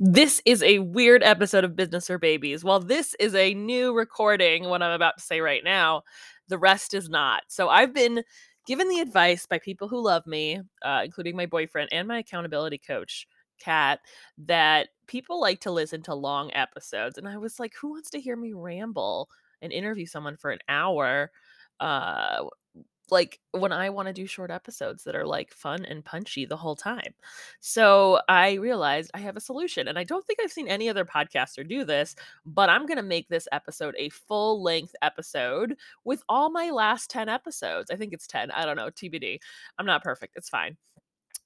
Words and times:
This 0.00 0.40
is 0.44 0.62
a 0.62 0.78
weird 0.78 1.24
episode 1.24 1.64
of 1.64 1.74
Business 1.74 2.08
or 2.08 2.18
Babies. 2.18 2.62
While 2.62 2.78
this 2.78 3.16
is 3.18 3.34
a 3.34 3.54
new 3.54 3.92
recording, 3.92 4.68
what 4.68 4.80
I'm 4.80 4.92
about 4.92 5.18
to 5.18 5.24
say 5.24 5.40
right 5.40 5.64
now, 5.64 6.02
the 6.46 6.58
rest 6.58 6.94
is 6.94 7.08
not. 7.08 7.42
So 7.48 7.68
I've 7.68 7.92
been 7.92 8.22
given 8.64 8.88
the 8.88 9.00
advice 9.00 9.46
by 9.46 9.58
people 9.58 9.88
who 9.88 10.00
love 10.00 10.24
me, 10.24 10.60
uh, 10.84 11.02
including 11.04 11.34
my 11.34 11.46
boyfriend 11.46 11.88
and 11.90 12.06
my 12.06 12.18
accountability 12.18 12.78
coach, 12.78 13.26
Kat, 13.58 13.98
that 14.46 14.90
people 15.08 15.40
like 15.40 15.60
to 15.62 15.72
listen 15.72 16.02
to 16.02 16.14
long 16.14 16.52
episodes. 16.54 17.18
And 17.18 17.26
I 17.26 17.36
was 17.38 17.58
like, 17.58 17.72
who 17.80 17.90
wants 17.90 18.10
to 18.10 18.20
hear 18.20 18.36
me 18.36 18.52
ramble 18.52 19.28
and 19.62 19.72
interview 19.72 20.06
someone 20.06 20.36
for 20.36 20.52
an 20.52 20.60
hour? 20.68 21.32
Uh, 21.80 22.44
like 23.10 23.40
when 23.52 23.72
I 23.72 23.90
want 23.90 24.08
to 24.08 24.12
do 24.12 24.26
short 24.26 24.50
episodes 24.50 25.04
that 25.04 25.16
are 25.16 25.26
like 25.26 25.52
fun 25.52 25.84
and 25.84 26.04
punchy 26.04 26.44
the 26.44 26.56
whole 26.56 26.76
time. 26.76 27.14
So 27.60 28.20
I 28.28 28.54
realized 28.54 29.10
I 29.14 29.18
have 29.18 29.36
a 29.36 29.40
solution. 29.40 29.88
And 29.88 29.98
I 29.98 30.04
don't 30.04 30.26
think 30.26 30.40
I've 30.42 30.52
seen 30.52 30.68
any 30.68 30.88
other 30.88 31.04
podcaster 31.04 31.66
do 31.66 31.84
this, 31.84 32.14
but 32.46 32.68
I'm 32.68 32.86
going 32.86 32.96
to 32.96 33.02
make 33.02 33.28
this 33.28 33.48
episode 33.52 33.94
a 33.98 34.08
full 34.10 34.62
length 34.62 34.94
episode 35.02 35.76
with 36.04 36.22
all 36.28 36.50
my 36.50 36.70
last 36.70 37.10
10 37.10 37.28
episodes. 37.28 37.90
I 37.90 37.96
think 37.96 38.12
it's 38.12 38.26
10. 38.26 38.50
I 38.50 38.64
don't 38.64 38.76
know. 38.76 38.90
TBD. 38.90 39.38
I'm 39.78 39.86
not 39.86 40.02
perfect. 40.02 40.36
It's 40.36 40.48
fine. 40.48 40.76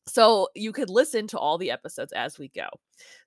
So 0.07 0.49
you 0.55 0.73
could 0.73 0.91
listen 0.91 1.27
to 1.29 1.38
all 1.38 1.59
the 1.59 1.71
episodes 1.71 2.13
as 2.13 2.38
we 2.38 2.49
go. 2.49 2.69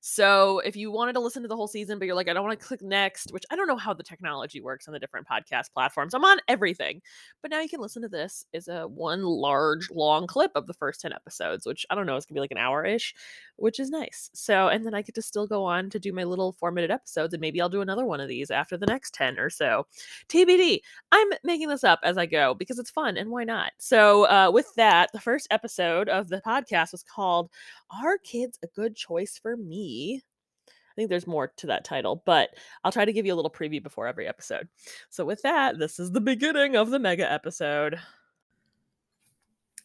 So 0.02 0.60
if 0.60 0.76
you 0.76 0.92
wanted 0.92 1.14
to 1.14 1.20
listen 1.20 1.42
to 1.42 1.48
the 1.48 1.56
whole 1.56 1.68
season, 1.68 1.98
but 1.98 2.06
you're 2.06 2.16
like, 2.16 2.30
I 2.30 2.34
don't 2.34 2.46
want 2.46 2.60
to 2.60 2.66
click 2.66 2.82
next, 2.82 3.32
which 3.32 3.44
I 3.50 3.56
don't 3.56 3.68
know 3.68 3.76
how 3.76 3.94
the 3.94 4.04
technology 4.04 4.62
works 4.62 4.88
on 4.88 4.94
the 4.94 5.00
different 5.00 5.28
podcast 5.28 5.74
platforms. 5.74 6.14
I'm 6.14 6.24
on 6.24 6.38
everything. 6.48 7.02
But 7.42 7.52
now 7.52 7.60
you 7.62 7.70
can 7.70 7.82
listen 7.82 8.02
to 8.04 8.08
this 8.08 8.46
is 8.54 8.68
a 8.68 8.88
one 8.88 9.24
large, 9.24 9.90
long 9.90 10.28
clip 10.28 10.52
of 10.56 10.68
the 10.68 10.74
first 10.74 11.02
10 11.02 11.14
episodes, 11.14 11.66
which 11.66 11.86
I 11.90 11.96
don't 11.96 12.06
know, 12.06 12.16
it's 12.16 12.26
gonna 12.26 12.36
be 12.36 12.42
like 12.42 12.52
an 12.52 12.58
hour-ish, 12.58 13.16
which 13.56 13.80
is 13.80 13.90
nice. 13.90 14.30
So 14.34 14.68
and 14.68 14.86
then 14.86 14.94
I 14.94 15.02
get 15.02 15.16
to 15.16 15.22
still 15.22 15.48
go 15.48 15.64
on 15.66 15.90
to 15.90 16.00
do 16.00 16.14
my 16.14 16.24
little 16.24 16.54
four-minute 16.54 16.92
episodes, 16.92 17.34
and 17.34 17.42
maybe 17.42 17.60
I'll 17.60 17.70
do 17.70 17.82
another 17.82 18.06
one 18.06 18.20
of 18.20 18.28
these 18.28 18.52
after 18.52 18.78
the 18.78 18.86
next 18.86 19.14
10 19.16 19.40
or 19.40 19.50
so. 19.50 19.88
TBD. 20.30 20.82
I'm 21.12 21.28
making 21.44 21.70
this 21.70 21.84
up 21.84 22.00
as 22.04 22.18
I 22.18 22.26
go 22.26 22.54
because 22.54 22.80
it's 22.80 22.90
fun 22.90 23.18
and 23.18 23.30
why 23.30 23.44
not? 23.44 23.72
So 23.80 24.26
uh, 24.26 24.52
with 24.52 24.68
that, 24.76 25.12
the 25.14 25.20
first 25.20 25.48
episode 25.52 26.10
of 26.10 26.30
the 26.30 26.42
podcast 26.42 26.92
was 26.92 27.04
called 27.04 27.50
Are 27.90 28.18
Kids 28.18 28.58
a 28.64 28.68
Good 28.68 28.96
Choice 28.96 29.38
for 29.38 29.56
Me. 29.56 30.22
I 30.68 30.94
think 30.96 31.10
there's 31.10 31.28
more 31.28 31.52
to 31.58 31.68
that 31.68 31.84
title, 31.84 32.24
but 32.26 32.52
I'll 32.84 32.92
try 32.92 33.06
to 33.06 33.14
give 33.14 33.26
you 33.26 33.34
a 33.34 33.36
little 33.36 33.52
preview 33.52 33.84
before 33.84 34.08
every 34.08 34.28
episode. 34.28 34.68
So, 35.10 35.26
with 35.26 35.42
that, 35.42 35.78
this 35.78 36.00
is 36.00 36.12
the 36.12 36.22
beginning 36.22 36.76
of 36.76 36.90
the 36.90 37.00
mega 37.00 37.30
episode. 37.30 38.00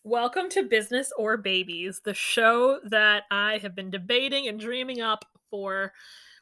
Welcome 0.05 0.49
to 0.51 0.63
Business 0.63 1.13
or 1.19 1.37
Babies, 1.37 2.01
the 2.05 2.15
show 2.15 2.81
that 2.85 3.25
I 3.31 3.59
have 3.59 3.75
been 3.75 3.91
debating 3.91 4.49
and 4.49 4.59
dreaming 4.59 5.03
up 5.03 5.25
for 5.51 5.93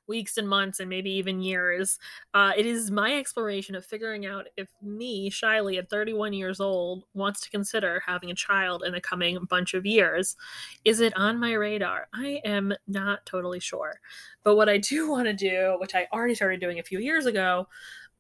weeks 0.09 0.37
and 0.37 0.49
months 0.49 0.81
and 0.81 0.89
maybe 0.89 1.11
even 1.11 1.41
years. 1.41 1.99
Uh, 2.35 2.53
it 2.57 2.67
is 2.67 2.91
my 2.91 3.17
exploration 3.17 3.75
of 3.75 3.85
figuring 3.85 4.27
out 4.27 4.47
if 4.57 4.69
me, 4.83 5.31
Shiley, 5.31 5.79
at 5.79 5.91
31 5.91 6.33
years 6.33 6.61
old, 6.61 7.05
wants 7.15 7.41
to 7.43 7.51
consider 7.51 8.03
having 8.07 8.31
a 8.31 8.35
child 8.35 8.83
in 8.85 8.93
the 8.93 9.01
coming 9.01 9.39
bunch 9.49 9.75
of 9.75 9.87
years. 9.87 10.37
Is 10.85 11.01
it 11.01 11.17
on 11.17 11.39
my 11.39 11.53
radar? 11.53 12.09
I 12.13 12.41
am 12.45 12.73
not 12.87 13.27
totally 13.27 13.61
sure. 13.61 14.01
But 14.43 14.57
what 14.57 14.69
I 14.69 14.79
do 14.79 15.11
want 15.11 15.27
to 15.27 15.35
do, 15.35 15.77
which 15.79 15.95
I 15.95 16.09
already 16.13 16.35
started 16.35 16.61
doing 16.61 16.79
a 16.79 16.85
few 16.85 16.99
years 16.99 17.27
ago, 17.27 17.69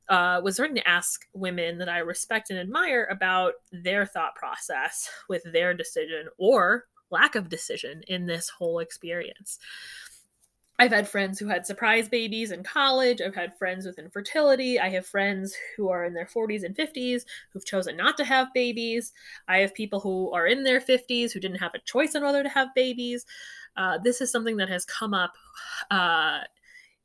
uh, 0.08 0.40
was 0.42 0.54
starting 0.54 0.76
to 0.76 0.88
ask 0.88 1.26
women 1.34 1.78
that 1.78 1.88
I 1.88 1.98
respect 1.98 2.50
and 2.50 2.58
admire 2.58 3.06
about 3.10 3.54
their 3.72 4.06
thought 4.06 4.34
process 4.34 5.10
with 5.28 5.42
their 5.52 5.74
decision 5.74 6.28
or 6.38 6.86
lack 7.10 7.34
of 7.34 7.48
decision 7.48 8.02
in 8.08 8.26
this 8.26 8.48
whole 8.48 8.78
experience. 8.78 9.58
I've 10.80 10.92
had 10.92 11.08
friends 11.08 11.38
who 11.38 11.48
had 11.48 11.66
surprise 11.66 12.08
babies 12.08 12.52
in 12.52 12.62
college. 12.62 13.20
I've 13.20 13.34
had 13.34 13.58
friends 13.58 13.84
with 13.84 13.98
infertility. 13.98 14.78
I 14.78 14.90
have 14.90 15.06
friends 15.06 15.56
who 15.76 15.88
are 15.88 16.04
in 16.04 16.14
their 16.14 16.26
40s 16.26 16.62
and 16.62 16.76
50s 16.76 17.24
who've 17.52 17.64
chosen 17.64 17.96
not 17.96 18.16
to 18.18 18.24
have 18.24 18.54
babies. 18.54 19.12
I 19.48 19.58
have 19.58 19.74
people 19.74 19.98
who 19.98 20.30
are 20.32 20.46
in 20.46 20.62
their 20.62 20.80
50s 20.80 21.32
who 21.32 21.40
didn't 21.40 21.58
have 21.58 21.74
a 21.74 21.80
choice 21.80 22.14
on 22.14 22.22
whether 22.22 22.44
to 22.44 22.48
have 22.48 22.68
babies. 22.76 23.26
Uh, 23.76 23.98
this 23.98 24.20
is 24.20 24.30
something 24.30 24.56
that 24.58 24.68
has 24.68 24.84
come 24.84 25.14
up 25.14 25.32
uh, 25.90 26.40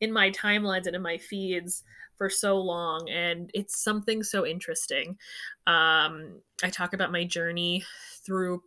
in 0.01 0.13
my 0.13 0.29
timelines 0.31 0.85
and 0.85 0.95
in 0.95 1.01
my 1.01 1.17
feeds 1.17 1.83
for 2.15 2.29
so 2.29 2.57
long, 2.59 3.09
and 3.09 3.49
it's 3.53 3.81
something 3.83 4.21
so 4.21 4.45
interesting. 4.45 5.17
Um, 5.65 6.41
I 6.63 6.69
talk 6.71 6.93
about 6.93 7.11
my 7.11 7.23
journey 7.23 7.83
through 8.23 8.61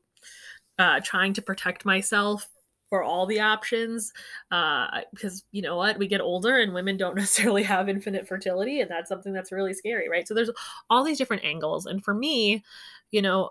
uh, 0.79 1.01
trying 1.03 1.33
to 1.35 1.43
protect 1.43 1.85
myself 1.85 2.49
for 2.89 3.03
all 3.03 3.27
the 3.27 3.41
options 3.41 4.13
uh, 4.51 4.87
because 5.13 5.45
you 5.53 5.63
know 5.63 5.77
what? 5.77 5.99
We 5.99 6.07
get 6.07 6.21
older 6.21 6.59
and 6.59 6.75
women 6.75 6.97
don't 6.97 7.17
necessarily 7.17 7.63
have 7.65 7.89
infinite 7.89 8.29
fertility 8.29 8.81
and 8.81 8.91
that's 8.91 9.09
something 9.09 9.33
that's 9.33 9.53
really 9.53 9.75
scary 9.75 10.09
right? 10.09 10.27
So 10.27 10.35
there's 10.35 10.51
all 10.91 11.05
these 11.05 11.19
different 11.19 11.45
angles 11.45 11.87
and 11.87 12.05
for 12.05 12.15
me 12.15 12.65
you 13.11 13.23
know 13.23 13.51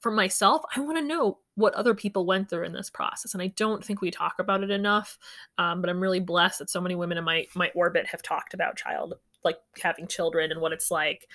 for 0.00 0.10
myself 0.10 0.62
i 0.74 0.80
want 0.80 0.96
to 0.96 1.04
know 1.04 1.38
what 1.56 1.74
other 1.74 1.94
people 1.94 2.24
went 2.24 2.48
through 2.48 2.64
in 2.64 2.72
this 2.72 2.90
process 2.90 3.34
and 3.34 3.42
i 3.42 3.48
don't 3.48 3.84
think 3.84 4.00
we 4.00 4.10
talk 4.10 4.34
about 4.38 4.62
it 4.62 4.70
enough 4.70 5.18
um, 5.58 5.80
but 5.80 5.90
i'm 5.90 6.00
really 6.00 6.20
blessed 6.20 6.60
that 6.60 6.70
so 6.70 6.80
many 6.80 6.94
women 6.94 7.18
in 7.18 7.24
my 7.24 7.46
my 7.54 7.70
orbit 7.74 8.06
have 8.06 8.22
talked 8.22 8.54
about 8.54 8.76
child 8.76 9.14
like 9.48 9.60
having 9.82 10.06
children 10.06 10.50
and 10.52 10.60
what 10.60 10.72
it's 10.72 10.90
like 10.90 11.26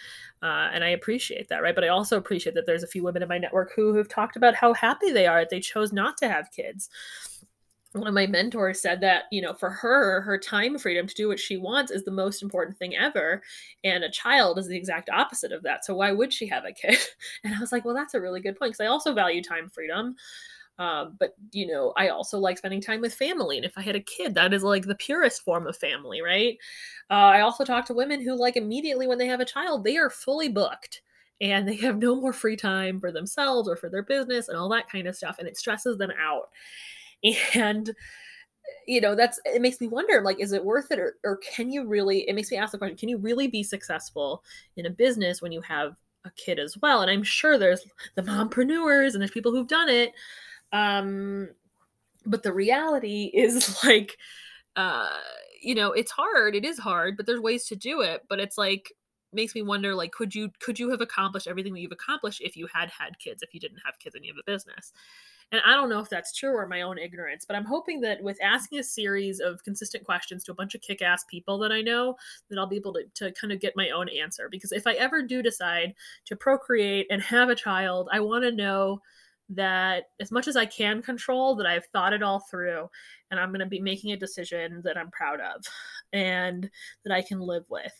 uh, 0.41 0.69
and 0.73 0.83
i 0.83 0.89
appreciate 0.89 1.47
that 1.49 1.61
right? 1.63 1.75
But 1.75 1.83
i 1.83 1.89
also 1.89 2.17
appreciate 2.17 2.55
that 2.55 2.65
there's 2.65 2.83
a 2.83 2.87
few 2.93 3.03
women 3.03 3.23
in 3.23 3.29
my 3.29 3.37
network 3.37 3.71
who 3.75 3.95
have 3.95 4.07
talked 4.07 4.35
about 4.35 4.55
how 4.55 4.73
happy 4.73 5.11
they 5.11 5.27
are 5.27 5.41
that 5.41 5.49
they 5.49 5.59
chose 5.59 5.91
not 5.91 6.17
to 6.17 6.29
have 6.29 6.51
kids. 6.51 6.89
One 7.93 8.07
of 8.07 8.13
my 8.13 8.25
mentors 8.25 8.81
said 8.81 9.01
that 9.01 9.25
you 9.31 9.41
know 9.41 9.53
for 9.53 9.69
her 9.69 10.21
her 10.21 10.37
time 10.37 10.79
freedom 10.79 11.05
to 11.05 11.13
do 11.13 11.27
what 11.27 11.39
she 11.39 11.57
wants 11.57 11.91
is 11.91 12.03
the 12.03 12.11
most 12.11 12.41
important 12.41 12.77
thing 12.77 12.95
ever 12.95 13.43
and 13.83 14.03
a 14.03 14.09
child 14.09 14.57
is 14.57 14.67
the 14.67 14.77
exact 14.77 15.11
opposite 15.11 15.51
of 15.51 15.61
that 15.61 15.85
so 15.85 15.93
why 15.93 16.11
would 16.11 16.33
she 16.33 16.47
have 16.47 16.65
a 16.65 16.71
kid? 16.71 16.97
And 17.43 17.53
i 17.53 17.59
was 17.59 17.71
like 17.71 17.85
well 17.85 17.93
that's 17.93 18.15
a 18.15 18.21
really 18.21 18.41
good 18.41 18.57
point 18.57 18.71
because 18.71 18.83
i 18.83 18.89
also 18.89 19.13
value 19.13 19.43
time 19.43 19.69
freedom 19.69 20.15
um, 20.79 21.15
but 21.19 21.35
you 21.51 21.67
know, 21.67 21.93
I 21.95 22.09
also 22.09 22.39
like 22.39 22.57
spending 22.57 22.81
time 22.81 23.01
with 23.01 23.13
family, 23.13 23.57
and 23.57 23.65
if 23.65 23.77
I 23.77 23.81
had 23.81 23.95
a 23.95 24.01
kid, 24.01 24.35
that 24.35 24.53
is 24.53 24.63
like 24.63 24.85
the 24.85 24.95
purest 24.95 25.43
form 25.43 25.67
of 25.67 25.77
family, 25.77 26.21
right? 26.21 26.57
Uh, 27.09 27.13
I 27.13 27.41
also 27.41 27.63
talk 27.63 27.85
to 27.85 27.93
women 27.93 28.21
who 28.21 28.35
like 28.35 28.57
immediately 28.57 29.07
when 29.07 29.17
they 29.17 29.27
have 29.27 29.39
a 29.39 29.45
child, 29.45 29.83
they 29.83 29.97
are 29.97 30.09
fully 30.09 30.49
booked 30.49 31.01
and 31.41 31.67
they 31.67 31.75
have 31.77 31.97
no 31.97 32.15
more 32.15 32.33
free 32.33 32.55
time 32.55 32.99
for 32.99 33.11
themselves 33.11 33.69
or 33.69 33.75
for 33.75 33.89
their 33.89 34.03
business 34.03 34.47
and 34.47 34.57
all 34.57 34.69
that 34.69 34.89
kind 34.89 35.07
of 35.07 35.15
stuff, 35.15 35.37
and 35.39 35.47
it 35.47 35.57
stresses 35.57 35.97
them 35.97 36.11
out. 36.19 36.49
And 37.55 37.95
you 38.87 39.01
know 39.01 39.15
that's 39.15 39.39
it 39.45 39.61
makes 39.61 39.79
me 39.79 39.87
wonder 39.87 40.21
like 40.21 40.39
is 40.39 40.51
it 40.51 40.63
worth 40.63 40.91
it 40.91 40.99
or, 40.99 41.15
or 41.23 41.37
can 41.37 41.69
you 41.71 41.85
really 41.85 42.27
it 42.27 42.33
makes 42.33 42.51
me 42.51 42.57
ask 42.57 42.71
the 42.71 42.77
question 42.77 42.97
can 42.97 43.09
you 43.09 43.17
really 43.17 43.47
be 43.47 43.63
successful 43.63 44.43
in 44.77 44.85
a 44.85 44.89
business 44.89 45.41
when 45.41 45.51
you 45.51 45.61
have 45.61 45.95
a 46.25 46.31
kid 46.31 46.59
as 46.59 46.77
well 46.81 47.01
and 47.01 47.09
i'm 47.11 47.23
sure 47.23 47.57
there's 47.57 47.85
the 48.15 48.21
mompreneurs 48.21 49.13
and 49.13 49.21
there's 49.21 49.31
people 49.31 49.51
who've 49.51 49.67
done 49.67 49.89
it 49.89 50.11
um, 50.73 51.49
but 52.25 52.43
the 52.43 52.53
reality 52.53 53.31
is 53.33 53.81
like, 53.85 54.17
uh, 54.75 55.09
you 55.61 55.75
know, 55.75 55.93
it's 55.93 56.11
hard. 56.11 56.55
It 56.55 56.65
is 56.65 56.77
hard, 56.77 57.15
but 57.15 57.25
there's 57.25 57.39
ways 57.39 57.65
to 57.67 57.75
do 57.75 58.01
it. 58.01 58.23
But 58.27 58.39
it's 58.39 58.57
like 58.57 58.91
makes 59.33 59.55
me 59.55 59.61
wonder 59.61 59.95
like 59.95 60.11
could 60.11 60.33
you 60.33 60.49
could 60.59 60.79
you 60.79 60.89
have 60.89 61.01
accomplished 61.01 61.47
everything 61.47 61.73
that 61.73 61.79
you've 61.79 61.91
accomplished 61.91 62.41
if 62.41 62.55
you 62.55 62.67
had 62.71 62.89
had 62.89 63.17
kids 63.19 63.41
if 63.41 63.53
you 63.53 63.59
didn't 63.59 63.79
have 63.83 63.97
kids 63.99 64.15
and 64.15 64.23
you 64.23 64.31
have 64.31 64.39
a 64.39 64.51
business 64.51 64.93
and 65.51 65.61
i 65.65 65.73
don't 65.73 65.89
know 65.89 65.99
if 65.99 66.09
that's 66.09 66.33
true 66.33 66.55
or 66.55 66.67
my 66.67 66.81
own 66.81 66.97
ignorance 66.97 67.45
but 67.45 67.55
i'm 67.55 67.65
hoping 67.65 67.99
that 67.99 68.21
with 68.21 68.37
asking 68.41 68.79
a 68.79 68.83
series 68.83 69.39
of 69.39 69.63
consistent 69.63 70.03
questions 70.03 70.43
to 70.43 70.51
a 70.51 70.55
bunch 70.55 70.75
of 70.75 70.81
kick-ass 70.81 71.25
people 71.29 71.57
that 71.57 71.71
i 71.71 71.81
know 71.81 72.15
that 72.49 72.59
i'll 72.59 72.67
be 72.67 72.75
able 72.75 72.93
to, 72.93 73.03
to 73.15 73.31
kind 73.33 73.51
of 73.51 73.59
get 73.59 73.73
my 73.75 73.89
own 73.89 74.07
answer 74.09 74.49
because 74.49 74.71
if 74.71 74.85
i 74.85 74.93
ever 74.93 75.23
do 75.23 75.41
decide 75.41 75.93
to 76.25 76.35
procreate 76.35 77.07
and 77.09 77.21
have 77.21 77.49
a 77.49 77.55
child 77.55 78.07
i 78.11 78.19
want 78.19 78.43
to 78.43 78.51
know 78.51 79.01
that 79.55 80.05
as 80.19 80.31
much 80.31 80.47
as 80.47 80.55
I 80.55 80.65
can 80.65 81.01
control, 81.01 81.55
that 81.55 81.67
I've 81.67 81.85
thought 81.87 82.13
it 82.13 82.23
all 82.23 82.39
through 82.39 82.89
and 83.31 83.39
I'm 83.39 83.49
going 83.49 83.59
to 83.59 83.65
be 83.65 83.81
making 83.81 84.11
a 84.11 84.17
decision 84.17 84.81
that 84.83 84.97
I'm 84.97 85.11
proud 85.11 85.39
of 85.39 85.65
and 86.11 86.69
that 87.03 87.13
I 87.13 87.21
can 87.21 87.39
live 87.39 87.65
with. 87.69 87.93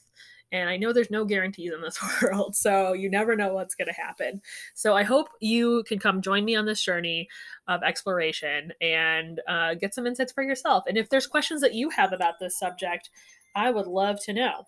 And 0.51 0.69
I 0.69 0.77
know 0.77 0.93
there's 0.93 1.09
no 1.09 1.25
guarantees 1.25 1.73
in 1.73 1.81
this 1.81 1.97
world, 2.21 2.55
so 2.55 2.93
you 2.93 3.09
never 3.09 3.35
know 3.35 3.55
what's 3.55 3.73
going 3.73 3.87
to 3.87 3.93
happen. 3.93 4.41
So 4.75 4.95
I 4.95 5.01
hope 5.01 5.29
you 5.41 5.83
can 5.87 5.97
come 5.97 6.21
join 6.21 6.45
me 6.45 6.55
on 6.55 6.67
this 6.67 6.83
journey 6.83 7.27
of 7.67 7.81
exploration 7.81 8.71
and 8.79 9.41
uh, 9.49 9.73
get 9.73 9.95
some 9.95 10.05
insights 10.05 10.31
for 10.31 10.43
yourself. 10.43 10.83
And 10.87 10.97
if 10.97 11.09
there's 11.09 11.25
questions 11.25 11.61
that 11.61 11.73
you 11.73 11.89
have 11.89 12.13
about 12.13 12.35
this 12.39 12.57
subject, 12.57 13.09
I 13.55 13.71
would 13.71 13.87
love 13.87 14.23
to 14.25 14.33
know 14.33 14.65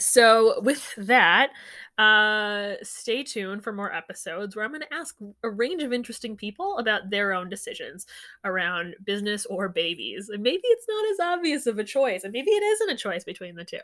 so 0.00 0.60
with 0.62 0.94
that 0.96 1.50
uh 1.98 2.74
stay 2.82 3.22
tuned 3.22 3.62
for 3.62 3.72
more 3.72 3.92
episodes 3.92 4.56
where 4.56 4.64
i'm 4.64 4.70
going 4.70 4.80
to 4.80 4.94
ask 4.94 5.16
a 5.42 5.50
range 5.50 5.82
of 5.82 5.92
interesting 5.92 6.36
people 6.36 6.78
about 6.78 7.10
their 7.10 7.32
own 7.32 7.48
decisions 7.48 8.06
around 8.44 8.94
business 9.04 9.44
or 9.46 9.68
babies 9.68 10.30
and 10.30 10.42
maybe 10.42 10.62
it's 10.64 10.86
not 10.88 11.10
as 11.10 11.34
obvious 11.38 11.66
of 11.66 11.78
a 11.78 11.84
choice 11.84 12.24
and 12.24 12.32
maybe 12.32 12.50
it 12.50 12.62
isn't 12.62 12.90
a 12.90 12.96
choice 12.96 13.24
between 13.24 13.54
the 13.54 13.64
two 13.64 13.78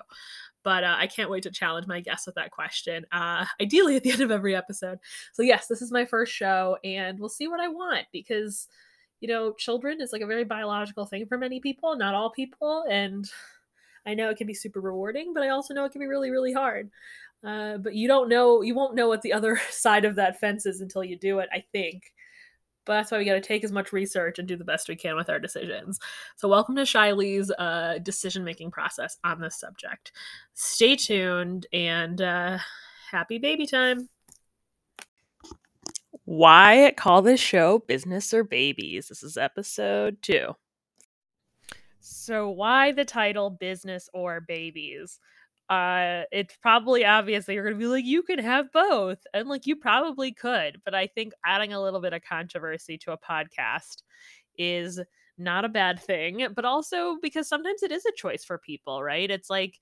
but 0.62 0.82
uh, 0.82 0.96
i 0.98 1.06
can't 1.06 1.30
wait 1.30 1.42
to 1.42 1.50
challenge 1.50 1.86
my 1.86 2.00
guests 2.00 2.26
with 2.26 2.34
that 2.34 2.50
question 2.50 3.04
uh 3.12 3.44
ideally 3.60 3.96
at 3.96 4.02
the 4.02 4.10
end 4.12 4.22
of 4.22 4.30
every 4.30 4.56
episode 4.56 4.98
so 5.32 5.42
yes 5.42 5.66
this 5.66 5.82
is 5.82 5.92
my 5.92 6.04
first 6.04 6.32
show 6.32 6.78
and 6.84 7.18
we'll 7.18 7.28
see 7.28 7.48
what 7.48 7.60
i 7.60 7.68
want 7.68 8.06
because 8.12 8.68
you 9.20 9.28
know, 9.28 9.52
children 9.52 10.00
is 10.00 10.12
like 10.12 10.22
a 10.22 10.26
very 10.26 10.44
biological 10.44 11.06
thing 11.06 11.26
for 11.26 11.38
many 11.38 11.60
people, 11.60 11.96
not 11.96 12.14
all 12.14 12.30
people. 12.30 12.84
And 12.90 13.28
I 14.06 14.14
know 14.14 14.30
it 14.30 14.38
can 14.38 14.46
be 14.46 14.54
super 14.54 14.80
rewarding, 14.80 15.34
but 15.34 15.42
I 15.42 15.48
also 15.48 15.74
know 15.74 15.84
it 15.84 15.92
can 15.92 16.00
be 16.00 16.06
really, 16.06 16.30
really 16.30 16.52
hard. 16.52 16.90
Uh, 17.44 17.76
but 17.78 17.94
you 17.94 18.08
don't 18.08 18.28
know, 18.28 18.62
you 18.62 18.74
won't 18.74 18.94
know 18.94 19.08
what 19.08 19.22
the 19.22 19.32
other 19.32 19.60
side 19.70 20.04
of 20.04 20.16
that 20.16 20.40
fence 20.40 20.66
is 20.66 20.80
until 20.80 21.04
you 21.04 21.16
do 21.16 21.40
it, 21.40 21.48
I 21.52 21.64
think. 21.72 22.12
But 22.84 22.94
that's 22.94 23.10
why 23.10 23.18
we 23.18 23.24
got 23.24 23.34
to 23.34 23.40
take 23.40 23.64
as 23.64 23.72
much 23.72 23.92
research 23.92 24.38
and 24.38 24.46
do 24.46 24.56
the 24.56 24.64
best 24.64 24.88
we 24.88 24.94
can 24.94 25.16
with 25.16 25.28
our 25.28 25.40
decisions. 25.40 25.98
So, 26.36 26.46
welcome 26.46 26.76
to 26.76 26.82
Shiley's 26.82 27.50
uh, 27.58 27.98
decision 27.98 28.44
making 28.44 28.70
process 28.70 29.16
on 29.24 29.40
this 29.40 29.58
subject. 29.58 30.12
Stay 30.54 30.94
tuned 30.94 31.66
and 31.72 32.22
uh, 32.22 32.58
happy 33.10 33.38
baby 33.38 33.66
time. 33.66 34.08
Why 36.24 36.92
call 36.96 37.22
this 37.22 37.40
show 37.40 37.80
Business 37.80 38.32
or 38.32 38.44
Babies? 38.44 39.08
This 39.08 39.24
is 39.24 39.36
episode 39.36 40.22
two. 40.22 40.54
So, 42.08 42.48
why 42.50 42.92
the 42.92 43.04
title 43.04 43.50
Business 43.50 44.08
or 44.14 44.40
Babies? 44.40 45.18
Uh, 45.68 46.22
it's 46.30 46.56
probably 46.62 47.04
obvious 47.04 47.46
that 47.46 47.54
you're 47.54 47.64
going 47.64 47.74
to 47.74 47.80
be 47.80 47.88
like, 47.88 48.04
you 48.04 48.22
can 48.22 48.38
have 48.38 48.70
both. 48.72 49.18
And 49.34 49.48
like, 49.48 49.66
you 49.66 49.74
probably 49.74 50.30
could. 50.32 50.80
But 50.84 50.94
I 50.94 51.08
think 51.08 51.32
adding 51.44 51.72
a 51.72 51.82
little 51.82 52.00
bit 52.00 52.12
of 52.12 52.22
controversy 52.22 52.96
to 52.98 53.12
a 53.12 53.18
podcast 53.18 54.02
is 54.56 55.00
not 55.36 55.64
a 55.64 55.68
bad 55.68 55.98
thing, 56.00 56.46
but 56.54 56.64
also 56.64 57.18
because 57.20 57.48
sometimes 57.48 57.82
it 57.82 57.90
is 57.90 58.06
a 58.06 58.12
choice 58.16 58.44
for 58.44 58.56
people, 58.58 59.02
right? 59.02 59.28
It's 59.28 59.50
like, 59.50 59.74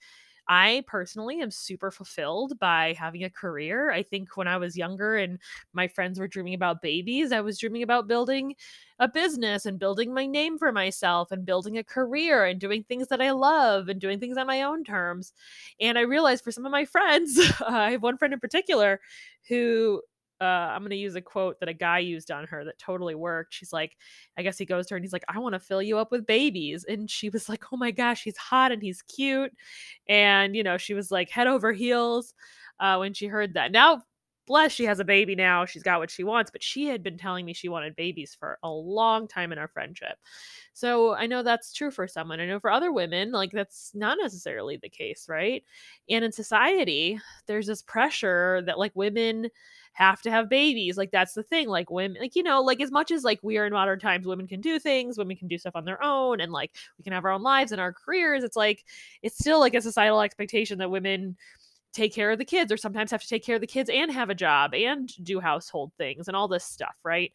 I 0.48 0.84
personally 0.86 1.40
am 1.40 1.50
super 1.50 1.90
fulfilled 1.90 2.58
by 2.58 2.94
having 2.98 3.24
a 3.24 3.30
career. 3.30 3.90
I 3.90 4.02
think 4.02 4.36
when 4.36 4.46
I 4.48 4.56
was 4.58 4.76
younger 4.76 5.16
and 5.16 5.38
my 5.72 5.88
friends 5.88 6.18
were 6.18 6.28
dreaming 6.28 6.54
about 6.54 6.82
babies, 6.82 7.32
I 7.32 7.40
was 7.40 7.58
dreaming 7.58 7.82
about 7.82 8.08
building 8.08 8.54
a 8.98 9.08
business 9.08 9.66
and 9.66 9.78
building 9.78 10.14
my 10.14 10.26
name 10.26 10.58
for 10.58 10.70
myself 10.72 11.32
and 11.32 11.44
building 11.46 11.78
a 11.78 11.84
career 11.84 12.44
and 12.44 12.60
doing 12.60 12.84
things 12.84 13.08
that 13.08 13.20
I 13.20 13.30
love 13.32 13.88
and 13.88 14.00
doing 14.00 14.20
things 14.20 14.36
on 14.36 14.46
my 14.46 14.62
own 14.62 14.84
terms. 14.84 15.32
And 15.80 15.98
I 15.98 16.02
realized 16.02 16.44
for 16.44 16.52
some 16.52 16.66
of 16.66 16.72
my 16.72 16.84
friends, 16.84 17.38
I 17.66 17.92
have 17.92 18.02
one 18.02 18.18
friend 18.18 18.34
in 18.34 18.40
particular 18.40 19.00
who 19.48 20.02
uh, 20.40 20.44
I'm 20.44 20.80
going 20.80 20.90
to 20.90 20.96
use 20.96 21.14
a 21.14 21.20
quote 21.20 21.60
that 21.60 21.68
a 21.68 21.74
guy 21.74 22.00
used 22.00 22.30
on 22.30 22.46
her 22.46 22.64
that 22.64 22.78
totally 22.78 23.14
worked. 23.14 23.54
She's 23.54 23.72
like, 23.72 23.96
I 24.36 24.42
guess 24.42 24.58
he 24.58 24.64
goes 24.64 24.86
to 24.86 24.94
her 24.94 24.96
and 24.96 25.04
he's 25.04 25.12
like, 25.12 25.24
I 25.28 25.38
want 25.38 25.54
to 25.54 25.60
fill 25.60 25.82
you 25.82 25.98
up 25.98 26.10
with 26.10 26.26
babies. 26.26 26.84
And 26.84 27.10
she 27.10 27.30
was 27.30 27.48
like, 27.48 27.64
Oh 27.72 27.76
my 27.76 27.90
gosh, 27.90 28.22
he's 28.24 28.36
hot 28.36 28.72
and 28.72 28.82
he's 28.82 29.02
cute. 29.02 29.52
And, 30.08 30.56
you 30.56 30.62
know, 30.62 30.76
she 30.76 30.94
was 30.94 31.10
like 31.10 31.30
head 31.30 31.46
over 31.46 31.72
heels 31.72 32.34
uh, 32.80 32.96
when 32.96 33.14
she 33.14 33.26
heard 33.26 33.54
that. 33.54 33.72
Now, 33.72 34.02
bless, 34.46 34.72
she 34.72 34.84
has 34.84 35.00
a 35.00 35.04
baby 35.04 35.34
now. 35.34 35.64
She's 35.64 35.82
got 35.82 36.00
what 36.00 36.10
she 36.10 36.24
wants, 36.24 36.50
but 36.50 36.62
she 36.62 36.86
had 36.86 37.02
been 37.02 37.16
telling 37.16 37.46
me 37.46 37.54
she 37.54 37.68
wanted 37.68 37.96
babies 37.96 38.36
for 38.38 38.58
a 38.62 38.70
long 38.70 39.26
time 39.26 39.52
in 39.52 39.58
our 39.58 39.68
friendship. 39.68 40.18
So 40.72 41.14
I 41.14 41.26
know 41.26 41.42
that's 41.42 41.72
true 41.72 41.90
for 41.90 42.06
someone. 42.06 42.40
I 42.40 42.46
know 42.46 42.60
for 42.60 42.70
other 42.70 42.92
women, 42.92 43.32
like 43.32 43.52
that's 43.52 43.92
not 43.94 44.18
necessarily 44.20 44.76
the 44.76 44.88
case, 44.88 45.26
right? 45.28 45.64
And 46.10 46.24
in 46.24 46.32
society, 46.32 47.18
there's 47.46 47.66
this 47.66 47.82
pressure 47.82 48.62
that 48.66 48.78
like 48.78 48.92
women 48.94 49.48
have 49.94 50.20
to 50.22 50.30
have 50.30 50.48
babies. 50.48 50.96
Like 50.96 51.10
that's 51.10 51.34
the 51.34 51.42
thing. 51.42 51.68
Like 51.68 51.90
women, 51.90 52.18
like 52.20 52.36
you 52.36 52.42
know, 52.42 52.60
like 52.62 52.80
as 52.80 52.90
much 52.90 53.10
as 53.10 53.24
like 53.24 53.40
we 53.42 53.58
are 53.58 53.66
in 53.66 53.72
modern 53.72 53.98
times, 53.98 54.26
women 54.26 54.46
can 54.46 54.60
do 54.60 54.78
things, 54.78 55.18
women 55.18 55.36
can 55.36 55.48
do 55.48 55.58
stuff 55.58 55.76
on 55.76 55.84
their 55.84 56.02
own, 56.02 56.40
and 56.40 56.52
like 56.52 56.72
we 56.98 57.04
can 57.04 57.12
have 57.12 57.24
our 57.24 57.32
own 57.32 57.42
lives 57.42 57.72
and 57.72 57.80
our 57.80 57.92
careers. 57.92 58.44
It's 58.44 58.56
like 58.56 58.84
it's 59.22 59.38
still 59.38 59.60
like 59.60 59.74
a 59.74 59.80
societal 59.80 60.20
expectation 60.20 60.78
that 60.78 60.90
women 60.90 61.36
take 61.92 62.12
care 62.14 62.30
of 62.32 62.38
the 62.38 62.44
kids 62.44 62.72
or 62.72 62.76
sometimes 62.76 63.10
have 63.12 63.22
to 63.22 63.28
take 63.28 63.44
care 63.44 63.54
of 63.54 63.60
the 63.60 63.66
kids 63.66 63.88
and 63.88 64.10
have 64.12 64.30
a 64.30 64.34
job 64.34 64.74
and 64.74 65.12
do 65.24 65.40
household 65.40 65.92
things 65.96 66.26
and 66.28 66.36
all 66.36 66.48
this 66.48 66.64
stuff, 66.64 66.94
right? 67.04 67.32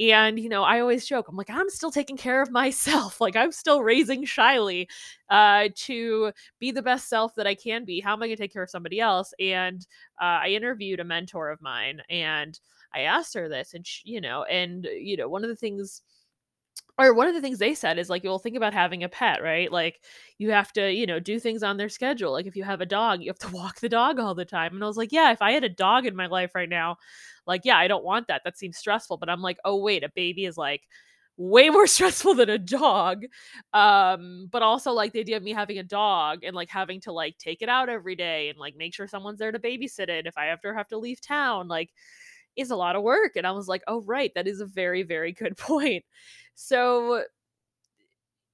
And, 0.00 0.38
you 0.38 0.48
know, 0.48 0.62
I 0.62 0.80
always 0.80 1.06
joke, 1.06 1.26
I'm 1.28 1.36
like, 1.36 1.50
I'm 1.50 1.68
still 1.70 1.90
taking 1.90 2.16
care 2.16 2.40
of 2.42 2.50
myself. 2.52 3.20
Like, 3.20 3.36
I'm 3.36 3.52
still 3.52 3.82
raising 3.82 4.24
Shiley 4.24 4.86
uh, 5.30 5.68
to 5.74 6.32
be 6.60 6.70
the 6.70 6.82
best 6.82 7.08
self 7.08 7.34
that 7.34 7.46
I 7.46 7.54
can 7.54 7.84
be. 7.84 8.00
How 8.00 8.12
am 8.12 8.22
I 8.22 8.26
going 8.26 8.36
to 8.36 8.42
take 8.42 8.52
care 8.52 8.62
of 8.62 8.70
somebody 8.70 9.00
else? 9.00 9.34
And 9.40 9.86
uh, 10.20 10.40
I 10.44 10.48
interviewed 10.48 11.00
a 11.00 11.04
mentor 11.04 11.50
of 11.50 11.60
mine 11.60 12.00
and 12.08 12.58
I 12.94 13.00
asked 13.00 13.34
her 13.34 13.48
this, 13.48 13.74
and, 13.74 13.86
she, 13.86 14.02
you 14.10 14.20
know, 14.20 14.44
and, 14.44 14.84
you 14.84 15.16
know, 15.16 15.28
one 15.28 15.44
of 15.44 15.50
the 15.50 15.56
things 15.56 16.02
or 16.98 17.14
one 17.14 17.28
of 17.28 17.34
the 17.34 17.40
things 17.40 17.58
they 17.58 17.74
said 17.74 17.98
is 17.98 18.10
like 18.10 18.24
you'll 18.24 18.38
think 18.38 18.56
about 18.56 18.74
having 18.74 19.04
a 19.04 19.08
pet 19.08 19.42
right 19.42 19.70
like 19.70 20.00
you 20.38 20.50
have 20.50 20.72
to 20.72 20.92
you 20.92 21.06
know 21.06 21.20
do 21.20 21.38
things 21.38 21.62
on 21.62 21.76
their 21.76 21.88
schedule 21.88 22.32
like 22.32 22.46
if 22.46 22.56
you 22.56 22.64
have 22.64 22.80
a 22.80 22.86
dog 22.86 23.20
you 23.22 23.28
have 23.28 23.38
to 23.38 23.48
walk 23.52 23.80
the 23.80 23.88
dog 23.88 24.18
all 24.18 24.34
the 24.34 24.44
time 24.44 24.74
and 24.74 24.82
i 24.82 24.86
was 24.86 24.96
like 24.96 25.12
yeah 25.12 25.30
if 25.32 25.40
i 25.42 25.52
had 25.52 25.64
a 25.64 25.68
dog 25.68 26.06
in 26.06 26.16
my 26.16 26.26
life 26.26 26.54
right 26.54 26.68
now 26.68 26.96
like 27.48 27.62
yeah 27.64 27.76
i 27.76 27.88
don't 27.88 28.04
want 28.04 28.28
that 28.28 28.42
that 28.44 28.56
seems 28.56 28.76
stressful 28.76 29.16
but 29.16 29.28
i'm 29.28 29.42
like 29.42 29.58
oh 29.64 29.76
wait 29.76 30.04
a 30.04 30.10
baby 30.14 30.44
is 30.44 30.56
like 30.56 30.82
way 31.36 31.70
more 31.70 31.86
stressful 31.96 32.34
than 32.34 32.50
a 32.50 32.58
dog. 32.58 33.24
Um 33.72 34.48
but 34.50 34.62
also 34.62 34.92
like 34.92 35.12
the 35.12 35.20
idea 35.20 35.36
of 35.36 35.42
me 35.42 35.52
having 35.52 35.78
a 35.78 35.84
dog 35.84 36.44
and 36.44 36.54
like 36.54 36.68
having 36.68 37.00
to 37.02 37.12
like 37.12 37.38
take 37.38 37.62
it 37.62 37.68
out 37.68 37.88
every 37.88 38.16
day 38.16 38.48
and 38.48 38.58
like 38.58 38.76
make 38.76 38.94
sure 38.94 39.06
someone's 39.06 39.38
there 39.38 39.52
to 39.52 39.58
babysit 39.58 40.08
it 40.08 40.26
if 40.26 40.36
i 40.36 40.48
ever 40.48 40.74
have 40.74 40.88
to 40.88 40.98
leave 40.98 41.20
town 41.20 41.68
like 41.68 41.90
is 42.56 42.70
a 42.70 42.76
lot 42.76 42.96
of 42.96 43.02
work 43.04 43.36
and 43.36 43.46
i 43.46 43.52
was 43.52 43.68
like 43.68 43.82
oh 43.86 44.02
right 44.02 44.32
that 44.34 44.48
is 44.48 44.60
a 44.60 44.66
very 44.66 45.02
very 45.04 45.32
good 45.32 45.56
point. 45.58 46.04
So, 46.60 47.22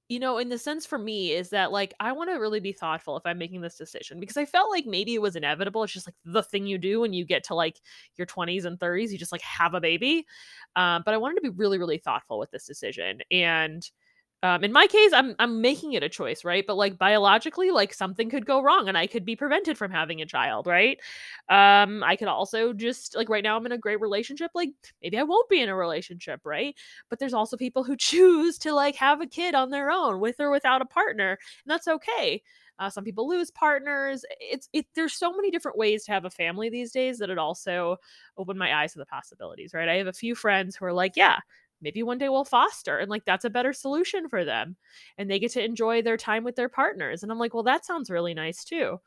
you 0.07 0.19
know, 0.19 0.37
in 0.37 0.49
the 0.49 0.57
sense 0.59 0.85
for 0.85 0.97
me 0.99 1.31
is 1.31 1.49
that 1.49 1.71
like 1.71 1.93
I 1.99 2.11
want 2.11 2.29
to 2.29 2.35
really 2.35 2.59
be 2.59 2.71
thoughtful 2.73 3.17
if 3.17 3.25
I'm 3.25 3.39
making 3.39 3.61
this 3.61 3.75
decision 3.77 4.19
because 4.19 4.37
I 4.37 4.45
felt 4.45 4.69
like 4.69 4.85
maybe 4.85 5.15
it 5.15 5.21
was 5.21 5.35
inevitable. 5.35 5.83
It's 5.83 5.93
just 5.93 6.07
like 6.07 6.15
the 6.25 6.43
thing 6.43 6.67
you 6.67 6.77
do 6.77 6.99
when 7.01 7.13
you 7.13 7.25
get 7.25 7.43
to 7.45 7.55
like 7.55 7.81
your 8.17 8.27
20s 8.27 8.65
and 8.65 8.79
30s, 8.79 9.11
you 9.11 9.17
just 9.17 9.31
like 9.31 9.41
have 9.41 9.73
a 9.73 9.81
baby. 9.81 10.25
Um, 10.75 11.01
but 11.05 11.13
I 11.13 11.17
wanted 11.17 11.35
to 11.35 11.41
be 11.41 11.49
really, 11.49 11.79
really 11.79 11.97
thoughtful 11.97 12.37
with 12.39 12.51
this 12.51 12.65
decision. 12.65 13.19
And 13.31 13.89
um, 14.43 14.63
in 14.63 14.71
my 14.71 14.85
case, 14.87 15.11
I'm 15.13 15.35
I'm 15.39 15.61
making 15.61 15.93
it 15.93 16.03
a 16.03 16.09
choice, 16.09 16.43
right? 16.43 16.63
But 16.67 16.75
like 16.77 16.99
biologically, 16.99 17.71
like 17.71 17.93
something 17.93 18.29
could 18.29 18.45
go 18.45 18.61
wrong, 18.61 18.87
and 18.87 18.97
I 18.97 19.07
could 19.07 19.25
be 19.25 19.35
prevented 19.35 19.77
from 19.77 19.89
having 19.91 20.21
a 20.21 20.25
child, 20.25 20.67
right? 20.67 20.99
Um, 21.49 22.03
I 22.03 22.15
could 22.15 22.27
also 22.27 22.71
just 22.73 23.15
like 23.15 23.29
right 23.29 23.43
now, 23.43 23.57
I'm 23.57 23.65
in 23.65 23.71
a 23.71 23.77
great 23.77 23.99
relationship. 24.01 24.51
Like 24.53 24.69
maybe 25.01 25.17
I 25.17 25.23
won't 25.23 25.49
be 25.49 25.61
in 25.61 25.69
a 25.69 25.75
relationship, 25.75 26.41
right? 26.43 26.75
But 27.09 27.17
there's 27.19 27.33
also 27.33 27.57
people 27.57 27.83
who 27.83 27.95
choose 27.97 28.57
to 28.59 28.73
like 28.73 28.95
have 28.95 29.21
a 29.21 29.27
kid 29.27 29.55
on 29.55 29.71
their 29.71 29.89
own, 29.89 30.19
with 30.19 30.39
or 30.39 30.51
without 30.51 30.81
a 30.81 30.85
partner, 30.85 31.31
and 31.31 31.71
that's 31.71 31.87
okay. 31.87 32.43
Uh, 32.77 32.89
some 32.89 33.05
people 33.05 33.27
lose 33.27 33.49
partners. 33.51 34.25
It's 34.39 34.69
it. 34.73 34.85
There's 34.95 35.13
so 35.13 35.31
many 35.33 35.49
different 35.49 35.77
ways 35.77 36.03
to 36.05 36.11
have 36.11 36.25
a 36.25 36.29
family 36.29 36.69
these 36.69 36.91
days 36.91 37.17
that 37.19 37.29
it 37.29 37.37
also 37.37 37.97
opened 38.37 38.59
my 38.59 38.81
eyes 38.81 38.93
to 38.93 38.99
the 38.99 39.05
possibilities. 39.05 39.73
Right. 39.73 39.87
I 39.89 39.95
have 39.95 40.07
a 40.07 40.13
few 40.13 40.35
friends 40.35 40.75
who 40.75 40.85
are 40.85 40.93
like, 40.93 41.13
yeah, 41.15 41.39
maybe 41.85 42.03
one 42.03 42.17
day 42.17 42.27
we'll 42.27 42.43
foster 42.43 42.97
and 42.97 43.09
like 43.09 43.23
that's 43.25 43.45
a 43.45 43.49
better 43.49 43.71
solution 43.71 44.27
for 44.27 44.43
them 44.43 44.75
and 45.17 45.29
they 45.29 45.39
get 45.39 45.51
to 45.51 45.63
enjoy 45.63 46.01
their 46.01 46.17
time 46.17 46.43
with 46.43 46.55
their 46.55 46.69
partners 46.69 47.23
and 47.23 47.31
i'm 47.31 47.39
like 47.39 47.53
well 47.53 47.63
that 47.63 47.85
sounds 47.85 48.09
really 48.09 48.33
nice 48.33 48.63
too 48.65 48.99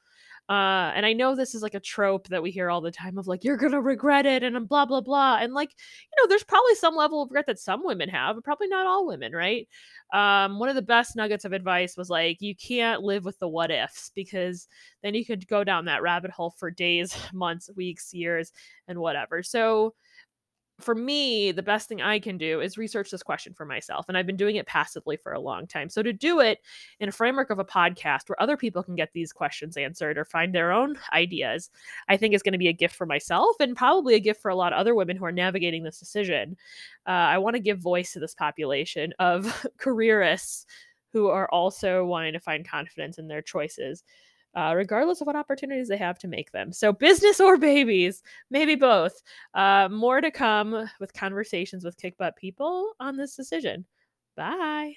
uh, 0.49 0.93
and 0.95 1.05
I 1.05 1.13
know 1.13 1.35
this 1.35 1.55
is 1.55 1.63
like 1.63 1.75
a 1.75 1.81
trope 1.81 2.27
that 2.29 2.43
we 2.43 2.51
hear 2.51 2.71
all 2.71 2.81
the 2.81 2.91
time 2.91 3.19
of 3.19 3.27
like, 3.27 3.45
you're 3.45 3.59
going 3.59 3.73
to 3.73 3.83
regret 3.83 4.25
it 4.25 4.43
and 4.43 4.67
blah, 4.67 4.87
blah, 4.87 5.03
blah. 5.03 5.37
And 5.37 5.53
like, 5.53 5.69
you 5.69 6.23
know, 6.23 6.27
there's 6.27 6.43
probably 6.43 6.75
some 6.75 6.97
level 6.97 7.21
of 7.23 7.29
regret 7.29 7.47
that 7.49 7.59
some 7.59 7.85
women 7.85 8.09
have, 8.09 8.35
but 8.35 8.45
probably 8.45 8.69
not 8.69 8.87
all 8.87 9.07
women, 9.07 9.33
right? 9.33 9.69
Um, 10.15 10.59
one 10.59 10.71
of 10.71 10.75
the 10.75 10.81
best 10.81 11.17
nuggets 11.17 11.45
of 11.45 11.53
advice 11.53 11.99
was 11.99 12.09
like, 12.09 12.41
you 12.41 12.57
can't 12.57 13.03
live 13.03 13.27
with 13.27 13.39
the 13.41 13.49
what 13.49 13.71
ifs 13.71 14.11
because 14.15 14.69
then 15.03 15.15
you 15.15 15.27
could 15.27 15.47
go 15.49 15.65
down 15.65 15.85
that 15.85 16.01
rabbit 16.01 16.31
hole 16.31 16.55
for 16.57 16.71
days, 16.71 17.15
months, 17.35 17.69
weeks, 17.77 18.15
years, 18.15 18.51
and 18.87 18.99
whatever. 18.99 19.43
So, 19.43 19.95
for 20.81 20.95
me, 20.95 21.51
the 21.51 21.63
best 21.63 21.89
thing 21.89 22.01
I 22.01 22.21
can 22.21 22.39
do 22.39 22.61
is 22.61 22.79
research 22.79 23.11
this 23.11 23.23
question 23.23 23.53
for 23.53 23.65
myself. 23.65 24.07
And 24.09 24.17
I've 24.17 24.27
been 24.27 24.37
doing 24.37 24.57
it 24.57 24.67
passively 24.67 25.17
for 25.17 25.33
a 25.33 25.41
long 25.41 25.67
time. 25.67 25.89
So 25.89 26.03
to 26.03 26.13
do 26.13 26.39
it 26.41 26.61
in 27.01 27.09
a 27.09 27.13
framework 27.13 27.51
of 27.51 27.59
a 27.59 27.65
podcast 27.65 28.29
where 28.29 28.41
other 28.41 28.57
people 28.57 28.85
can 28.85 28.95
get 28.95 29.13
these 29.13 29.33
questions 29.33 29.77
answered 29.77 30.17
or 30.17 30.25
find 30.25 30.55
their 30.55 30.71
own 30.71 30.97
ideas, 31.13 31.71
I 32.09 32.17
think 32.17 32.33
is 32.33 32.43
going 32.43 32.53
to 32.53 32.59
be 32.59 32.69
a 32.69 32.73
gift 32.73 32.95
for 32.95 33.07
myself 33.07 33.57
and 33.59 33.77
probably 33.77 34.15
a 34.15 34.21
gift 34.21 34.41
for 34.41 34.51
a 34.51 34.57
lot 34.57 34.73
of 34.73 34.79
other 34.79 34.95
women 34.95 35.17
who 35.17 35.25
are 35.25 35.33
navigating 35.33 35.83
this 35.83 35.99
decision. 35.99 36.57
Uh, 37.07 37.11
I 37.11 37.39
want 37.39 37.57
to 37.57 37.63
give 37.63 37.81
voice 37.81 38.13
to 38.13 38.21
this 38.21 38.35
population 38.35 39.13
of 39.19 39.67
careerists 39.79 40.65
who 41.13 41.29
are 41.29 41.51
also 41.51 42.05
wanting 42.05 42.35
to 42.35 42.41
find 42.41 42.69
confidence 42.69 43.19
in 43.19 43.27
their 43.27 43.43
choices 43.43 44.05
uh, 44.55 44.73
regardless 44.77 45.21
of 45.21 45.27
what 45.27 45.37
opportunities 45.37 45.89
they 45.89 45.97
have 45.97 46.19
to 46.19 46.29
make 46.29 46.53
them. 46.53 46.73
So, 46.73 46.93
business 46.93 47.41
or 47.41 47.57
babies, 47.57 48.23
maybe 48.51 48.75
both. 48.75 49.23
Uh, 49.55 49.89
more 49.91 50.21
to 50.21 50.31
come 50.31 50.89
with 51.01 51.13
conversations 51.13 51.85
with 51.85 51.97
kick 51.97 52.17
butt 52.19 52.37
people 52.37 52.93
on 53.01 53.17
this 53.17 53.37
decision. 53.37 53.85
Bye. 54.37 54.95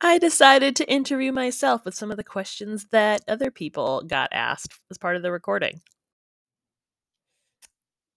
I 0.00 0.18
decided 0.18 0.76
to 0.76 0.90
interview 0.90 1.32
myself 1.32 1.84
with 1.84 1.94
some 1.94 2.10
of 2.10 2.16
the 2.16 2.24
questions 2.24 2.86
that 2.90 3.22
other 3.28 3.50
people 3.50 4.02
got 4.06 4.28
asked 4.32 4.78
as 4.90 4.98
part 4.98 5.16
of 5.16 5.22
the 5.22 5.32
recording 5.32 5.80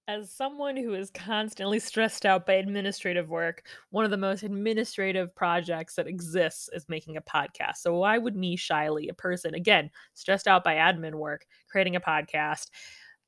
as 0.07 0.31
someone 0.31 0.77
who 0.77 0.93
is 0.93 1.09
constantly 1.11 1.79
stressed 1.79 2.25
out 2.25 2.45
by 2.45 2.53
administrative 2.53 3.29
work, 3.29 3.63
one 3.89 4.05
of 4.05 4.11
the 4.11 4.17
most 4.17 4.43
administrative 4.43 5.35
projects 5.35 5.95
that 5.95 6.07
exists 6.07 6.69
is 6.73 6.87
making 6.87 7.17
a 7.17 7.21
podcast. 7.21 7.77
So 7.77 7.95
why 7.97 8.17
would 8.17 8.35
me, 8.35 8.55
Shiley, 8.55 9.09
a 9.09 9.13
person 9.13 9.53
again 9.53 9.89
stressed 10.13 10.47
out 10.47 10.63
by 10.63 10.75
admin 10.75 11.15
work, 11.15 11.45
creating 11.69 11.95
a 11.95 12.01
podcast? 12.01 12.67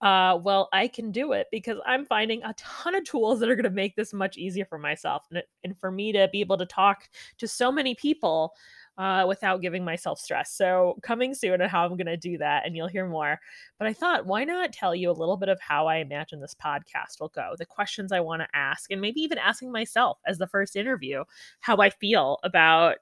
uh, 0.02 0.40
well, 0.42 0.70
I 0.72 0.88
can 0.88 1.12
do 1.12 1.34
it 1.34 1.48
because 1.52 1.78
I'm 1.86 2.06
finding 2.06 2.42
a 2.44 2.54
ton 2.58 2.96
of 2.96 3.04
tools 3.04 3.40
that 3.40 3.50
are 3.50 3.56
going 3.56 3.66
to 3.66 3.70
make 3.70 3.96
this 3.96 4.14
much 4.14 4.38
easier 4.38 4.66
for 4.66 4.78
myself 4.78 5.26
and, 5.32 5.44
and 5.64 5.78
for 5.78 5.92
me 5.92 6.14
to 6.14 6.30
be 6.32 6.40
able 6.40 6.58
to 6.58 6.66
talk 6.66 7.10
to 7.38 7.48
so 7.48 7.72
many 7.72 7.96
people 7.96 8.54
uh, 9.00 9.26
without 9.26 9.62
giving 9.62 9.84
myself 9.84 10.20
stress. 10.20 10.52
So, 10.52 11.00
coming 11.02 11.34
soon 11.34 11.62
and 11.62 11.72
how 11.72 11.86
I'm 11.86 11.96
going 11.96 12.06
to 12.06 12.18
do 12.18 12.38
that, 12.38 12.66
and 12.66 12.76
you'll 12.76 12.88
hear 12.90 13.08
more. 13.08 13.40
But 13.80 13.88
I 13.88 13.94
thought, 13.94 14.26
why 14.26 14.44
not 14.44 14.74
tell 14.74 14.94
you 14.94 15.10
a 15.10 15.14
little 15.14 15.38
bit 15.38 15.50
of 15.50 15.60
how 15.62 15.88
I 15.88 15.98
imagine 15.98 16.42
this 16.42 16.56
podcast 16.56 17.22
will 17.22 17.30
go, 17.30 17.56
the 17.58 17.66
questions 17.66 18.12
I 18.12 18.20
want 18.20 18.42
to 18.42 18.48
ask, 18.54 18.92
and 18.92 19.00
maybe 19.00 19.22
even 19.22 19.38
asking 19.38 19.72
myself 19.72 20.20
as 20.28 20.38
the 20.38 20.48
first 20.48 20.76
interview 20.76 21.24
how 21.62 21.78
I 21.78 21.90
feel 21.90 22.38
about 22.44 22.98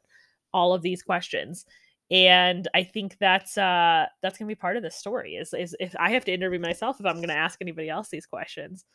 all 0.53 0.73
of 0.73 0.81
these 0.81 1.03
questions 1.03 1.65
and 2.09 2.69
i 2.73 2.81
think 2.81 3.17
that's 3.19 3.57
uh 3.57 4.05
that's 4.21 4.37
gonna 4.37 4.47
be 4.47 4.55
part 4.55 4.77
of 4.77 4.83
the 4.83 4.89
story 4.89 5.35
is 5.35 5.53
is 5.53 5.75
if 5.77 5.93
i 5.99 6.09
have 6.09 6.23
to 6.23 6.31
interview 6.31 6.57
myself 6.57 6.97
if 7.01 7.05
i'm 7.05 7.19
gonna 7.19 7.33
ask 7.33 7.59
anybody 7.59 7.89
else 7.89 8.07
these 8.07 8.25
questions 8.25 8.85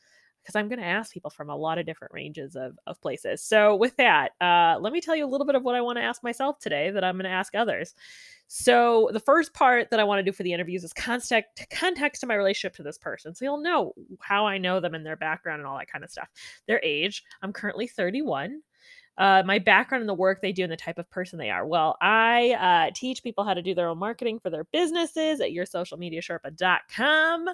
because 0.43 0.57
i'm 0.57 0.69
gonna 0.69 0.83
ask 0.83 1.13
people 1.13 1.31
from 1.31 1.51
a 1.51 1.57
lot 1.57 1.79
of 1.79 1.87
different 1.87 2.13
ranges 2.13 2.57
of, 2.57 2.79
of 2.87 3.01
places. 3.01 3.43
So 3.43 3.77
with 3.77 3.97
that 3.97 4.33
uh 4.41 4.79
let 4.81 4.93
me 4.93 5.01
tell 5.01 5.17
you 5.17 5.25
a 5.25 5.29
little 5.31 5.47
bit 5.47 5.55
of 5.55 5.63
what 5.63 5.75
i 5.75 5.81
want 5.81 5.99
to 5.99 6.03
ask 6.03 6.23
myself 6.23 6.59
today 6.59 6.91
that 6.91 7.05
i'm 7.05 7.17
gonna 7.17 7.29
ask 7.29 7.55
others. 7.55 7.95
So 8.49 9.09
the 9.13 9.21
first 9.21 9.55
part 9.55 9.91
that 9.91 10.01
i 10.01 10.05
want 10.05 10.19
to 10.19 10.23
do 10.23 10.33
for 10.33 10.43
the 10.43 10.53
interviews 10.53 10.85
is 10.85 10.93
context 10.93 11.67
context 11.71 12.21
to 12.21 12.27
my 12.27 12.35
relationship 12.35 12.77
to 12.77 12.83
this 12.83 12.99
person. 12.99 13.35
So 13.35 13.45
you'll 13.45 13.63
know 13.63 13.95
how 14.21 14.47
i 14.47 14.59
know 14.59 14.81
them 14.81 14.95
and 14.95 15.05
their 15.05 15.17
background 15.17 15.61
and 15.61 15.67
all 15.67 15.79
that 15.79 15.91
kind 15.91 16.05
of 16.05 16.11
stuff. 16.11 16.29
Their 16.67 16.81
age 16.83 17.23
i'm 17.43 17.53
currently 17.53 17.87
31 17.87 18.63
uh, 19.19 19.43
my 19.45 19.59
background 19.59 20.01
in 20.01 20.07
the 20.07 20.15
work 20.15 20.41
they 20.41 20.53
do 20.53 20.63
and 20.63 20.73
the 20.73 20.77
type 20.77 20.99
of 20.99 21.11
person 21.11 21.39
they 21.39 21.51
are. 21.51 21.67
Well, 21.67 21.97
I 22.01 22.89
uh, 22.89 22.93
teach 22.95 23.23
people 23.23 23.45
how 23.45 23.53
to 23.55 23.61
do 23.63 23.75
their 23.75 23.89
own 23.89 23.99
marketing 23.99 24.39
for 24.41 24.49
their 24.51 24.65
businesses 24.65 25.41
at 25.41 25.51
yoursocialmediasherpa.com. 25.51 27.49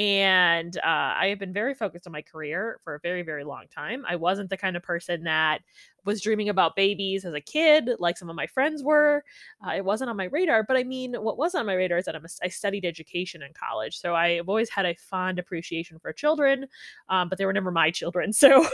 And 0.00 0.78
uh, 0.78 0.80
I 0.86 1.26
have 1.28 1.38
been 1.38 1.52
very 1.52 1.74
focused 1.74 2.06
on 2.06 2.12
my 2.14 2.22
career 2.22 2.80
for 2.82 2.94
a 2.94 3.00
very, 3.00 3.20
very 3.20 3.44
long 3.44 3.64
time. 3.68 4.02
I 4.08 4.16
wasn't 4.16 4.48
the 4.48 4.56
kind 4.56 4.74
of 4.74 4.82
person 4.82 5.24
that 5.24 5.60
was 6.06 6.22
dreaming 6.22 6.48
about 6.48 6.74
babies 6.74 7.26
as 7.26 7.34
a 7.34 7.40
kid, 7.40 7.90
like 7.98 8.16
some 8.16 8.30
of 8.30 8.34
my 8.36 8.46
friends 8.46 8.82
were. 8.82 9.22
Uh, 9.62 9.72
it 9.72 9.84
wasn't 9.84 10.08
on 10.08 10.16
my 10.16 10.24
radar. 10.24 10.62
But 10.62 10.78
I 10.78 10.84
mean, 10.84 11.12
what 11.16 11.36
was 11.36 11.54
on 11.54 11.66
my 11.66 11.74
radar 11.74 11.98
is 11.98 12.06
that 12.06 12.16
I'm 12.16 12.24
a, 12.24 12.28
I 12.42 12.48
studied 12.48 12.86
education 12.86 13.42
in 13.42 13.52
college. 13.52 13.98
So 13.98 14.14
I've 14.14 14.48
always 14.48 14.70
had 14.70 14.86
a 14.86 14.94
fond 14.94 15.38
appreciation 15.38 15.98
for 15.98 16.14
children, 16.14 16.64
um, 17.10 17.28
but 17.28 17.36
they 17.36 17.44
were 17.44 17.52
never 17.52 17.70
my 17.70 17.90
children. 17.90 18.32
So 18.40 18.66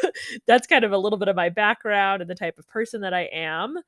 that's 0.46 0.68
kind 0.68 0.84
of 0.84 0.92
a 0.92 0.98
little 0.98 1.18
bit 1.18 1.26
of 1.26 1.34
my 1.34 1.48
background 1.48 2.22
and 2.22 2.30
the 2.30 2.36
type 2.36 2.56
of 2.56 2.68
person 2.68 3.00
that 3.00 3.12
I 3.12 3.22
am 3.32 3.78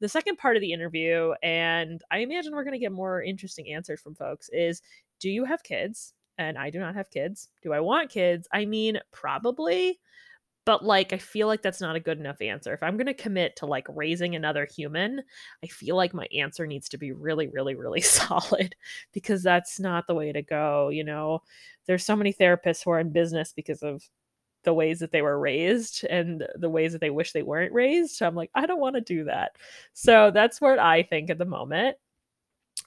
the 0.00 0.08
second 0.08 0.36
part 0.38 0.56
of 0.56 0.60
the 0.62 0.72
interview, 0.72 1.32
and 1.42 2.02
I 2.10 2.18
imagine 2.18 2.54
we're 2.54 2.64
going 2.64 2.72
to 2.74 2.78
get 2.78 2.92
more 2.92 3.22
interesting 3.22 3.72
answers 3.72 4.00
from 4.00 4.14
folks, 4.14 4.48
is 4.52 4.82
do 5.20 5.30
you 5.30 5.44
have 5.44 5.62
kids? 5.62 6.14
And 6.38 6.56
I 6.56 6.70
do 6.70 6.78
not 6.78 6.94
have 6.94 7.10
kids. 7.10 7.48
Do 7.62 7.72
I 7.72 7.80
want 7.80 8.10
kids? 8.10 8.48
I 8.52 8.64
mean, 8.64 8.98
probably. 9.12 9.98
But 10.64 10.84
like, 10.84 11.14
I 11.14 11.18
feel 11.18 11.46
like 11.46 11.62
that's 11.62 11.80
not 11.80 11.96
a 11.96 12.00
good 12.00 12.18
enough 12.18 12.42
answer. 12.42 12.74
If 12.74 12.82
I'm 12.82 12.98
going 12.98 13.06
to 13.06 13.14
commit 13.14 13.56
to 13.56 13.66
like 13.66 13.86
raising 13.88 14.34
another 14.34 14.66
human, 14.66 15.22
I 15.64 15.66
feel 15.66 15.96
like 15.96 16.12
my 16.12 16.26
answer 16.36 16.66
needs 16.66 16.90
to 16.90 16.98
be 16.98 17.12
really, 17.12 17.48
really, 17.48 17.74
really 17.74 18.00
solid 18.02 18.76
because 19.12 19.42
that's 19.42 19.80
not 19.80 20.06
the 20.06 20.14
way 20.14 20.30
to 20.30 20.42
go. 20.42 20.90
You 20.90 21.04
know, 21.04 21.42
there's 21.86 22.04
so 22.04 22.14
many 22.14 22.34
therapists 22.34 22.84
who 22.84 22.90
are 22.90 23.00
in 23.00 23.12
business 23.12 23.52
because 23.52 23.82
of 23.82 24.02
the 24.64 24.74
ways 24.74 24.98
that 24.98 25.10
they 25.10 25.22
were 25.22 25.38
raised 25.38 26.04
and 26.04 26.46
the 26.56 26.68
ways 26.68 26.92
that 26.92 27.00
they 27.00 27.08
wish 27.10 27.32
they 27.32 27.42
weren't 27.42 27.72
raised. 27.72 28.16
So 28.16 28.26
I'm 28.26 28.34
like, 28.34 28.50
I 28.54 28.66
don't 28.66 28.80
want 28.80 28.96
to 28.96 29.00
do 29.00 29.24
that. 29.24 29.56
So 29.94 30.30
that's 30.30 30.60
what 30.60 30.78
I 30.78 31.02
think 31.02 31.30
at 31.30 31.38
the 31.38 31.46
moment. 31.46 31.96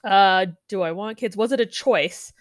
Uh, 0.04 0.46
do 0.68 0.82
I 0.82 0.92
want 0.92 1.18
kids? 1.18 1.36
Was 1.36 1.50
it 1.50 1.60
a 1.60 1.66
choice? 1.66 2.32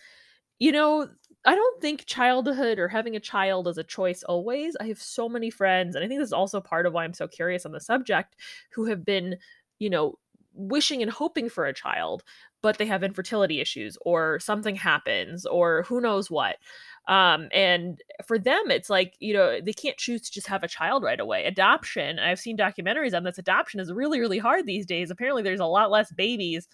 You 0.61 0.71
know, 0.71 1.09
I 1.45 1.55
don't 1.55 1.81
think 1.81 2.05
childhood 2.05 2.79
or 2.79 2.87
having 2.87 3.15
a 3.15 3.19
child 3.19 3.67
is 3.67 3.79
a 3.79 3.83
choice 3.83 4.23
always. 4.23 4.77
I 4.79 4.85
have 4.89 5.01
so 5.01 5.27
many 5.27 5.49
friends, 5.49 5.95
and 5.95 6.05
I 6.05 6.07
think 6.07 6.19
this 6.21 6.27
is 6.29 6.33
also 6.33 6.61
part 6.61 6.85
of 6.85 6.93
why 6.93 7.03
I'm 7.03 7.15
so 7.15 7.27
curious 7.27 7.65
on 7.65 7.71
the 7.73 7.81
subject, 7.81 8.35
who 8.71 8.85
have 8.85 9.03
been, 9.03 9.37
you 9.79 9.89
know, 9.89 10.19
wishing 10.53 11.01
and 11.01 11.09
hoping 11.11 11.49
for 11.49 11.65
a 11.65 11.73
child, 11.73 12.23
but 12.61 12.77
they 12.77 12.85
have 12.85 13.03
infertility 13.03 13.59
issues 13.59 13.97
or 14.05 14.39
something 14.39 14.75
happens 14.75 15.47
or 15.47 15.83
who 15.87 15.99
knows 16.01 16.29
what. 16.29 16.57
Um, 17.07 17.49
and 17.51 17.99
for 18.27 18.37
them, 18.37 18.69
it's 18.69 18.89
like, 18.89 19.15
you 19.19 19.33
know, 19.33 19.59
they 19.61 19.73
can't 19.73 19.97
choose 19.97 20.21
to 20.21 20.31
just 20.31 20.47
have 20.47 20.63
a 20.63 20.67
child 20.67 21.03
right 21.03 21.19
away. 21.19 21.45
Adoption, 21.45 22.19
I've 22.19 22.39
seen 22.39 22.57
documentaries 22.57 23.15
on 23.17 23.23
this, 23.23 23.39
adoption 23.39 23.79
is 23.79 23.91
really, 23.91 24.19
really 24.19 24.39
hard 24.39 24.67
these 24.67 24.85
days. 24.85 25.09
Apparently, 25.09 25.41
there's 25.41 25.59
a 25.59 25.65
lot 25.65 25.89
less 25.91 26.11
babies 26.11 26.67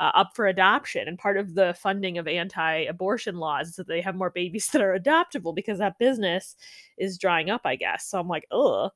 uh, 0.00 0.10
up 0.14 0.32
for 0.34 0.46
adoption. 0.46 1.06
And 1.06 1.18
part 1.18 1.36
of 1.36 1.54
the 1.54 1.74
funding 1.78 2.18
of 2.18 2.26
anti 2.26 2.84
abortion 2.84 3.36
laws 3.36 3.68
is 3.68 3.76
that 3.76 3.86
they 3.86 4.00
have 4.00 4.16
more 4.16 4.30
babies 4.30 4.68
that 4.72 4.82
are 4.82 4.98
adoptable 4.98 5.54
because 5.54 5.78
that 5.78 5.98
business 5.98 6.56
is 6.98 7.18
drying 7.18 7.50
up, 7.50 7.60
I 7.64 7.76
guess. 7.76 8.06
So 8.06 8.18
I'm 8.18 8.28
like, 8.28 8.46
ugh. 8.50 8.90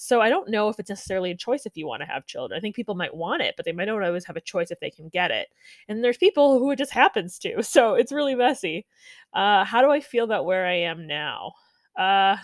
So 0.00 0.20
I 0.20 0.28
don't 0.28 0.48
know 0.48 0.68
if 0.68 0.78
it's 0.78 0.90
necessarily 0.90 1.32
a 1.32 1.36
choice 1.36 1.66
if 1.66 1.76
you 1.76 1.84
want 1.84 2.02
to 2.02 2.06
have 2.06 2.24
children. 2.24 2.56
I 2.56 2.60
think 2.60 2.76
people 2.76 2.94
might 2.94 3.16
want 3.16 3.42
it, 3.42 3.54
but 3.56 3.64
they 3.64 3.72
might 3.72 3.86
not 3.86 4.00
always 4.00 4.24
have 4.26 4.36
a 4.36 4.40
choice 4.40 4.70
if 4.70 4.78
they 4.78 4.90
can 4.90 5.08
get 5.08 5.32
it. 5.32 5.48
And 5.88 6.04
there's 6.04 6.16
people 6.16 6.60
who 6.60 6.70
it 6.70 6.78
just 6.78 6.92
happens 6.92 7.38
to. 7.40 7.62
So 7.62 7.94
it's 7.94 8.12
really 8.12 8.36
messy. 8.36 8.86
Uh, 9.34 9.64
how 9.64 9.82
do 9.82 9.90
I 9.90 10.00
feel 10.00 10.24
about 10.24 10.44
where 10.46 10.66
I 10.66 10.74
am 10.74 11.06
now? 11.06 11.52
Uh, 11.96 12.36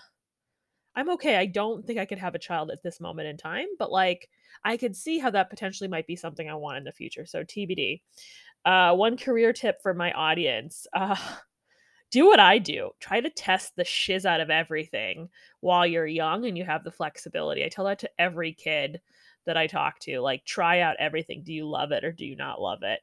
I'm 0.97 1.11
okay. 1.11 1.37
I 1.37 1.47
don't 1.47 1.85
think 1.85 1.99
I 1.99 2.05
could 2.05 2.19
have 2.19 2.35
a 2.35 2.41
child 2.41 2.71
at 2.71 2.83
this 2.83 3.01
moment 3.01 3.29
in 3.29 3.37
time, 3.37 3.67
but 3.79 3.91
like 3.91 4.29
I 4.65 4.77
could 4.77 4.95
see 4.97 5.19
how 5.19 5.31
that 5.31 5.51
potentially 5.51 5.89
might 5.89 6.07
be 6.07 6.17
something 6.17 6.49
I 6.49 6.55
want 6.55 6.79
in 6.79 6.85
the 6.85 6.93
future. 6.93 7.27
So 7.27 7.43
TBD. 7.43 8.01
Uh, 8.65 8.95
one 8.95 9.17
career 9.17 9.53
tip 9.53 9.83
for 9.83 9.93
my 9.93 10.13
audience. 10.13 10.87
Uh, 10.93 11.17
do 12.11 12.27
what 12.27 12.41
I 12.41 12.59
do. 12.59 12.91
Try 13.01 13.21
to 13.21 13.31
test 13.31 13.75
the 13.77 13.85
shiz 13.85 14.25
out 14.25 14.41
of 14.41 14.51
everything 14.51 15.29
while 15.61 15.87
you're 15.87 16.07
young 16.07 16.47
and 16.47 16.57
you 16.57 16.65
have 16.65 16.85
the 16.85 16.93
flexibility. 16.93 17.65
I 17.65 17.69
tell 17.69 17.87
that 17.87 17.99
to 18.01 18.11
every 18.19 18.53
kid 18.53 19.01
that 19.47 19.57
I 19.57 19.67
talk 19.67 19.99
to. 20.01 20.21
Like, 20.21 20.45
try 20.45 20.81
out 20.81 20.97
everything. 20.99 21.43
Do 21.43 21.53
you 21.53 21.69
love 21.69 21.93
it 21.93 22.05
or 22.05 22.13
do 22.13 22.25
you 22.25 22.37
not 22.37 22.61
love 22.61 22.83
it? 22.83 23.01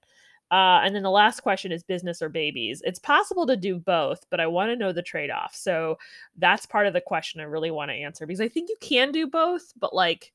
Uh, 0.52 0.82
and 0.84 0.94
then 0.94 1.04
the 1.04 1.10
last 1.10 1.40
question 1.40 1.72
is 1.72 1.82
business 1.82 2.22
or 2.22 2.28
babies. 2.28 2.82
It's 2.86 3.00
possible 3.00 3.48
to 3.48 3.56
do 3.56 3.78
both, 3.80 4.26
but 4.30 4.42
I 4.42 4.48
want 4.48 4.70
to 4.70 4.76
know 4.76 4.92
the 4.92 5.02
trade 5.02 5.32
off. 5.32 5.56
So 5.56 5.98
that's 6.38 6.66
part 6.66 6.88
of 6.88 6.94
the 6.94 7.00
question 7.00 7.40
I 7.40 7.46
really 7.46 7.72
want 7.72 7.90
to 7.90 7.96
answer 7.96 8.28
because 8.28 8.42
I 8.42 8.50
think 8.50 8.70
you 8.70 8.76
can 8.82 9.14
do 9.14 9.28
both, 9.28 9.74
but 9.80 9.96
like 9.96 10.34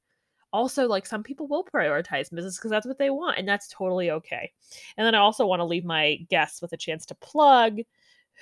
also 0.53 0.87
like 0.87 1.05
some 1.05 1.23
people 1.23 1.47
will 1.47 1.65
prioritize 1.65 2.33
business 2.33 2.57
because 2.57 2.71
that's 2.71 2.87
what 2.87 2.99
they 2.99 3.11
want 3.11 3.37
and 3.37 3.47
that's 3.47 3.69
totally 3.69 4.11
okay 4.11 4.51
and 4.97 5.05
then 5.05 5.15
i 5.15 5.19
also 5.19 5.45
want 5.45 5.61
to 5.61 5.65
leave 5.65 5.85
my 5.85 6.17
guests 6.31 6.63
with 6.63 6.73
a 6.73 6.77
chance 6.77 7.05
to 7.05 7.15
plug 7.17 7.81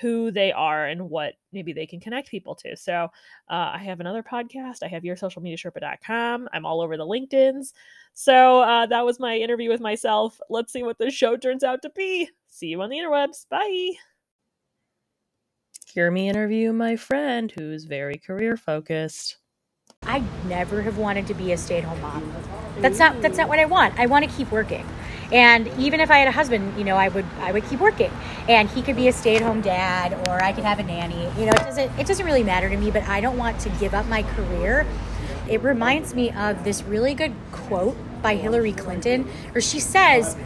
who 0.01 0.31
they 0.31 0.53
are 0.53 0.87
and 0.87 1.09
what 1.09 1.35
maybe 1.53 1.73
they 1.73 1.87
can 1.87 2.01
connect 2.01 2.29
people 2.29 2.55
to. 2.57 2.77
So 2.77 3.09
uh, 3.49 3.71
i 3.75 3.79
have 3.79 4.01
another 4.01 4.23
podcast. 4.23 4.83
I 4.83 4.89
have 4.89 5.05
your 5.05 5.17
social 5.17 5.43
media 5.43 5.57
sherpa.com 5.57 6.49
i'm 6.53 6.67
all 6.67 6.81
over 6.81 6.97
the 6.97 7.07
linkedins. 7.07 7.73
So 8.13 8.61
uh, 8.61 8.87
that 8.87 9.05
was 9.05 9.21
my 9.21 9.37
interview 9.37 9.71
with 9.71 9.81
myself. 9.81 10.41
Let's 10.51 10.73
see 10.73 10.83
what 10.83 10.99
the 10.99 11.11
show 11.11 11.37
turns 11.37 11.65
out 11.65 11.83
to 11.83 11.91
be. 11.91 12.29
See 12.49 12.69
you 12.69 12.81
on 12.83 12.91
the 12.91 12.99
interwebs. 12.99 13.49
Bye. 13.49 13.93
Hear 15.95 16.11
me 16.11 16.29
interview 16.29 16.73
my 16.73 16.97
friend 16.97 17.53
who's 17.53 17.85
very 17.85 18.17
career 18.17 18.57
focused. 18.57 19.37
I 20.03 20.23
never 20.49 20.83
have 20.83 20.99
wanted 20.99 21.27
to 21.29 21.35
be 21.35 21.53
a 21.53 21.57
stay-at-home 21.57 22.01
mom. 22.01 22.33
That's 22.81 22.99
not 22.99 23.21
that's 23.23 23.39
not 23.39 23.49
what 23.49 23.59
I 23.59 23.65
want. 23.65 23.99
I 23.99 24.07
want 24.07 24.29
to 24.29 24.37
keep 24.37 24.51
working. 24.51 24.87
And 25.35 25.67
even 25.81 25.99
if 25.99 26.13
I 26.13 26.19
had 26.19 26.29
a 26.29 26.33
husband, 26.33 26.79
you 26.79 26.85
know, 26.85 26.97
I 26.97 27.09
would 27.09 27.27
I 27.41 27.51
would 27.51 27.65
keep 27.65 27.81
working. 27.81 28.13
And 28.49 28.71
he 28.71 28.83
could 28.83 28.95
be 28.95 29.09
a 29.09 29.13
stay-at-home 29.13 29.63
dad 29.63 30.15
or 30.29 30.43
I 30.43 30.53
could 30.53 30.63
have 30.63 30.79
a 30.79 30.85
nanny. 30.85 31.25
You 31.37 31.47
know, 31.47 31.53
it 31.53 31.65
doesn't 31.65 31.99
it 31.99 32.07
doesn't 32.07 32.25
really 32.25 32.45
matter 32.45 32.71
to 32.71 32.77
me, 32.77 32.93
but 32.93 33.03
I 33.03 33.21
don't 33.21 33.37
want 33.37 33.59
to 33.61 33.69
give 33.69 33.95
up 33.95 34.07
my 34.07 34.23
career. 34.23 34.87
It 35.49 35.61
reminds 35.63 36.15
me 36.15 36.31
of 36.31 36.63
this 36.63 36.85
really 36.85 37.15
good 37.15 37.35
quote 37.51 37.97
by 38.23 38.37
Hillary 38.37 38.73
Clinton 38.73 39.25
where 39.51 39.61
she 39.61 39.81
says, 39.81 40.37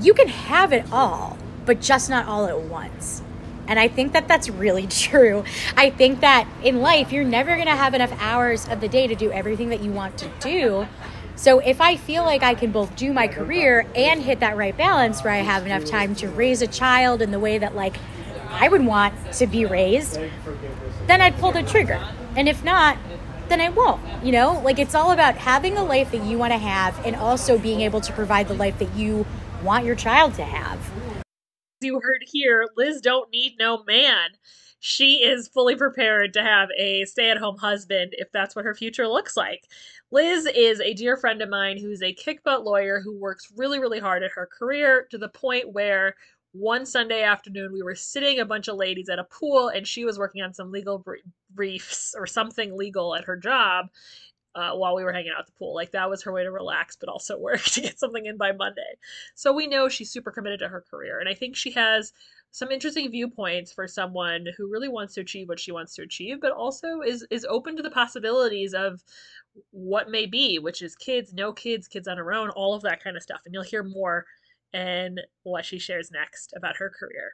"You 0.00 0.14
can 0.14 0.28
have 0.28 0.72
it 0.72 0.86
all, 0.92 1.36
but 1.66 1.80
just 1.80 2.08
not 2.08 2.26
all 2.26 2.46
at 2.46 2.60
once." 2.60 3.22
And 3.66 3.78
I 3.78 3.88
think 3.88 4.12
that 4.12 4.28
that's 4.28 4.48
really 4.48 4.86
true. 5.08 5.42
I 5.76 5.90
think 5.90 6.20
that 6.20 6.46
in 6.62 6.80
life, 6.80 7.12
you're 7.12 7.24
never 7.24 7.56
going 7.56 7.66
to 7.66 7.76
have 7.76 7.92
enough 7.92 8.12
hours 8.20 8.68
of 8.68 8.80
the 8.80 8.88
day 8.88 9.08
to 9.08 9.16
do 9.16 9.32
everything 9.32 9.70
that 9.70 9.80
you 9.80 9.90
want 9.90 10.16
to 10.18 10.30
do. 10.38 10.86
So 11.38 11.60
if 11.60 11.80
I 11.80 11.96
feel 11.96 12.24
like 12.24 12.42
I 12.42 12.54
can 12.54 12.72
both 12.72 12.96
do 12.96 13.12
my 13.12 13.28
career 13.28 13.86
and 13.94 14.20
hit 14.20 14.40
that 14.40 14.56
right 14.56 14.76
balance 14.76 15.22
where 15.22 15.32
I 15.32 15.38
have 15.38 15.64
enough 15.64 15.84
time 15.84 16.16
to 16.16 16.28
raise 16.28 16.62
a 16.62 16.66
child 16.66 17.22
in 17.22 17.30
the 17.30 17.38
way 17.38 17.58
that 17.58 17.76
like 17.76 17.96
I 18.50 18.68
would 18.68 18.84
want 18.84 19.14
to 19.34 19.46
be 19.46 19.64
raised, 19.64 20.18
then 21.06 21.20
I'd 21.20 21.38
pull 21.38 21.52
the 21.52 21.62
trigger. 21.62 22.04
And 22.34 22.48
if 22.48 22.64
not, 22.64 22.98
then 23.48 23.60
I 23.60 23.68
won't. 23.68 24.02
You 24.24 24.32
know, 24.32 24.60
like 24.64 24.80
it's 24.80 24.96
all 24.96 25.12
about 25.12 25.36
having 25.36 25.76
the 25.76 25.84
life 25.84 26.10
that 26.10 26.24
you 26.24 26.38
want 26.38 26.52
to 26.54 26.58
have 26.58 27.06
and 27.06 27.14
also 27.14 27.56
being 27.56 27.82
able 27.82 28.00
to 28.00 28.12
provide 28.12 28.48
the 28.48 28.54
life 28.54 28.76
that 28.80 28.92
you 28.96 29.24
want 29.62 29.84
your 29.84 29.94
child 29.94 30.34
to 30.34 30.44
have 30.44 30.90
you 31.80 32.00
heard 32.00 32.22
here, 32.26 32.66
Liz 32.76 33.00
don't 33.00 33.30
need 33.30 33.56
no 33.58 33.84
man. 33.84 34.30
She 34.80 35.24
is 35.24 35.48
fully 35.48 35.74
prepared 35.74 36.32
to 36.34 36.42
have 36.42 36.68
a 36.78 37.04
stay 37.04 37.30
at 37.30 37.38
home 37.38 37.58
husband 37.58 38.14
if 38.16 38.30
that's 38.32 38.54
what 38.54 38.64
her 38.64 38.74
future 38.74 39.08
looks 39.08 39.36
like. 39.36 39.64
Liz 40.10 40.46
is 40.46 40.80
a 40.80 40.94
dear 40.94 41.16
friend 41.16 41.42
of 41.42 41.50
mine 41.50 41.78
who's 41.78 42.02
a 42.02 42.14
kick 42.14 42.42
butt 42.42 42.64
lawyer 42.64 43.00
who 43.00 43.18
works 43.18 43.52
really, 43.56 43.78
really 43.78 44.00
hard 44.00 44.22
at 44.22 44.32
her 44.32 44.48
career 44.58 45.06
to 45.10 45.18
the 45.18 45.28
point 45.28 45.72
where 45.72 46.14
one 46.52 46.86
Sunday 46.86 47.22
afternoon, 47.22 47.72
we 47.72 47.82
were 47.82 47.94
sitting 47.94 48.40
a 48.40 48.46
bunch 48.46 48.68
of 48.68 48.76
ladies 48.76 49.10
at 49.10 49.18
a 49.18 49.24
pool, 49.24 49.68
and 49.68 49.86
she 49.86 50.06
was 50.06 50.18
working 50.18 50.42
on 50.42 50.54
some 50.54 50.72
legal 50.72 51.04
briefs 51.54 52.14
or 52.16 52.26
something 52.26 52.74
legal 52.74 53.14
at 53.14 53.24
her 53.24 53.36
job 53.36 53.88
uh, 54.54 54.72
while 54.72 54.96
we 54.96 55.04
were 55.04 55.12
hanging 55.12 55.30
out 55.30 55.40
at 55.40 55.46
the 55.46 55.52
pool. 55.52 55.74
Like 55.74 55.92
that 55.92 56.08
was 56.08 56.22
her 56.22 56.32
way 56.32 56.42
to 56.42 56.50
relax, 56.50 56.96
but 56.96 57.10
also 57.10 57.38
work 57.38 57.62
to 57.62 57.82
get 57.82 57.98
something 57.98 58.24
in 58.24 58.38
by 58.38 58.52
Monday. 58.52 58.96
So 59.34 59.52
we 59.52 59.66
know 59.66 59.88
she's 59.88 60.10
super 60.10 60.30
committed 60.30 60.60
to 60.60 60.68
her 60.68 60.84
career, 60.90 61.20
and 61.20 61.28
I 61.28 61.34
think 61.34 61.54
she 61.54 61.72
has 61.72 62.12
some 62.50 62.70
interesting 62.70 63.10
viewpoints 63.10 63.72
for 63.72 63.86
someone 63.86 64.46
who 64.56 64.70
really 64.70 64.88
wants 64.88 65.14
to 65.14 65.20
achieve 65.20 65.48
what 65.48 65.60
she 65.60 65.72
wants 65.72 65.94
to 65.94 66.02
achieve, 66.02 66.40
but 66.40 66.52
also 66.52 67.00
is 67.00 67.26
is 67.30 67.46
open 67.48 67.76
to 67.76 67.82
the 67.82 67.90
possibilities 67.90 68.74
of 68.74 69.02
what 69.70 70.10
may 70.10 70.26
be, 70.26 70.58
which 70.58 70.82
is 70.82 70.96
kids, 70.96 71.34
no 71.34 71.52
kids, 71.52 71.88
kids 71.88 72.08
on 72.08 72.16
her 72.16 72.32
own, 72.32 72.50
all 72.50 72.74
of 72.74 72.82
that 72.82 73.02
kind 73.02 73.16
of 73.16 73.22
stuff. 73.22 73.40
And 73.44 73.54
you'll 73.54 73.62
hear 73.62 73.82
more 73.82 74.24
and 74.72 75.20
what 75.42 75.64
she 75.64 75.78
shares 75.78 76.10
next 76.10 76.52
about 76.56 76.76
her 76.76 76.90
career. 76.90 77.32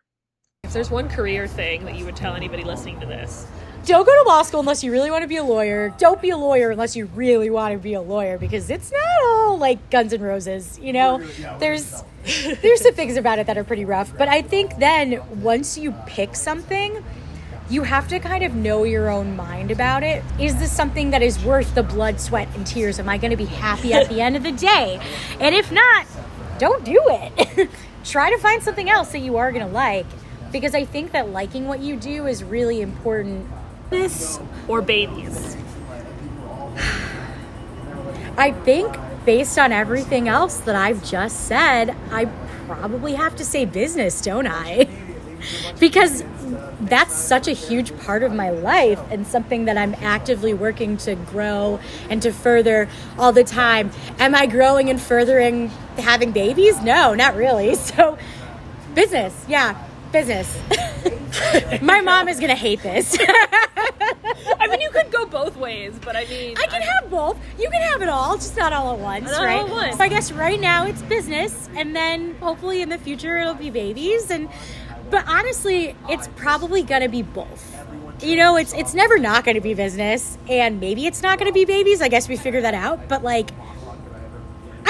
If 0.64 0.72
there's 0.72 0.90
one 0.90 1.08
career 1.08 1.46
thing 1.46 1.84
that 1.84 1.96
you 1.96 2.04
would 2.04 2.16
tell 2.16 2.34
anybody 2.34 2.64
listening 2.64 2.98
to 3.00 3.06
this, 3.06 3.46
don't 3.84 4.06
go 4.06 4.22
to 4.22 4.28
law 4.28 4.42
school 4.42 4.60
unless 4.60 4.82
you 4.82 4.90
really 4.90 5.10
want 5.10 5.22
to 5.22 5.28
be 5.28 5.36
a 5.36 5.44
lawyer. 5.44 5.94
Don't 5.98 6.20
be 6.20 6.30
a 6.30 6.36
lawyer 6.36 6.70
unless 6.70 6.96
you 6.96 7.06
really 7.14 7.50
want 7.50 7.72
to 7.72 7.78
be 7.78 7.94
a 7.94 8.00
lawyer 8.00 8.38
because 8.38 8.70
it's 8.70 8.90
not 8.90 9.24
all 9.26 9.58
like 9.58 9.90
Guns 9.90 10.12
and 10.12 10.22
Roses, 10.22 10.78
you 10.78 10.92
know? 10.92 11.18
There's 11.58 12.02
there's 12.62 12.80
some 12.80 12.94
things 12.94 13.16
about 13.16 13.38
it 13.38 13.46
that 13.46 13.58
are 13.58 13.64
pretty 13.64 13.84
rough, 13.84 14.16
but 14.16 14.28
I 14.28 14.42
think 14.42 14.78
then 14.78 15.20
once 15.42 15.76
you 15.76 15.92
pick 16.06 16.34
something, 16.34 17.04
you 17.68 17.82
have 17.82 18.08
to 18.08 18.18
kind 18.18 18.44
of 18.44 18.54
know 18.54 18.84
your 18.84 19.10
own 19.10 19.36
mind 19.36 19.70
about 19.70 20.02
it. 20.02 20.22
Is 20.38 20.58
this 20.58 20.72
something 20.72 21.10
that 21.10 21.22
is 21.22 21.42
worth 21.44 21.74
the 21.74 21.82
blood, 21.82 22.20
sweat, 22.20 22.48
and 22.54 22.66
tears? 22.66 22.98
Am 22.98 23.08
I 23.08 23.18
going 23.18 23.30
to 23.30 23.36
be 23.36 23.46
happy 23.46 23.92
at 23.92 24.08
the 24.08 24.20
end 24.20 24.36
of 24.36 24.42
the 24.42 24.52
day? 24.52 25.00
And 25.40 25.54
if 25.54 25.72
not, 25.72 26.06
don't 26.58 26.84
do 26.84 27.00
it. 27.06 27.70
Try 28.04 28.30
to 28.30 28.38
find 28.38 28.62
something 28.62 28.88
else 28.88 29.12
that 29.12 29.20
you 29.20 29.36
are 29.38 29.50
going 29.50 29.66
to 29.66 29.72
like 29.72 30.06
because 30.52 30.74
I 30.74 30.84
think 30.84 31.12
that 31.12 31.30
liking 31.30 31.66
what 31.66 31.80
you 31.80 31.96
do 31.96 32.26
is 32.26 32.44
really 32.44 32.80
important. 32.80 33.46
Or 34.68 34.82
babies? 34.82 35.56
I 38.36 38.50
think 38.50 38.96
based 39.24 39.58
on 39.58 39.72
everything 39.72 40.28
else 40.28 40.58
that 40.58 40.74
I've 40.74 41.04
just 41.04 41.46
said, 41.46 41.96
I 42.10 42.26
probably 42.66 43.14
have 43.14 43.36
to 43.36 43.44
say 43.44 43.64
business, 43.64 44.20
don't 44.20 44.46
I? 44.46 44.88
because 45.80 46.24
that's 46.80 47.14
such 47.14 47.48
a 47.48 47.52
huge 47.52 47.96
part 48.00 48.22
of 48.22 48.32
my 48.32 48.50
life 48.50 49.00
and 49.10 49.26
something 49.26 49.66
that 49.66 49.76
I'm 49.76 49.94
actively 50.00 50.52
working 50.54 50.96
to 50.98 51.14
grow 51.14 51.78
and 52.10 52.20
to 52.22 52.32
further 52.32 52.88
all 53.18 53.32
the 53.32 53.44
time. 53.44 53.90
Am 54.18 54.34
I 54.34 54.46
growing 54.46 54.90
and 54.90 55.00
furthering 55.00 55.68
having 55.96 56.32
babies? 56.32 56.80
No, 56.82 57.14
not 57.14 57.36
really. 57.36 57.76
So, 57.84 58.18
business, 58.94 59.44
yeah, 59.46 59.76
business. 60.14 60.56
my 61.82 62.00
mom 62.00 62.28
is 62.28 62.38
gonna 62.38 62.54
hate 62.54 62.80
this. 62.84 63.18
I 64.60 64.68
mean, 64.70 64.80
you 64.80 64.88
could 64.90 65.10
go 65.10 65.26
both 65.26 65.56
ways, 65.56 65.98
but 66.04 66.14
I 66.14 66.24
mean, 66.26 66.56
I 66.56 66.66
can 66.66 66.82
I, 66.82 66.84
have 66.84 67.10
both. 67.10 67.36
You 67.58 67.68
can 67.68 67.82
have 67.82 68.00
it 68.00 68.08
all, 68.08 68.36
just 68.36 68.56
not 68.56 68.72
all 68.72 68.92
at 68.92 69.00
once, 69.00 69.24
not 69.24 69.42
right? 69.42 69.58
All 69.58 69.66
at 69.66 69.72
once. 69.72 69.96
So 69.96 70.04
I 70.04 70.08
guess 70.08 70.30
right 70.30 70.60
now 70.60 70.86
it's 70.86 71.02
business, 71.02 71.68
and 71.74 71.96
then 71.96 72.36
hopefully 72.36 72.80
in 72.80 72.90
the 72.90 72.98
future 72.98 73.36
it'll 73.38 73.54
be 73.54 73.70
babies, 73.70 74.30
and 74.30 74.48
but 75.10 75.26
honestly, 75.26 75.96
it's 76.08 76.28
probably 76.36 76.84
gonna 76.84 77.08
be 77.08 77.22
both. 77.22 77.76
You 78.22 78.36
know, 78.36 78.54
it's 78.54 78.72
it's 78.72 78.94
never 78.94 79.18
not 79.18 79.44
gonna 79.44 79.60
be 79.60 79.74
business, 79.74 80.38
and 80.48 80.78
maybe 80.78 81.06
it's 81.06 81.22
not 81.22 81.40
gonna 81.40 81.50
be 81.50 81.64
babies. 81.64 82.00
I 82.00 82.06
guess 82.06 82.28
we 82.28 82.36
figure 82.36 82.60
that 82.60 82.74
out. 82.74 83.08
But 83.08 83.24
like, 83.24 83.50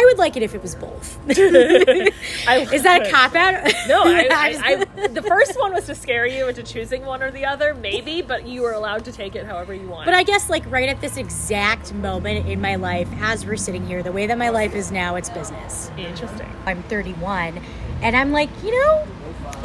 I 0.05 0.07
would 0.07 0.19
like 0.19 0.37
it 0.37 0.43
if 0.43 0.55
it 0.55 0.61
was 0.61 0.75
both. 0.75 1.19
I, 1.31 2.69
Is 2.73 2.83
that 2.83 3.07
a 3.07 3.11
cop 3.11 3.35
out? 3.35 3.73
No, 3.89 4.03
I, 4.05 4.29
I, 4.31 4.85
I, 5.03 5.07
the 5.07 5.23
first 5.23 5.59
one 5.59 5.73
was 5.73 5.87
to 5.87 5.95
scare 5.95 6.27
you 6.27 6.47
into 6.47 6.63
choosing 6.63 7.07
one 7.07 7.23
or 7.23 7.31
the 7.31 7.47
other, 7.47 7.73
maybe, 7.73 8.21
but 8.21 8.47
you 8.47 8.61
were 8.61 8.73
allowed 8.73 9.07
to 9.07 9.13
take 9.13 9.35
it 9.35 9.47
however 9.47 9.73
you 9.73 9.89
want. 9.89 10.05
But 10.05 10.13
I 10.13 10.23
guess, 10.23 10.51
like, 10.51 10.71
right 10.71 10.91
at 10.91 11.01
this 11.01 11.17
exact 11.17 11.95
moment 11.95 12.47
in 12.47 12.61
my 12.61 12.75
life, 12.75 13.09
as 13.21 13.47
we're 13.47 13.57
sitting 13.57 13.87
here, 13.87 14.03
the 14.03 14.13
way 14.13 14.27
that 14.27 14.37
my 14.37 14.51
life 14.51 14.75
is 14.75 14.93
now, 14.93 15.17
it's 15.17 15.31
business. 15.31 15.91
Interesting. 15.97 16.51
I'm 16.67 16.83
31, 16.83 17.63
and 18.03 18.15
I'm 18.15 18.31
like, 18.31 18.51
you 18.63 18.79
know, 18.79 19.09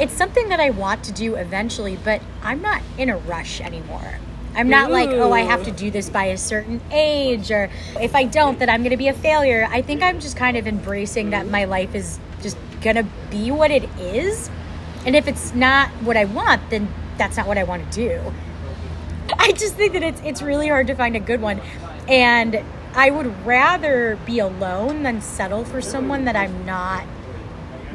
it's 0.00 0.14
something 0.14 0.48
that 0.48 0.58
I 0.58 0.70
want 0.70 1.04
to 1.04 1.12
do 1.12 1.34
eventually, 1.34 1.98
but 2.02 2.22
I'm 2.42 2.62
not 2.62 2.80
in 2.96 3.10
a 3.10 3.18
rush 3.18 3.60
anymore. 3.60 4.18
I'm 4.54 4.68
not 4.68 4.90
Ooh. 4.90 4.92
like, 4.92 5.10
oh, 5.10 5.32
I 5.32 5.40
have 5.40 5.64
to 5.64 5.70
do 5.70 5.90
this 5.90 6.10
by 6.10 6.24
a 6.26 6.38
certain 6.38 6.80
age, 6.90 7.50
or 7.50 7.70
if 8.00 8.14
I 8.14 8.24
don't, 8.24 8.58
then 8.58 8.68
I'm 8.68 8.82
going 8.82 8.90
to 8.90 8.96
be 8.96 9.08
a 9.08 9.14
failure. 9.14 9.68
I 9.70 9.82
think 9.82 10.02
I'm 10.02 10.20
just 10.20 10.36
kind 10.36 10.56
of 10.56 10.66
embracing 10.66 11.30
that 11.30 11.46
my 11.46 11.64
life 11.64 11.94
is 11.94 12.18
just 12.42 12.56
going 12.80 12.96
to 12.96 13.06
be 13.30 13.50
what 13.50 13.70
it 13.70 13.84
is. 13.98 14.50
And 15.06 15.14
if 15.14 15.28
it's 15.28 15.54
not 15.54 15.88
what 16.02 16.16
I 16.16 16.24
want, 16.24 16.68
then 16.70 16.92
that's 17.16 17.36
not 17.36 17.46
what 17.46 17.58
I 17.58 17.64
want 17.64 17.90
to 17.92 18.08
do. 18.08 18.32
I 19.38 19.52
just 19.52 19.74
think 19.74 19.92
that 19.92 20.02
it's 20.02 20.20
it's 20.22 20.42
really 20.42 20.68
hard 20.68 20.88
to 20.88 20.94
find 20.94 21.16
a 21.16 21.20
good 21.20 21.40
one. 21.40 21.60
And 22.08 22.62
I 22.94 23.10
would 23.10 23.46
rather 23.46 24.18
be 24.26 24.40
alone 24.40 25.04
than 25.04 25.20
settle 25.20 25.64
for 25.64 25.80
someone 25.80 26.24
that 26.24 26.34
I'm 26.34 26.66
not 26.66 27.04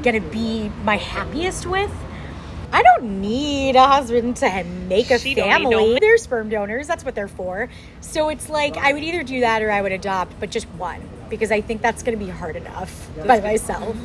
going 0.02 0.22
to 0.22 0.30
be 0.30 0.70
my 0.84 0.98
happiest 0.98 1.66
with. 1.66 1.92
I 2.72 2.84
don't 2.84 3.22
need 3.22 3.76
a 3.76 3.88
husband 3.88 4.38
to 4.38 4.64
make 4.64 5.12
a 5.12 5.20
she 5.20 5.36
family. 5.36 5.98
They're 6.00 6.18
sperm 6.18 6.50
donors. 6.50 6.88
That's 6.88 7.06
what 7.06 7.16
they're 7.16 7.28
for. 7.28 7.70
So 8.02 8.30
it's 8.30 8.50
like 8.50 8.78
I 8.78 8.94
would 8.94 9.04
either 9.04 9.24
do 9.24 9.42
that 9.42 9.62
or 9.62 9.72
I 9.72 9.82
would 9.82 9.92
adopt, 9.92 10.40
but 10.40 10.52
just 10.52 10.68
one 10.78 11.02
because 11.30 11.52
I 11.52 11.62
think 11.62 11.82
that's 11.82 12.04
going 12.04 12.18
to 12.18 12.24
be 12.24 12.32
hard 12.32 12.56
enough 12.56 13.10
by 13.26 13.40
myself. 13.40 13.96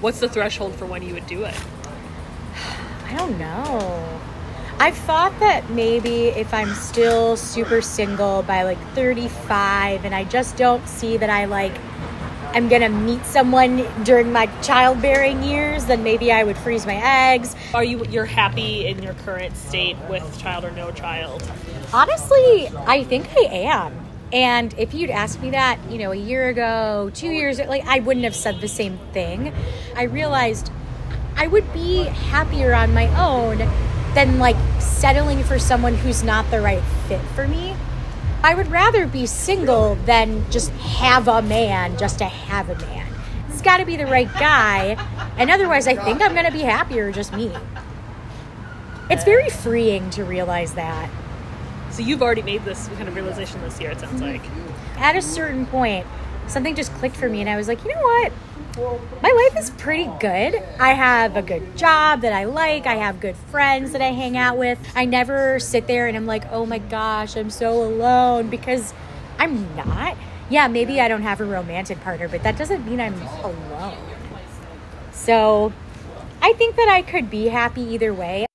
What's 0.00 0.20
the 0.20 0.28
threshold 0.28 0.74
for 0.74 0.86
when 0.86 1.02
you 1.02 1.14
would 1.14 1.26
do 1.26 1.44
it? 1.44 1.54
I 3.06 3.16
don't 3.16 3.38
know. 3.38 4.20
I've 4.78 4.96
thought 4.96 5.38
that 5.40 5.68
maybe 5.70 6.28
if 6.28 6.54
I'm 6.54 6.72
still 6.72 7.36
super 7.36 7.82
single 7.82 8.42
by 8.42 8.62
like 8.62 8.78
35 8.94 10.06
and 10.06 10.14
I 10.14 10.24
just 10.24 10.56
don't 10.56 10.88
see 10.88 11.18
that 11.18 11.28
I 11.28 11.44
like 11.44 11.74
I'm 12.52 12.68
gonna 12.68 12.88
meet 12.88 13.24
someone 13.24 13.86
during 14.02 14.32
my 14.32 14.46
childbearing 14.60 15.42
years, 15.44 15.84
then 15.86 16.02
maybe 16.02 16.32
I 16.32 16.42
would 16.42 16.56
freeze 16.58 16.84
my 16.84 16.96
eggs. 17.32 17.54
Are 17.74 17.84
you 17.84 18.04
you're 18.06 18.24
happy 18.24 18.86
in 18.86 19.02
your 19.02 19.14
current 19.14 19.56
state 19.56 19.96
with 20.08 20.38
child 20.40 20.64
or 20.64 20.72
no 20.72 20.90
child? 20.90 21.48
Honestly, 21.92 22.68
I 22.86 23.04
think 23.04 23.28
I 23.36 23.46
am. 23.50 23.94
And 24.32 24.74
if 24.78 24.94
you'd 24.94 25.10
asked 25.10 25.40
me 25.40 25.50
that, 25.50 25.78
you 25.88 25.98
know, 25.98 26.10
a 26.10 26.16
year 26.16 26.48
ago, 26.48 27.10
two 27.14 27.30
years, 27.30 27.58
like 27.58 27.86
I 27.86 28.00
wouldn't 28.00 28.24
have 28.24 28.36
said 28.36 28.60
the 28.60 28.68
same 28.68 28.98
thing. 29.12 29.52
I 29.96 30.04
realized 30.04 30.72
I 31.36 31.46
would 31.46 31.72
be 31.72 32.02
happier 32.02 32.74
on 32.74 32.92
my 32.92 33.06
own 33.20 33.58
than 34.14 34.38
like 34.38 34.56
settling 34.80 35.44
for 35.44 35.58
someone 35.58 35.94
who's 35.94 36.24
not 36.24 36.50
the 36.50 36.60
right 36.60 36.82
fit 37.06 37.20
for 37.36 37.46
me. 37.46 37.76
I 38.42 38.54
would 38.54 38.68
rather 38.68 39.06
be 39.06 39.26
single 39.26 39.96
than 40.06 40.50
just 40.50 40.70
have 40.70 41.28
a 41.28 41.42
man 41.42 41.98
just 41.98 42.18
to 42.18 42.24
have 42.24 42.70
a 42.70 42.74
man. 42.86 43.06
It's 43.48 43.60
got 43.60 43.76
to 43.78 43.84
be 43.84 43.96
the 43.96 44.06
right 44.06 44.32
guy. 44.34 44.96
And 45.36 45.50
otherwise, 45.50 45.86
I 45.86 45.94
think 45.94 46.22
I'm 46.22 46.32
going 46.32 46.46
to 46.46 46.52
be 46.52 46.60
happier 46.60 47.12
just 47.12 47.34
me. 47.34 47.52
It's 49.10 49.24
very 49.24 49.50
freeing 49.50 50.08
to 50.10 50.24
realize 50.24 50.74
that. 50.74 51.10
So 51.90 52.02
you've 52.02 52.22
already 52.22 52.42
made 52.42 52.64
this 52.64 52.88
kind 52.88 53.08
of 53.08 53.14
realization 53.14 53.60
this 53.60 53.78
year, 53.80 53.90
it 53.90 54.00
sounds 54.00 54.22
like. 54.22 54.42
At 54.96 55.16
a 55.16 55.22
certain 55.22 55.66
point, 55.66 56.06
something 56.46 56.74
just 56.74 56.92
clicked 56.94 57.16
for 57.16 57.28
me, 57.28 57.40
and 57.40 57.50
I 57.50 57.56
was 57.56 57.68
like, 57.68 57.84
you 57.84 57.92
know 57.94 58.00
what? 58.00 58.32
My 58.76 59.48
life 59.50 59.62
is 59.62 59.70
pretty 59.70 60.10
good. 60.20 60.62
I 60.78 60.92
have 60.92 61.36
a 61.36 61.42
good 61.42 61.76
job 61.76 62.22
that 62.22 62.32
I 62.32 62.44
like. 62.44 62.86
I 62.86 62.96
have 62.96 63.20
good 63.20 63.36
friends 63.36 63.92
that 63.92 64.00
I 64.00 64.12
hang 64.12 64.36
out 64.36 64.56
with. 64.56 64.78
I 64.94 65.04
never 65.04 65.58
sit 65.58 65.86
there 65.86 66.06
and 66.06 66.16
I'm 66.16 66.26
like, 66.26 66.44
oh 66.50 66.66
my 66.66 66.78
gosh, 66.78 67.36
I'm 67.36 67.50
so 67.50 67.82
alone 67.82 68.48
because 68.48 68.94
I'm 69.38 69.74
not. 69.76 70.16
Yeah, 70.48 70.68
maybe 70.68 71.00
I 71.00 71.08
don't 71.08 71.22
have 71.22 71.40
a 71.40 71.44
romantic 71.44 72.00
partner, 72.00 72.28
but 72.28 72.42
that 72.42 72.56
doesn't 72.56 72.86
mean 72.86 73.00
I'm 73.00 73.20
alone. 73.42 73.96
So 75.12 75.72
I 76.42 76.52
think 76.54 76.76
that 76.76 76.88
I 76.88 77.02
could 77.02 77.30
be 77.30 77.48
happy 77.48 77.82
either 77.82 78.12
way 78.12 78.46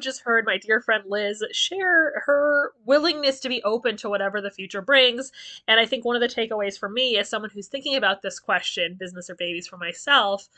just 0.00 0.22
heard 0.22 0.44
my 0.44 0.58
dear 0.58 0.80
friend 0.80 1.04
Liz 1.06 1.44
share 1.52 2.22
her 2.26 2.72
willingness 2.84 3.40
to 3.40 3.48
be 3.48 3.62
open 3.62 3.96
to 3.98 4.10
whatever 4.10 4.40
the 4.40 4.50
future 4.50 4.82
brings. 4.82 5.30
And 5.68 5.78
I 5.78 5.86
think 5.86 6.04
one 6.04 6.16
of 6.16 6.20
the 6.20 6.28
takeaways 6.28 6.78
for 6.78 6.88
me, 6.88 7.16
as 7.16 7.28
someone 7.28 7.50
who's 7.50 7.68
thinking 7.68 7.94
about 7.94 8.20
this 8.22 8.40
question, 8.40 8.96
business 8.98 9.30
or 9.30 9.36
babies 9.36 9.68
for 9.68 9.76
myself, 9.76 10.48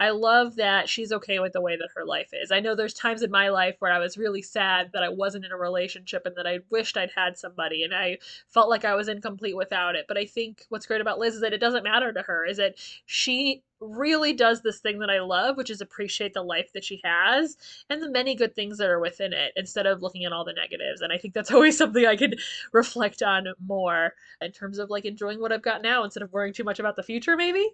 I 0.00 0.10
love 0.10 0.56
that 0.56 0.88
she's 0.88 1.12
okay 1.12 1.40
with 1.40 1.52
the 1.52 1.60
way 1.60 1.76
that 1.76 1.90
her 1.94 2.06
life 2.06 2.30
is. 2.32 2.50
I 2.50 2.60
know 2.60 2.74
there's 2.74 2.94
times 2.94 3.22
in 3.22 3.30
my 3.30 3.50
life 3.50 3.76
where 3.80 3.92
I 3.92 3.98
was 3.98 4.16
really 4.16 4.40
sad 4.40 4.92
that 4.94 5.02
I 5.02 5.10
wasn't 5.10 5.44
in 5.44 5.52
a 5.52 5.58
relationship 5.58 6.22
and 6.24 6.34
that 6.36 6.46
I 6.46 6.60
wished 6.70 6.96
I'd 6.96 7.10
had 7.14 7.36
somebody 7.36 7.84
and 7.84 7.94
I 7.94 8.16
felt 8.48 8.70
like 8.70 8.86
I 8.86 8.94
was 8.94 9.08
incomplete 9.08 9.58
without 9.58 9.96
it. 9.96 10.06
But 10.08 10.16
I 10.16 10.24
think 10.24 10.64
what's 10.70 10.86
great 10.86 11.02
about 11.02 11.18
Liz 11.18 11.34
is 11.34 11.42
that 11.42 11.52
it 11.52 11.60
doesn't 11.60 11.84
matter 11.84 12.14
to 12.14 12.22
her, 12.22 12.46
is 12.46 12.56
that 12.56 12.76
she 13.04 13.62
really 13.78 14.32
does 14.32 14.62
this 14.62 14.78
thing 14.80 15.00
that 15.00 15.10
I 15.10 15.20
love, 15.20 15.58
which 15.58 15.68
is 15.68 15.82
appreciate 15.82 16.32
the 16.32 16.42
life 16.42 16.72
that 16.72 16.84
she 16.84 17.02
has 17.04 17.58
and 17.90 18.02
the 18.02 18.10
many 18.10 18.34
good 18.34 18.54
things 18.54 18.78
that 18.78 18.88
are 18.88 19.00
within 19.00 19.34
it 19.34 19.52
instead 19.54 19.86
of 19.86 20.00
looking 20.00 20.24
at 20.24 20.32
all 20.32 20.46
the 20.46 20.54
negatives. 20.54 21.02
And 21.02 21.12
I 21.12 21.18
think 21.18 21.34
that's 21.34 21.50
always 21.52 21.76
something 21.76 22.06
I 22.06 22.16
could 22.16 22.40
reflect 22.72 23.22
on 23.22 23.48
more 23.66 24.14
in 24.40 24.50
terms 24.52 24.78
of 24.78 24.88
like 24.88 25.04
enjoying 25.04 25.42
what 25.42 25.52
I've 25.52 25.60
got 25.60 25.82
now 25.82 26.04
instead 26.04 26.22
of 26.22 26.32
worrying 26.32 26.54
too 26.54 26.64
much 26.64 26.78
about 26.80 26.96
the 26.96 27.02
future, 27.02 27.36
maybe. 27.36 27.68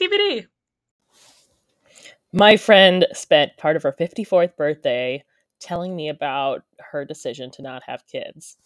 TBD. 0.00 0.46
My 2.36 2.56
friend 2.56 3.06
spent 3.12 3.56
part 3.58 3.76
of 3.76 3.84
her 3.84 3.92
54th 3.92 4.56
birthday 4.56 5.22
telling 5.60 5.94
me 5.94 6.08
about 6.08 6.64
her 6.80 7.04
decision 7.04 7.48
to 7.52 7.62
not 7.62 7.84
have 7.86 8.08
kids. 8.08 8.56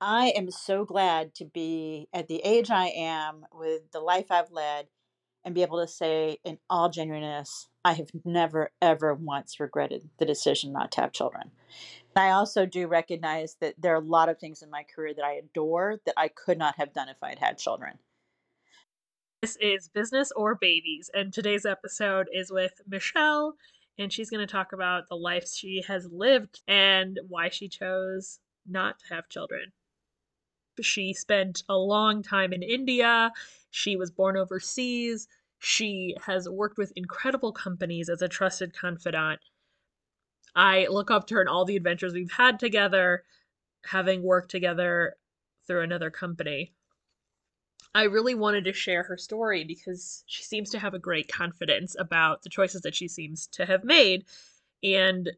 I 0.00 0.32
am 0.34 0.50
so 0.50 0.84
glad 0.84 1.36
to 1.36 1.44
be 1.44 2.08
at 2.12 2.26
the 2.26 2.40
age 2.44 2.68
I 2.68 2.86
am 2.88 3.46
with 3.54 3.92
the 3.92 4.00
life 4.00 4.32
I've 4.32 4.50
led 4.50 4.88
and 5.44 5.54
be 5.54 5.62
able 5.62 5.80
to 5.82 5.86
say, 5.86 6.38
in 6.44 6.58
all 6.68 6.88
genuineness, 6.88 7.68
I 7.84 7.92
have 7.92 8.10
never, 8.24 8.72
ever 8.82 9.14
once 9.14 9.60
regretted 9.60 10.10
the 10.18 10.26
decision 10.26 10.72
not 10.72 10.90
to 10.92 11.02
have 11.02 11.12
children. 11.12 11.52
I 12.16 12.30
also 12.30 12.66
do 12.66 12.88
recognize 12.88 13.54
that 13.60 13.76
there 13.78 13.92
are 13.92 14.02
a 14.02 14.04
lot 14.04 14.28
of 14.28 14.40
things 14.40 14.62
in 14.62 14.70
my 14.70 14.82
career 14.82 15.14
that 15.14 15.24
I 15.24 15.34
adore 15.34 16.00
that 16.06 16.14
I 16.16 16.26
could 16.26 16.58
not 16.58 16.74
have 16.78 16.92
done 16.92 17.08
if 17.08 17.22
I 17.22 17.28
had 17.28 17.38
had 17.38 17.58
children. 17.58 18.00
This 19.42 19.56
is 19.60 19.88
Business 19.88 20.30
or 20.36 20.54
Babies, 20.54 21.10
and 21.12 21.32
today's 21.32 21.66
episode 21.66 22.28
is 22.32 22.52
with 22.52 22.80
Michelle, 22.86 23.56
and 23.98 24.12
she's 24.12 24.30
going 24.30 24.46
to 24.46 24.50
talk 24.50 24.72
about 24.72 25.08
the 25.08 25.16
life 25.16 25.48
she 25.48 25.82
has 25.88 26.06
lived 26.12 26.62
and 26.68 27.18
why 27.28 27.48
she 27.48 27.66
chose 27.66 28.38
not 28.68 29.00
to 29.00 29.12
have 29.12 29.28
children. 29.28 29.72
She 30.80 31.12
spent 31.12 31.64
a 31.68 31.76
long 31.76 32.22
time 32.22 32.52
in 32.52 32.62
India. 32.62 33.32
She 33.72 33.96
was 33.96 34.12
born 34.12 34.36
overseas. 34.36 35.26
She 35.58 36.14
has 36.24 36.48
worked 36.48 36.78
with 36.78 36.92
incredible 36.94 37.50
companies 37.50 38.08
as 38.08 38.22
a 38.22 38.28
trusted 38.28 38.72
confidant. 38.72 39.40
I 40.54 40.86
look 40.88 41.10
up 41.10 41.26
to 41.26 41.34
her 41.34 41.42
in 41.42 41.48
all 41.48 41.64
the 41.64 41.76
adventures 41.76 42.12
we've 42.12 42.30
had 42.30 42.60
together, 42.60 43.24
having 43.86 44.22
worked 44.22 44.52
together 44.52 45.16
through 45.66 45.82
another 45.82 46.10
company. 46.10 46.74
I 47.94 48.04
really 48.04 48.34
wanted 48.34 48.64
to 48.64 48.72
share 48.72 49.02
her 49.04 49.18
story 49.18 49.64
because 49.64 50.24
she 50.26 50.42
seems 50.42 50.70
to 50.70 50.78
have 50.78 50.94
a 50.94 50.98
great 50.98 51.30
confidence 51.30 51.94
about 51.98 52.42
the 52.42 52.48
choices 52.48 52.80
that 52.82 52.94
she 52.94 53.06
seems 53.06 53.46
to 53.48 53.66
have 53.66 53.84
made. 53.84 54.24
And 54.82 55.30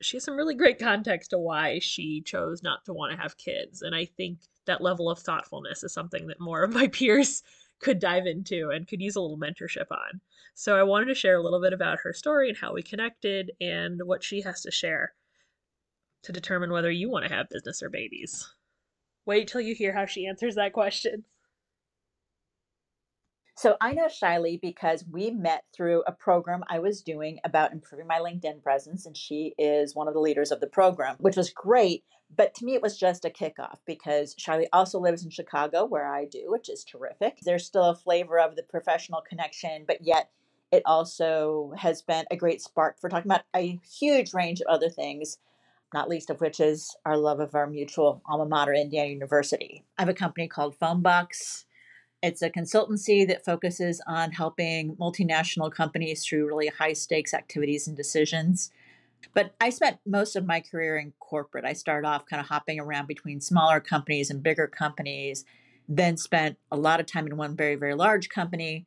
she 0.00 0.16
has 0.16 0.24
some 0.24 0.36
really 0.36 0.54
great 0.54 0.78
context 0.78 1.30
to 1.30 1.38
why 1.38 1.80
she 1.80 2.20
chose 2.20 2.62
not 2.62 2.84
to 2.84 2.92
want 2.92 3.12
to 3.12 3.18
have 3.20 3.36
kids. 3.36 3.82
And 3.82 3.94
I 3.94 4.04
think 4.04 4.38
that 4.66 4.82
level 4.82 5.10
of 5.10 5.18
thoughtfulness 5.18 5.82
is 5.82 5.92
something 5.92 6.28
that 6.28 6.40
more 6.40 6.62
of 6.62 6.72
my 6.72 6.86
peers 6.92 7.42
could 7.80 7.98
dive 7.98 8.26
into 8.26 8.70
and 8.70 8.86
could 8.86 9.00
use 9.00 9.16
a 9.16 9.20
little 9.20 9.38
mentorship 9.38 9.90
on. 9.90 10.20
So 10.54 10.76
I 10.76 10.84
wanted 10.84 11.06
to 11.06 11.14
share 11.14 11.36
a 11.36 11.42
little 11.42 11.60
bit 11.60 11.72
about 11.72 11.98
her 12.02 12.12
story 12.12 12.48
and 12.48 12.56
how 12.56 12.72
we 12.72 12.82
connected 12.82 13.50
and 13.60 14.00
what 14.04 14.22
she 14.22 14.42
has 14.42 14.62
to 14.62 14.70
share 14.70 15.14
to 16.22 16.32
determine 16.32 16.70
whether 16.70 16.90
you 16.90 17.10
want 17.10 17.26
to 17.26 17.34
have 17.34 17.48
business 17.50 17.82
or 17.82 17.90
babies. 17.90 18.48
Wait 19.26 19.48
till 19.48 19.60
you 19.60 19.74
hear 19.74 19.92
how 19.92 20.06
she 20.06 20.26
answers 20.26 20.54
that 20.54 20.72
question. 20.72 21.24
So 23.56 23.76
I 23.80 23.92
know 23.92 24.06
Shiley 24.06 24.60
because 24.60 25.04
we 25.08 25.30
met 25.30 25.64
through 25.72 26.02
a 26.06 26.12
program 26.12 26.64
I 26.68 26.80
was 26.80 27.02
doing 27.02 27.38
about 27.44 27.72
improving 27.72 28.08
my 28.08 28.18
LinkedIn 28.18 28.62
presence, 28.62 29.06
and 29.06 29.16
she 29.16 29.54
is 29.58 29.94
one 29.94 30.08
of 30.08 30.14
the 30.14 30.20
leaders 30.20 30.50
of 30.50 30.60
the 30.60 30.66
program, 30.66 31.16
which 31.20 31.36
was 31.36 31.50
great. 31.50 32.02
But 32.36 32.54
to 32.54 32.64
me, 32.64 32.74
it 32.74 32.82
was 32.82 32.98
just 32.98 33.24
a 33.24 33.30
kickoff 33.30 33.78
because 33.86 34.34
Shiley 34.34 34.66
also 34.72 34.98
lives 34.98 35.24
in 35.24 35.30
Chicago, 35.30 35.84
where 35.84 36.06
I 36.06 36.24
do, 36.24 36.46
which 36.48 36.68
is 36.68 36.82
terrific. 36.82 37.38
There's 37.42 37.64
still 37.64 37.84
a 37.84 37.94
flavor 37.94 38.40
of 38.40 38.56
the 38.56 38.64
professional 38.64 39.20
connection, 39.20 39.84
but 39.86 39.98
yet 40.04 40.30
it 40.72 40.82
also 40.84 41.72
has 41.76 42.02
been 42.02 42.24
a 42.32 42.36
great 42.36 42.60
spark 42.60 43.00
for 43.00 43.08
talking 43.08 43.30
about 43.30 43.44
a 43.54 43.78
huge 43.88 44.34
range 44.34 44.60
of 44.60 44.66
other 44.66 44.90
things 44.90 45.38
not 45.92 46.08
least 46.08 46.28
of 46.28 46.40
which 46.40 46.58
is 46.58 46.96
our 47.06 47.16
love 47.16 47.38
of 47.38 47.54
our 47.54 47.68
mutual 47.68 48.20
alma 48.26 48.44
mater, 48.44 48.74
Indiana 48.74 49.10
University. 49.10 49.84
I 49.96 50.02
have 50.02 50.08
a 50.08 50.14
company 50.14 50.48
called 50.48 50.76
Phonebox. 50.76 51.66
It's 52.24 52.40
a 52.40 52.48
consultancy 52.48 53.28
that 53.28 53.44
focuses 53.44 54.00
on 54.06 54.32
helping 54.32 54.96
multinational 54.96 55.70
companies 55.70 56.24
through 56.24 56.46
really 56.46 56.68
high 56.68 56.94
stakes 56.94 57.34
activities 57.34 57.86
and 57.86 57.94
decisions. 57.94 58.70
But 59.34 59.54
I 59.60 59.68
spent 59.68 59.98
most 60.06 60.34
of 60.34 60.46
my 60.46 60.60
career 60.60 60.96
in 60.96 61.12
corporate. 61.20 61.66
I 61.66 61.74
started 61.74 62.08
off 62.08 62.24
kind 62.24 62.40
of 62.40 62.46
hopping 62.46 62.80
around 62.80 63.08
between 63.08 63.42
smaller 63.42 63.78
companies 63.78 64.30
and 64.30 64.42
bigger 64.42 64.66
companies, 64.66 65.44
then 65.86 66.16
spent 66.16 66.56
a 66.72 66.78
lot 66.78 66.98
of 66.98 67.04
time 67.04 67.26
in 67.26 67.36
one 67.36 67.56
very, 67.56 67.74
very 67.74 67.94
large 67.94 68.30
company, 68.30 68.86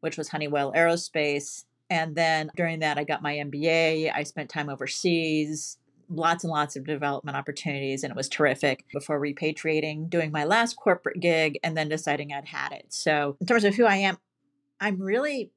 which 0.00 0.16
was 0.16 0.30
Honeywell 0.30 0.72
Aerospace. 0.72 1.66
And 1.90 2.16
then 2.16 2.50
during 2.56 2.78
that, 2.78 2.96
I 2.96 3.04
got 3.04 3.20
my 3.20 3.34
MBA. 3.34 4.10
I 4.14 4.22
spent 4.22 4.48
time 4.48 4.70
overseas, 4.70 5.76
lots 6.08 6.44
and 6.44 6.50
lots 6.50 6.76
of 6.76 6.86
development 6.86 7.36
opportunities 7.36 8.02
and 8.02 8.10
it 8.10 8.16
was 8.16 8.28
terrific 8.28 8.84
before 8.92 9.20
repatriating, 9.20 10.08
doing 10.08 10.30
my 10.30 10.44
last 10.44 10.76
corporate 10.76 11.20
gig, 11.20 11.58
and 11.62 11.76
then 11.76 11.88
deciding 11.88 12.32
I'd 12.32 12.46
had 12.46 12.72
it. 12.72 12.86
So, 12.88 13.36
in 13.40 13.46
terms 13.46 13.64
of 13.64 13.74
who 13.74 13.84
I 13.84 13.96
am, 13.96 14.18
I'm 14.80 15.00
really, 15.00 15.50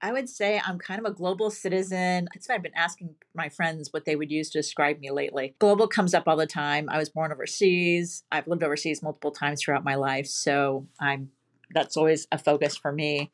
I 0.00 0.12
would 0.12 0.28
say 0.28 0.60
I'm 0.64 0.78
kind 0.78 0.98
of 0.98 1.06
a 1.06 1.14
global 1.14 1.50
citizen. 1.50 2.28
It's 2.34 2.48
I've 2.50 2.62
been 2.62 2.74
asking 2.74 3.14
my 3.34 3.48
friends 3.48 3.92
what 3.92 4.04
they 4.04 4.16
would 4.16 4.30
use 4.30 4.50
to 4.50 4.58
describe 4.58 4.98
me 4.98 5.10
lately. 5.10 5.54
Global 5.58 5.86
comes 5.86 6.14
up 6.14 6.24
all 6.26 6.36
the 6.36 6.46
time. 6.46 6.88
I 6.90 6.98
was 6.98 7.08
born 7.08 7.32
overseas. 7.32 8.24
I've 8.32 8.46
lived 8.48 8.62
overseas 8.62 9.02
multiple 9.02 9.30
times 9.30 9.62
throughout 9.62 9.84
my 9.84 9.94
life. 9.94 10.26
So, 10.26 10.86
I'm 11.00 11.30
that's 11.74 11.96
always 11.96 12.26
a 12.30 12.38
focus 12.38 12.76
for 12.76 12.92
me. 12.92 13.30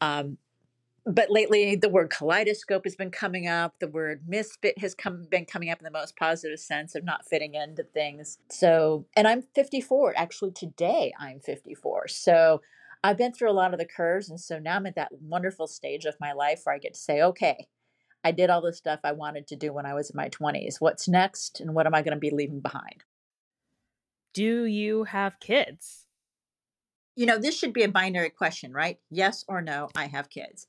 Um, 0.00 0.38
but 1.06 1.30
lately 1.30 1.76
the 1.76 1.88
word 1.88 2.10
kaleidoscope 2.10 2.82
has 2.84 2.96
been 2.96 3.10
coming 3.10 3.46
up 3.46 3.74
the 3.78 3.88
word 3.88 4.22
misfit 4.26 4.76
has 4.78 4.94
come 4.94 5.24
been 5.30 5.44
coming 5.44 5.70
up 5.70 5.78
in 5.78 5.84
the 5.84 5.90
most 5.90 6.16
positive 6.16 6.58
sense 6.58 6.96
of 6.96 7.04
not 7.04 7.24
fitting 7.24 7.54
into 7.54 7.84
things. 7.84 8.38
So 8.50 9.06
and 9.16 9.28
i'm 9.28 9.42
54 9.54 10.14
actually 10.16 10.50
today 10.50 11.12
i'm 11.18 11.40
54 11.40 12.08
so 12.08 12.60
i've 13.04 13.16
been 13.16 13.32
through 13.32 13.50
a 13.50 13.52
lot 13.52 13.72
of 13.72 13.78
the 13.78 13.86
curves 13.86 14.28
and 14.28 14.40
so 14.40 14.58
now 14.58 14.76
i'm 14.76 14.86
at 14.86 14.96
that 14.96 15.12
wonderful 15.20 15.68
stage 15.68 16.04
of 16.04 16.16
my 16.20 16.32
life 16.32 16.62
where 16.64 16.74
i 16.74 16.78
get 16.78 16.94
to 16.94 17.00
say 17.00 17.22
okay 17.22 17.68
i 18.24 18.32
did 18.32 18.50
all 18.50 18.60
the 18.60 18.72
stuff 18.72 19.00
i 19.04 19.12
wanted 19.12 19.46
to 19.46 19.56
do 19.56 19.72
when 19.72 19.86
i 19.86 19.94
was 19.94 20.10
in 20.10 20.16
my 20.16 20.28
20s 20.28 20.76
what's 20.80 21.06
next 21.06 21.60
and 21.60 21.72
what 21.72 21.86
am 21.86 21.94
i 21.94 22.02
going 22.02 22.16
to 22.16 22.20
be 22.20 22.30
leaving 22.30 22.60
behind? 22.60 23.04
Do 24.34 24.64
you 24.66 25.04
have 25.04 25.40
kids? 25.40 26.04
You 27.14 27.24
know 27.24 27.38
this 27.38 27.56
should 27.56 27.72
be 27.72 27.84
a 27.84 27.88
binary 27.88 28.30
question 28.30 28.72
right? 28.72 28.98
Yes 29.08 29.44
or 29.46 29.62
no 29.62 29.88
i 29.94 30.06
have 30.06 30.28
kids 30.28 30.66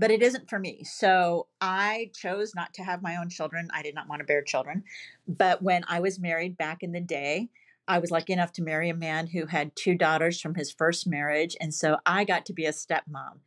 but 0.00 0.10
it 0.10 0.22
isn't 0.22 0.48
for 0.48 0.58
me. 0.58 0.82
So 0.82 1.46
I 1.60 2.10
chose 2.14 2.54
not 2.54 2.72
to 2.74 2.82
have 2.82 3.02
my 3.02 3.16
own 3.16 3.28
children. 3.28 3.68
I 3.72 3.82
did 3.82 3.94
not 3.94 4.08
want 4.08 4.20
to 4.20 4.26
bear 4.26 4.42
children. 4.42 4.82
But 5.28 5.62
when 5.62 5.84
I 5.88 6.00
was 6.00 6.18
married 6.18 6.56
back 6.56 6.82
in 6.82 6.92
the 6.92 7.02
day, 7.02 7.50
I 7.86 7.98
was 7.98 8.10
lucky 8.10 8.32
enough 8.32 8.52
to 8.54 8.62
marry 8.62 8.88
a 8.88 8.94
man 8.94 9.26
who 9.26 9.44
had 9.44 9.76
two 9.76 9.94
daughters 9.94 10.40
from 10.40 10.54
his 10.54 10.72
first 10.72 11.06
marriage. 11.06 11.54
And 11.60 11.74
so 11.74 11.98
I 12.06 12.24
got 12.24 12.46
to 12.46 12.54
be 12.54 12.64
a 12.64 12.72
stepmom. 12.72 13.40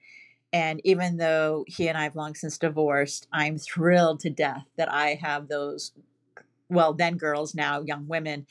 And 0.51 0.79
even 0.83 1.17
though 1.17 1.65
he 1.67 1.87
and 1.87 1.97
I 1.97 2.03
have 2.03 2.15
long 2.15 2.35
since 2.35 2.59
divorced, 2.59 3.27
I'm 3.33 3.57
thrilled 3.57 4.19
to 4.19 4.29
death 4.29 4.67
that 4.77 4.91
I 4.91 5.15
have 5.15 5.47
those, 5.47 5.91
well, 6.69 6.93
then 6.93 7.17
girls, 7.17 7.55
now 7.55 7.81
young 7.81 8.07
women 8.07 8.45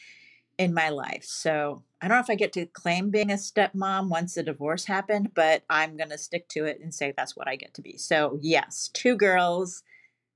in 0.58 0.74
my 0.74 0.88
life. 0.88 1.22
So 1.22 1.84
I 2.02 2.08
don't 2.08 2.16
know 2.16 2.20
if 2.20 2.30
I 2.30 2.34
get 2.34 2.52
to 2.54 2.66
claim 2.66 3.10
being 3.10 3.30
a 3.30 3.34
stepmom 3.34 4.08
once 4.08 4.34
the 4.34 4.42
divorce 4.42 4.84
happened, 4.86 5.30
but 5.34 5.62
I'm 5.70 5.96
going 5.96 6.10
to 6.10 6.18
stick 6.18 6.48
to 6.48 6.64
it 6.64 6.80
and 6.82 6.92
say 6.92 7.14
that's 7.16 7.36
what 7.36 7.46
I 7.46 7.54
get 7.54 7.74
to 7.74 7.82
be. 7.82 7.96
So, 7.96 8.40
yes, 8.42 8.90
two 8.92 9.16
girls, 9.16 9.84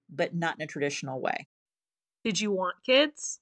but 0.09 0.33
not 0.33 0.55
in 0.61 0.63
a 0.63 0.69
traditional 0.69 1.21
way. 1.21 1.49
Did 2.23 2.41
you 2.41 2.53
want 2.53 2.77
kids? 2.87 3.41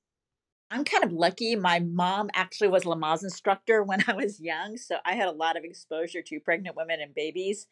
I'm 0.70 0.84
kind 0.84 1.04
of 1.04 1.12
lucky. 1.12 1.54
My 1.54 1.80
mom 1.80 2.30
actually 2.34 2.68
was 2.68 2.84
a 2.84 2.88
Lamaze 2.88 3.24
instructor 3.24 3.82
when 3.82 4.02
I 4.08 4.14
was 4.14 4.40
young, 4.40 4.78
so 4.78 4.96
I 5.04 5.16
had 5.16 5.28
a 5.28 5.32
lot 5.32 5.58
of 5.58 5.64
exposure 5.64 6.22
to 6.22 6.40
pregnant 6.40 6.76
women 6.76 7.02
and 7.02 7.14
babies, 7.14 7.66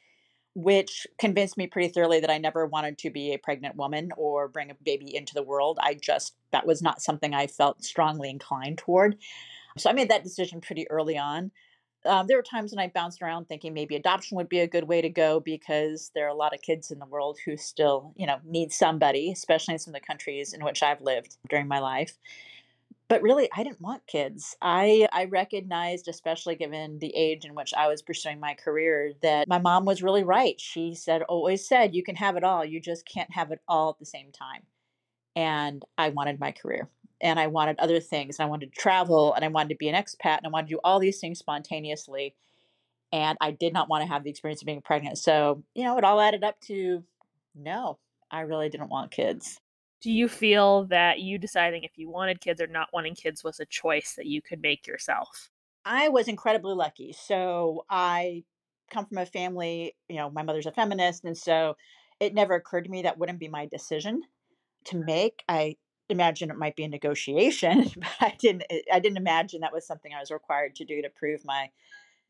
which 0.54 1.06
convinced 1.18 1.56
me 1.56 1.66
pretty 1.66 1.88
thoroughly 1.88 2.20
that 2.20 2.30
I 2.30 2.36
never 2.36 2.66
wanted 2.66 2.98
to 2.98 3.10
be 3.10 3.32
a 3.32 3.38
pregnant 3.38 3.76
woman 3.76 4.10
or 4.18 4.48
bring 4.48 4.70
a 4.70 4.76
baby 4.84 5.16
into 5.16 5.32
the 5.32 5.42
world. 5.42 5.78
I 5.82 5.94
just, 5.94 6.34
that 6.50 6.66
was 6.66 6.82
not 6.82 7.00
something 7.00 7.32
I 7.32 7.46
felt 7.46 7.82
strongly 7.82 8.28
inclined 8.28 8.76
toward. 8.76 9.16
So 9.78 9.90
I 9.90 9.92
made 9.92 10.10
that 10.10 10.24
decision 10.24 10.60
pretty 10.60 10.90
early 10.90 11.18
on. 11.18 11.50
Um, 12.04 12.26
there 12.26 12.36
were 12.36 12.42
times 12.42 12.72
when 12.72 12.84
I 12.84 12.88
bounced 12.88 13.22
around 13.22 13.46
thinking 13.46 13.72
maybe 13.72 13.94
adoption 13.94 14.36
would 14.36 14.48
be 14.48 14.58
a 14.60 14.66
good 14.66 14.88
way 14.88 15.00
to 15.00 15.08
go 15.08 15.38
because 15.38 16.10
there 16.14 16.26
are 16.26 16.30
a 16.30 16.34
lot 16.34 16.54
of 16.54 16.60
kids 16.60 16.90
in 16.90 16.98
the 16.98 17.06
world 17.06 17.38
who 17.44 17.56
still, 17.56 18.12
you 18.16 18.26
know, 18.26 18.38
need 18.44 18.72
somebody, 18.72 19.30
especially 19.30 19.74
in 19.74 19.78
some 19.78 19.94
of 19.94 20.00
the 20.00 20.06
countries 20.06 20.52
in 20.52 20.64
which 20.64 20.82
I've 20.82 21.00
lived 21.00 21.36
during 21.48 21.68
my 21.68 21.78
life. 21.78 22.18
But 23.08 23.22
really, 23.22 23.48
I 23.54 23.62
didn't 23.62 23.80
want 23.80 24.06
kids. 24.06 24.56
I 24.62 25.06
I 25.12 25.26
recognized, 25.26 26.08
especially 26.08 26.56
given 26.56 26.98
the 26.98 27.14
age 27.14 27.44
in 27.44 27.54
which 27.54 27.74
I 27.74 27.86
was 27.86 28.02
pursuing 28.02 28.40
my 28.40 28.54
career, 28.54 29.12
that 29.22 29.46
my 29.48 29.58
mom 29.58 29.84
was 29.84 30.02
really 30.02 30.24
right. 30.24 30.58
She 30.60 30.94
said, 30.94 31.22
always 31.22 31.68
said, 31.68 31.94
you 31.94 32.02
can 32.02 32.16
have 32.16 32.36
it 32.36 32.44
all, 32.44 32.64
you 32.64 32.80
just 32.80 33.06
can't 33.06 33.30
have 33.32 33.52
it 33.52 33.60
all 33.68 33.90
at 33.90 33.98
the 33.98 34.06
same 34.06 34.32
time. 34.32 34.62
And 35.36 35.84
I 35.98 36.08
wanted 36.08 36.40
my 36.40 36.52
career 36.52 36.88
and 37.22 37.38
I 37.38 37.46
wanted 37.46 37.78
other 37.78 38.00
things. 38.00 38.40
I 38.40 38.46
wanted 38.46 38.72
to 38.72 38.80
travel 38.80 39.32
and 39.32 39.44
I 39.44 39.48
wanted 39.48 39.70
to 39.70 39.76
be 39.76 39.88
an 39.88 39.94
expat 39.94 40.38
and 40.38 40.46
I 40.46 40.50
wanted 40.50 40.68
to 40.68 40.74
do 40.74 40.80
all 40.82 40.98
these 40.98 41.20
things 41.20 41.38
spontaneously. 41.38 42.34
And 43.12 43.38
I 43.40 43.52
did 43.52 43.72
not 43.72 43.88
want 43.88 44.02
to 44.02 44.08
have 44.08 44.24
the 44.24 44.30
experience 44.30 44.62
of 44.62 44.66
being 44.66 44.82
pregnant. 44.82 45.18
So, 45.18 45.62
you 45.74 45.84
know, 45.84 45.96
it 45.98 46.04
all 46.04 46.20
added 46.20 46.42
up 46.42 46.60
to 46.62 47.04
no, 47.54 47.98
I 48.30 48.40
really 48.40 48.68
didn't 48.68 48.90
want 48.90 49.10
kids. 49.10 49.60
Do 50.00 50.10
you 50.10 50.26
feel 50.26 50.86
that 50.86 51.20
you 51.20 51.38
deciding 51.38 51.84
if 51.84 51.92
you 51.96 52.10
wanted 52.10 52.40
kids 52.40 52.60
or 52.60 52.66
not 52.66 52.88
wanting 52.92 53.14
kids 53.14 53.44
was 53.44 53.60
a 53.60 53.66
choice 53.66 54.14
that 54.16 54.26
you 54.26 54.42
could 54.42 54.60
make 54.60 54.86
yourself? 54.86 55.50
I 55.84 56.08
was 56.08 56.26
incredibly 56.26 56.74
lucky. 56.74 57.12
So 57.12 57.84
I 57.88 58.42
come 58.90 59.06
from 59.06 59.18
a 59.18 59.26
family, 59.26 59.94
you 60.08 60.16
know, 60.16 60.30
my 60.30 60.42
mother's 60.42 60.66
a 60.66 60.72
feminist. 60.72 61.24
And 61.24 61.36
so 61.36 61.76
it 62.18 62.34
never 62.34 62.54
occurred 62.54 62.84
to 62.84 62.90
me 62.90 63.02
that 63.02 63.18
wouldn't 63.18 63.38
be 63.38 63.48
my 63.48 63.66
decision 63.66 64.22
to 64.86 64.96
make. 64.96 65.44
I 65.48 65.76
imagine 66.12 66.50
it 66.50 66.56
might 66.56 66.76
be 66.76 66.84
a 66.84 66.88
negotiation, 66.88 67.90
but 67.96 68.10
I 68.20 68.34
didn't 68.38 68.64
I 68.92 69.00
didn't 69.00 69.18
imagine 69.18 69.60
that 69.60 69.72
was 69.72 69.86
something 69.86 70.12
I 70.14 70.20
was 70.20 70.30
required 70.30 70.76
to 70.76 70.84
do 70.84 71.02
to 71.02 71.08
prove 71.10 71.44
my 71.44 71.70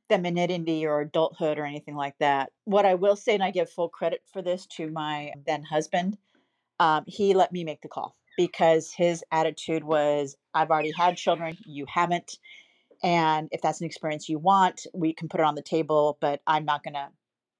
femininity 0.08 0.86
or 0.86 1.00
adulthood 1.00 1.58
or 1.58 1.64
anything 1.64 1.96
like 1.96 2.16
that. 2.18 2.50
What 2.64 2.86
I 2.86 2.94
will 2.94 3.16
say, 3.16 3.34
and 3.34 3.42
I 3.42 3.50
give 3.50 3.70
full 3.70 3.88
credit 3.88 4.22
for 4.32 4.42
this 4.42 4.66
to 4.76 4.90
my 4.90 5.32
then 5.46 5.62
husband, 5.62 6.18
um, 6.80 7.04
he 7.06 7.34
let 7.34 7.52
me 7.52 7.64
make 7.64 7.80
the 7.80 7.88
call 7.88 8.14
because 8.36 8.92
his 8.92 9.22
attitude 9.30 9.84
was, 9.84 10.36
I've 10.54 10.70
already 10.70 10.92
had 10.92 11.16
children, 11.16 11.56
you 11.64 11.86
haven't. 11.88 12.38
And 13.02 13.48
if 13.52 13.60
that's 13.62 13.80
an 13.80 13.86
experience 13.86 14.28
you 14.28 14.38
want, 14.38 14.86
we 14.94 15.12
can 15.12 15.28
put 15.28 15.40
it 15.40 15.46
on 15.46 15.54
the 15.54 15.62
table, 15.62 16.18
but 16.20 16.40
I'm 16.46 16.64
not 16.64 16.84
going 16.84 16.94
to 16.94 17.08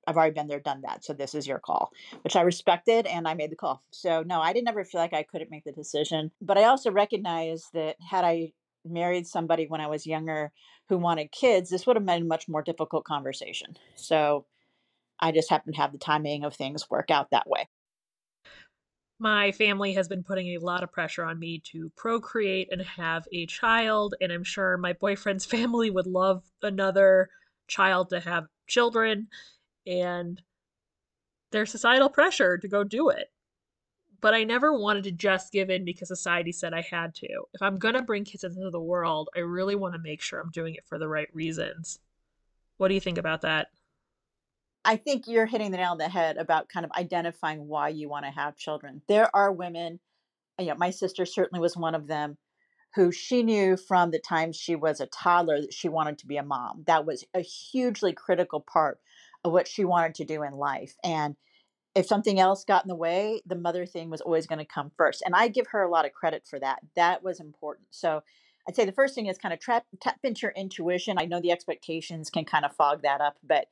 I've 0.06 0.16
already 0.16 0.34
been 0.34 0.48
there, 0.48 0.60
done 0.60 0.82
that. 0.82 1.04
So 1.04 1.12
this 1.12 1.34
is 1.34 1.46
your 1.46 1.58
call, 1.58 1.92
which 2.22 2.36
I 2.36 2.42
respected 2.42 3.06
and 3.06 3.28
I 3.28 3.34
made 3.34 3.50
the 3.50 3.56
call. 3.56 3.82
So 3.90 4.22
no, 4.22 4.40
I 4.40 4.52
didn't 4.52 4.68
ever 4.68 4.84
feel 4.84 5.00
like 5.00 5.12
I 5.12 5.22
couldn't 5.22 5.50
make 5.50 5.64
the 5.64 5.72
decision. 5.72 6.30
But 6.40 6.58
I 6.58 6.64
also 6.64 6.90
recognize 6.90 7.68
that 7.72 7.96
had 8.00 8.24
I 8.24 8.52
married 8.84 9.26
somebody 9.26 9.66
when 9.66 9.80
I 9.80 9.86
was 9.86 10.06
younger 10.06 10.52
who 10.88 10.98
wanted 10.98 11.30
kids, 11.30 11.70
this 11.70 11.86
would 11.86 11.96
have 11.96 12.04
been 12.04 12.22
a 12.22 12.24
much 12.24 12.48
more 12.48 12.62
difficult 12.62 13.04
conversation. 13.04 13.76
So 13.94 14.46
I 15.20 15.30
just 15.30 15.50
happened 15.50 15.76
to 15.76 15.80
have 15.80 15.92
the 15.92 15.98
timing 15.98 16.44
of 16.44 16.54
things 16.54 16.90
work 16.90 17.10
out 17.10 17.30
that 17.30 17.48
way. 17.48 17.68
My 19.20 19.52
family 19.52 19.92
has 19.92 20.08
been 20.08 20.24
putting 20.24 20.48
a 20.48 20.58
lot 20.58 20.82
of 20.82 20.90
pressure 20.90 21.24
on 21.24 21.38
me 21.38 21.62
to 21.70 21.92
procreate 21.96 22.70
and 22.72 22.82
have 22.82 23.28
a 23.32 23.46
child, 23.46 24.16
and 24.20 24.32
I'm 24.32 24.42
sure 24.42 24.76
my 24.76 24.94
boyfriend's 24.94 25.44
family 25.46 25.90
would 25.90 26.08
love 26.08 26.42
another 26.60 27.30
child 27.68 28.10
to 28.10 28.18
have 28.18 28.46
children 28.66 29.28
and 29.86 30.40
there's 31.50 31.70
societal 31.70 32.08
pressure 32.08 32.58
to 32.58 32.68
go 32.68 32.84
do 32.84 33.10
it. 33.10 33.30
But 34.20 34.34
I 34.34 34.44
never 34.44 34.78
wanted 34.78 35.04
to 35.04 35.12
just 35.12 35.52
give 35.52 35.68
in 35.68 35.84
because 35.84 36.08
society 36.08 36.52
said 36.52 36.72
I 36.72 36.80
had 36.82 37.14
to. 37.16 37.28
If 37.54 37.60
I'm 37.60 37.78
going 37.78 37.94
to 37.94 38.02
bring 38.02 38.24
kids 38.24 38.44
into 38.44 38.70
the 38.70 38.80
world, 38.80 39.28
I 39.36 39.40
really 39.40 39.74
want 39.74 39.94
to 39.94 40.00
make 40.00 40.22
sure 40.22 40.40
I'm 40.40 40.50
doing 40.50 40.74
it 40.74 40.86
for 40.86 40.98
the 40.98 41.08
right 41.08 41.28
reasons. 41.34 41.98
What 42.76 42.88
do 42.88 42.94
you 42.94 43.00
think 43.00 43.18
about 43.18 43.42
that? 43.42 43.68
I 44.84 44.96
think 44.96 45.26
you're 45.26 45.46
hitting 45.46 45.70
the 45.70 45.76
nail 45.76 45.92
on 45.92 45.98
the 45.98 46.08
head 46.08 46.36
about 46.36 46.68
kind 46.68 46.84
of 46.84 46.92
identifying 46.92 47.68
why 47.68 47.88
you 47.88 48.08
want 48.08 48.24
to 48.24 48.30
have 48.30 48.56
children. 48.56 49.02
There 49.08 49.34
are 49.34 49.52
women, 49.52 50.00
you 50.58 50.66
know, 50.66 50.74
my 50.76 50.90
sister 50.90 51.24
certainly 51.24 51.60
was 51.60 51.76
one 51.76 51.94
of 51.94 52.06
them, 52.06 52.36
who 52.94 53.10
she 53.10 53.42
knew 53.42 53.76
from 53.76 54.10
the 54.10 54.18
time 54.18 54.52
she 54.52 54.74
was 54.74 55.00
a 55.00 55.06
toddler 55.06 55.60
that 55.60 55.72
she 55.72 55.88
wanted 55.88 56.18
to 56.18 56.26
be 56.26 56.36
a 56.36 56.42
mom. 56.42 56.84
That 56.86 57.06
was 57.06 57.24
a 57.34 57.40
hugely 57.40 58.12
critical 58.12 58.60
part 58.60 58.98
what 59.42 59.68
she 59.68 59.84
wanted 59.84 60.14
to 60.16 60.24
do 60.24 60.42
in 60.42 60.52
life. 60.52 60.94
And 61.02 61.36
if 61.94 62.06
something 62.06 62.40
else 62.40 62.64
got 62.64 62.84
in 62.84 62.88
the 62.88 62.94
way, 62.94 63.42
the 63.44 63.56
mother 63.56 63.84
thing 63.84 64.08
was 64.08 64.20
always 64.20 64.46
going 64.46 64.58
to 64.58 64.64
come 64.64 64.90
first. 64.96 65.22
And 65.24 65.34
I 65.34 65.48
give 65.48 65.66
her 65.68 65.82
a 65.82 65.90
lot 65.90 66.06
of 66.06 66.12
credit 66.12 66.44
for 66.48 66.58
that. 66.60 66.80
That 66.96 67.22
was 67.22 67.40
important. 67.40 67.88
So 67.90 68.22
I'd 68.66 68.76
say 68.76 68.84
the 68.84 68.92
first 68.92 69.14
thing 69.14 69.26
is 69.26 69.38
kind 69.38 69.52
of 69.52 69.60
trap, 69.60 69.84
tap 70.00 70.18
into 70.22 70.42
your 70.42 70.52
intuition. 70.52 71.18
I 71.18 71.26
know 71.26 71.40
the 71.40 71.50
expectations 71.50 72.30
can 72.30 72.44
kind 72.44 72.64
of 72.64 72.74
fog 72.74 73.02
that 73.02 73.20
up, 73.20 73.36
but 73.42 73.66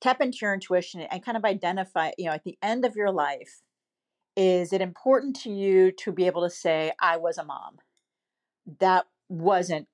tap 0.00 0.20
into 0.20 0.38
your 0.42 0.54
intuition 0.54 1.02
and 1.02 1.24
kind 1.24 1.36
of 1.36 1.44
identify, 1.44 2.10
you 2.16 2.24
know, 2.24 2.32
at 2.32 2.44
the 2.44 2.58
end 2.62 2.84
of 2.84 2.96
your 2.96 3.12
life, 3.12 3.60
is 4.36 4.72
it 4.72 4.80
important 4.80 5.36
to 5.42 5.50
you 5.50 5.92
to 5.92 6.12
be 6.12 6.26
able 6.26 6.42
to 6.42 6.50
say, 6.50 6.92
I 7.00 7.18
was 7.18 7.36
a 7.36 7.44
mom? 7.44 7.76
That 8.78 9.06
wasn't 9.28 9.86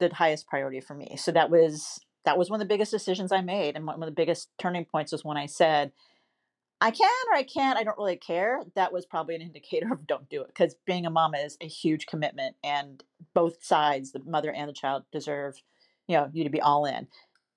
the 0.00 0.14
highest 0.14 0.46
priority 0.46 0.80
for 0.80 0.94
me. 0.94 1.16
So 1.16 1.32
that 1.32 1.50
was 1.50 2.00
that 2.24 2.38
was 2.38 2.50
one 2.50 2.60
of 2.60 2.66
the 2.66 2.72
biggest 2.72 2.90
decisions 2.90 3.32
I 3.32 3.40
made. 3.40 3.76
And 3.76 3.86
one 3.86 4.02
of 4.02 4.06
the 4.06 4.12
biggest 4.12 4.50
turning 4.58 4.84
points 4.84 5.12
was 5.12 5.24
when 5.24 5.36
I 5.36 5.46
said, 5.46 5.92
I 6.80 6.90
can 6.90 7.10
or 7.30 7.36
I 7.36 7.44
can't, 7.44 7.78
I 7.78 7.84
don't 7.84 7.98
really 7.98 8.16
care. 8.16 8.62
That 8.74 8.92
was 8.92 9.06
probably 9.06 9.34
an 9.34 9.42
indicator 9.42 9.92
of 9.92 10.06
don't 10.06 10.28
do 10.28 10.42
it 10.42 10.48
because 10.48 10.74
being 10.86 11.06
a 11.06 11.10
mom 11.10 11.34
is 11.34 11.56
a 11.60 11.66
huge 11.66 12.06
commitment 12.06 12.56
and 12.62 13.02
both 13.34 13.64
sides, 13.64 14.12
the 14.12 14.20
mother 14.20 14.52
and 14.52 14.68
the 14.68 14.74
child, 14.74 15.04
deserve, 15.12 15.62
you 16.08 16.16
know, 16.16 16.30
you 16.32 16.44
to 16.44 16.50
be 16.50 16.60
all 16.60 16.84
in 16.84 17.06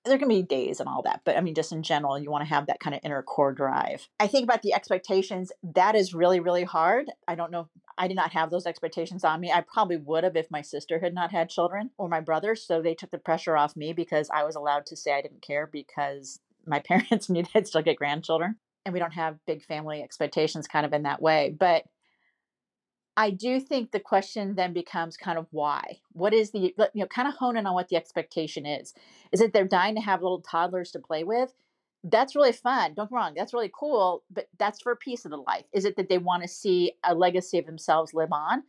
there 0.08 0.18
can 0.18 0.28
be 0.28 0.42
days 0.42 0.80
and 0.80 0.88
all 0.88 1.02
that, 1.02 1.22
but 1.24 1.36
I 1.36 1.40
mean, 1.40 1.54
just 1.54 1.72
in 1.72 1.82
general, 1.82 2.18
you 2.18 2.30
want 2.30 2.42
to 2.42 2.48
have 2.48 2.66
that 2.66 2.80
kind 2.80 2.94
of 2.94 3.00
inner 3.04 3.22
core 3.22 3.52
drive. 3.52 4.08
I 4.18 4.26
think 4.26 4.44
about 4.44 4.62
the 4.62 4.74
expectations. 4.74 5.52
That 5.62 5.94
is 5.94 6.14
really, 6.14 6.40
really 6.40 6.64
hard. 6.64 7.10
I 7.26 7.34
don't 7.34 7.50
know. 7.50 7.68
I 7.96 8.08
did 8.08 8.16
not 8.16 8.32
have 8.32 8.50
those 8.50 8.66
expectations 8.66 9.24
on 9.24 9.40
me. 9.40 9.50
I 9.50 9.60
probably 9.60 9.96
would 9.96 10.24
have 10.24 10.36
if 10.36 10.50
my 10.50 10.62
sister 10.62 11.00
had 11.00 11.14
not 11.14 11.32
had 11.32 11.50
children 11.50 11.90
or 11.98 12.08
my 12.08 12.20
brother. 12.20 12.54
So 12.54 12.80
they 12.80 12.94
took 12.94 13.10
the 13.10 13.18
pressure 13.18 13.56
off 13.56 13.76
me 13.76 13.92
because 13.92 14.30
I 14.32 14.44
was 14.44 14.54
allowed 14.54 14.86
to 14.86 14.96
say 14.96 15.12
I 15.12 15.22
didn't 15.22 15.42
care 15.42 15.66
because 15.66 16.38
my 16.66 16.78
parents 16.86 17.28
knew 17.28 17.44
they'd 17.52 17.66
still 17.66 17.82
get 17.82 17.96
grandchildren. 17.96 18.56
And 18.84 18.92
we 18.94 19.00
don't 19.00 19.12
have 19.12 19.44
big 19.46 19.64
family 19.64 20.02
expectations 20.02 20.66
kind 20.66 20.86
of 20.86 20.92
in 20.92 21.02
that 21.02 21.20
way. 21.20 21.54
But 21.58 21.84
I 23.18 23.30
do 23.30 23.58
think 23.58 23.90
the 23.90 23.98
question 23.98 24.54
then 24.54 24.72
becomes 24.72 25.16
kind 25.16 25.40
of 25.40 25.48
why. 25.50 25.98
What 26.12 26.32
is 26.32 26.52
the, 26.52 26.72
you 26.78 26.88
know, 26.94 27.06
kind 27.06 27.26
of 27.26 27.34
hone 27.34 27.56
in 27.56 27.66
on 27.66 27.74
what 27.74 27.88
the 27.88 27.96
expectation 27.96 28.64
is. 28.64 28.94
Is 29.32 29.40
it 29.40 29.52
they're 29.52 29.66
dying 29.66 29.96
to 29.96 30.00
have 30.00 30.22
little 30.22 30.40
toddlers 30.40 30.92
to 30.92 31.00
play 31.00 31.24
with? 31.24 31.52
That's 32.04 32.36
really 32.36 32.52
fun. 32.52 32.94
Don't 32.94 33.10
get 33.10 33.16
wrong. 33.16 33.34
That's 33.36 33.52
really 33.52 33.72
cool, 33.74 34.22
but 34.30 34.46
that's 34.56 34.80
for 34.80 34.92
a 34.92 34.96
piece 34.96 35.24
of 35.24 35.32
the 35.32 35.36
life. 35.36 35.64
Is 35.72 35.84
it 35.84 35.96
that 35.96 36.08
they 36.08 36.18
want 36.18 36.44
to 36.44 36.48
see 36.48 36.92
a 37.02 37.12
legacy 37.12 37.58
of 37.58 37.66
themselves 37.66 38.14
live 38.14 38.30
on? 38.30 38.62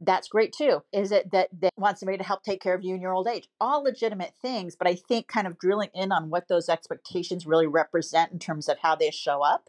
That's 0.00 0.28
great 0.28 0.54
too. 0.54 0.82
Is 0.94 1.12
it 1.12 1.30
that 1.32 1.50
they 1.52 1.68
want 1.76 1.98
somebody 1.98 2.16
to 2.16 2.24
help 2.24 2.42
take 2.42 2.62
care 2.62 2.74
of 2.74 2.82
you 2.82 2.94
in 2.94 3.02
your 3.02 3.12
old 3.12 3.28
age? 3.28 3.50
All 3.60 3.82
legitimate 3.82 4.32
things, 4.40 4.76
but 4.76 4.88
I 4.88 4.94
think 4.94 5.28
kind 5.28 5.46
of 5.46 5.58
drilling 5.58 5.90
in 5.92 6.10
on 6.10 6.30
what 6.30 6.48
those 6.48 6.70
expectations 6.70 7.44
really 7.44 7.66
represent 7.66 8.32
in 8.32 8.38
terms 8.38 8.66
of 8.66 8.78
how 8.78 8.96
they 8.96 9.10
show 9.10 9.42
up, 9.42 9.68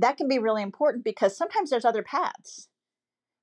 that 0.00 0.16
can 0.16 0.26
be 0.26 0.40
really 0.40 0.62
important 0.62 1.04
because 1.04 1.36
sometimes 1.36 1.70
there's 1.70 1.84
other 1.84 2.02
paths 2.02 2.66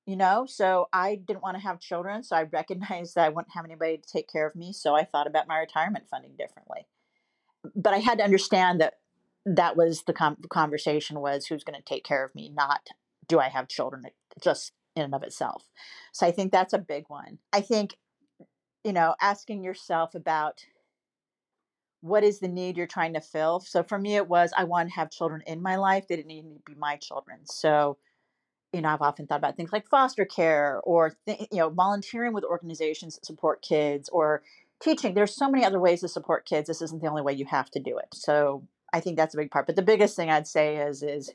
you 0.06 0.16
know 0.16 0.46
so 0.46 0.88
i 0.92 1.14
didn't 1.14 1.42
want 1.42 1.56
to 1.56 1.62
have 1.62 1.80
children 1.80 2.22
so 2.22 2.36
i 2.36 2.42
recognized 2.42 3.14
that 3.16 3.26
i 3.26 3.28
wouldn't 3.28 3.54
have 3.54 3.64
anybody 3.64 3.98
to 3.98 4.08
take 4.08 4.30
care 4.30 4.46
of 4.46 4.54
me 4.54 4.72
so 4.72 4.94
i 4.94 5.04
thought 5.04 5.26
about 5.26 5.48
my 5.48 5.58
retirement 5.58 6.04
funding 6.10 6.32
differently. 6.38 6.86
But 7.76 7.94
i 7.94 7.98
had 7.98 8.18
to 8.18 8.24
understand 8.24 8.80
that 8.80 8.94
that 9.44 9.76
was 9.76 10.02
the 10.04 10.12
com- 10.12 10.38
conversation 10.50 11.20
was 11.20 11.46
who's 11.46 11.64
going 11.64 11.78
to 11.78 11.84
take 11.84 12.04
care 12.04 12.24
of 12.24 12.34
me 12.34 12.50
not 12.54 12.88
do 13.28 13.38
i 13.38 13.48
have 13.48 13.68
children 13.68 14.04
just 14.42 14.72
in 14.94 15.02
and 15.04 15.14
of 15.14 15.22
itself. 15.22 15.68
So 16.12 16.26
i 16.26 16.30
think 16.30 16.52
that's 16.52 16.74
a 16.74 16.78
big 16.78 17.04
one. 17.08 17.38
I 17.52 17.60
think 17.60 17.96
you 18.84 18.92
know 18.92 19.14
asking 19.20 19.64
yourself 19.64 20.14
about 20.14 20.64
what 22.00 22.24
is 22.24 22.40
the 22.40 22.48
need 22.48 22.76
you're 22.76 22.86
trying 22.86 23.14
to 23.14 23.20
fill 23.20 23.60
so 23.60 23.82
for 23.82 23.98
me 23.98 24.16
it 24.16 24.28
was 24.28 24.52
i 24.56 24.64
want 24.64 24.88
to 24.88 24.94
have 24.94 25.10
children 25.10 25.42
in 25.46 25.62
my 25.62 25.76
life 25.76 26.08
they 26.08 26.16
didn't 26.16 26.28
need 26.28 26.42
to 26.42 26.60
be 26.66 26.74
my 26.74 26.96
children 26.96 27.38
so 27.44 27.96
you 28.72 28.80
know, 28.80 28.88
I've 28.88 29.02
often 29.02 29.26
thought 29.26 29.38
about 29.38 29.56
things 29.56 29.72
like 29.72 29.86
foster 29.86 30.24
care 30.24 30.80
or, 30.84 31.14
th- 31.26 31.46
you 31.50 31.58
know, 31.58 31.68
volunteering 31.68 32.32
with 32.32 32.44
organizations 32.44 33.14
that 33.14 33.26
support 33.26 33.62
kids 33.62 34.08
or 34.08 34.42
teaching. 34.80 35.14
There's 35.14 35.34
so 35.34 35.50
many 35.50 35.64
other 35.64 35.80
ways 35.80 36.00
to 36.00 36.08
support 36.08 36.46
kids. 36.46 36.68
This 36.68 36.82
isn't 36.82 37.02
the 37.02 37.08
only 37.08 37.22
way 37.22 37.34
you 37.34 37.44
have 37.46 37.70
to 37.72 37.80
do 37.80 37.98
it. 37.98 38.08
So 38.14 38.66
I 38.92 39.00
think 39.00 39.16
that's 39.16 39.34
a 39.34 39.38
big 39.38 39.50
part. 39.50 39.66
But 39.66 39.76
the 39.76 39.82
biggest 39.82 40.16
thing 40.16 40.30
I'd 40.30 40.46
say 40.46 40.76
is, 40.76 41.02
is 41.02 41.30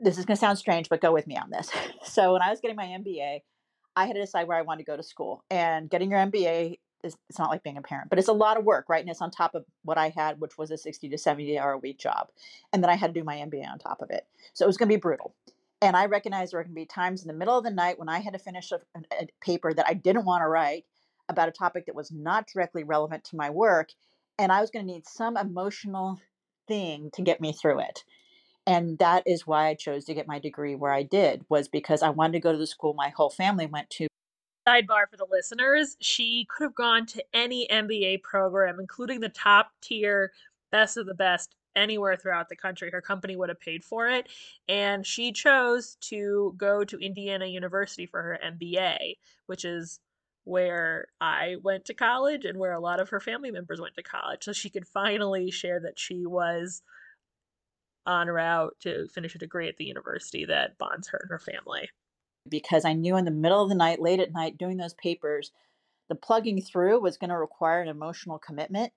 this 0.00 0.18
is 0.18 0.24
going 0.24 0.36
to 0.36 0.40
sound 0.40 0.58
strange, 0.58 0.88
but 0.88 1.00
go 1.00 1.12
with 1.12 1.26
me 1.26 1.36
on 1.36 1.50
this. 1.50 1.70
So 2.04 2.32
when 2.32 2.42
I 2.42 2.50
was 2.50 2.60
getting 2.60 2.76
my 2.76 2.86
MBA, 2.86 3.42
I 3.94 4.06
had 4.06 4.14
to 4.14 4.20
decide 4.20 4.48
where 4.48 4.58
I 4.58 4.62
wanted 4.62 4.84
to 4.84 4.90
go 4.90 4.96
to 4.96 5.02
school. 5.02 5.44
And 5.50 5.88
getting 5.88 6.10
your 6.10 6.20
MBA 6.20 6.78
is 7.04 7.16
it's 7.28 7.38
not 7.38 7.50
like 7.50 7.62
being 7.62 7.76
a 7.76 7.82
parent, 7.82 8.10
but 8.10 8.18
it's 8.18 8.28
a 8.28 8.32
lot 8.32 8.58
of 8.58 8.64
work, 8.64 8.86
right? 8.88 9.00
And 9.00 9.08
it's 9.08 9.22
on 9.22 9.30
top 9.30 9.54
of 9.54 9.64
what 9.82 9.98
I 9.98 10.08
had, 10.10 10.40
which 10.40 10.58
was 10.58 10.70
a 10.70 10.76
60 10.76 11.08
to 11.08 11.18
70 11.18 11.58
hour 11.58 11.72
a 11.72 11.78
week 11.78 11.98
job. 11.98 12.28
And 12.72 12.82
then 12.82 12.90
I 12.90 12.96
had 12.96 13.14
to 13.14 13.20
do 13.20 13.24
my 13.24 13.36
MBA 13.36 13.66
on 13.70 13.78
top 13.78 14.02
of 14.02 14.10
it. 14.10 14.26
So 14.52 14.64
it 14.64 14.68
was 14.68 14.76
going 14.76 14.88
to 14.88 14.94
be 14.94 15.00
brutal. 15.00 15.34
And 15.82 15.96
I 15.96 16.06
recognized 16.06 16.52
there 16.52 16.60
were 16.60 16.64
going 16.64 16.76
to 16.76 16.80
be 16.80 16.86
times 16.86 17.22
in 17.22 17.28
the 17.28 17.34
middle 17.34 17.58
of 17.58 17.64
the 17.64 17.70
night 17.70 17.98
when 17.98 18.08
I 18.08 18.20
had 18.20 18.34
to 18.34 18.38
finish 18.38 18.70
a, 18.70 18.80
a 19.20 19.26
paper 19.44 19.74
that 19.74 19.86
I 19.86 19.94
didn't 19.94 20.24
want 20.24 20.42
to 20.42 20.48
write 20.48 20.84
about 21.28 21.48
a 21.48 21.52
topic 21.52 21.86
that 21.86 21.94
was 21.96 22.12
not 22.12 22.46
directly 22.46 22.84
relevant 22.84 23.24
to 23.24 23.36
my 23.36 23.50
work. 23.50 23.90
And 24.38 24.52
I 24.52 24.60
was 24.60 24.70
going 24.70 24.86
to 24.86 24.92
need 24.92 25.08
some 25.08 25.36
emotional 25.36 26.20
thing 26.68 27.10
to 27.14 27.22
get 27.22 27.40
me 27.40 27.52
through 27.52 27.80
it. 27.80 28.04
And 28.64 28.96
that 29.00 29.24
is 29.26 29.44
why 29.44 29.66
I 29.66 29.74
chose 29.74 30.04
to 30.04 30.14
get 30.14 30.28
my 30.28 30.38
degree 30.38 30.76
where 30.76 30.92
I 30.92 31.02
did, 31.02 31.44
was 31.48 31.66
because 31.66 32.00
I 32.00 32.10
wanted 32.10 32.34
to 32.34 32.40
go 32.40 32.52
to 32.52 32.58
the 32.58 32.66
school 32.66 32.94
my 32.94 33.08
whole 33.08 33.30
family 33.30 33.66
went 33.66 33.90
to. 33.90 34.06
Sidebar 34.68 35.10
for 35.10 35.16
the 35.16 35.26
listeners, 35.28 35.96
she 36.00 36.46
could 36.48 36.62
have 36.62 36.74
gone 36.76 37.06
to 37.06 37.24
any 37.34 37.66
MBA 37.68 38.22
program, 38.22 38.78
including 38.78 39.18
the 39.18 39.28
top 39.28 39.72
tier, 39.80 40.30
best 40.70 40.96
of 40.96 41.06
the 41.06 41.14
best 41.14 41.56
anywhere 41.74 42.16
throughout 42.16 42.48
the 42.48 42.56
country. 42.56 42.90
Her 42.90 43.00
company 43.00 43.36
would 43.36 43.48
have 43.48 43.60
paid 43.60 43.84
for 43.84 44.08
it. 44.08 44.28
And 44.68 45.06
she 45.06 45.32
chose 45.32 45.96
to 46.02 46.54
go 46.56 46.84
to 46.84 46.98
Indiana 46.98 47.46
University 47.46 48.06
for 48.06 48.22
her 48.22 48.38
MBA, 48.44 49.16
which 49.46 49.64
is 49.64 50.00
where 50.44 51.06
I 51.20 51.56
went 51.62 51.84
to 51.86 51.94
college 51.94 52.44
and 52.44 52.58
where 52.58 52.72
a 52.72 52.80
lot 52.80 53.00
of 53.00 53.10
her 53.10 53.20
family 53.20 53.50
members 53.50 53.80
went 53.80 53.94
to 53.94 54.02
college. 54.02 54.44
So 54.44 54.52
she 54.52 54.70
could 54.70 54.86
finally 54.86 55.50
share 55.50 55.80
that 55.80 55.98
she 55.98 56.26
was 56.26 56.82
on 58.04 58.26
route 58.26 58.74
to 58.80 59.06
finish 59.08 59.34
a 59.34 59.38
degree 59.38 59.68
at 59.68 59.76
the 59.76 59.84
university 59.84 60.44
that 60.46 60.78
bonds 60.78 61.08
her 61.08 61.20
and 61.22 61.30
her 61.30 61.38
family. 61.38 61.88
Because 62.48 62.84
I 62.84 62.92
knew 62.92 63.16
in 63.16 63.24
the 63.24 63.30
middle 63.30 63.62
of 63.62 63.68
the 63.68 63.76
night, 63.76 64.02
late 64.02 64.18
at 64.18 64.32
night, 64.32 64.58
doing 64.58 64.76
those 64.76 64.94
papers, 64.94 65.52
the 66.08 66.16
plugging 66.16 66.60
through 66.60 67.00
was 67.00 67.16
going 67.16 67.30
to 67.30 67.38
require 67.38 67.80
an 67.80 67.88
emotional 67.88 68.38
commitment 68.38 68.92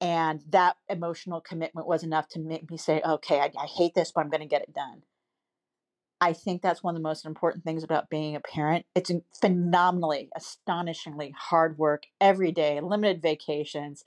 And 0.00 0.42
that 0.50 0.76
emotional 0.88 1.40
commitment 1.40 1.86
was 1.86 2.02
enough 2.02 2.28
to 2.30 2.40
make 2.40 2.70
me 2.70 2.76
say, 2.76 3.00
okay, 3.04 3.40
I, 3.40 3.50
I 3.58 3.66
hate 3.66 3.94
this, 3.94 4.12
but 4.12 4.20
I'm 4.20 4.30
going 4.30 4.40
to 4.40 4.46
get 4.46 4.62
it 4.62 4.74
done. 4.74 5.02
I 6.20 6.32
think 6.32 6.62
that's 6.62 6.82
one 6.82 6.94
of 6.94 7.02
the 7.02 7.08
most 7.08 7.26
important 7.26 7.64
things 7.64 7.84
about 7.84 8.10
being 8.10 8.34
a 8.34 8.40
parent. 8.40 8.86
It's 8.94 9.10
phenomenally, 9.40 10.30
astonishingly 10.34 11.34
hard 11.36 11.78
work 11.78 12.04
every 12.20 12.52
day, 12.52 12.80
limited 12.80 13.20
vacations, 13.20 14.04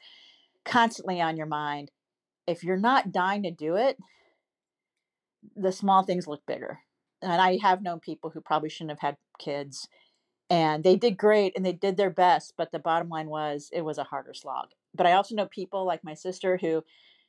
constantly 0.66 1.22
on 1.22 1.38
your 1.38 1.46
mind. 1.46 1.92
If 2.48 2.64
you're 2.64 2.78
not 2.78 3.12
dying 3.12 3.44
to 3.44 3.52
do 3.52 3.76
it, 3.76 3.98
the 5.56 5.72
small 5.72 6.04
things 6.04 6.28
look 6.28 6.46
bigger. 6.46 6.80
And 7.22 7.42
I 7.42 7.58
have 7.62 7.82
known 7.82 8.00
people 8.00 8.30
who 8.30 8.42
probably 8.42 8.70
shouldn't 8.70 9.00
have 9.00 9.10
had 9.10 9.18
kids 9.40 9.88
and 10.50 10.84
they 10.84 10.96
did 10.96 11.18
great 11.18 11.54
and 11.56 11.66
they 11.66 11.74
did 11.74 11.98
their 11.98 12.10
best, 12.10 12.54
but 12.58 12.72
the 12.72 12.80
bottom 12.80 13.10
line 13.10 13.28
was 13.28 13.70
it 13.74 13.82
was 13.82 13.98
a 13.98 14.06
harder 14.06 14.34
slog. 14.34 14.68
But 14.98 15.06
I 15.06 15.14
also 15.14 15.36
know 15.36 15.48
people 15.48 15.86
like 15.86 16.04
my 16.04 16.14
sister 16.14 16.58
who 16.58 16.84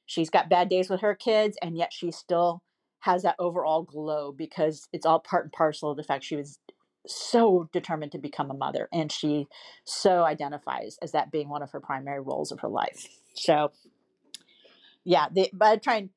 she's 0.07 0.31
got 0.31 0.48
bad 0.48 0.68
days 0.68 0.88
with 0.88 1.00
her 1.02 1.14
kids 1.14 1.57
and 1.62 1.76
yet 1.76 1.92
she 1.92 2.11
still 2.11 2.62
has 3.00 3.22
that 3.22 3.37
overall 3.38 3.83
glow 3.83 4.33
because 4.33 4.88
it's 4.92 5.07
all 5.07 5.20
part 5.20 5.44
and 5.44 5.52
parcel 5.52 5.90
of 5.90 5.96
the 5.96 6.02
fact 6.02 6.24
she 6.24 6.37
was 6.37 6.59
so 7.07 7.68
determined 7.72 8.12
to 8.12 8.18
become 8.18 8.50
a 8.50 8.54
mother 8.54 8.88
and 8.92 9.12
she 9.12 9.46
so 9.85 10.24
identifies 10.24 10.98
as 11.02 11.12
that 11.12 11.31
being 11.31 11.48
one 11.48 11.62
of 11.62 11.70
her 11.70 11.81
primary 11.81 12.20
roles 12.20 12.50
of 12.50 12.61
her 12.61 12.68
life. 12.68 13.07
So 13.35 13.70
yeah, 15.04 15.26
but 15.52 15.66
I 15.66 15.76
try 15.76 15.96
and 15.96 16.11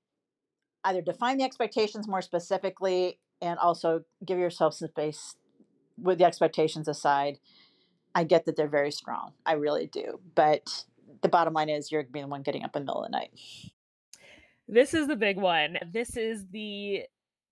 either 0.83 1.01
define 1.01 1.37
the 1.37 1.43
expectations 1.43 2.07
more 2.07 2.21
specifically 2.21 3.19
and 3.41 3.57
also 3.59 4.03
give 4.25 4.39
yourself 4.39 4.73
some 4.73 4.89
space 4.89 5.35
with 5.97 6.17
the 6.17 6.25
expectations 6.25 6.87
aside. 6.87 7.39
I 8.13 8.23
get 8.23 8.45
that 8.45 8.55
they're 8.55 8.67
very 8.67 8.91
strong. 8.91 9.33
I 9.45 9.53
really 9.53 9.87
do. 9.87 10.19
But 10.35 10.85
the 11.21 11.29
bottom 11.29 11.53
line 11.53 11.69
is 11.69 11.91
you're 11.91 12.03
being 12.03 12.25
the 12.25 12.29
one 12.29 12.41
getting 12.41 12.63
up 12.63 12.75
in 12.75 12.81
the 12.81 12.85
middle 12.85 13.03
of 13.03 13.11
the 13.11 13.17
night. 13.17 13.31
This 14.67 14.93
is 14.93 15.07
the 15.07 15.15
big 15.15 15.37
one. 15.37 15.77
This 15.91 16.15
is 16.15 16.45
the 16.51 17.03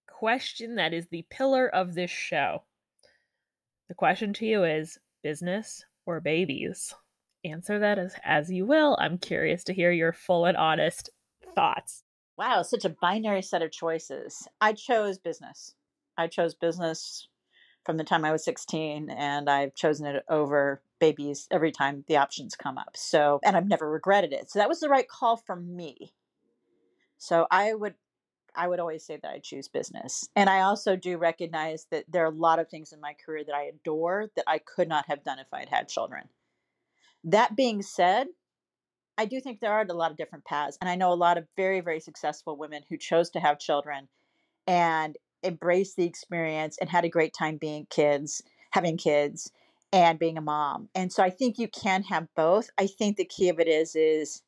question 0.08 0.76
that 0.76 0.94
is 0.94 1.08
the 1.08 1.26
pillar 1.30 1.68
of 1.68 1.94
this 1.94 2.12
show. 2.12 2.64
The 3.88 3.96
question 3.96 4.34
to 4.34 4.46
you 4.46 4.64
is 4.64 4.98
business 5.24 5.84
or 6.06 6.22
babies? 6.22 6.94
Answer 7.44 7.80
that 7.80 7.98
as, 7.98 8.16
as 8.24 8.52
you 8.52 8.66
will. 8.66 8.98
I'm 9.00 9.18
curious 9.18 9.64
to 9.66 9.74
hear 9.74 9.92
your 9.92 10.14
full 10.14 10.46
and 10.46 10.58
honest 10.58 11.10
thoughts. 11.56 12.04
Wow, 12.38 12.62
such 12.62 12.86
a 12.86 12.96
binary 13.02 13.42
set 13.42 13.62
of 13.62 13.72
choices. 13.72 14.48
I 14.62 14.74
chose 14.74 15.18
business. 15.18 15.74
I 16.18 16.28
chose 16.28 16.54
business 16.54 17.28
from 17.86 17.98
the 17.98 18.04
time 18.04 18.26
I 18.26 18.32
was 18.32 18.44
16, 18.44 19.10
and 19.10 19.50
I've 19.50 19.74
chosen 19.76 20.06
it 20.06 20.24
over 20.30 20.82
babies 21.00 21.48
every 21.50 21.72
time 21.72 22.04
the 22.08 22.18
options 22.18 22.56
come 22.56 22.78
up. 22.78 22.96
So, 22.96 23.40
and 23.44 23.56
I've 23.56 23.68
never 23.68 23.90
regretted 23.90 24.34
it. 24.34 24.52
So 24.52 24.60
that 24.60 24.70
was 24.70 24.80
the 24.80 24.90
right 24.90 25.08
call 25.08 25.38
for 25.38 25.56
me. 25.56 26.14
So 27.18 27.48
I 27.52 27.74
would 27.74 27.96
I 28.56 28.68
would 28.68 28.80
always 28.80 29.06
say 29.06 29.18
that 29.22 29.32
I 29.32 29.40
choose 29.40 29.68
business. 29.68 30.28
And 30.36 30.50
I 30.50 30.62
also 30.62 30.96
do 30.96 31.18
recognize 31.18 31.86
that 31.92 32.06
there 32.10 32.24
are 32.24 32.32
a 32.32 32.36
lot 32.36 32.60
of 32.60 32.68
things 32.68 32.92
in 32.92 33.00
my 33.00 33.14
career 33.24 33.44
that 33.46 33.56
I 33.56 33.66
adore 33.66 34.28
that 34.36 34.46
I 34.48 34.60
could 34.60 34.90
not 34.90 35.06
have 35.08 35.24
done 35.24 35.40
if 35.40 35.48
I 35.54 35.60
had 35.60 35.70
had 35.70 35.88
children. 35.88 36.28
That 37.24 37.56
being 37.56 37.82
said, 37.82 38.28
I 39.18 39.26
do 39.26 39.40
think 39.40 39.60
there 39.60 39.72
are 39.72 39.86
a 39.88 39.94
lot 39.94 40.12
of 40.12 40.18
different 40.18 40.46
paths. 40.46 40.78
And 40.82 40.90
I 40.90 40.96
know 40.96 41.12
a 41.12 41.16
lot 41.16 41.38
of 41.38 41.46
very, 41.56 41.82
very 41.82 42.00
successful 42.00 42.58
women 42.58 42.84
who 42.90 42.98
chose 42.98 43.30
to 43.32 43.40
have 43.40 43.60
children 43.60 44.08
and 44.66 45.18
embraced 45.44 45.96
the 45.96 46.06
experience 46.06 46.78
and 46.80 46.90
had 46.90 47.06
a 47.06 47.10
great 47.10 47.34
time 47.34 47.58
being 47.58 47.88
kids, 47.90 48.42
having 48.72 48.98
kids 48.98 49.52
and 49.92 50.20
being 50.20 50.38
a 50.38 50.42
mom. 50.42 50.90
And 50.94 51.12
so 51.12 51.24
I 51.24 51.30
think 51.30 51.58
you 51.58 51.68
can 51.68 52.04
have 52.04 52.28
both. 52.36 52.70
I 52.78 52.88
think 52.88 53.18
the 53.18 53.26
key 53.26 53.50
of 53.50 53.60
it 53.60 53.68
is 53.68 53.96
is 53.96 54.44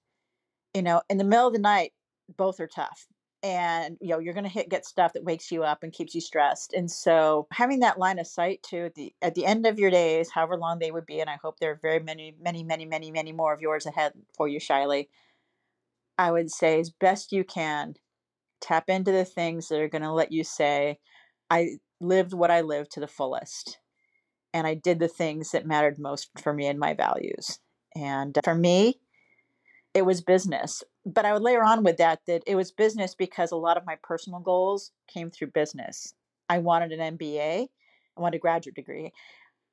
you 0.74 0.82
know, 0.82 1.02
in 1.10 1.18
the 1.18 1.26
middle 1.26 1.48
of 1.48 1.54
the 1.54 1.60
night, 1.60 1.92
both 2.38 2.60
are 2.60 2.68
tough 2.68 3.08
and 3.44 3.98
you 4.00 4.10
know 4.10 4.20
you're 4.20 4.34
going 4.34 4.44
to 4.44 4.50
hit 4.50 4.70
get 4.70 4.86
stuff 4.86 5.14
that 5.14 5.24
wakes 5.24 5.52
you 5.52 5.64
up 5.64 5.84
and 5.84 5.94
keeps 5.94 6.14
you 6.14 6.22
stressed 6.22 6.74
and 6.74 6.92
so 6.92 7.48
having 7.52 7.80
that 7.80 7.98
line 7.98 8.20
of 8.20 8.28
sight 8.28 8.62
to 8.62 8.86
at 8.86 8.96
the 8.96 9.14
at 9.22 9.36
the 9.36 9.46
end 9.46 9.66
of 9.66 9.80
your 9.80 9.90
days 9.90 10.30
however 10.30 10.58
long 10.58 10.80
they 10.80 10.92
would 10.92 11.06
be 11.06 11.20
and 11.20 11.30
i 11.30 11.38
hope 11.42 11.60
there 11.60 11.72
are 11.72 11.80
very 11.82 12.00
many 12.00 12.36
many 12.40 12.64
many 12.64 12.86
many 12.86 13.12
many 13.12 13.32
more 13.32 13.54
of 13.54 13.62
yours 13.62 13.86
ahead 13.86 14.14
for 14.36 14.48
you 14.48 14.60
Shiley 14.60 15.08
i 16.18 16.32
would 16.32 16.52
say 16.52 16.80
as 16.80 16.90
best 16.92 17.32
you 17.32 17.44
can 17.44 17.96
tap 18.62 18.90
into 18.90 19.12
the 19.12 19.26
things 19.26 19.68
that 19.68 19.80
are 19.80 19.90
going 19.90 20.02
to 20.02 20.12
let 20.12 20.32
you 20.32 20.44
say 20.44 20.98
i 21.50 21.70
lived 22.00 22.34
what 22.34 22.52
i 22.52 22.62
lived 22.62 22.92
to 22.92 23.00
the 23.00 23.08
fullest 23.08 23.80
and 24.54 24.66
i 24.68 24.74
did 24.74 25.00
the 25.00 25.08
things 25.08 25.52
that 25.52 25.68
mattered 25.68 26.00
most 26.00 26.30
for 26.42 26.54
me 26.54 26.68
and 26.68 26.80
my 26.80 26.94
values 26.94 27.60
and 27.96 28.38
for 28.44 28.56
me 28.56 29.00
it 29.94 30.06
was 30.06 30.22
business. 30.22 30.84
But 31.06 31.26
I 31.26 31.34
would 31.34 31.42
layer 31.42 31.64
on 31.64 31.84
with 31.84 31.98
that 31.98 32.20
that 32.28 32.44
it 32.48 32.56
was 32.56 32.72
business 32.72 33.16
because 33.16 33.52
a 33.52 33.58
lot 33.58 33.78
of 33.78 33.86
my 33.86 33.98
personal 34.04 34.40
goals 34.40 34.92
came 35.08 35.30
through 35.30 35.48
business. 35.48 36.14
I 36.50 36.60
wanted 36.60 36.92
an 36.92 37.18
MBA, 37.18 37.68
I 38.18 38.22
wanted 38.22 38.38
a 38.38 38.40
graduate 38.40 38.76
degree. 38.76 39.12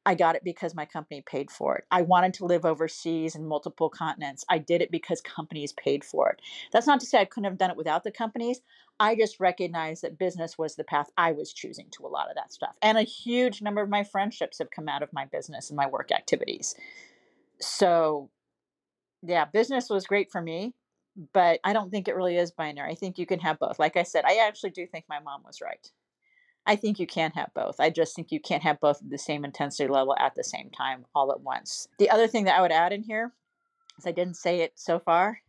I 0.08 0.14
got 0.14 0.36
it 0.36 0.42
because 0.42 0.74
my 0.74 0.86
company 0.86 1.20
paid 1.20 1.50
for 1.50 1.76
it. 1.76 1.84
I 1.90 2.00
wanted 2.00 2.32
to 2.34 2.46
live 2.46 2.64
overseas 2.64 3.34
in 3.34 3.46
multiple 3.46 3.90
continents. 3.90 4.42
I 4.48 4.56
did 4.56 4.80
it 4.80 4.90
because 4.90 5.20
companies 5.20 5.74
paid 5.74 6.02
for 6.02 6.30
it. 6.30 6.40
That's 6.72 6.86
not 6.86 6.98
to 7.00 7.06
say 7.06 7.20
I 7.20 7.26
couldn't 7.26 7.44
have 7.44 7.58
done 7.58 7.70
it 7.70 7.76
without 7.76 8.04
the 8.04 8.10
companies. 8.10 8.62
I 8.98 9.14
just 9.14 9.38
recognized 9.38 10.00
that 10.02 10.16
business 10.16 10.56
was 10.56 10.76
the 10.76 10.84
path 10.84 11.10
I 11.18 11.32
was 11.32 11.52
choosing 11.52 11.88
to 11.90 12.06
a 12.06 12.08
lot 12.08 12.30
of 12.30 12.36
that 12.36 12.54
stuff. 12.54 12.74
And 12.80 12.96
a 12.96 13.02
huge 13.02 13.60
number 13.60 13.82
of 13.82 13.90
my 13.90 14.02
friendships 14.02 14.60
have 14.60 14.70
come 14.70 14.88
out 14.88 15.02
of 15.02 15.12
my 15.12 15.26
business 15.26 15.68
and 15.68 15.76
my 15.76 15.86
work 15.86 16.10
activities. 16.10 16.74
So 17.60 18.30
yeah, 19.22 19.44
business 19.44 19.90
was 19.90 20.06
great 20.06 20.32
for 20.32 20.40
me, 20.40 20.72
but 21.34 21.60
I 21.64 21.74
don't 21.74 21.90
think 21.90 22.08
it 22.08 22.16
really 22.16 22.38
is 22.38 22.50
binary. 22.50 22.92
I 22.92 22.94
think 22.94 23.18
you 23.18 23.26
can 23.26 23.40
have 23.40 23.58
both. 23.58 23.78
Like 23.78 23.98
I 23.98 24.04
said, 24.04 24.24
I 24.24 24.46
actually 24.46 24.70
do 24.70 24.86
think 24.86 25.04
my 25.06 25.20
mom 25.20 25.42
was 25.44 25.60
right. 25.60 25.86
I 26.68 26.76
think 26.76 26.98
you 26.98 27.06
can 27.06 27.30
have 27.30 27.48
both. 27.54 27.80
I 27.80 27.88
just 27.88 28.14
think 28.14 28.30
you 28.30 28.40
can't 28.40 28.62
have 28.62 28.78
both 28.78 29.00
at 29.02 29.08
the 29.08 29.16
same 29.16 29.42
intensity 29.42 29.88
level 29.88 30.14
at 30.20 30.34
the 30.34 30.44
same 30.44 30.68
time 30.68 31.06
all 31.14 31.32
at 31.32 31.40
once. 31.40 31.88
The 31.98 32.10
other 32.10 32.28
thing 32.28 32.44
that 32.44 32.58
I 32.58 32.60
would 32.60 32.70
add 32.70 32.92
in 32.92 33.02
here, 33.02 33.32
as 33.96 34.06
I 34.06 34.12
didn't 34.12 34.36
say 34.36 34.60
it 34.60 34.72
so 34.74 34.98
far, 34.98 35.40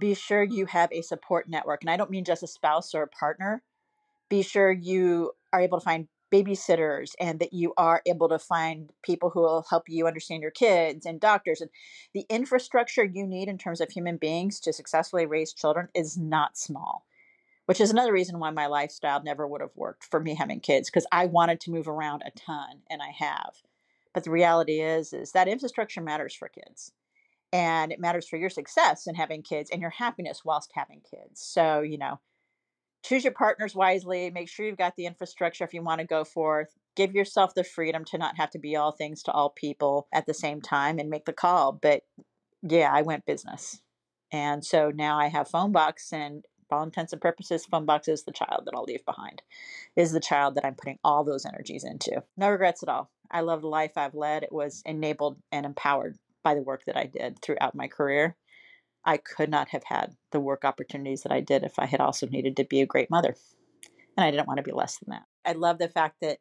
be 0.00 0.14
sure 0.14 0.42
you 0.42 0.64
have 0.64 0.90
a 0.92 1.02
support 1.02 1.46
network. 1.46 1.82
And 1.82 1.90
I 1.90 1.98
don't 1.98 2.10
mean 2.10 2.24
just 2.24 2.42
a 2.42 2.46
spouse 2.46 2.94
or 2.94 3.02
a 3.02 3.08
partner. 3.08 3.62
Be 4.30 4.42
sure 4.42 4.72
you 4.72 5.32
are 5.52 5.60
able 5.60 5.78
to 5.78 5.84
find 5.84 6.08
babysitters 6.32 7.12
and 7.20 7.38
that 7.40 7.52
you 7.52 7.74
are 7.76 8.00
able 8.06 8.30
to 8.30 8.38
find 8.38 8.90
people 9.02 9.28
who 9.28 9.40
will 9.40 9.66
help 9.68 9.90
you 9.90 10.06
understand 10.06 10.40
your 10.40 10.50
kids 10.50 11.04
and 11.04 11.20
doctors 11.20 11.60
and 11.60 11.70
the 12.14 12.24
infrastructure 12.30 13.04
you 13.04 13.26
need 13.26 13.48
in 13.48 13.58
terms 13.58 13.80
of 13.80 13.90
human 13.90 14.16
beings 14.16 14.58
to 14.60 14.72
successfully 14.72 15.26
raise 15.26 15.52
children 15.52 15.88
is 15.94 16.16
not 16.16 16.56
small 16.56 17.04
which 17.68 17.82
is 17.82 17.90
another 17.90 18.14
reason 18.14 18.38
why 18.38 18.48
my 18.48 18.66
lifestyle 18.66 19.22
never 19.22 19.46
would 19.46 19.60
have 19.60 19.76
worked 19.76 20.02
for 20.02 20.20
me 20.20 20.34
having 20.34 20.58
kids 20.58 20.88
because 20.88 21.06
i 21.12 21.26
wanted 21.26 21.60
to 21.60 21.70
move 21.70 21.86
around 21.86 22.22
a 22.24 22.30
ton 22.30 22.80
and 22.88 23.02
i 23.02 23.10
have. 23.10 23.56
But 24.14 24.24
the 24.24 24.30
reality 24.30 24.80
is 24.80 25.12
is 25.12 25.32
that 25.32 25.48
infrastructure 25.48 26.00
matters 26.00 26.34
for 26.34 26.48
kids 26.48 26.92
and 27.52 27.92
it 27.92 28.00
matters 28.00 28.26
for 28.26 28.38
your 28.38 28.48
success 28.48 29.06
in 29.06 29.14
having 29.14 29.42
kids 29.42 29.68
and 29.70 29.82
your 29.82 29.90
happiness 29.90 30.46
whilst 30.46 30.70
having 30.74 31.02
kids. 31.02 31.42
So 31.42 31.82
you 31.82 31.98
know 31.98 32.20
choose 33.04 33.22
your 33.22 33.34
partners 33.34 33.74
wisely 33.74 34.30
make 34.30 34.48
sure 34.48 34.64
you've 34.64 34.78
got 34.78 34.96
the 34.96 35.04
infrastructure 35.04 35.64
if 35.64 35.74
you 35.74 35.82
want 35.82 36.00
to 36.00 36.06
go 36.06 36.24
forth. 36.24 36.68
Give 36.96 37.14
yourself 37.14 37.54
the 37.54 37.64
freedom 37.64 38.02
to 38.06 38.16
not 38.16 38.38
have 38.38 38.50
to 38.52 38.58
be 38.58 38.76
all 38.76 38.92
things 38.92 39.22
to 39.24 39.32
all 39.32 39.50
people 39.50 40.08
at 40.10 40.24
the 40.24 40.32
same 40.32 40.62
time 40.62 40.98
and 40.98 41.10
make 41.10 41.26
the 41.26 41.34
call 41.34 41.72
but 41.72 42.04
yeah 42.62 42.90
i 42.90 43.02
went 43.02 43.26
business. 43.26 43.82
And 44.32 44.64
so 44.64 44.90
now 44.90 45.18
i 45.18 45.28
have 45.28 45.50
phonebox 45.50 46.14
and 46.14 46.46
for 46.57 46.57
all 46.72 46.82
intents 46.82 47.12
and 47.12 47.22
purposes 47.22 47.66
phonebox 47.66 48.08
is 48.08 48.24
the 48.24 48.32
child 48.32 48.62
that 48.64 48.74
i'll 48.74 48.84
leave 48.84 49.04
behind 49.04 49.42
is 49.96 50.12
the 50.12 50.20
child 50.20 50.54
that 50.54 50.64
i'm 50.64 50.74
putting 50.74 50.98
all 51.04 51.24
those 51.24 51.46
energies 51.46 51.84
into 51.84 52.22
no 52.36 52.50
regrets 52.50 52.82
at 52.82 52.88
all 52.88 53.10
i 53.30 53.40
love 53.40 53.62
the 53.62 53.68
life 53.68 53.92
i've 53.96 54.14
led 54.14 54.42
it 54.42 54.52
was 54.52 54.82
enabled 54.86 55.36
and 55.52 55.66
empowered 55.66 56.16
by 56.42 56.54
the 56.54 56.62
work 56.62 56.84
that 56.86 56.96
i 56.96 57.04
did 57.04 57.40
throughout 57.40 57.74
my 57.74 57.88
career 57.88 58.36
I 59.04 59.16
could 59.16 59.48
not 59.48 59.68
have 59.70 59.84
had 59.84 60.16
the 60.32 60.40
work 60.40 60.66
opportunities 60.66 61.22
that 61.22 61.32
I 61.32 61.40
did 61.40 61.62
if 61.62 61.78
I 61.78 61.86
had 61.86 62.00
also 62.00 62.26
needed 62.26 62.56
to 62.56 62.64
be 62.64 62.82
a 62.82 62.86
great 62.86 63.08
mother. 63.08 63.36
And 64.16 64.24
I 64.24 64.30
didn't 64.30 64.46
want 64.46 64.58
to 64.58 64.62
be 64.62 64.72
less 64.72 64.98
than 64.98 65.12
that. 65.12 65.22
I 65.46 65.52
love 65.52 65.78
the 65.78 65.88
fact 65.88 66.16
that 66.20 66.40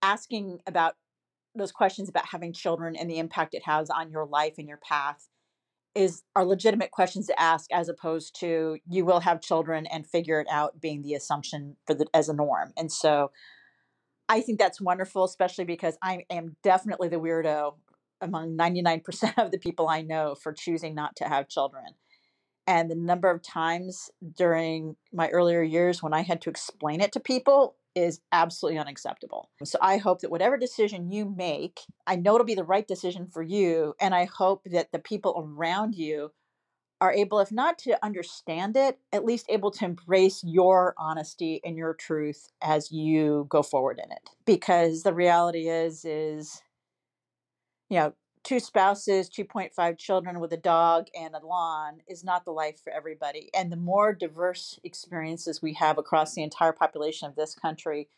asking 0.00 0.60
about 0.66 0.94
those 1.54 1.72
questions 1.72 2.08
about 2.08 2.26
having 2.26 2.54
children 2.54 2.96
and 2.96 3.10
the 3.10 3.18
impact 3.18 3.54
it 3.54 3.64
has 3.66 3.90
on 3.90 4.10
your 4.10 4.24
life 4.24 4.54
and 4.56 4.66
your 4.66 4.78
path 4.78 5.28
is 5.94 6.22
are 6.34 6.44
legitimate 6.44 6.90
questions 6.90 7.26
to 7.26 7.40
ask 7.40 7.70
as 7.72 7.88
opposed 7.88 8.38
to 8.40 8.78
you 8.88 9.04
will 9.04 9.20
have 9.20 9.40
children 9.40 9.86
and 9.86 10.06
figure 10.06 10.40
it 10.40 10.46
out 10.50 10.80
being 10.80 11.02
the 11.02 11.14
assumption 11.14 11.76
for 11.86 11.94
the 11.94 12.06
as 12.14 12.28
a 12.28 12.34
norm. 12.34 12.72
And 12.76 12.90
so 12.90 13.30
I 14.28 14.40
think 14.40 14.58
that's 14.58 14.80
wonderful, 14.80 15.24
especially 15.24 15.64
because 15.64 15.98
I 16.02 16.24
am 16.30 16.56
definitely 16.62 17.08
the 17.08 17.20
weirdo 17.20 17.74
among 18.20 18.56
99% 18.56 19.34
of 19.36 19.50
the 19.50 19.58
people 19.58 19.88
I 19.88 20.02
know 20.02 20.34
for 20.34 20.52
choosing 20.52 20.94
not 20.94 21.16
to 21.16 21.24
have 21.24 21.48
children. 21.48 21.84
And 22.66 22.90
the 22.90 22.94
number 22.94 23.28
of 23.28 23.42
times 23.42 24.10
during 24.36 24.96
my 25.12 25.28
earlier 25.28 25.62
years 25.62 26.02
when 26.02 26.14
I 26.14 26.22
had 26.22 26.40
to 26.42 26.50
explain 26.50 27.00
it 27.00 27.12
to 27.12 27.20
people 27.20 27.76
is 27.94 28.20
absolutely 28.32 28.78
unacceptable. 28.78 29.50
So 29.64 29.78
I 29.82 29.98
hope 29.98 30.20
that 30.20 30.30
whatever 30.30 30.56
decision 30.56 31.10
you 31.10 31.24
make, 31.24 31.80
I 32.06 32.16
know 32.16 32.34
it'll 32.34 32.46
be 32.46 32.54
the 32.54 32.64
right 32.64 32.86
decision 32.86 33.26
for 33.26 33.42
you. 33.42 33.94
And 34.00 34.14
I 34.14 34.24
hope 34.24 34.62
that 34.66 34.92
the 34.92 34.98
people 34.98 35.34
around 35.36 35.94
you 35.94 36.32
are 37.00 37.12
able, 37.12 37.40
if 37.40 37.50
not 37.50 37.78
to 37.78 38.02
understand 38.04 38.76
it, 38.76 38.98
at 39.12 39.24
least 39.24 39.46
able 39.48 39.72
to 39.72 39.84
embrace 39.84 40.42
your 40.44 40.94
honesty 40.96 41.60
and 41.64 41.76
your 41.76 41.94
truth 41.94 42.48
as 42.62 42.92
you 42.92 43.46
go 43.48 43.62
forward 43.62 44.00
in 44.02 44.10
it. 44.12 44.30
Because 44.46 45.02
the 45.02 45.12
reality 45.12 45.68
is, 45.68 46.04
is, 46.04 46.62
you 47.90 47.98
know, 47.98 48.12
two 48.44 48.60
spouses, 48.60 49.30
2.5 49.30 49.98
children 49.98 50.40
with 50.40 50.52
a 50.52 50.56
dog 50.56 51.06
and 51.18 51.34
a 51.34 51.46
lawn 51.46 52.00
is 52.08 52.24
not 52.24 52.44
the 52.44 52.50
life 52.50 52.80
for 52.82 52.92
everybody. 52.92 53.50
And 53.54 53.70
the 53.70 53.76
more 53.76 54.12
diverse 54.12 54.78
experiences 54.84 55.62
we 55.62 55.74
have 55.74 55.98
across 55.98 56.34
the 56.34 56.42
entire 56.42 56.72
population 56.72 57.28
of 57.28 57.36
this 57.36 57.54
country, 57.54 58.08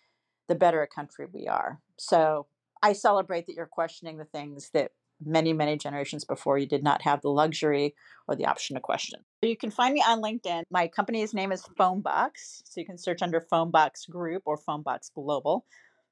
the 0.48 0.54
better 0.54 0.82
a 0.82 0.86
country 0.86 1.26
we 1.32 1.46
are. 1.46 1.80
So 1.96 2.46
I 2.82 2.92
celebrate 2.92 3.46
that 3.46 3.54
you're 3.54 3.66
questioning 3.66 4.16
the 4.16 4.24
things 4.24 4.70
that 4.70 4.92
many, 5.24 5.52
many 5.52 5.76
generations 5.76 6.24
before 6.24 6.58
you 6.58 6.66
did 6.66 6.82
not 6.82 7.02
have 7.02 7.20
the 7.20 7.30
luxury 7.30 7.94
or 8.26 8.34
the 8.34 8.46
option 8.46 8.74
to 8.74 8.80
question. 8.80 9.20
You 9.42 9.56
can 9.56 9.70
find 9.70 9.94
me 9.94 10.02
on 10.06 10.20
LinkedIn. 10.20 10.64
My 10.70 10.88
company's 10.88 11.34
name 11.34 11.52
is 11.52 11.62
Phonebox. 11.78 12.62
So 12.64 12.80
you 12.80 12.86
can 12.86 12.98
search 12.98 13.22
under 13.22 13.40
Phonebox 13.40 14.10
Group 14.10 14.42
or 14.44 14.58
Phonebox 14.58 15.12
Global. 15.14 15.64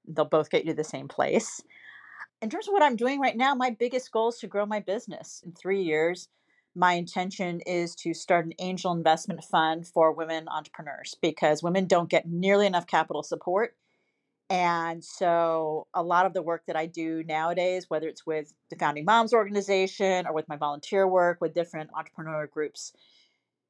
They'll 0.06 0.24
both 0.24 0.50
get 0.50 0.64
you 0.64 0.72
to 0.72 0.76
the 0.76 0.84
same 0.84 1.08
place. 1.08 1.62
In 2.42 2.50
terms 2.50 2.66
of 2.66 2.72
what 2.72 2.82
I'm 2.82 2.96
doing 2.96 3.20
right 3.20 3.36
now, 3.36 3.54
my 3.54 3.70
biggest 3.70 4.10
goal 4.10 4.30
is 4.30 4.38
to 4.38 4.48
grow 4.48 4.66
my 4.66 4.80
business. 4.80 5.42
In 5.46 5.52
three 5.52 5.80
years, 5.80 6.28
my 6.74 6.94
intention 6.94 7.60
is 7.60 7.94
to 7.96 8.12
start 8.12 8.46
an 8.46 8.52
angel 8.58 8.92
investment 8.92 9.44
fund 9.44 9.86
for 9.86 10.12
women 10.12 10.48
entrepreneurs 10.48 11.14
because 11.22 11.62
women 11.62 11.86
don't 11.86 12.10
get 12.10 12.26
nearly 12.26 12.66
enough 12.66 12.86
capital 12.88 13.22
support 13.22 13.76
and 14.50 15.02
so 15.02 15.86
a 15.94 16.02
lot 16.02 16.26
of 16.26 16.34
the 16.34 16.42
work 16.42 16.64
that 16.66 16.76
I 16.76 16.84
do 16.84 17.24
nowadays, 17.24 17.86
whether 17.88 18.06
it's 18.06 18.26
with 18.26 18.52
the 18.68 18.76
Founding 18.76 19.06
Moms 19.06 19.32
organization 19.32 20.26
or 20.26 20.34
with 20.34 20.46
my 20.46 20.56
volunteer 20.56 21.08
work 21.08 21.40
with 21.40 21.54
different 21.54 21.88
entrepreneur 21.96 22.46
groups, 22.46 22.92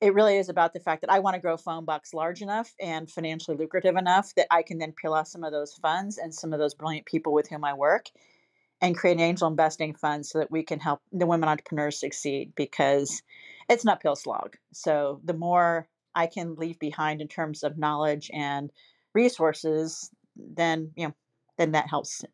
it 0.00 0.12
really 0.12 0.38
is 0.38 0.48
about 0.48 0.72
the 0.72 0.80
fact 0.80 1.02
that 1.02 1.12
I 1.12 1.20
want 1.20 1.34
to 1.34 1.40
grow 1.40 1.56
phone 1.56 1.86
Phonebox 1.86 2.14
large 2.14 2.42
enough 2.42 2.74
and 2.80 3.08
financially 3.08 3.56
lucrative 3.56 3.94
enough 3.94 4.34
that 4.34 4.48
I 4.50 4.62
can 4.62 4.78
then 4.78 4.90
peel 4.90 5.14
off 5.14 5.28
some 5.28 5.44
of 5.44 5.52
those 5.52 5.74
funds 5.74 6.18
and 6.18 6.34
some 6.34 6.52
of 6.52 6.58
those 6.58 6.74
brilliant 6.74 7.06
people 7.06 7.32
with 7.32 7.48
whom 7.48 7.64
I 7.64 7.74
work 7.74 8.06
and 8.82 8.96
create 8.96 9.14
an 9.14 9.20
angel 9.20 9.48
investing 9.48 9.94
fund 9.94 10.26
so 10.26 10.40
that 10.40 10.50
we 10.50 10.64
can 10.64 10.80
help 10.80 11.00
the 11.12 11.26
women 11.26 11.48
entrepreneurs 11.48 11.98
succeed 11.98 12.52
because 12.56 13.22
it's 13.68 13.84
an 13.84 13.90
uphill 13.90 14.16
slog. 14.16 14.56
So 14.72 15.20
the 15.24 15.32
more 15.32 15.86
I 16.14 16.26
can 16.26 16.56
leave 16.56 16.78
behind 16.80 17.22
in 17.22 17.28
terms 17.28 17.62
of 17.62 17.78
knowledge 17.78 18.28
and 18.34 18.70
resources, 19.14 20.10
then 20.36 20.90
you 20.96 21.06
know 21.06 21.14
then 21.58 21.72
that 21.72 21.88
helps 21.88 22.24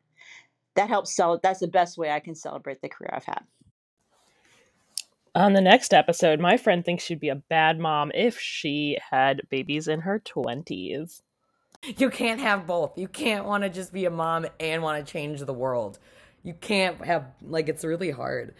that 0.74 0.88
helps 0.88 1.14
sell 1.14 1.38
that's 1.42 1.58
the 1.60 1.66
best 1.66 1.98
way 1.98 2.10
i 2.12 2.20
can 2.20 2.36
celebrate 2.36 2.80
the 2.80 2.88
career 2.88 3.10
i've 3.12 3.24
had. 3.24 3.42
On 5.34 5.52
the 5.52 5.60
next 5.60 5.92
episode 5.92 6.38
my 6.38 6.56
friend 6.56 6.84
thinks 6.84 7.02
she'd 7.02 7.18
be 7.18 7.28
a 7.28 7.34
bad 7.34 7.80
mom 7.80 8.12
if 8.14 8.38
she 8.38 8.98
had 9.10 9.42
babies 9.50 9.88
in 9.88 10.00
her 10.00 10.20
20s 10.20 11.22
you 11.96 12.10
can't 12.10 12.40
have 12.40 12.66
both. 12.66 12.98
You 12.98 13.06
can't 13.06 13.44
want 13.44 13.62
to 13.62 13.70
just 13.70 13.92
be 13.92 14.04
a 14.04 14.10
mom 14.10 14.46
and 14.58 14.82
want 14.82 15.04
to 15.04 15.12
change 15.12 15.40
the 15.40 15.54
world 15.54 16.00
you 16.42 16.54
can't 16.54 17.04
have 17.04 17.26
like 17.42 17.68
it's 17.68 17.84
really 17.84 18.10
hard 18.10 18.54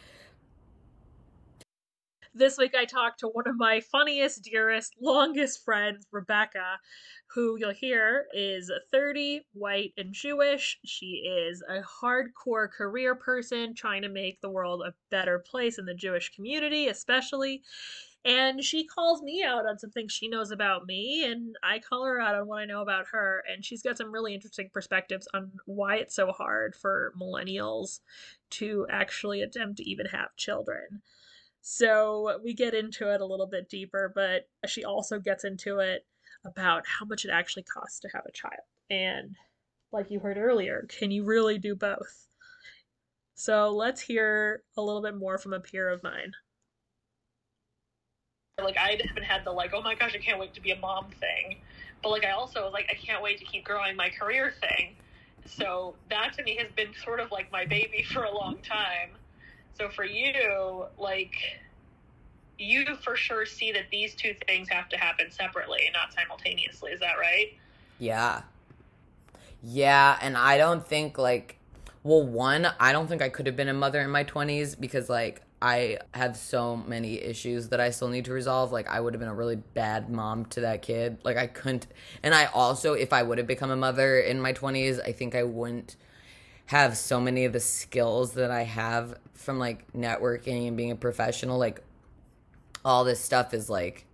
this 2.38 2.56
week 2.56 2.74
I 2.76 2.84
talked 2.84 3.20
to 3.20 3.28
one 3.28 3.48
of 3.48 3.56
my 3.58 3.80
funniest, 3.80 4.44
dearest, 4.44 4.94
longest 5.00 5.64
friends, 5.64 6.06
Rebecca, 6.12 6.78
who 7.26 7.56
you'll 7.58 7.72
hear 7.72 8.26
is 8.32 8.70
30, 8.92 9.42
white, 9.52 9.92
and 9.96 10.12
Jewish. 10.12 10.78
She 10.84 11.26
is 11.26 11.62
a 11.68 11.80
hardcore 11.82 12.70
career 12.70 13.14
person 13.14 13.74
trying 13.74 14.02
to 14.02 14.08
make 14.08 14.40
the 14.40 14.50
world 14.50 14.82
a 14.82 14.94
better 15.10 15.40
place 15.40 15.78
in 15.78 15.84
the 15.84 15.94
Jewish 15.94 16.30
community, 16.34 16.88
especially. 16.88 17.62
And 18.24 18.62
she 18.62 18.84
calls 18.84 19.22
me 19.22 19.42
out 19.42 19.66
on 19.66 19.78
some 19.78 19.90
things 19.90 20.12
she 20.12 20.28
knows 20.28 20.50
about 20.50 20.86
me, 20.86 21.24
and 21.24 21.56
I 21.62 21.78
call 21.78 22.04
her 22.04 22.20
out 22.20 22.34
on 22.34 22.46
what 22.46 22.58
I 22.58 22.64
know 22.64 22.82
about 22.82 23.06
her. 23.12 23.42
And 23.50 23.64
she's 23.64 23.82
got 23.82 23.96
some 23.96 24.12
really 24.12 24.34
interesting 24.34 24.70
perspectives 24.72 25.28
on 25.32 25.52
why 25.66 25.96
it's 25.96 26.14
so 26.14 26.32
hard 26.32 26.74
for 26.74 27.12
millennials 27.18 28.00
to 28.50 28.86
actually 28.90 29.40
attempt 29.40 29.78
to 29.78 29.88
even 29.88 30.06
have 30.06 30.36
children. 30.36 31.02
So 31.60 32.40
we 32.42 32.54
get 32.54 32.74
into 32.74 33.12
it 33.12 33.20
a 33.20 33.26
little 33.26 33.46
bit 33.46 33.68
deeper, 33.68 34.12
but 34.14 34.48
she 34.66 34.84
also 34.84 35.18
gets 35.18 35.44
into 35.44 35.78
it 35.78 36.06
about 36.44 36.84
how 36.86 37.06
much 37.06 37.24
it 37.24 37.30
actually 37.30 37.64
costs 37.64 38.00
to 38.00 38.08
have 38.14 38.24
a 38.26 38.32
child. 38.32 38.54
And 38.90 39.36
like 39.92 40.10
you 40.10 40.20
heard 40.20 40.38
earlier, 40.38 40.86
can 40.88 41.10
you 41.10 41.24
really 41.24 41.58
do 41.58 41.74
both? 41.74 42.28
So 43.34 43.70
let's 43.70 44.00
hear 44.00 44.62
a 44.76 44.82
little 44.82 45.02
bit 45.02 45.16
more 45.16 45.38
from 45.38 45.52
a 45.52 45.60
peer 45.60 45.88
of 45.88 46.02
mine. 46.02 46.32
Like 48.62 48.76
I 48.76 49.00
haven't 49.06 49.24
had 49.24 49.44
the 49.44 49.52
like, 49.52 49.72
oh 49.72 49.82
my 49.82 49.94
gosh, 49.94 50.14
I 50.14 50.18
can't 50.18 50.38
wait 50.38 50.54
to 50.54 50.60
be 50.60 50.72
a 50.72 50.78
mom 50.78 51.10
thing. 51.20 51.58
But 52.02 52.10
like 52.10 52.24
I 52.24 52.30
also 52.30 52.64
was 52.64 52.72
like, 52.72 52.86
I 52.90 52.94
can't 52.94 53.22
wait 53.22 53.38
to 53.38 53.44
keep 53.44 53.64
growing 53.64 53.96
my 53.96 54.08
career 54.08 54.52
thing. 54.60 54.96
So 55.46 55.94
that 56.10 56.34
to 56.34 56.42
me 56.42 56.56
has 56.56 56.70
been 56.72 56.92
sort 57.04 57.20
of 57.20 57.30
like 57.30 57.50
my 57.52 57.64
baby 57.64 58.02
for 58.12 58.24
a 58.24 58.34
long 58.34 58.58
time. 58.58 59.10
So 59.74 59.88
for 59.88 60.04
you, 60.04 60.86
like 60.98 61.34
you 62.58 62.84
for 63.04 63.14
sure 63.14 63.46
see 63.46 63.70
that 63.70 63.84
these 63.92 64.16
two 64.16 64.34
things 64.48 64.68
have 64.68 64.88
to 64.88 64.96
happen 64.96 65.30
separately 65.30 65.90
not 65.92 66.12
simultaneously. 66.12 66.90
Is 66.90 67.00
that 67.00 67.18
right? 67.18 67.52
Yeah. 68.00 68.42
Yeah, 69.62 70.18
and 70.20 70.36
I 70.36 70.58
don't 70.58 70.86
think 70.86 71.18
like 71.18 71.58
well, 72.04 72.24
one, 72.24 72.66
I 72.78 72.92
don't 72.92 73.06
think 73.06 73.22
I 73.22 73.28
could 73.28 73.46
have 73.46 73.56
been 73.56 73.68
a 73.68 73.74
mother 73.74 74.00
in 74.00 74.10
my 74.10 74.24
20s 74.24 74.78
because 74.78 75.08
like 75.08 75.42
I 75.60 75.98
have 76.14 76.36
so 76.36 76.76
many 76.76 77.20
issues 77.20 77.70
that 77.70 77.80
I 77.80 77.90
still 77.90 78.08
need 78.08 78.26
to 78.26 78.32
resolve. 78.32 78.70
Like 78.70 78.88
I 78.88 79.00
would 79.00 79.12
have 79.14 79.20
been 79.20 79.28
a 79.28 79.34
really 79.34 79.56
bad 79.56 80.08
mom 80.08 80.44
to 80.46 80.60
that 80.62 80.82
kid. 80.82 81.18
Like 81.24 81.36
I 81.36 81.46
couldn't 81.46 81.86
and 82.22 82.34
I 82.34 82.46
also 82.46 82.92
if 82.92 83.12
I 83.12 83.22
would 83.22 83.38
have 83.38 83.46
become 83.46 83.70
a 83.70 83.76
mother 83.76 84.18
in 84.20 84.40
my 84.40 84.52
20s, 84.52 85.00
I 85.04 85.12
think 85.12 85.34
I 85.34 85.42
wouldn't 85.42 85.96
have 86.66 86.96
so 86.96 87.20
many 87.20 87.44
of 87.44 87.52
the 87.52 87.60
skills 87.60 88.34
that 88.34 88.50
I 88.50 88.62
have 88.62 89.18
from 89.34 89.58
like 89.58 89.90
networking 89.92 90.68
and 90.68 90.76
being 90.76 90.90
a 90.90 90.96
professional, 90.96 91.58
like 91.58 91.80
all 92.84 93.04
this 93.04 93.20
stuff 93.20 93.52
is 93.52 93.68
like 93.68 94.04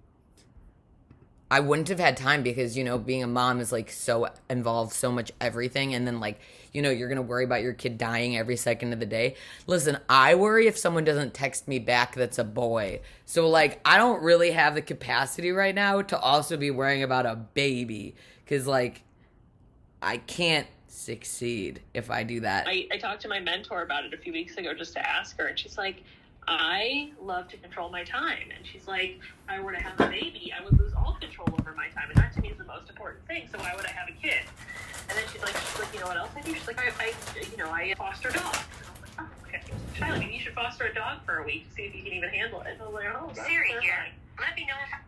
I 1.50 1.60
wouldn't 1.60 1.88
have 1.88 2.00
had 2.00 2.16
time 2.16 2.42
because 2.42 2.76
you 2.76 2.84
know 2.84 2.98
being 2.98 3.22
a 3.22 3.26
mom 3.26 3.60
is 3.60 3.70
like 3.70 3.90
so 3.90 4.28
involved 4.48 4.92
so 4.92 5.12
much 5.12 5.30
everything 5.40 5.94
and 5.94 6.06
then 6.06 6.20
like 6.20 6.40
you 6.74 6.82
know 6.82 6.90
you're 6.90 7.08
going 7.08 7.16
to 7.16 7.22
worry 7.22 7.44
about 7.44 7.62
your 7.62 7.72
kid 7.72 7.96
dying 7.96 8.36
every 8.36 8.56
second 8.56 8.92
of 8.92 9.00
the 9.00 9.06
day. 9.06 9.36
Listen, 9.66 9.98
I 10.08 10.34
worry 10.34 10.66
if 10.66 10.76
someone 10.76 11.04
doesn't 11.04 11.32
text 11.32 11.66
me 11.66 11.78
back 11.78 12.14
that's 12.14 12.38
a 12.38 12.44
boy. 12.44 13.00
So 13.24 13.48
like 13.48 13.80
I 13.84 13.96
don't 13.96 14.22
really 14.22 14.50
have 14.50 14.74
the 14.74 14.82
capacity 14.82 15.52
right 15.52 15.74
now 15.74 16.02
to 16.02 16.18
also 16.18 16.56
be 16.56 16.70
worrying 16.70 17.02
about 17.02 17.24
a 17.24 17.36
baby 17.36 18.16
cuz 18.46 18.66
like 18.66 19.02
I 20.02 20.18
can't 20.18 20.66
succeed 20.86 21.80
if 21.94 22.10
I 22.10 22.22
do 22.22 22.40
that. 22.40 22.66
I, 22.68 22.86
I 22.92 22.98
talked 22.98 23.22
to 23.22 23.28
my 23.28 23.40
mentor 23.40 23.82
about 23.82 24.04
it 24.04 24.12
a 24.12 24.16
few 24.16 24.32
weeks 24.32 24.56
ago 24.56 24.74
just 24.74 24.92
to 24.94 25.08
ask 25.08 25.38
her, 25.38 25.46
and 25.46 25.58
she's 25.58 25.78
like, 25.78 26.02
I 26.46 27.10
love 27.20 27.48
to 27.48 27.56
control 27.56 27.90
my 27.90 28.04
time. 28.04 28.50
And 28.56 28.66
she's 28.66 28.86
like, 28.86 29.18
if 29.20 29.48
I 29.48 29.60
were 29.60 29.72
to 29.72 29.80
have 29.80 29.98
a 30.00 30.08
baby, 30.08 30.52
I 30.56 30.64
would 30.64 30.78
lose 30.78 30.92
all 30.94 31.16
control 31.20 31.48
over 31.58 31.74
my 31.74 31.88
time. 31.88 32.10
And 32.10 32.16
that 32.16 32.32
to 32.34 32.40
me 32.40 32.50
is 32.50 32.58
the 32.58 32.64
most 32.64 32.88
important 32.88 33.26
thing. 33.26 33.48
So 33.50 33.58
why 33.58 33.72
would 33.74 33.86
I 33.86 33.90
have 33.90 34.08
a 34.08 34.12
kid? 34.12 34.44
And 35.08 35.18
then 35.18 35.24
she's 35.32 35.42
like, 35.42 35.56
she's 35.56 35.78
like, 35.78 35.92
you 35.94 36.00
know 36.00 36.06
what 36.06 36.16
else 36.16 36.30
I 36.36 36.40
do? 36.40 36.54
She's 36.54 36.66
like, 36.66 36.80
I, 36.80 36.88
I 37.00 37.12
you 37.50 37.56
know, 37.56 37.70
I 37.70 37.94
foster 37.94 38.30
dogs. 38.30 38.58
And 38.78 38.86
I 38.86 38.92
was 38.92 39.02
like, 39.02 39.12
oh, 39.20 39.48
okay. 39.48 39.62
Shiley, 39.94 40.18
maybe 40.20 40.34
you 40.34 40.40
should 40.40 40.54
foster 40.54 40.84
a 40.84 40.94
dog 40.94 41.24
for 41.24 41.38
a 41.38 41.44
week 41.44 41.68
to 41.68 41.74
see 41.74 41.82
if 41.82 41.94
you 41.94 42.02
can 42.02 42.12
even 42.12 42.30
handle 42.30 42.60
it. 42.62 42.68
And 42.72 42.82
I 42.82 42.84
was 42.86 42.94
like, 42.94 43.06
oh, 43.14 43.30
Siri 43.46 43.72
here. 43.80 44.06
Let 44.40 44.56
me 44.56 44.66
know. 44.66 44.98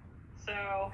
So 0.45 0.93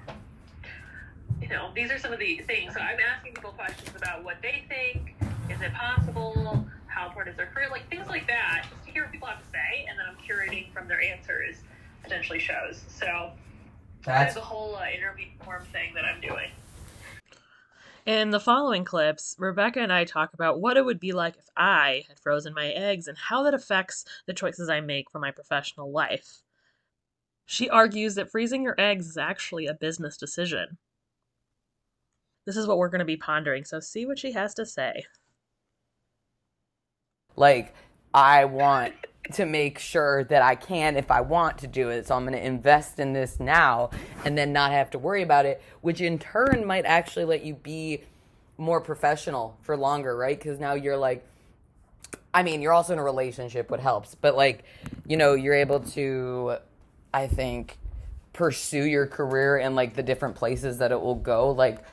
you 1.42 1.48
know, 1.48 1.70
these 1.74 1.90
are 1.90 1.98
some 1.98 2.12
of 2.12 2.20
the 2.20 2.40
things. 2.46 2.72
So 2.72 2.80
I'm 2.80 2.98
asking 3.00 3.34
people 3.34 3.50
questions 3.50 3.90
about 3.96 4.22
what 4.22 4.36
they 4.40 4.62
think. 4.68 5.14
Is 5.52 5.60
it 5.60 5.74
possible? 5.74 6.66
How 6.86 7.08
important 7.08 7.34
is 7.34 7.36
their 7.36 7.46
career? 7.46 7.68
Like 7.70 7.88
things 7.90 8.08
like 8.08 8.26
that, 8.26 8.66
just 8.70 8.86
to 8.86 8.90
hear 8.90 9.02
what 9.02 9.12
people 9.12 9.28
have 9.28 9.38
to 9.38 9.50
say, 9.50 9.86
and 9.86 9.98
then 9.98 10.06
I'm 10.08 10.16
curating 10.16 10.72
from 10.72 10.88
their 10.88 11.02
answers 11.02 11.56
potentially 12.02 12.38
shows. 12.38 12.82
So 12.88 13.32
that's 14.02 14.36
a 14.36 14.40
whole 14.40 14.76
uh, 14.76 14.86
interview 14.96 15.26
form 15.44 15.64
thing 15.70 15.92
that 15.94 16.06
I'm 16.06 16.22
doing. 16.22 16.48
In 18.06 18.30
the 18.30 18.40
following 18.40 18.84
clips, 18.84 19.36
Rebecca 19.38 19.80
and 19.80 19.92
I 19.92 20.04
talk 20.04 20.32
about 20.32 20.58
what 20.58 20.78
it 20.78 20.84
would 20.86 20.98
be 20.98 21.12
like 21.12 21.36
if 21.36 21.48
I 21.54 22.04
had 22.08 22.18
frozen 22.18 22.54
my 22.54 22.68
eggs 22.68 23.06
and 23.06 23.18
how 23.18 23.42
that 23.42 23.54
affects 23.54 24.06
the 24.26 24.32
choices 24.32 24.70
I 24.70 24.80
make 24.80 25.10
for 25.10 25.18
my 25.18 25.30
professional 25.30 25.92
life. 25.92 26.42
She 27.44 27.68
argues 27.68 28.14
that 28.14 28.30
freezing 28.30 28.62
your 28.62 28.74
eggs 28.78 29.06
is 29.06 29.18
actually 29.18 29.66
a 29.66 29.74
business 29.74 30.16
decision 30.16 30.78
this 32.44 32.56
is 32.56 32.66
what 32.66 32.78
we're 32.78 32.88
going 32.88 33.00
to 33.00 33.04
be 33.04 33.16
pondering. 33.16 33.64
So 33.64 33.80
see 33.80 34.06
what 34.06 34.18
she 34.18 34.32
has 34.32 34.54
to 34.54 34.66
say. 34.66 35.04
Like, 37.36 37.74
I 38.12 38.44
want 38.44 38.94
to 39.32 39.46
make 39.46 39.78
sure 39.78 40.24
that 40.24 40.42
I 40.42 40.54
can 40.54 40.96
if 40.96 41.10
I 41.10 41.20
want 41.20 41.58
to 41.58 41.66
do 41.66 41.90
it. 41.90 42.06
So 42.06 42.16
I'm 42.16 42.24
going 42.24 42.38
to 42.38 42.44
invest 42.44 42.98
in 42.98 43.12
this 43.12 43.38
now 43.38 43.90
and 44.24 44.36
then 44.36 44.52
not 44.52 44.72
have 44.72 44.90
to 44.90 44.98
worry 44.98 45.22
about 45.22 45.46
it, 45.46 45.62
which 45.80 46.00
in 46.00 46.18
turn 46.18 46.66
might 46.66 46.84
actually 46.84 47.24
let 47.24 47.44
you 47.44 47.54
be 47.54 48.02
more 48.58 48.80
professional 48.80 49.56
for 49.62 49.76
longer, 49.76 50.16
right? 50.16 50.38
Because 50.38 50.58
now 50.58 50.74
you're 50.74 50.96
like, 50.96 51.24
I 52.34 52.42
mean, 52.42 52.62
you're 52.62 52.72
also 52.72 52.94
in 52.94 52.98
a 52.98 53.04
relationship, 53.04 53.70
what 53.70 53.80
helps, 53.80 54.14
but 54.14 54.36
like, 54.36 54.64
you 55.06 55.16
know, 55.16 55.34
you're 55.34 55.54
able 55.54 55.80
to, 55.80 56.56
I 57.12 57.26
think, 57.26 57.78
pursue 58.32 58.84
your 58.84 59.06
career 59.06 59.58
and 59.58 59.76
like 59.76 59.94
the 59.94 60.02
different 60.02 60.34
places 60.34 60.78
that 60.78 60.90
it 60.90 61.00
will 61.00 61.14
go 61.14 61.50
like 61.50 61.84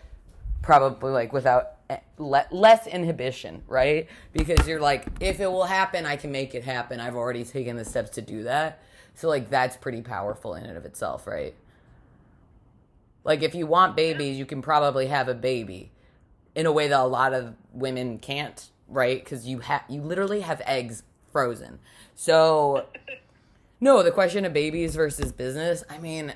probably 0.61 1.11
like 1.11 1.33
without 1.33 1.71
le- 2.17 2.47
less 2.51 2.87
inhibition 2.87 3.63
right? 3.67 4.07
Because 4.33 4.67
you're 4.67 4.79
like 4.79 5.07
if 5.19 5.39
it 5.39 5.51
will 5.51 5.65
happen 5.65 6.05
i 6.05 6.15
can 6.15 6.31
make 6.31 6.53
it 6.55 6.63
happen. 6.63 6.99
I've 6.99 7.15
already 7.15 7.43
taken 7.43 7.77
the 7.77 7.85
steps 7.85 8.11
to 8.11 8.21
do 8.21 8.43
that. 8.43 8.81
So 9.15 9.27
like 9.27 9.49
that's 9.49 9.77
pretty 9.77 10.01
powerful 10.01 10.53
in 10.55 10.65
and 10.65 10.77
of 10.77 10.85
itself 10.85 11.27
right? 11.27 11.55
Like 13.23 13.43
if 13.43 13.55
you 13.55 13.67
want 13.67 13.95
babies 13.95 14.37
you 14.37 14.45
can 14.45 14.61
probably 14.61 15.07
have 15.07 15.27
a 15.27 15.35
baby 15.35 15.91
in 16.55 16.65
a 16.65 16.71
way 16.71 16.87
that 16.87 16.99
a 16.99 17.05
lot 17.05 17.33
of 17.33 17.55
women 17.73 18.19
can't 18.19 18.69
right? 18.87 19.23
Because 19.23 19.47
you 19.47 19.59
have 19.59 19.83
you 19.89 20.01
literally 20.01 20.41
have 20.41 20.61
eggs 20.65 21.03
frozen. 21.31 21.79
So 22.15 22.87
no, 23.81 24.03
the 24.03 24.11
question 24.11 24.45
of 24.45 24.53
babies 24.53 24.95
versus 24.95 25.31
business. 25.31 25.83
I 25.89 25.99
mean, 25.99 26.33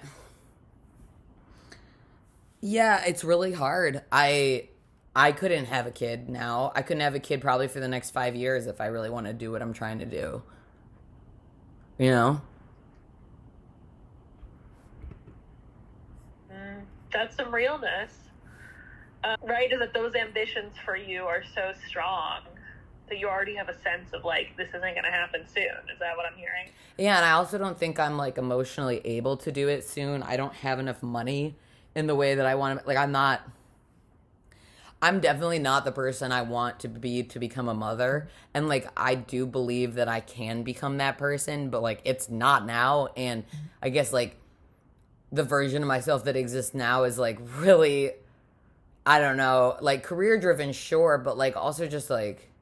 yeah, 2.62 3.04
it's 3.06 3.24
really 3.24 3.52
hard. 3.52 4.02
I 4.12 4.70
I 5.16 5.32
couldn't 5.32 5.66
have 5.66 5.86
a 5.86 5.92
kid 5.92 6.28
now. 6.28 6.72
I 6.76 6.82
couldn't 6.82 7.02
have 7.02 7.16
a 7.16 7.20
kid 7.20 7.42
probably 7.42 7.68
for 7.68 7.80
the 7.80 7.88
next 7.88 8.12
5 8.12 8.36
years 8.36 8.66
if 8.66 8.82
I 8.82 8.88
really 8.88 9.10
want 9.10 9.28
to 9.28 9.34
do 9.34 9.52
what 9.52 9.62
I'm 9.62 9.74
trying 9.74 10.00
to 10.00 10.06
do. 10.06 10.42
You 12.00 12.10
know? 12.10 12.42
Mm, 16.52 16.82
that's 17.12 17.36
some 17.36 17.54
realness. 17.54 18.12
Uh, 19.24 19.38
right, 19.44 19.72
is 19.72 19.80
that 19.80 19.94
those 19.94 20.16
ambitions 20.16 20.74
for 20.84 20.98
you 20.98 21.24
are 21.24 21.44
so 21.56 21.72
strong 21.88 22.42
that 23.08 23.20
you 23.20 23.28
already 23.30 23.56
have 23.56 23.70
a 23.70 23.80
sense 23.82 24.12
of 24.14 24.26
like 24.26 24.56
this 24.58 24.70
isn't 24.70 24.82
going 24.82 25.04
to 25.04 25.12
happen 25.12 25.42
soon. 25.48 25.64
Is 25.94 26.00
that 26.00 26.18
what 26.18 26.26
I'm 26.26 26.38
hearing? 26.38 26.70
Yeah, 26.98 27.18
and 27.18 27.26
I 27.26 27.32
also 27.32 27.58
don't 27.58 27.78
think 27.78 28.00
I'm 28.00 28.18
like 28.18 28.38
emotionally 28.38 29.02
able 29.06 29.38
to 29.38 29.52
do 29.52 29.68
it 29.68 29.84
soon. 29.84 30.24
I 30.24 30.36
don't 30.36 30.54
have 30.56 30.80
enough 30.80 31.04
money 31.04 31.56
in 31.96 32.08
the 32.08 32.16
way 32.16 32.36
that 32.36 32.46
I 32.46 32.56
want 32.56 32.80
to 32.80 32.88
like 32.88 32.98
I'm 32.98 33.12
not 33.12 33.48
I'm 35.04 35.20
definitely 35.20 35.60
not 35.60 35.84
the 35.84 35.92
person 35.92 36.32
I 36.32 36.44
want 36.44 36.80
to 36.80 36.88
be 36.88 37.24
to 37.24 37.38
become 37.38 37.68
a 37.68 37.74
mother. 37.74 38.30
And 38.54 38.70
like 38.70 38.88
I 38.96 39.16
do 39.16 39.46
believe 39.46 39.96
that 39.96 40.08
I 40.08 40.22
can 40.22 40.64
become 40.64 41.00
that 41.00 41.18
person, 41.18 41.70
but 41.70 41.82
like 41.82 42.00
it's 42.06 42.30
not 42.30 42.66
now 42.66 43.10
and 43.18 43.44
I 43.82 43.90
guess 43.90 44.14
like 44.14 44.38
the 45.30 45.44
version 45.44 45.82
of 45.82 45.90
myself 45.90 46.24
that 46.24 46.38
exists 46.38 46.74
now 46.74 47.04
is 47.04 47.20
like 47.20 47.38
really 47.58 48.12
I 49.06 49.20
don't 49.20 49.36
know, 49.36 49.76
like 49.82 50.04
career 50.04 50.40
driven 50.40 50.72
sure, 50.72 51.18
but 51.18 51.38
like 51.38 51.58
also 51.58 51.86
just 51.86 52.10
like 52.10 52.53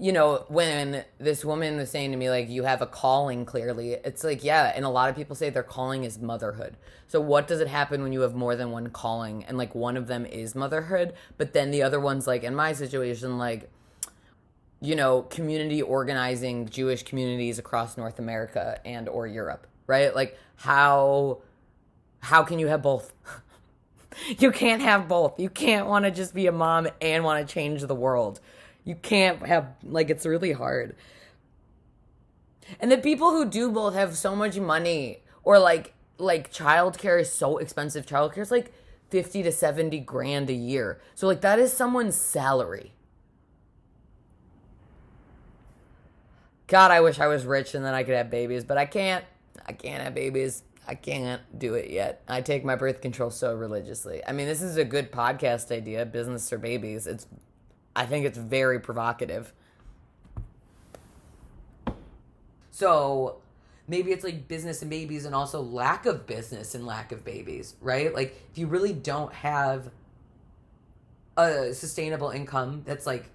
you 0.00 0.12
know, 0.12 0.44
when 0.48 1.04
this 1.18 1.44
woman 1.44 1.76
was 1.76 1.90
saying 1.90 2.12
to 2.12 2.16
me, 2.16 2.30
like, 2.30 2.48
you 2.48 2.62
have 2.64 2.82
a 2.82 2.86
calling 2.86 3.44
clearly, 3.44 3.92
it's 3.92 4.22
like, 4.22 4.44
yeah. 4.44 4.72
And 4.74 4.84
a 4.84 4.88
lot 4.88 5.10
of 5.10 5.16
people 5.16 5.34
say 5.34 5.50
their 5.50 5.62
calling 5.62 6.04
is 6.04 6.18
motherhood. 6.18 6.76
So, 7.08 7.20
what 7.20 7.48
does 7.48 7.60
it 7.60 7.68
happen 7.68 8.02
when 8.02 8.12
you 8.12 8.20
have 8.20 8.34
more 8.34 8.54
than 8.54 8.70
one 8.70 8.90
calling? 8.90 9.44
And, 9.44 9.58
like, 9.58 9.74
one 9.74 9.96
of 9.96 10.06
them 10.06 10.24
is 10.24 10.54
motherhood, 10.54 11.14
but 11.36 11.52
then 11.52 11.70
the 11.70 11.82
other 11.82 11.98
one's, 11.98 12.26
like, 12.26 12.44
in 12.44 12.54
my 12.54 12.72
situation, 12.72 13.38
like, 13.38 13.70
you 14.80 14.94
know, 14.94 15.22
community 15.22 15.82
organizing 15.82 16.68
Jewish 16.68 17.02
communities 17.02 17.58
across 17.58 17.96
North 17.96 18.18
America 18.18 18.80
and 18.84 19.08
or 19.08 19.26
Europe, 19.26 19.66
right? 19.86 20.14
Like, 20.14 20.38
how 20.56 21.38
how 22.20 22.44
can 22.44 22.58
you 22.58 22.68
have 22.68 22.82
both? 22.82 23.12
you 24.38 24.52
can't 24.52 24.82
have 24.82 25.08
both. 25.08 25.40
You 25.40 25.48
can't 25.48 25.86
want 25.86 26.04
to 26.04 26.10
just 26.10 26.34
be 26.34 26.46
a 26.46 26.52
mom 26.52 26.88
and 27.00 27.24
want 27.24 27.46
to 27.46 27.52
change 27.52 27.82
the 27.82 27.94
world. 27.94 28.40
You 28.88 28.94
can't 28.94 29.44
have 29.44 29.74
like 29.82 30.08
it's 30.08 30.24
really 30.24 30.52
hard. 30.52 30.96
And 32.80 32.90
the 32.90 32.96
people 32.96 33.32
who 33.32 33.44
do 33.44 33.70
both 33.70 33.92
have 33.92 34.16
so 34.16 34.34
much 34.34 34.58
money 34.58 35.18
or 35.42 35.58
like 35.58 35.92
like 36.16 36.50
childcare 36.50 37.20
is 37.20 37.30
so 37.30 37.58
expensive. 37.58 38.06
Childcare 38.06 38.38
is 38.38 38.50
like 38.50 38.72
50 39.10 39.42
to 39.42 39.52
70 39.52 40.00
grand 40.00 40.48
a 40.48 40.54
year. 40.54 41.02
So 41.14 41.26
like 41.26 41.42
that 41.42 41.58
is 41.58 41.70
someone's 41.70 42.16
salary. 42.16 42.94
God, 46.66 46.90
I 46.90 47.02
wish 47.02 47.20
I 47.20 47.26
was 47.26 47.44
rich 47.44 47.74
and 47.74 47.84
then 47.84 47.92
I 47.92 48.04
could 48.04 48.14
have 48.14 48.30
babies, 48.30 48.64
but 48.64 48.78
I 48.78 48.86
can't. 48.86 49.24
I 49.66 49.72
can't 49.72 50.02
have 50.02 50.14
babies. 50.14 50.62
I 50.86 50.94
can't 50.94 51.42
do 51.58 51.74
it 51.74 51.90
yet. 51.90 52.22
I 52.26 52.40
take 52.40 52.64
my 52.64 52.74
birth 52.74 53.02
control 53.02 53.28
so 53.28 53.54
religiously. 53.54 54.22
I 54.26 54.32
mean, 54.32 54.46
this 54.46 54.62
is 54.62 54.78
a 54.78 54.84
good 54.84 55.12
podcast 55.12 55.70
idea, 55.70 56.06
business 56.06 56.50
or 56.50 56.56
babies. 56.56 57.06
It's 57.06 57.26
I 57.98 58.06
think 58.06 58.26
it's 58.26 58.38
very 58.38 58.78
provocative. 58.78 59.52
So 62.70 63.38
maybe 63.88 64.12
it's 64.12 64.22
like 64.22 64.46
business 64.46 64.82
and 64.82 64.90
babies 64.90 65.24
and 65.24 65.34
also 65.34 65.60
lack 65.60 66.06
of 66.06 66.24
business 66.24 66.76
and 66.76 66.86
lack 66.86 67.10
of 67.10 67.24
babies, 67.24 67.74
right? 67.80 68.14
Like 68.14 68.40
if 68.52 68.56
you 68.56 68.68
really 68.68 68.92
don't 68.92 69.32
have 69.32 69.90
a 71.36 71.74
sustainable 71.74 72.30
income 72.30 72.82
that's 72.86 73.04
like 73.04 73.30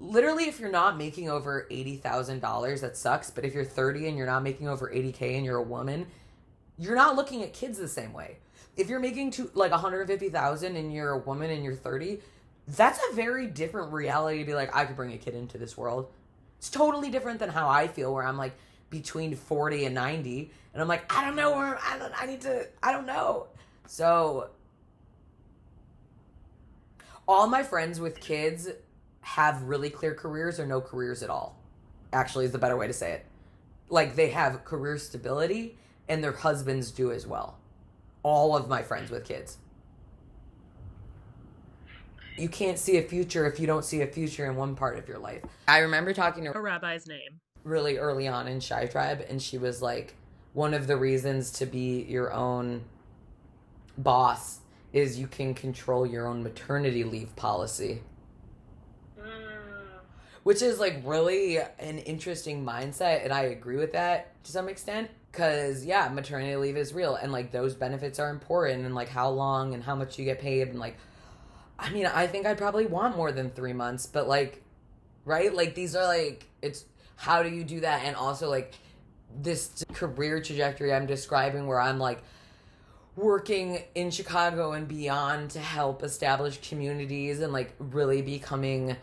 literally 0.00 0.44
if 0.44 0.58
you're 0.58 0.70
not 0.70 0.96
making 0.96 1.28
over 1.28 1.66
$80,000 1.70 2.80
that 2.80 2.96
sucks, 2.96 3.30
but 3.30 3.44
if 3.44 3.52
you're 3.52 3.62
30 3.62 4.08
and 4.08 4.16
you're 4.16 4.26
not 4.26 4.42
making 4.42 4.68
over 4.68 4.88
80k 4.90 5.36
and 5.36 5.44
you're 5.44 5.56
a 5.56 5.62
woman, 5.62 6.06
you're 6.78 6.96
not 6.96 7.14
looking 7.14 7.42
at 7.42 7.52
kids 7.52 7.76
the 7.76 7.88
same 7.88 8.14
way. 8.14 8.38
If 8.78 8.88
you're 8.88 9.00
making 9.00 9.32
to 9.32 9.50
like 9.52 9.72
150,000 9.72 10.76
and 10.76 10.94
you're 10.94 11.10
a 11.10 11.18
woman 11.18 11.50
and 11.50 11.62
you're 11.62 11.74
30, 11.74 12.20
that's 12.76 13.00
a 13.10 13.14
very 13.14 13.46
different 13.46 13.92
reality 13.92 14.40
to 14.40 14.44
be 14.44 14.54
like, 14.54 14.74
I 14.76 14.84
could 14.84 14.96
bring 14.96 15.12
a 15.12 15.18
kid 15.18 15.34
into 15.34 15.56
this 15.56 15.76
world. 15.76 16.10
It's 16.58 16.68
totally 16.68 17.10
different 17.10 17.38
than 17.38 17.48
how 17.48 17.68
I 17.68 17.88
feel, 17.88 18.12
where 18.12 18.24
I'm 18.24 18.36
like 18.36 18.54
between 18.90 19.34
40 19.34 19.86
and 19.86 19.94
90, 19.94 20.50
and 20.74 20.82
I'm 20.82 20.88
like, 20.88 21.10
I 21.14 21.24
don't 21.24 21.36
know 21.36 21.56
where 21.56 21.78
I, 21.82 21.98
don't, 21.98 22.22
I 22.22 22.26
need 22.26 22.42
to, 22.42 22.66
I 22.82 22.92
don't 22.92 23.06
know. 23.06 23.46
So, 23.86 24.50
all 27.26 27.46
my 27.46 27.62
friends 27.62 28.00
with 28.00 28.20
kids 28.20 28.68
have 29.22 29.62
really 29.62 29.88
clear 29.88 30.14
careers 30.14 30.60
or 30.60 30.66
no 30.66 30.80
careers 30.80 31.22
at 31.22 31.30
all. 31.30 31.58
Actually, 32.12 32.44
is 32.44 32.52
the 32.52 32.58
better 32.58 32.76
way 32.76 32.86
to 32.86 32.92
say 32.92 33.12
it. 33.12 33.26
Like, 33.88 34.14
they 34.14 34.30
have 34.30 34.64
career 34.64 34.98
stability, 34.98 35.78
and 36.08 36.22
their 36.22 36.32
husbands 36.32 36.90
do 36.90 37.12
as 37.12 37.26
well. 37.26 37.58
All 38.22 38.56
of 38.56 38.68
my 38.68 38.82
friends 38.82 39.10
with 39.10 39.24
kids 39.24 39.58
you 42.38 42.48
can't 42.48 42.78
see 42.78 42.98
a 42.98 43.02
future 43.02 43.46
if 43.46 43.58
you 43.58 43.66
don't 43.66 43.84
see 43.84 44.00
a 44.02 44.06
future 44.06 44.46
in 44.46 44.56
one 44.56 44.74
part 44.74 44.98
of 44.98 45.08
your 45.08 45.18
life. 45.18 45.42
I 45.66 45.78
remember 45.78 46.12
talking 46.12 46.44
to 46.44 46.56
a 46.56 46.60
rabbi's 46.60 47.06
name 47.06 47.40
really 47.64 47.98
early 47.98 48.26
on 48.28 48.48
in 48.48 48.60
Shy 48.60 48.86
Tribe, 48.86 49.24
and 49.28 49.40
she 49.40 49.58
was 49.58 49.82
like, 49.82 50.14
one 50.52 50.74
of 50.74 50.86
the 50.86 50.96
reasons 50.96 51.50
to 51.52 51.66
be 51.66 52.02
your 52.08 52.32
own 52.32 52.82
boss 53.96 54.60
is 54.92 55.18
you 55.18 55.26
can 55.26 55.54
control 55.54 56.06
your 56.06 56.26
own 56.26 56.42
maternity 56.42 57.04
leave 57.04 57.34
policy. 57.36 58.02
Mm. 59.20 59.26
Which 60.42 60.62
is 60.62 60.80
like 60.80 61.02
really 61.04 61.58
an 61.58 61.98
interesting 61.98 62.64
mindset, 62.64 63.24
and 63.24 63.32
I 63.32 63.42
agree 63.42 63.76
with 63.76 63.92
that 63.92 64.42
to 64.44 64.52
some 64.52 64.68
extent. 64.68 65.10
Cause 65.30 65.84
yeah, 65.84 66.08
maternity 66.08 66.56
leave 66.56 66.76
is 66.76 66.94
real, 66.94 67.16
and 67.16 67.30
like 67.30 67.52
those 67.52 67.74
benefits 67.74 68.18
are 68.18 68.30
important, 68.30 68.86
and 68.86 68.94
like 68.94 69.10
how 69.10 69.28
long 69.28 69.74
and 69.74 69.84
how 69.84 69.94
much 69.94 70.18
you 70.18 70.24
get 70.24 70.40
paid, 70.40 70.68
and 70.68 70.78
like 70.78 70.96
I 71.78 71.90
mean, 71.90 72.06
I 72.06 72.26
think 72.26 72.46
I'd 72.46 72.58
probably 72.58 72.86
want 72.86 73.16
more 73.16 73.30
than 73.32 73.50
three 73.50 73.72
months, 73.72 74.06
but 74.06 74.28
like, 74.28 74.62
right? 75.24 75.54
Like, 75.54 75.74
these 75.74 75.94
are 75.94 76.06
like, 76.06 76.46
it's 76.60 76.84
how 77.16 77.42
do 77.42 77.48
you 77.48 77.64
do 77.64 77.80
that? 77.80 78.04
And 78.04 78.16
also, 78.16 78.48
like, 78.48 78.74
this 79.34 79.84
career 79.92 80.40
trajectory 80.40 80.92
I'm 80.92 81.06
describing 81.06 81.66
where 81.66 81.80
I'm 81.80 81.98
like 81.98 82.22
working 83.16 83.82
in 83.94 84.10
Chicago 84.10 84.72
and 84.72 84.86
beyond 84.86 85.50
to 85.50 85.60
help 85.60 86.02
establish 86.02 86.68
communities 86.68 87.40
and 87.40 87.52
like 87.52 87.74
really 87.78 88.22
becoming 88.22 88.96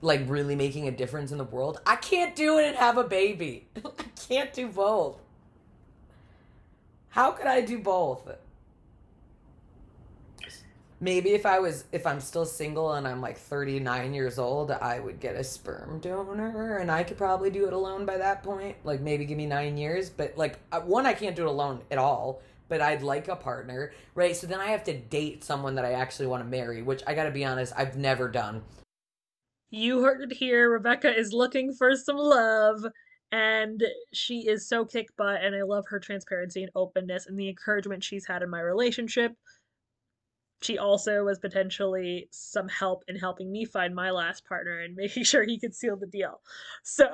like 0.00 0.22
really 0.28 0.54
making 0.54 0.86
a 0.86 0.92
difference 0.92 1.32
in 1.32 1.38
the 1.38 1.44
world. 1.44 1.80
I 1.84 1.96
can't 1.96 2.36
do 2.36 2.58
it 2.58 2.66
and 2.66 2.76
have 2.76 2.96
a 2.96 3.04
baby. 3.04 3.66
I 3.84 4.04
can't 4.28 4.52
do 4.52 4.68
both. 4.68 5.18
How 7.10 7.32
could 7.32 7.46
I 7.46 7.60
do 7.62 7.78
both? 7.78 8.30
Maybe 11.00 11.30
if 11.30 11.46
I 11.46 11.58
was 11.58 11.84
if 11.92 12.06
I'm 12.06 12.20
still 12.20 12.44
single 12.44 12.92
and 12.94 13.06
I'm 13.06 13.20
like 13.20 13.38
39 13.38 14.14
years 14.14 14.38
old, 14.38 14.70
I 14.70 14.98
would 14.98 15.20
get 15.20 15.36
a 15.36 15.44
sperm 15.44 16.00
donor 16.00 16.78
and 16.78 16.90
I 16.90 17.04
could 17.04 17.16
probably 17.16 17.50
do 17.50 17.66
it 17.66 17.72
alone 17.72 18.04
by 18.04 18.16
that 18.18 18.42
point. 18.42 18.76
Like 18.84 19.00
maybe 19.00 19.24
give 19.24 19.38
me 19.38 19.46
9 19.46 19.76
years, 19.76 20.10
but 20.10 20.36
like 20.36 20.58
uh, 20.72 20.80
one 20.80 21.06
I 21.06 21.12
can't 21.12 21.36
do 21.36 21.42
it 21.42 21.48
alone 21.48 21.82
at 21.90 21.98
all, 21.98 22.42
but 22.68 22.80
I'd 22.80 23.02
like 23.02 23.28
a 23.28 23.36
partner, 23.36 23.92
right? 24.14 24.36
So 24.36 24.46
then 24.46 24.60
I 24.60 24.66
have 24.66 24.84
to 24.84 24.96
date 24.96 25.44
someone 25.44 25.74
that 25.76 25.84
I 25.84 25.92
actually 25.92 26.26
want 26.26 26.42
to 26.42 26.48
marry, 26.48 26.82
which 26.82 27.02
I 27.06 27.14
got 27.14 27.24
to 27.24 27.30
be 27.30 27.44
honest, 27.44 27.72
I've 27.76 27.96
never 27.96 28.28
done. 28.28 28.62
You 29.70 30.02
heard 30.02 30.22
it 30.22 30.34
here. 30.34 30.70
Rebecca 30.70 31.14
is 31.14 31.32
looking 31.32 31.74
for 31.74 31.94
some 31.94 32.16
love 32.16 32.84
and 33.30 33.84
she 34.14 34.48
is 34.48 34.66
so 34.66 34.86
kick 34.86 35.08
butt 35.18 35.42
and 35.42 35.54
I 35.54 35.62
love 35.62 35.84
her 35.88 36.00
transparency 36.00 36.62
and 36.62 36.72
openness 36.74 37.26
and 37.26 37.38
the 37.38 37.50
encouragement 37.50 38.02
she's 38.02 38.26
had 38.26 38.42
in 38.42 38.48
my 38.48 38.60
relationship 38.60 39.32
she 40.60 40.78
also 40.78 41.24
was 41.24 41.38
potentially 41.38 42.28
some 42.30 42.68
help 42.68 43.04
in 43.08 43.16
helping 43.16 43.50
me 43.50 43.64
find 43.64 43.94
my 43.94 44.10
last 44.10 44.44
partner 44.44 44.80
and 44.80 44.96
making 44.96 45.24
sure 45.24 45.44
he 45.44 45.58
could 45.58 45.74
seal 45.74 45.96
the 45.96 46.06
deal. 46.06 46.40
So 46.82 47.06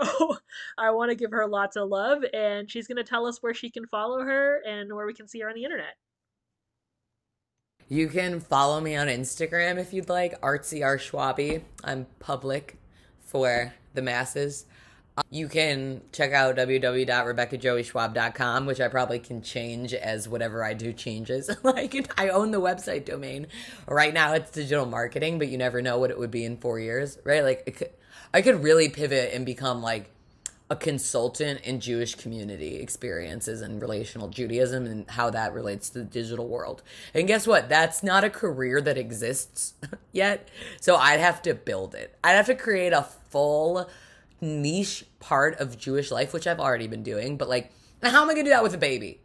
I 0.79 0.91
want 0.91 1.11
to 1.11 1.17
give 1.17 1.31
her 1.31 1.47
lots 1.47 1.77
of 1.77 1.89
love, 1.89 2.25
and 2.33 2.71
she's 2.71 2.87
going 2.87 2.97
to 2.97 3.05
tell 3.05 3.27
us 3.27 3.43
where 3.43 3.55
she 3.55 3.71
can 3.71 3.87
follow 3.87 4.21
her 4.21 4.61
and 4.67 4.93
where 4.95 5.07
we 5.07 5.15
can 5.15 5.29
see 5.29 5.41
her 5.41 5.49
on 5.49 5.55
the 5.55 5.65
internet. 5.65 5.97
You 7.89 8.09
can 8.09 8.41
follow 8.41 8.81
me 8.81 8.97
on 8.97 9.09
Instagram 9.09 9.77
if 9.79 9.93
you'd 9.93 10.09
like, 10.09 10.41
artsy 10.41 10.83
r 10.83 10.97
schwabi. 10.97 11.63
I'm 11.85 12.07
public 12.19 12.79
for 13.21 13.75
the 13.93 14.01
masses. 14.01 14.65
You 15.31 15.49
can 15.49 16.01
check 16.11 16.33
out 16.33 16.57
www.rebeccajoeyschwab.com, 16.57 18.67
which 18.67 18.81
I 18.81 18.89
probably 18.89 19.21
can 19.21 19.43
change 19.43 19.95
as 19.95 20.29
whatever 20.29 20.65
I 20.65 20.75
do 20.75 20.93
changes. 20.93 21.49
like 21.63 22.21
I 22.21 22.31
own 22.31 22.51
the 22.51 22.61
website 22.61 23.05
domain. 23.05 23.47
Right 23.87 24.13
now 24.13 24.33
it's 24.33 24.51
digital 24.51 24.87
marketing, 24.87 25.39
but 25.39 25.47
you 25.49 25.59
never 25.59 25.81
know 25.81 25.99
what 25.99 26.11
it 26.11 26.19
would 26.19 26.33
be 26.33 26.45
in 26.45 26.57
4 26.57 26.81
years, 26.81 27.19
right? 27.25 27.45
Like 27.45 27.77
could, 27.77 27.91
I 28.33 28.43
could 28.43 28.65
really 28.65 28.89
pivot 28.89 29.33
and 29.33 29.47
become 29.47 29.83
like 29.83 30.11
a 30.71 30.77
consultant 30.77 31.61
in 31.61 31.79
Jewish 31.79 32.15
community 32.15 32.77
experiences 32.77 33.61
and 33.61 33.81
relational 33.81 34.29
Judaism 34.29 34.87
and 34.87 35.09
how 35.11 35.31
that 35.31 35.53
relates 35.53 35.91
to 35.91 36.01
the 36.01 36.05
digital 36.05 36.49
world. 36.49 36.83
And 37.13 37.29
guess 37.29 37.47
what? 37.47 37.69
That's 37.69 38.03
not 38.03 38.25
a 38.25 38.31
career 38.31 38.81
that 38.81 38.97
exists 38.97 39.75
yet. 40.13 40.49
So 40.81 40.97
I'd 40.97 41.21
have 41.21 41.43
to 41.43 41.55
build 41.55 41.95
it. 41.95 42.17
I'd 42.25 42.33
have 42.33 42.47
to 42.47 42.55
create 42.55 42.93
a 42.93 43.03
full 43.03 43.89
niche 44.45 45.05
part 45.21 45.59
of 45.59 45.79
Jewish 45.79 46.11
life, 46.11 46.33
which 46.33 46.47
I've 46.47 46.61
already 46.61 46.87
been 46.87 47.03
doing, 47.03 47.37
but 47.37 47.49
like, 47.49 47.73
how 48.03 48.23
am 48.23 48.31
I 48.31 48.35
gonna 48.35 48.45
do 48.45 48.51
that 48.51 48.63
with 48.63 48.75
a 48.75 48.79
baby? 48.79 49.21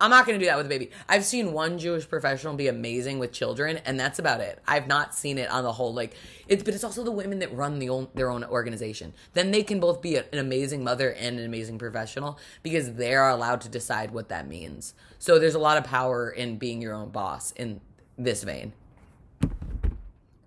I'm 0.00 0.08
not 0.08 0.24
gonna 0.24 0.38
do 0.38 0.46
that 0.46 0.56
with 0.56 0.64
a 0.64 0.68
baby. 0.68 0.90
I've 1.08 1.26
seen 1.26 1.52
one 1.52 1.78
Jewish 1.78 2.08
professional 2.08 2.54
be 2.54 2.68
amazing 2.68 3.18
with 3.18 3.32
children, 3.32 3.78
and 3.84 4.00
that's 4.00 4.18
about 4.18 4.40
it. 4.40 4.58
I've 4.66 4.86
not 4.86 5.14
seen 5.14 5.36
it 5.36 5.50
on 5.50 5.62
the 5.62 5.72
whole. 5.72 5.92
Like, 5.92 6.14
it's 6.48 6.62
but 6.62 6.72
it's 6.72 6.84
also 6.84 7.04
the 7.04 7.10
women 7.10 7.40
that 7.40 7.54
run 7.54 7.78
the 7.78 7.90
own, 7.90 8.08
their 8.14 8.30
own 8.30 8.42
organization. 8.44 9.12
Then 9.34 9.50
they 9.50 9.62
can 9.62 9.78
both 9.78 10.00
be 10.00 10.16
an 10.16 10.24
amazing 10.32 10.82
mother 10.82 11.12
and 11.12 11.38
an 11.38 11.44
amazing 11.44 11.78
professional 11.78 12.38
because 12.62 12.94
they 12.94 13.14
are 13.14 13.28
allowed 13.28 13.60
to 13.62 13.68
decide 13.68 14.12
what 14.12 14.30
that 14.30 14.48
means. 14.48 14.94
So 15.18 15.38
there's 15.38 15.54
a 15.54 15.58
lot 15.58 15.76
of 15.76 15.84
power 15.84 16.30
in 16.30 16.56
being 16.56 16.80
your 16.80 16.94
own 16.94 17.10
boss 17.10 17.52
in 17.52 17.82
this 18.16 18.42
vein. 18.42 18.72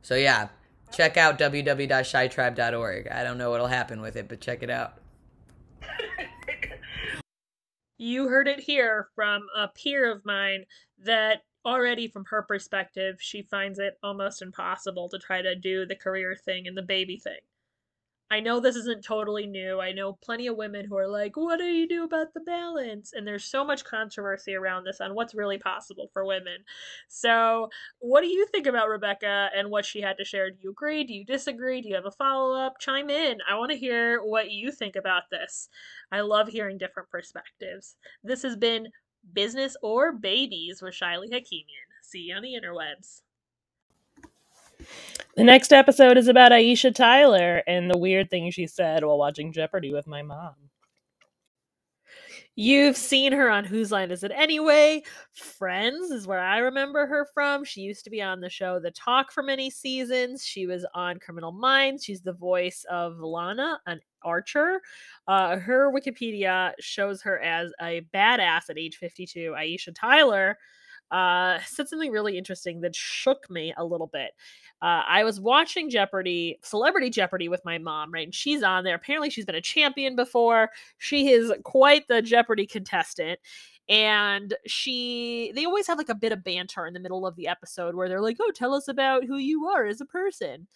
So 0.01 0.15
yeah, 0.15 0.47
check 0.93 1.17
out 1.17 1.37
www.shytribe.org. 1.39 3.07
I 3.07 3.23
don't 3.23 3.37
know 3.37 3.49
what'll 3.49 3.67
happen 3.67 4.01
with 4.01 4.15
it, 4.15 4.27
but 4.29 4.39
check 4.39 4.63
it 4.63 4.69
out. 4.69 4.99
you 7.97 8.27
heard 8.27 8.47
it 8.47 8.59
here 8.59 9.09
from 9.15 9.47
a 9.55 9.67
peer 9.67 10.11
of 10.11 10.25
mine 10.25 10.65
that 11.03 11.41
already 11.65 12.07
from 12.07 12.25
her 12.25 12.41
perspective, 12.41 13.17
she 13.19 13.41
finds 13.41 13.79
it 13.79 13.97
almost 14.03 14.41
impossible 14.41 15.09
to 15.09 15.19
try 15.19 15.41
to 15.41 15.55
do 15.55 15.85
the 15.85 15.95
career 15.95 16.35
thing 16.35 16.67
and 16.67 16.77
the 16.77 16.81
baby 16.81 17.17
thing. 17.17 17.39
I 18.33 18.39
know 18.39 18.59
this 18.59 18.75
isn't 18.75 19.05
totally 19.05 19.45
new. 19.45 19.79
I 19.79 19.91
know 19.91 20.13
plenty 20.13 20.47
of 20.47 20.57
women 20.57 20.87
who 20.87 20.97
are 20.97 21.07
like, 21.07 21.37
what 21.37 21.59
do 21.59 21.65
you 21.65 21.87
do 21.87 22.03
about 22.03 22.33
the 22.33 22.39
balance? 22.39 23.13
And 23.13 23.27
there's 23.27 23.43
so 23.43 23.63
much 23.63 23.85
controversy 23.85 24.55
around 24.55 24.85
this 24.85 24.99
on 24.99 25.13
what's 25.13 25.35
really 25.35 25.59
possible 25.59 26.09
for 26.13 26.25
women. 26.25 26.65
So, 27.07 27.69
what 27.99 28.21
do 28.21 28.27
you 28.27 28.47
think 28.47 28.65
about 28.65 28.89
Rebecca 28.89 29.51
and 29.55 29.69
what 29.69 29.85
she 29.85 30.01
had 30.01 30.17
to 30.17 30.25
share? 30.25 30.49
Do 30.49 30.57
you 30.61 30.71
agree? 30.71 31.03
Do 31.03 31.13
you 31.13 31.23
disagree? 31.23 31.79
Do 31.83 31.89
you 31.89 31.93
have 31.93 32.07
a 32.07 32.11
follow 32.11 32.57
up? 32.59 32.79
Chime 32.79 33.11
in. 33.11 33.37
I 33.47 33.55
want 33.55 33.69
to 33.69 33.77
hear 33.77 34.19
what 34.23 34.49
you 34.49 34.71
think 34.71 34.95
about 34.95 35.29
this. 35.29 35.69
I 36.11 36.21
love 36.21 36.47
hearing 36.47 36.79
different 36.79 37.11
perspectives. 37.11 37.97
This 38.23 38.41
has 38.41 38.55
been 38.55 38.87
Business 39.31 39.77
or 39.83 40.11
Babies 40.11 40.81
with 40.81 40.95
Shiley 40.95 41.31
Hakimian. 41.31 41.85
See 42.01 42.29
you 42.29 42.35
on 42.35 42.41
the 42.41 42.59
interwebs. 42.59 43.21
The 45.35 45.43
next 45.43 45.73
episode 45.73 46.17
is 46.17 46.27
about 46.27 46.51
Aisha 46.51 46.93
Tyler 46.93 47.63
and 47.67 47.89
the 47.89 47.97
weird 47.97 48.29
thing 48.29 48.51
she 48.51 48.67
said 48.67 49.03
while 49.03 49.17
watching 49.17 49.51
Jeopardy 49.51 49.91
with 49.91 50.07
my 50.07 50.21
mom. 50.21 50.53
You've 52.55 52.97
seen 52.97 53.31
her 53.33 53.49
on 53.49 53.65
Whose 53.65 53.91
Line 53.91 54.11
Is 54.11 54.23
It 54.23 54.31
Anyway? 54.31 55.01
Friends 55.31 56.11
is 56.11 56.27
where 56.27 56.39
I 56.39 56.59
remember 56.59 57.07
her 57.07 57.27
from. 57.33 57.63
She 57.65 57.81
used 57.81 58.03
to 58.03 58.11
be 58.11 58.21
on 58.21 58.41
the 58.41 58.49
show 58.49 58.79
The 58.79 58.91
Talk 58.91 59.31
for 59.31 59.41
many 59.41 59.71
seasons. 59.71 60.45
She 60.45 60.67
was 60.67 60.85
on 60.93 61.17
Criminal 61.17 61.51
Minds. 61.51 62.03
She's 62.03 62.21
the 62.21 62.33
voice 62.33 62.85
of 62.91 63.17
Lana, 63.17 63.79
an 63.87 63.99
archer. 64.21 64.81
Uh, 65.27 65.57
her 65.57 65.91
Wikipedia 65.91 66.73
shows 66.79 67.23
her 67.23 67.39
as 67.39 67.71
a 67.81 68.01
badass 68.13 68.69
at 68.69 68.77
age 68.77 68.97
52. 68.97 69.55
Aisha 69.57 69.91
Tyler 69.95 70.55
uh, 71.09 71.57
said 71.65 71.87
something 71.87 72.11
really 72.11 72.37
interesting 72.37 72.81
that 72.81 72.95
shook 72.95 73.49
me 73.49 73.73
a 73.77 73.83
little 73.83 74.07
bit. 74.07 74.31
Uh, 74.83 75.01
I 75.07 75.23
was 75.23 75.39
watching 75.39 75.89
Jeopardy, 75.89 76.59
Celebrity 76.61 77.09
Jeopardy 77.09 77.47
with 77.47 77.63
my 77.63 77.77
mom, 77.77 78.11
right? 78.11 78.27
And 78.27 78.35
she's 78.35 78.63
on 78.63 78.83
there. 78.83 78.95
Apparently, 78.95 79.29
she's 79.29 79.45
been 79.45 79.55
a 79.55 79.61
champion 79.61 80.17
before. 80.17 80.71
She 80.97 81.29
is 81.29 81.53
quite 81.63 82.05
the 82.09 82.21
Jeopardy 82.21 82.67
contestant. 82.67 83.39
And 83.87 84.53
she, 84.67 85.53
they 85.55 85.63
always 85.63 85.87
have 85.87 85.97
like 85.97 86.09
a 86.09 86.15
bit 86.15 86.33
of 86.33 86.43
banter 86.43 86.85
in 86.85 86.93
the 86.93 86.99
middle 86.99 87.25
of 87.25 87.37
the 87.37 87.47
episode 87.47 87.95
where 87.95 88.09
they're 88.09 88.19
like, 88.19 88.37
oh, 88.41 88.51
tell 88.53 88.73
us 88.73 88.89
about 88.89 89.23
who 89.23 89.37
you 89.37 89.67
are 89.67 89.85
as 89.85 90.01
a 90.01 90.05
person 90.05 90.67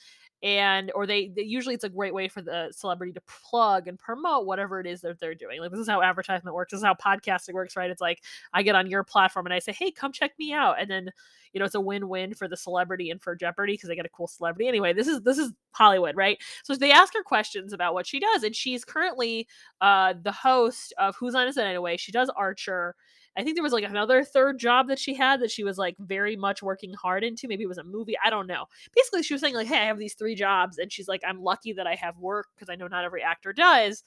and 0.44 0.92
or 0.94 1.08
they, 1.08 1.30
they, 1.30 1.42
usually 1.42 1.74
it's 1.74 1.84
a 1.84 1.90
great 1.90 2.14
way 2.14 2.28
for 2.28 2.42
the 2.42 2.72
celebrity 2.72 3.12
to 3.12 3.22
plug 3.22 3.88
and 3.88 3.98
promote 3.98 4.46
whatever 4.46 4.80
it 4.80 4.86
is 4.86 5.02
that 5.02 5.20
they're 5.20 5.34
doing 5.34 5.60
like 5.60 5.72
this 5.72 5.80
is 5.80 5.90
how 5.90 6.02
advertisement 6.02 6.56
works 6.56 6.72
this 6.72 6.80
is 6.80 6.86
how 6.86 6.94
podcasting 6.94 7.54
works 7.54 7.76
right? 7.76 7.90
It's 7.90 8.02
like 8.02 8.22
i 8.54 8.62
get 8.62 8.76
on 8.76 8.88
your 8.88 9.04
platform 9.04 9.48
and 9.48 9.54
i 9.54 9.60
say 9.60 9.72
hey 9.72 9.92
come 9.92 10.12
check 10.12 10.32
me 10.38 10.54
out 10.54 10.80
and 10.80 10.90
then 10.90 11.10
you 11.54 11.60
know 11.60 11.66
it's 11.66 11.76
a 11.76 11.82
win-win 11.82 12.36
for 12.36 12.48
the 12.48 12.58
celebrity 12.58 13.10
and 13.10 13.22
for 13.22 13.36
jeopardy 13.36 13.74
because 13.74 13.90
they 13.90 13.96
get 13.96 14.06
a 14.06 14.10
cool 14.10 14.28
celebrity. 14.28 14.68
Anyway 14.68 14.94
this 14.94 15.08
is 15.08 15.22
this 15.22 15.38
is 15.40 15.54
hollywood 15.72 16.16
right? 16.16 16.38
So 16.64 16.76
they 16.76 16.92
ask 16.92 17.14
her 17.14 17.24
questions 17.24 17.74
about 17.74 17.96
what 17.96 18.06
she 18.06 18.20
does 18.20 18.44
and 18.44 18.56
she's 18.56 18.86
currently 18.86 19.48
uh 19.82 20.14
the 20.22 20.32
host 20.32 20.94
of 21.00 21.16
who's 21.16 21.34
on 21.34 21.48
is 21.48 21.58
it 21.58 21.66
anyway? 21.66 21.98
She 21.98 22.12
does 22.12 22.30
archer 22.36 22.96
I 23.38 23.44
think 23.44 23.56
there 23.56 23.64
was 23.64 23.74
like 23.74 23.84
another 23.84 24.24
third 24.24 24.58
job 24.58 24.88
that 24.88 25.00
she 25.00 25.14
had 25.14 25.42
that 25.42 25.52
she 25.52 25.64
was 25.64 25.78
like 25.78 25.96
very 26.00 26.36
much 26.36 26.64
working 26.64 26.94
hard 26.94 27.24
into. 27.24 27.48
Maybe 27.48 27.64
it 27.64 27.70
was 27.70 27.78
a 27.78 27.84
movie. 27.84 28.16
I 28.24 28.30
don't 28.30 28.48
know. 28.48 28.66
Basically, 28.96 29.24
she 29.24 29.34
was 29.34 29.42
saying 29.42 29.54
like, 29.54 29.68
"Hey, 29.68 29.78
I 29.78 29.86
have 29.86 30.00
these 30.00 30.16
three 30.16 30.36
jobs," 30.36 30.78
and 30.80 30.92
she's 30.92 31.08
like, 31.08 31.22
"I'm 31.28 31.42
lucky 31.42 31.74
that 31.74 31.88
I 31.88 31.96
have 31.96 32.18
work 32.18 32.48
because 32.56 32.70
I 32.70 32.76
know 32.76 32.88
not 32.88 33.06
every 33.06 33.22
actor 33.22 33.54
does." 33.54 34.04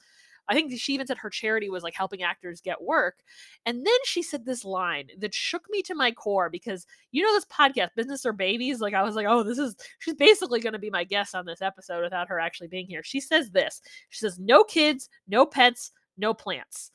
I 0.49 0.53
think 0.53 0.77
she 0.77 0.93
even 0.93 1.07
said 1.07 1.17
her 1.19 1.29
charity 1.29 1.69
was 1.69 1.83
like 1.83 1.93
helping 1.95 2.23
actors 2.23 2.61
get 2.61 2.81
work. 2.81 3.19
And 3.65 3.85
then 3.85 3.97
she 4.05 4.21
said 4.21 4.45
this 4.45 4.65
line 4.65 5.07
that 5.19 5.33
shook 5.33 5.63
me 5.69 5.81
to 5.83 5.95
my 5.95 6.11
core 6.11 6.49
because 6.49 6.85
you 7.11 7.23
know 7.23 7.33
this 7.33 7.45
podcast, 7.45 7.95
Business 7.95 8.25
or 8.25 8.33
Babies? 8.33 8.81
Like 8.81 8.93
I 8.93 9.03
was 9.03 9.15
like, 9.15 9.27
oh, 9.29 9.43
this 9.43 9.57
is 9.57 9.75
she's 9.99 10.15
basically 10.15 10.59
going 10.59 10.73
to 10.73 10.79
be 10.79 10.89
my 10.89 11.03
guest 11.03 11.35
on 11.35 11.45
this 11.45 11.61
episode 11.61 12.03
without 12.03 12.27
her 12.27 12.39
actually 12.39 12.67
being 12.67 12.87
here. 12.87 13.03
She 13.03 13.21
says 13.21 13.51
this. 13.51 13.81
She 14.09 14.19
says, 14.19 14.39
"No 14.39 14.63
kids, 14.63 15.09
no 15.27 15.45
pets, 15.45 15.91
no 16.17 16.33
plants." 16.33 16.91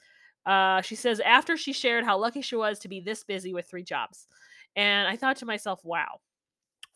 Uh, 0.47 0.80
she 0.80 0.94
says 0.94 1.20
after 1.20 1.57
she 1.57 1.72
shared 1.72 2.05
how 2.05 2.16
lucky 2.16 2.40
she 2.40 2.57
was 2.57 2.78
to 2.78 2.88
be 2.88 3.01
this 3.01 3.24
busy 3.24 3.53
with 3.53 3.68
three 3.68 3.82
jobs. 3.82 4.28
And 4.76 5.09
I 5.09 5.16
thought 5.16 5.36
to 5.38 5.47
myself, 5.47 5.84
wow. 5.84 6.20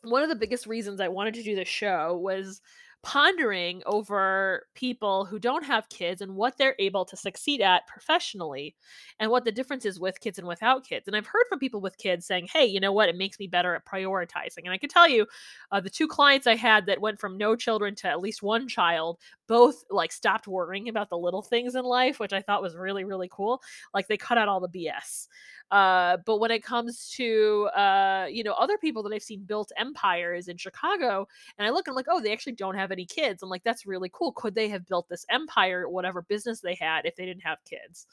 One 0.02 0.22
of 0.22 0.28
the 0.28 0.36
biggest 0.36 0.66
reasons 0.66 1.00
I 1.00 1.08
wanted 1.08 1.34
to 1.34 1.42
do 1.42 1.54
this 1.54 1.68
show 1.68 2.16
was 2.16 2.62
pondering 3.02 3.82
over 3.86 4.66
people 4.74 5.24
who 5.24 5.38
don't 5.38 5.64
have 5.64 5.88
kids 5.88 6.20
and 6.20 6.34
what 6.34 6.58
they're 6.58 6.76
able 6.78 7.04
to 7.04 7.16
succeed 7.16 7.60
at 7.62 7.86
professionally 7.86 8.74
and 9.18 9.30
what 9.30 9.44
the 9.44 9.52
difference 9.52 9.84
is 9.86 9.98
with 9.98 10.20
kids 10.20 10.38
and 10.38 10.46
without 10.46 10.84
kids. 10.86 11.06
And 11.06 11.16
I've 11.16 11.26
heard 11.26 11.44
from 11.48 11.58
people 11.58 11.80
with 11.80 11.96
kids 11.96 12.26
saying, 12.26 12.48
hey, 12.52 12.66
you 12.66 12.78
know 12.78 12.92
what? 12.92 13.08
It 13.08 13.16
makes 13.16 13.38
me 13.38 13.46
better 13.46 13.74
at 13.74 13.86
prioritizing. 13.86 14.64
And 14.64 14.70
I 14.70 14.78
can 14.78 14.90
tell 14.90 15.08
you, 15.08 15.26
uh, 15.72 15.80
the 15.80 15.90
two 15.90 16.06
clients 16.06 16.46
I 16.46 16.56
had 16.56 16.86
that 16.86 17.00
went 17.00 17.20
from 17.20 17.38
no 17.38 17.56
children 17.56 17.94
to 17.96 18.08
at 18.08 18.20
least 18.20 18.42
one 18.42 18.68
child 18.68 19.18
both 19.48 19.82
like 19.90 20.12
stopped 20.12 20.46
worrying 20.46 20.88
about 20.88 21.08
the 21.08 21.18
little 21.18 21.42
things 21.42 21.74
in 21.74 21.84
life, 21.84 22.20
which 22.20 22.32
I 22.32 22.42
thought 22.42 22.62
was 22.62 22.76
really, 22.76 23.04
really 23.04 23.28
cool. 23.32 23.62
Like 23.94 24.08
they 24.08 24.16
cut 24.16 24.38
out 24.38 24.48
all 24.48 24.60
the 24.60 24.68
BS. 24.68 25.26
Uh, 25.70 26.16
but 26.26 26.38
when 26.38 26.50
it 26.50 26.64
comes 26.64 27.08
to 27.16 27.68
uh, 27.76 28.26
you 28.28 28.42
know 28.42 28.54
other 28.54 28.76
people 28.78 29.02
that 29.04 29.12
I've 29.12 29.22
seen 29.22 29.44
built 29.44 29.70
empires 29.76 30.48
in 30.48 30.56
Chicago, 30.56 31.26
and 31.58 31.66
I 31.66 31.70
look, 31.70 31.86
I'm 31.88 31.94
like, 31.94 32.06
oh, 32.08 32.20
they 32.20 32.32
actually 32.32 32.54
don't 32.54 32.76
have 32.76 32.90
any 32.90 33.06
kids. 33.06 33.42
I'm 33.42 33.48
like, 33.48 33.62
that's 33.64 33.86
really 33.86 34.10
cool. 34.12 34.32
Could 34.32 34.54
they 34.54 34.68
have 34.68 34.86
built 34.86 35.08
this 35.08 35.24
empire, 35.30 35.88
whatever 35.88 36.22
business 36.22 36.60
they 36.60 36.74
had, 36.74 37.06
if 37.06 37.16
they 37.16 37.26
didn't 37.26 37.44
have 37.44 37.58
kids? 37.64 38.06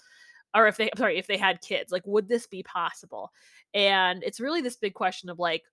Or 0.55 0.67
if 0.67 0.77
they, 0.77 0.89
sorry, 0.95 1.17
if 1.17 1.27
they 1.27 1.37
had 1.37 1.61
kids, 1.61 1.91
like, 1.91 2.05
would 2.07 2.27
this 2.29 2.47
be 2.47 2.63
possible? 2.63 3.31
And 3.73 4.23
it's 4.23 4.39
really 4.39 4.61
this 4.61 4.77
big 4.77 4.93
question 4.93 5.29
of 5.29 5.39
like, 5.39 5.63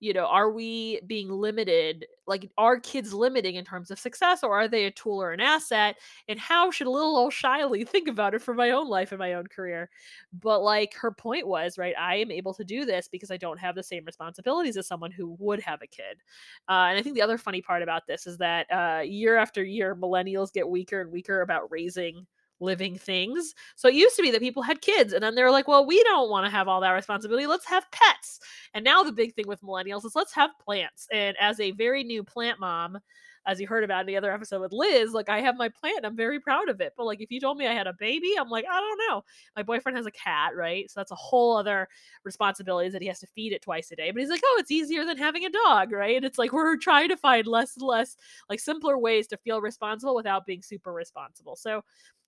you 0.00 0.14
know, 0.14 0.24
are 0.24 0.50
we 0.50 1.00
being 1.06 1.30
limited? 1.30 2.06
Like, 2.26 2.50
are 2.56 2.80
kids 2.80 3.12
limiting 3.12 3.56
in 3.56 3.64
terms 3.64 3.90
of 3.90 3.98
success, 3.98 4.42
or 4.42 4.58
are 4.58 4.66
they 4.66 4.86
a 4.86 4.90
tool 4.90 5.22
or 5.22 5.32
an 5.32 5.40
asset? 5.40 5.96
And 6.26 6.38
how 6.38 6.70
should 6.70 6.86
a 6.86 6.90
little 6.90 7.16
old 7.16 7.32
Shiley 7.32 7.86
think 7.88 8.08
about 8.08 8.34
it 8.34 8.40
for 8.42 8.54
my 8.54 8.70
own 8.70 8.88
life 8.88 9.12
and 9.12 9.18
my 9.18 9.34
own 9.34 9.46
career? 9.46 9.90
But 10.32 10.62
like 10.62 10.94
her 10.94 11.10
point 11.10 11.46
was, 11.46 11.76
right, 11.76 11.94
I 11.98 12.16
am 12.16 12.30
able 12.30 12.54
to 12.54 12.64
do 12.64 12.86
this 12.86 13.08
because 13.08 13.30
I 13.30 13.36
don't 13.36 13.58
have 13.58 13.74
the 13.74 13.82
same 13.82 14.04
responsibilities 14.06 14.78
as 14.78 14.86
someone 14.86 15.12
who 15.12 15.36
would 15.38 15.60
have 15.60 15.82
a 15.82 15.86
kid. 15.86 16.22
Uh, 16.68 16.88
and 16.88 16.98
I 16.98 17.02
think 17.02 17.14
the 17.14 17.22
other 17.22 17.38
funny 17.38 17.60
part 17.60 17.82
about 17.82 18.06
this 18.06 18.26
is 18.26 18.38
that 18.38 18.66
uh, 18.72 19.02
year 19.02 19.36
after 19.36 19.62
year, 19.62 19.94
millennials 19.94 20.52
get 20.52 20.68
weaker 20.68 21.02
and 21.02 21.12
weaker 21.12 21.42
about 21.42 21.70
raising 21.70 22.26
living 22.60 22.96
things. 22.96 23.54
So 23.76 23.88
it 23.88 23.94
used 23.94 24.16
to 24.16 24.22
be 24.22 24.30
that 24.30 24.40
people 24.40 24.62
had 24.62 24.80
kids 24.80 25.12
and 25.12 25.22
then 25.22 25.34
they 25.34 25.42
were 25.42 25.50
like, 25.50 25.68
well, 25.68 25.86
we 25.86 26.02
don't 26.04 26.30
want 26.30 26.46
to 26.46 26.50
have 26.50 26.68
all 26.68 26.80
that 26.82 26.90
responsibility. 26.90 27.46
Let's 27.46 27.66
have 27.66 27.90
pets. 27.90 28.40
And 28.74 28.84
now 28.84 29.02
the 29.02 29.12
big 29.12 29.34
thing 29.34 29.48
with 29.48 29.62
millennials 29.62 30.04
is 30.04 30.14
let's 30.14 30.34
have 30.34 30.50
plants. 30.60 31.08
And 31.12 31.36
as 31.40 31.58
a 31.60 31.72
very 31.72 32.04
new 32.04 32.22
plant 32.22 32.60
mom, 32.60 32.98
as 33.46 33.60
you 33.60 33.66
heard 33.66 33.84
about 33.84 34.02
in 34.02 34.06
the 34.06 34.16
other 34.16 34.32
episode 34.32 34.60
with 34.60 34.72
Liz, 34.72 35.12
like 35.12 35.28
I 35.28 35.40
have 35.40 35.56
my 35.56 35.68
plant, 35.68 36.04
I'm 36.04 36.16
very 36.16 36.38
proud 36.38 36.68
of 36.68 36.80
it. 36.80 36.92
But 36.96 37.06
like 37.06 37.20
if 37.20 37.30
you 37.30 37.40
told 37.40 37.56
me 37.56 37.66
I 37.66 37.72
had 37.72 37.86
a 37.86 37.94
baby, 37.94 38.34
I'm 38.38 38.50
like, 38.50 38.64
I 38.70 38.78
don't 38.80 39.00
know. 39.08 39.24
My 39.56 39.62
boyfriend 39.62 39.96
has 39.96 40.06
a 40.06 40.10
cat, 40.10 40.54
right? 40.54 40.90
So 40.90 41.00
that's 41.00 41.10
a 41.10 41.16
whole 41.16 41.56
other 41.56 41.88
responsibility 42.24 42.90
that 42.90 43.02
he 43.02 43.08
has 43.08 43.20
to 43.20 43.26
feed 43.26 43.52
it 43.52 43.62
twice 43.62 43.90
a 43.90 43.96
day. 43.96 44.10
But 44.10 44.20
he's 44.20 44.30
like, 44.30 44.42
oh, 44.44 44.56
it's 44.60 44.70
easier 44.70 45.04
than 45.04 45.16
having 45.16 45.46
a 45.46 45.50
dog, 45.50 45.92
right? 45.92 46.16
And 46.16 46.24
it's 46.24 46.38
like 46.38 46.52
we're 46.52 46.76
trying 46.76 47.08
to 47.08 47.16
find 47.16 47.46
less 47.46 47.76
and 47.76 47.86
less 47.86 48.16
like 48.48 48.60
simpler 48.60 48.98
ways 48.98 49.26
to 49.28 49.38
feel 49.38 49.60
responsible 49.60 50.14
without 50.14 50.46
being 50.46 50.62
super 50.62 50.92
responsible. 50.92 51.56
So 51.56 51.82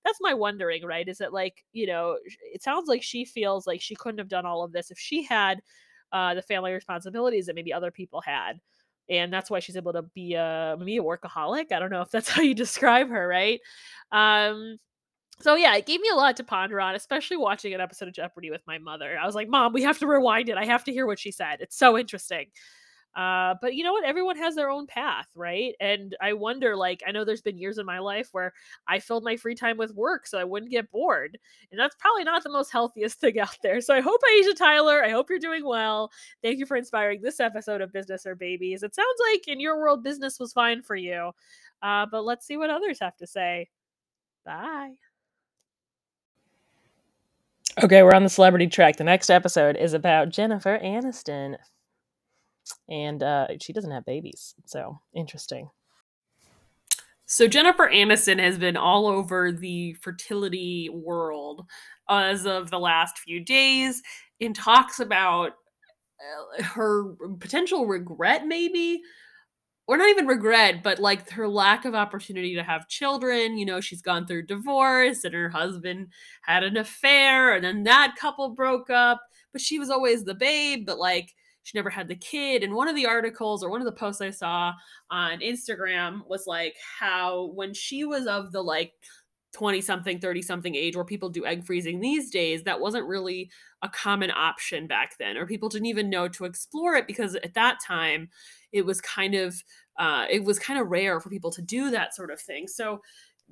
that's 0.05 0.19
my 0.21 0.35
wondering, 0.35 0.85
right? 0.85 1.09
Is 1.09 1.21
it 1.21 1.33
like, 1.33 1.65
you 1.73 1.87
know, 1.87 2.19
it 2.53 2.63
sounds 2.63 2.89
like 2.89 3.03
she 3.03 3.25
feels 3.25 3.67
like 3.67 3.81
she 3.81 3.95
couldn't 3.95 4.19
have 4.19 4.29
done 4.29 4.47
all 4.47 4.63
of 4.65 4.73
this 4.73 4.91
if 4.91 4.99
she 4.99 5.23
had 5.23 5.61
uh, 6.13 6.35
the 6.35 6.43
family 6.43 6.73
responsibilities 6.73 7.47
that 7.47 7.55
maybe 7.55 7.73
other 7.73 7.91
people 7.91 8.21
had 8.21 8.61
and 9.11 9.33
that's 9.33 9.51
why 9.51 9.59
she's 9.61 9.77
able 9.77 9.93
to 9.93 10.03
be 10.03 10.35
a 10.35 10.77
maybe 10.79 10.97
a 10.97 11.03
workaholic. 11.03 11.73
I 11.73 11.79
don't 11.79 11.91
know 11.91 12.03
if 12.03 12.11
that's 12.11 12.29
how 12.31 12.43
you 12.43 12.55
describe 12.55 13.09
her, 13.09 13.27
right? 13.27 13.61
Um, 14.11 14.77
so 15.41 15.55
yeah, 15.57 15.75
it 15.77 15.87
gave 15.87 16.01
me 16.01 16.09
a 16.13 16.17
lot 16.17 16.37
to 16.37 16.45
ponder 16.45 16.81
on, 16.81 16.95
especially 16.95 17.37
watching 17.37 17.75
an 17.75 17.81
episode 17.81 18.09
of 18.09 18.15
Jeopardy 18.15 18.51
with 18.51 18.63
my 18.67 18.79
mother. 18.79 19.19
I 19.21 19.27
was 19.27 19.35
like, 19.35 19.49
"Mom, 19.49 19.73
we 19.73 19.83
have 19.83 19.99
to 20.01 20.07
rewind 20.07 20.49
it. 20.49 20.57
I 20.57 20.65
have 20.67 20.85
to 20.85 20.93
hear 20.93 21.07
what 21.07 21.19
she 21.19 21.33
said. 21.33 21.59
It's 21.61 21.77
so 21.77 21.99
interesting." 21.99 22.47
Uh, 23.15 23.55
but 23.61 23.75
you 23.75 23.85
know 23.85 23.93
what? 23.93 24.05
Everyone 24.05 24.37
has 24.37 24.55
their 24.55 24.71
own 24.71 24.87
path, 24.87 25.27
right? 25.35 25.75
And 25.81 26.17
I 26.21 26.33
wonder, 26.33 26.75
like, 26.77 27.03
I 27.07 27.13
know 27.13 27.25
there's 27.25 27.43
been 27.43 27.59
years 27.59 27.79
in 27.79 27.85
my 27.85 27.99
life 27.99 28.29
where 28.33 28.53
I 28.89 29.01
filled 29.01 29.25
my 29.25 29.37
free 29.37 29.55
time 29.55 29.77
with 29.77 29.95
work 29.95 30.27
so 30.27 30.39
I 30.39 30.45
wouldn't 30.45 30.71
get 30.71 30.91
bored. 30.91 31.39
And 31.71 31.79
that's 31.79 31.97
probably 31.97 32.25
not 32.25 32.43
the 32.43 32.51
most 32.51 32.73
healthiest 32.73 33.19
thing 33.21 33.39
out 33.39 33.57
there. 33.63 33.81
So 33.81 33.95
I 33.95 34.01
hope, 34.01 34.21
Aisha 34.23 34.57
Tyler, 34.57 35.05
I 35.05 35.11
hope 35.11 35.29
you're 35.29 35.39
doing 35.39 35.65
well. 35.65 36.11
Thank 36.43 36.59
you 36.59 36.67
for 36.67 36.77
inspiring 36.77 37.21
this 37.21 37.41
episode 37.41 37.81
of 37.81 37.93
Business 37.93 38.25
or 38.25 38.35
Babies. 38.35 38.83
It 38.83 38.95
sounds 38.95 39.19
like 39.31 39.47
in 39.49 39.61
your 39.61 39.79
world, 39.79 40.03
business 40.03 40.41
was 40.41 40.53
fine 40.53 40.83
for 40.83 40.97
you. 40.97 41.33
Uh, 41.83 42.07
but 42.11 42.25
let's 42.25 42.47
see 42.47 42.57
what 42.57 42.71
others 42.71 42.99
have 43.01 43.17
to 43.17 43.27
say. 43.27 43.69
Bye. 44.45 44.93
Okay, 47.83 48.03
we're 48.03 48.15
on 48.15 48.23
the 48.23 48.29
celebrity 48.29 48.67
track. 48.67 48.97
The 48.97 49.05
next 49.05 49.31
episode 49.31 49.77
is 49.77 49.95
about 49.95 50.29
Jennifer 50.29 50.79
Aniston, 50.79 51.57
and 52.89 53.23
uh, 53.23 53.49
she 53.61 53.73
doesn't 53.73 53.91
have 53.91 54.05
babies. 54.05 54.55
So 54.67 55.01
interesting. 55.15 55.71
So 57.27 57.49
Jennifer 57.49 57.89
Aniston 57.89 58.39
has 58.41 58.59
been 58.59 58.77
all 58.77 59.07
over 59.07 59.53
the 59.53 59.95
fertility 59.95 60.91
world 60.91 61.65
as 62.09 62.45
of 62.45 62.71
the 62.71 62.79
last 62.79 63.19
few 63.19 63.41
days 63.41 64.03
and 64.41 64.55
talks 64.55 65.01
about 65.01 65.53
uh, 66.21 66.63
her 66.63 67.15
potential 67.41 67.87
regret 67.87 68.47
maybe 68.47 69.01
or 69.87 69.97
not 69.97 70.11
even 70.11 70.27
regret, 70.27 70.83
but 70.83 70.99
like 70.99 71.31
her 71.31 71.49
lack 71.49 71.85
of 71.85 71.95
opportunity 71.95 72.55
to 72.55 72.63
have 72.63 72.89
children. 72.89 73.57
You 73.57 73.67
know, 73.67 73.81
she's 73.81 74.03
gone 74.03 74.27
through 74.27 74.47
divorce 74.47 75.25
and 75.25 75.35
her 75.35 75.49
husband 75.49 76.09
had 76.43 76.63
an 76.63 76.77
affair 76.77 77.55
and 77.55 77.65
then 77.65 77.83
that 77.85 78.15
couple 78.19 78.51
broke 78.51 78.91
up, 78.91 79.23
but 79.53 79.61
she 79.63 79.79
was 79.79 79.91
always 79.91 80.25
the 80.25 80.35
babe, 80.35 80.85
but 80.87 80.99
like 80.99 81.35
she 81.63 81.79
never 81.79 81.91
had 81.91 82.09
the 82.09 82.17
kid. 82.17 82.63
And 82.63 82.75
one 82.75 82.89
of 82.89 82.97
the 82.97 83.07
articles 83.07 83.63
or 83.63 83.71
one 83.71 83.81
of 83.81 83.85
the 83.85 83.93
posts 83.93 84.21
I 84.21 84.31
saw 84.31 84.73
on 85.11 85.41
Instagram 85.41 86.27
was 86.29 86.47
like 86.47 86.77
how 86.99 87.53
when 87.55 87.73
she 87.75 88.05
was 88.05 88.27
of 88.27 88.53
the 88.53 88.63
like 88.63 88.93
20 89.53 89.81
something, 89.81 90.19
30 90.19 90.43
something 90.43 90.75
age 90.75 90.97
where 90.97 91.05
people 91.05 91.29
do 91.29 91.45
egg 91.45 91.65
freezing 91.65 92.01
these 92.01 92.31
days, 92.31 92.63
that 92.65 92.81
wasn't 92.81 93.07
really 93.07 93.51
a 93.83 93.89
common 93.89 94.31
option 94.31 94.87
back 94.87 95.17
then, 95.19 95.37
or 95.37 95.47
people 95.47 95.69
didn't 95.69 95.87
even 95.87 96.09
know 96.09 96.27
to 96.29 96.45
explore 96.45 96.95
it 96.95 97.07
because 97.07 97.35
at 97.37 97.55
that 97.55 97.79
time 97.87 98.31
it 98.73 98.85
was 98.85 99.01
kind 99.01 99.35
of 99.35 99.63
uh, 99.99 100.25
it 100.31 100.43
was 100.43 100.59
kind 100.59 100.81
of 100.81 100.89
rare 100.89 101.21
for 101.21 101.29
people 101.29 101.51
to 101.51 101.61
do 101.61 101.91
that 101.91 102.15
sort 102.15 102.31
of 102.31 102.41
thing. 102.41 102.67
So 102.67 103.03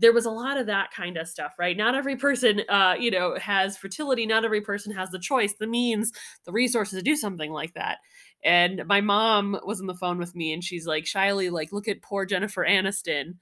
there 0.01 0.12
was 0.12 0.24
a 0.24 0.30
lot 0.30 0.57
of 0.57 0.66
that 0.66 0.90
kind 0.92 1.16
of 1.16 1.28
stuff, 1.28 1.53
right? 1.59 1.76
Not 1.76 1.94
every 1.94 2.16
person, 2.16 2.62
uh, 2.68 2.94
you 2.98 3.11
know, 3.11 3.36
has 3.36 3.76
fertility. 3.76 4.26
Not 4.26 4.44
every 4.44 4.61
person 4.61 4.92
has 4.94 5.11
the 5.11 5.18
choice, 5.18 5.55
the 5.59 5.66
means, 5.66 6.12
the 6.46 6.53
resources 6.53 6.98
to 6.98 7.03
do 7.03 7.16
something 7.16 7.51
like 7.53 7.74
that. 7.74 7.98
And 8.42 8.82
my 8.86 9.01
mom 9.01 9.59
was 9.64 9.80
on 9.80 9.86
the 9.86 9.94
phone 9.94 10.18
with 10.18 10.34
me, 10.34 10.53
and 10.53 10.64
she's 10.64 10.86
like, 10.86 11.05
"Shiley, 11.05 11.51
like, 11.51 11.72
look 11.72 11.88
at 11.88 12.03
poor 12.03 12.24
Jennifer 12.24 12.64
Aniston. 12.66 13.34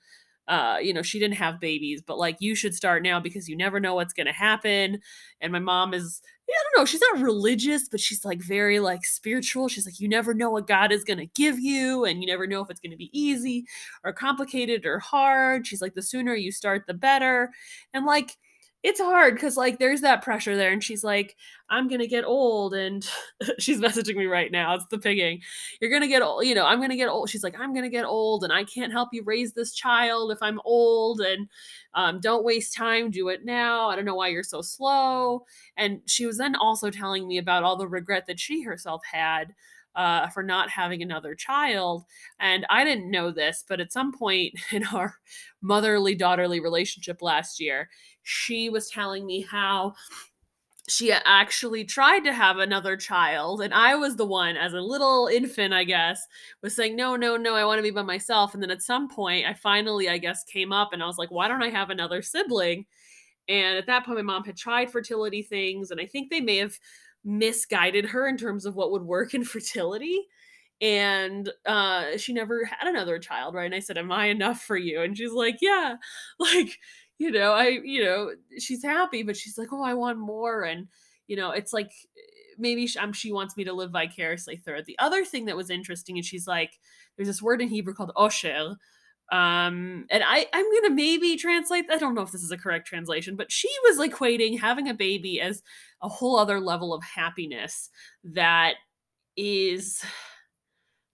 Uh, 0.48 0.78
you 0.82 0.94
know, 0.94 1.02
she 1.02 1.18
didn't 1.18 1.36
have 1.36 1.60
babies, 1.60 2.02
but 2.04 2.18
like, 2.18 2.36
you 2.40 2.54
should 2.54 2.74
start 2.74 3.02
now 3.02 3.20
because 3.20 3.48
you 3.48 3.56
never 3.56 3.78
know 3.80 3.94
what's 3.94 4.14
going 4.14 4.26
to 4.26 4.32
happen." 4.32 5.00
And 5.40 5.52
my 5.52 5.60
mom 5.60 5.94
is 5.94 6.20
I 6.54 6.62
don't 6.74 6.80
know, 6.80 6.84
she's 6.86 7.00
not 7.12 7.20
religious, 7.22 7.88
but 7.88 8.00
she's 8.00 8.24
like 8.24 8.40
very 8.40 8.80
like 8.80 9.04
spiritual. 9.04 9.68
She's 9.68 9.86
like, 9.86 10.00
you 10.00 10.08
never 10.08 10.32
know 10.34 10.50
what 10.50 10.66
God 10.66 10.92
is 10.92 11.04
gonna 11.04 11.26
give 11.26 11.58
you, 11.58 12.04
and 12.04 12.20
you 12.22 12.26
never 12.26 12.46
know 12.46 12.60
if 12.62 12.70
it's 12.70 12.80
gonna 12.80 12.96
be 12.96 13.10
easy 13.18 13.66
or 14.04 14.12
complicated 14.12 14.86
or 14.86 14.98
hard. 14.98 15.66
She's 15.66 15.82
like, 15.82 15.94
the 15.94 16.02
sooner 16.02 16.34
you 16.34 16.52
start, 16.52 16.86
the 16.86 16.94
better. 16.94 17.50
And 17.92 18.06
like 18.06 18.36
it's 18.84 19.00
hard 19.00 19.34
because 19.34 19.56
like 19.56 19.78
there's 19.78 20.02
that 20.02 20.22
pressure 20.22 20.56
there 20.56 20.70
and 20.70 20.84
she's 20.84 21.02
like 21.02 21.36
i'm 21.68 21.88
gonna 21.88 22.06
get 22.06 22.24
old 22.24 22.74
and 22.74 23.08
she's 23.58 23.80
messaging 23.80 24.14
me 24.16 24.26
right 24.26 24.52
now 24.52 24.74
it's 24.74 24.86
the 24.86 24.98
pigging 24.98 25.40
you're 25.80 25.90
gonna 25.90 26.06
get 26.06 26.22
old 26.22 26.44
you 26.46 26.54
know 26.54 26.64
i'm 26.64 26.80
gonna 26.80 26.96
get 26.96 27.08
old 27.08 27.28
she's 27.28 27.42
like 27.42 27.58
i'm 27.58 27.74
gonna 27.74 27.88
get 27.88 28.04
old 28.04 28.44
and 28.44 28.52
i 28.52 28.62
can't 28.62 28.92
help 28.92 29.08
you 29.12 29.22
raise 29.24 29.52
this 29.52 29.72
child 29.74 30.30
if 30.30 30.38
i'm 30.42 30.60
old 30.64 31.20
and 31.20 31.48
um, 31.94 32.20
don't 32.20 32.44
waste 32.44 32.74
time 32.74 33.10
do 33.10 33.28
it 33.28 33.44
now 33.44 33.88
i 33.88 33.96
don't 33.96 34.04
know 34.04 34.14
why 34.14 34.28
you're 34.28 34.42
so 34.44 34.62
slow. 34.62 35.44
And 35.76 36.00
she 36.06 36.26
was 36.26 36.38
then 36.38 36.54
also 36.56 36.90
telling 36.90 37.26
me 37.26 37.38
about 37.38 37.64
all 37.64 37.76
the 37.76 37.88
regret 37.88 38.26
that 38.26 38.40
she 38.40 38.62
herself 38.62 39.02
had 39.10 39.54
uh, 39.98 40.28
for 40.28 40.44
not 40.44 40.70
having 40.70 41.02
another 41.02 41.34
child. 41.34 42.04
And 42.38 42.64
I 42.70 42.84
didn't 42.84 43.10
know 43.10 43.32
this, 43.32 43.64
but 43.68 43.80
at 43.80 43.92
some 43.92 44.12
point 44.12 44.54
in 44.72 44.84
our 44.86 45.16
motherly 45.60 46.14
daughterly 46.14 46.60
relationship 46.60 47.20
last 47.20 47.60
year, 47.60 47.90
she 48.22 48.70
was 48.70 48.88
telling 48.88 49.26
me 49.26 49.42
how 49.42 49.94
she 50.88 51.12
actually 51.12 51.84
tried 51.84 52.20
to 52.20 52.32
have 52.32 52.56
another 52.56 52.96
child 52.96 53.60
and 53.60 53.74
i 53.74 53.94
was 53.94 54.16
the 54.16 54.24
one 54.24 54.56
as 54.56 54.72
a 54.72 54.80
little 54.80 55.26
infant 55.26 55.74
i 55.74 55.84
guess 55.84 56.26
was 56.62 56.74
saying 56.74 56.96
no 56.96 57.14
no 57.14 57.36
no 57.36 57.54
i 57.54 57.62
want 57.62 57.78
to 57.78 57.82
be 57.82 57.90
by 57.90 58.00
myself 58.00 58.54
and 58.54 58.62
then 58.62 58.70
at 58.70 58.80
some 58.80 59.06
point 59.06 59.44
i 59.44 59.52
finally 59.52 60.08
i 60.08 60.16
guess 60.16 60.44
came 60.44 60.72
up 60.72 60.94
and 60.94 61.02
i 61.02 61.06
was 61.06 61.18
like 61.18 61.30
why 61.30 61.46
don't 61.46 61.62
i 61.62 61.68
have 61.68 61.90
another 61.90 62.22
sibling 62.22 62.86
and 63.48 63.76
at 63.76 63.86
that 63.86 64.06
point 64.06 64.16
my 64.16 64.22
mom 64.22 64.42
had 64.44 64.56
tried 64.56 64.90
fertility 64.90 65.42
things 65.42 65.90
and 65.90 66.00
i 66.00 66.06
think 66.06 66.30
they 66.30 66.40
may 66.40 66.56
have 66.56 66.74
misguided 67.28 68.06
her 68.06 68.26
in 68.26 68.36
terms 68.36 68.64
of 68.64 68.74
what 68.74 68.90
would 68.90 69.02
work 69.02 69.34
in 69.34 69.44
fertility. 69.44 70.26
And 70.80 71.50
uh 71.66 72.16
she 72.16 72.32
never 72.32 72.64
had 72.64 72.88
another 72.88 73.18
child 73.18 73.54
right? 73.54 73.66
And 73.66 73.74
i 73.74 73.80
said 73.80 73.98
am 73.98 74.12
i 74.12 74.26
enough 74.26 74.62
for 74.62 74.76
you? 74.76 75.02
And 75.02 75.16
she's 75.16 75.32
like 75.32 75.58
yeah. 75.60 75.96
Like 76.40 76.78
you 77.18 77.32
know 77.32 77.52
i 77.52 77.80
you 77.84 78.04
know 78.04 78.30
she's 78.58 78.82
happy 78.84 79.24
but 79.24 79.36
she's 79.36 79.58
like 79.58 79.72
oh 79.72 79.82
i 79.82 79.94
want 79.94 80.18
more. 80.18 80.62
And 80.62 80.88
you 81.26 81.36
know 81.36 81.50
it's 81.50 81.72
like 81.72 81.90
maybe 82.58 82.86
she, 82.86 82.98
um, 82.98 83.12
she 83.12 83.32
wants 83.32 83.56
me 83.56 83.64
to 83.64 83.72
live 83.72 83.92
vicariously 83.92 84.56
through 84.56 84.78
it. 84.78 84.84
The 84.84 84.98
other 84.98 85.24
thing 85.24 85.44
that 85.44 85.56
was 85.56 85.70
interesting 85.70 86.16
is 86.16 86.26
she's 86.26 86.46
like 86.46 86.78
there's 87.16 87.28
this 87.28 87.42
word 87.42 87.60
in 87.60 87.68
hebrew 87.68 87.94
called 87.94 88.12
osher 88.16 88.76
um 89.30 90.06
and 90.10 90.22
i 90.26 90.46
i'm 90.54 90.64
gonna 90.74 90.94
maybe 90.94 91.36
translate 91.36 91.84
i 91.90 91.98
don't 91.98 92.14
know 92.14 92.22
if 92.22 92.32
this 92.32 92.42
is 92.42 92.50
a 92.50 92.56
correct 92.56 92.86
translation 92.86 93.36
but 93.36 93.52
she 93.52 93.68
was 93.84 93.98
equating 93.98 94.58
having 94.58 94.88
a 94.88 94.94
baby 94.94 95.38
as 95.40 95.62
a 96.02 96.08
whole 96.08 96.38
other 96.38 96.58
level 96.58 96.94
of 96.94 97.02
happiness 97.02 97.90
that 98.24 98.74
is 99.36 100.02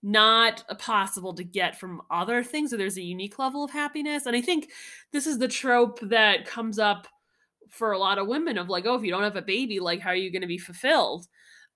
not 0.03 0.63
possible 0.79 1.35
to 1.35 1.43
get 1.43 1.79
from 1.81 2.03
other 2.11 2.45
things 2.45 2.71
so 2.71 2.77
there's 2.77 2.99
a 2.99 3.03
unique 3.03 3.39
level 3.39 3.65
of 3.65 3.71
happiness 3.71 4.27
and 4.27 4.37
i 4.37 4.41
think 4.41 4.71
this 5.13 5.27
is 5.27 5.39
the 5.39 5.49
trope 5.49 5.99
that 6.01 6.45
comes 6.45 6.79
up 6.79 7.09
for 7.69 7.93
a 7.93 7.99
lot 7.99 8.19
of 8.19 8.29
women 8.29 8.59
of 8.59 8.69
like 8.69 8.87
oh 8.87 8.95
if 8.95 9.03
you 9.03 9.11
don't 9.11 9.25
have 9.25 9.35
a 9.35 9.43
baby 9.43 9.81
like 9.81 9.99
how 9.99 10.11
are 10.11 10.17
you 10.17 10.31
going 10.31 10.43
to 10.43 10.47
be 10.47 10.59
fulfilled 10.59 11.27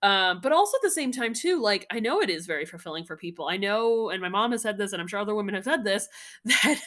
um, 0.02 0.40
but 0.40 0.52
also 0.52 0.76
at 0.76 0.82
the 0.82 0.90
same 0.90 1.10
time 1.10 1.34
too 1.34 1.60
like 1.60 1.86
i 1.90 1.98
know 1.98 2.20
it 2.20 2.30
is 2.30 2.46
very 2.46 2.64
fulfilling 2.64 3.04
for 3.04 3.16
people 3.16 3.48
i 3.48 3.56
know 3.56 4.10
and 4.10 4.20
my 4.22 4.28
mom 4.28 4.52
has 4.52 4.62
said 4.62 4.78
this 4.78 4.92
and 4.92 5.02
i'm 5.02 5.08
sure 5.08 5.18
other 5.18 5.34
women 5.34 5.54
have 5.54 5.64
said 5.64 5.84
this 5.84 6.08
that 6.44 6.80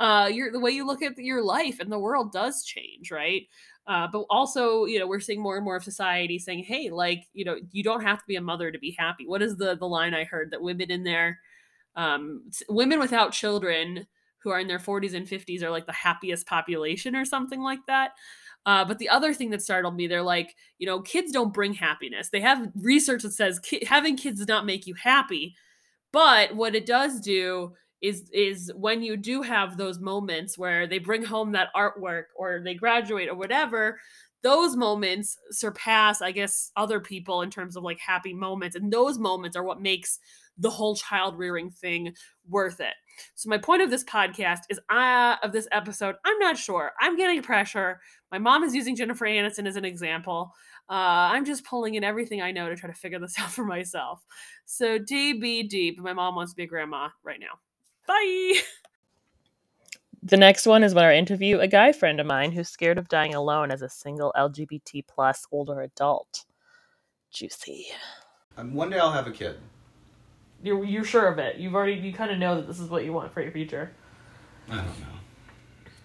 uh, 0.00 0.28
your 0.32 0.50
the 0.50 0.60
way 0.60 0.70
you 0.70 0.86
look 0.86 1.02
at 1.02 1.16
your 1.18 1.42
life 1.42 1.78
and 1.80 1.92
the 1.92 1.98
world 1.98 2.32
does 2.32 2.64
change 2.64 3.10
right 3.10 3.46
uh, 3.86 4.08
but 4.10 4.24
also, 4.30 4.86
you 4.86 4.98
know, 4.98 5.06
we're 5.06 5.20
seeing 5.20 5.42
more 5.42 5.56
and 5.56 5.64
more 5.64 5.76
of 5.76 5.84
society 5.84 6.38
saying, 6.38 6.64
"Hey, 6.64 6.88
like, 6.88 7.26
you 7.34 7.44
know, 7.44 7.58
you 7.70 7.82
don't 7.82 8.00
have 8.00 8.18
to 8.18 8.24
be 8.26 8.36
a 8.36 8.40
mother 8.40 8.70
to 8.72 8.78
be 8.78 8.92
happy." 8.98 9.26
What 9.26 9.42
is 9.42 9.56
the 9.58 9.76
the 9.76 9.86
line 9.86 10.14
I 10.14 10.24
heard 10.24 10.50
that 10.52 10.62
women 10.62 10.90
in 10.90 11.04
their 11.04 11.38
um, 11.96 12.50
women 12.68 12.98
without 13.00 13.32
children 13.32 14.06
who 14.38 14.50
are 14.50 14.60
in 14.60 14.68
their 14.68 14.78
40s 14.78 15.14
and 15.14 15.26
50s 15.26 15.62
are 15.62 15.70
like 15.70 15.86
the 15.86 15.92
happiest 15.92 16.46
population 16.46 17.16
or 17.16 17.24
something 17.24 17.60
like 17.60 17.80
that. 17.86 18.12
Uh, 18.66 18.84
but 18.84 18.98
the 18.98 19.08
other 19.08 19.34
thing 19.34 19.50
that 19.50 19.62
startled 19.62 19.94
me, 19.94 20.06
they're 20.06 20.22
like, 20.22 20.56
you 20.78 20.86
know, 20.86 21.00
kids 21.00 21.32
don't 21.32 21.52
bring 21.52 21.74
happiness. 21.74 22.30
They 22.30 22.40
have 22.40 22.70
research 22.74 23.22
that 23.22 23.32
says 23.32 23.58
ki- 23.58 23.84
having 23.86 24.16
kids 24.16 24.38
does 24.38 24.48
not 24.48 24.66
make 24.66 24.86
you 24.86 24.94
happy, 24.94 25.54
but 26.12 26.54
what 26.56 26.74
it 26.74 26.86
does 26.86 27.20
do 27.20 27.74
is 28.04 28.28
is 28.32 28.70
when 28.76 29.02
you 29.02 29.16
do 29.16 29.40
have 29.40 29.76
those 29.76 29.98
moments 29.98 30.58
where 30.58 30.86
they 30.86 30.98
bring 30.98 31.24
home 31.24 31.52
that 31.52 31.72
artwork 31.74 32.24
or 32.36 32.60
they 32.62 32.74
graduate 32.74 33.28
or 33.30 33.34
whatever 33.34 33.98
those 34.42 34.76
moments 34.76 35.38
surpass 35.50 36.20
i 36.20 36.30
guess 36.30 36.70
other 36.76 37.00
people 37.00 37.40
in 37.40 37.50
terms 37.50 37.76
of 37.76 37.82
like 37.82 37.98
happy 37.98 38.34
moments 38.34 38.76
and 38.76 38.92
those 38.92 39.18
moments 39.18 39.56
are 39.56 39.62
what 39.64 39.80
makes 39.80 40.18
the 40.58 40.70
whole 40.70 40.94
child 40.94 41.36
rearing 41.36 41.70
thing 41.70 42.14
worth 42.48 42.80
it. 42.80 42.94
So 43.34 43.48
my 43.48 43.58
point 43.58 43.82
of 43.82 43.90
this 43.90 44.04
podcast 44.04 44.60
is 44.70 44.80
uh 44.90 45.36
of 45.42 45.52
this 45.52 45.68
episode 45.72 46.16
i'm 46.24 46.38
not 46.38 46.56
sure. 46.56 46.92
I'm 47.00 47.16
getting 47.16 47.42
pressure. 47.42 48.00
My 48.30 48.38
mom 48.38 48.64
is 48.64 48.74
using 48.74 48.96
jennifer 48.96 49.26
aniston 49.26 49.66
as 49.66 49.76
an 49.76 49.84
example. 49.84 50.52
Uh, 50.88 51.32
i'm 51.32 51.44
just 51.44 51.64
pulling 51.64 51.94
in 51.94 52.04
everything 52.04 52.42
i 52.42 52.52
know 52.52 52.68
to 52.68 52.76
try 52.76 52.90
to 52.90 52.96
figure 52.96 53.18
this 53.18 53.38
out 53.38 53.50
for 53.50 53.64
myself. 53.64 54.24
So 54.64 54.98
dbd 54.98 55.96
but 55.96 56.04
my 56.04 56.12
mom 56.12 56.34
wants 56.34 56.52
to 56.52 56.56
be 56.56 56.64
a 56.64 56.68
grandma 56.68 57.08
right 57.22 57.40
now. 57.40 57.58
Bye! 58.06 58.60
The 60.26 60.38
next 60.38 60.66
one 60.66 60.82
is 60.82 60.94
when 60.94 61.04
I 61.04 61.16
interview 61.16 61.58
a 61.58 61.68
guy 61.68 61.92
friend 61.92 62.18
of 62.18 62.26
mine 62.26 62.52
who's 62.52 62.70
scared 62.70 62.96
of 62.96 63.10
dying 63.10 63.34
alone 63.34 63.70
as 63.70 63.82
a 63.82 63.90
single 63.90 64.32
LGBT 64.34 65.06
plus 65.06 65.46
older 65.52 65.82
adult. 65.82 66.46
Juicy. 67.30 67.88
Um, 68.56 68.72
one 68.72 68.88
day 68.88 68.98
I'll 68.98 69.12
have 69.12 69.26
a 69.26 69.30
kid. 69.30 69.58
You're, 70.64 70.84
you're 70.84 71.04
sure 71.04 71.26
of 71.26 71.38
it 71.38 71.56
you've 71.56 71.74
already 71.74 71.94
you 71.94 72.12
kind 72.12 72.30
of 72.30 72.38
know 72.38 72.56
that 72.56 72.66
this 72.66 72.80
is 72.80 72.88
what 72.90 73.04
you 73.04 73.12
want 73.12 73.32
for 73.32 73.40
your 73.42 73.52
future 73.52 73.92
I 74.68 74.76
don't 74.76 74.86
know. 74.86 75.06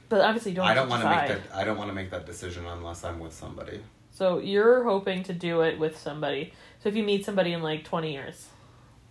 but 0.09 0.21
obviously 0.21 0.51
you 0.51 0.57
don't 0.57 0.67
I 0.67 0.73
don't 0.73 0.89
want 0.89 1.03
to 1.03 1.09
make 1.09 1.27
that. 1.27 1.55
I 1.55 1.63
don't 1.63 1.77
want 1.77 1.89
to 1.89 1.95
make 1.95 2.11
that 2.11 2.25
decision 2.25 2.65
unless 2.65 3.03
I'm 3.03 3.19
with 3.19 3.33
somebody. 3.33 3.79
So 4.11 4.39
you're 4.39 4.83
hoping 4.83 5.23
to 5.23 5.33
do 5.33 5.61
it 5.61 5.79
with 5.79 5.97
somebody. 5.97 6.51
So 6.83 6.89
if 6.89 6.95
you 6.95 7.03
meet 7.03 7.23
somebody 7.23 7.53
in 7.53 7.61
like 7.61 7.85
20 7.85 8.11
years, 8.11 8.47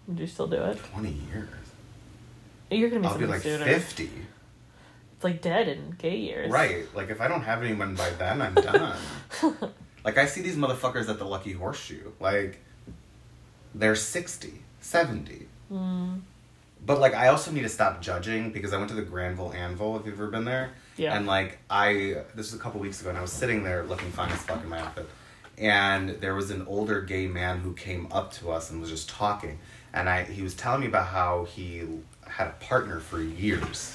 would 0.06 0.18
you 0.18 0.26
still 0.26 0.46
do 0.46 0.56
it? 0.64 0.78
Twenty 0.78 1.16
years. 1.32 1.48
You're 2.70 2.88
gonna 2.88 3.02
be 3.02 3.06
I'll 3.08 3.18
be 3.18 3.26
like 3.26 3.42
sooner. 3.42 3.64
fifty. 3.64 4.10
It's 5.14 5.24
like 5.24 5.42
dead 5.42 5.68
in 5.68 5.94
gay 5.98 6.16
years. 6.16 6.50
Right. 6.50 6.86
Like 6.94 7.10
if 7.10 7.20
I 7.20 7.28
don't 7.28 7.42
have 7.42 7.62
anyone 7.62 7.94
by 7.94 8.10
then, 8.10 8.40
I'm 8.40 8.54
done. 8.54 8.96
like 10.04 10.16
I 10.16 10.26
see 10.26 10.40
these 10.40 10.56
motherfuckers 10.56 11.08
at 11.08 11.18
the 11.18 11.24
Lucky 11.24 11.52
Horseshoe. 11.52 12.12
Like 12.20 12.60
they're 13.74 13.96
60, 13.96 14.62
70. 14.88 15.46
Mm, 15.70 16.20
But 16.86 16.98
like 16.98 17.14
I 17.14 17.28
also 17.28 17.50
need 17.50 17.62
to 17.62 17.68
stop 17.68 18.00
judging 18.00 18.52
because 18.52 18.72
I 18.72 18.78
went 18.78 18.88
to 18.88 18.94
the 18.94 19.02
Granville 19.02 19.52
Anvil. 19.52 19.98
If 19.98 20.06
you've 20.06 20.14
ever 20.14 20.28
been 20.28 20.46
there, 20.46 20.70
yeah. 20.96 21.14
and 21.14 21.26
like 21.26 21.58
I, 21.68 22.22
this 22.34 22.50
was 22.52 22.54
a 22.54 22.58
couple 22.58 22.80
weeks 22.80 23.00
ago, 23.00 23.10
and 23.10 23.18
I 23.18 23.20
was 23.20 23.32
sitting 23.32 23.64
there 23.64 23.84
looking 23.84 24.10
fine 24.10 24.30
as 24.30 24.38
fuck 24.42 24.62
in 24.62 24.68
my 24.70 24.80
outfit, 24.80 25.06
and 25.58 26.10
there 26.22 26.34
was 26.34 26.50
an 26.50 26.64
older 26.66 27.02
gay 27.02 27.26
man 27.26 27.58
who 27.58 27.74
came 27.74 28.08
up 28.10 28.32
to 28.34 28.50
us 28.50 28.70
and 28.70 28.80
was 28.80 28.88
just 28.88 29.10
talking, 29.10 29.58
and 29.92 30.08
I 30.08 30.24
he 30.24 30.40
was 30.42 30.54
telling 30.54 30.80
me 30.80 30.86
about 30.86 31.08
how 31.08 31.44
he 31.44 31.82
had 32.26 32.46
a 32.48 32.54
partner 32.64 32.98
for 32.98 33.20
years, 33.20 33.94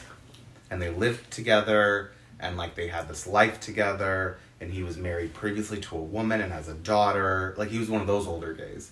and 0.70 0.80
they 0.80 0.92
lived 0.92 1.32
together, 1.32 2.12
and 2.40 2.56
like 2.56 2.76
they 2.76 2.90
had 2.90 3.08
this 3.10 3.26
life 3.26 3.60
together, 3.60 4.38
and 4.62 4.72
he 4.72 4.84
was 4.84 4.98
married 4.98 5.34
previously 5.34 5.80
to 5.80 5.96
a 5.98 6.02
woman 6.02 6.40
and 6.40 6.54
has 6.54 6.68
a 6.68 6.76
daughter. 6.76 7.56
Like 7.58 7.70
he 7.70 7.80
was 7.80 7.90
one 7.90 8.02
of 8.02 8.08
those 8.08 8.28
older 8.28 8.54
gays, 8.54 8.92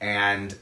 and 0.00 0.56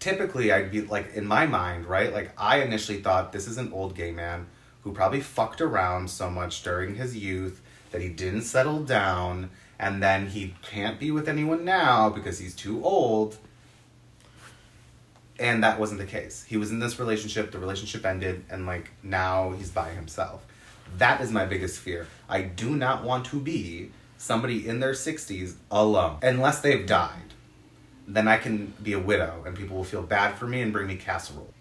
typically 0.00 0.50
I'd 0.50 0.70
be 0.70 0.80
like 0.80 1.14
in 1.14 1.26
my 1.26 1.46
mind, 1.46 1.86
right? 1.86 2.12
Like 2.12 2.32
I 2.36 2.62
initially 2.62 3.00
thought 3.00 3.32
this 3.32 3.46
is 3.46 3.58
an 3.58 3.72
old 3.72 3.94
gay 3.94 4.10
man 4.10 4.46
who 4.82 4.92
probably 4.92 5.20
fucked 5.20 5.60
around 5.60 6.10
so 6.10 6.30
much 6.30 6.62
during 6.62 6.96
his 6.96 7.16
youth 7.16 7.60
that 7.92 8.00
he 8.00 8.08
didn't 8.08 8.42
settle 8.42 8.82
down 8.82 9.50
and 9.78 10.02
then 10.02 10.28
he 10.28 10.54
can't 10.62 10.98
be 10.98 11.10
with 11.10 11.28
anyone 11.28 11.64
now 11.64 12.08
because 12.08 12.38
he's 12.38 12.54
too 12.54 12.84
old. 12.84 13.36
And 15.38 15.64
that 15.64 15.80
wasn't 15.80 16.00
the 16.00 16.06
case. 16.06 16.44
He 16.46 16.58
was 16.58 16.70
in 16.70 16.80
this 16.80 16.98
relationship, 16.98 17.50
the 17.50 17.58
relationship 17.58 18.04
ended, 18.04 18.44
and 18.50 18.66
like 18.66 18.90
now 19.02 19.52
he's 19.52 19.70
by 19.70 19.90
himself. 19.90 20.44
That 20.98 21.20
is 21.20 21.30
my 21.30 21.46
biggest 21.46 21.78
fear. 21.78 22.06
I 22.28 22.42
do 22.42 22.76
not 22.76 23.04
want 23.04 23.26
to 23.26 23.40
be 23.40 23.90
somebody 24.18 24.68
in 24.68 24.80
their 24.80 24.92
60s 24.92 25.54
alone 25.70 26.18
unless 26.22 26.60
they've 26.60 26.86
died 26.86 27.30
then 28.14 28.28
I 28.28 28.36
can 28.36 28.72
be 28.82 28.92
a 28.92 28.98
widow 28.98 29.42
and 29.46 29.56
people 29.56 29.76
will 29.76 29.84
feel 29.84 30.02
bad 30.02 30.34
for 30.34 30.46
me 30.46 30.62
and 30.62 30.72
bring 30.72 30.86
me 30.86 30.96
casserole. 30.96 31.52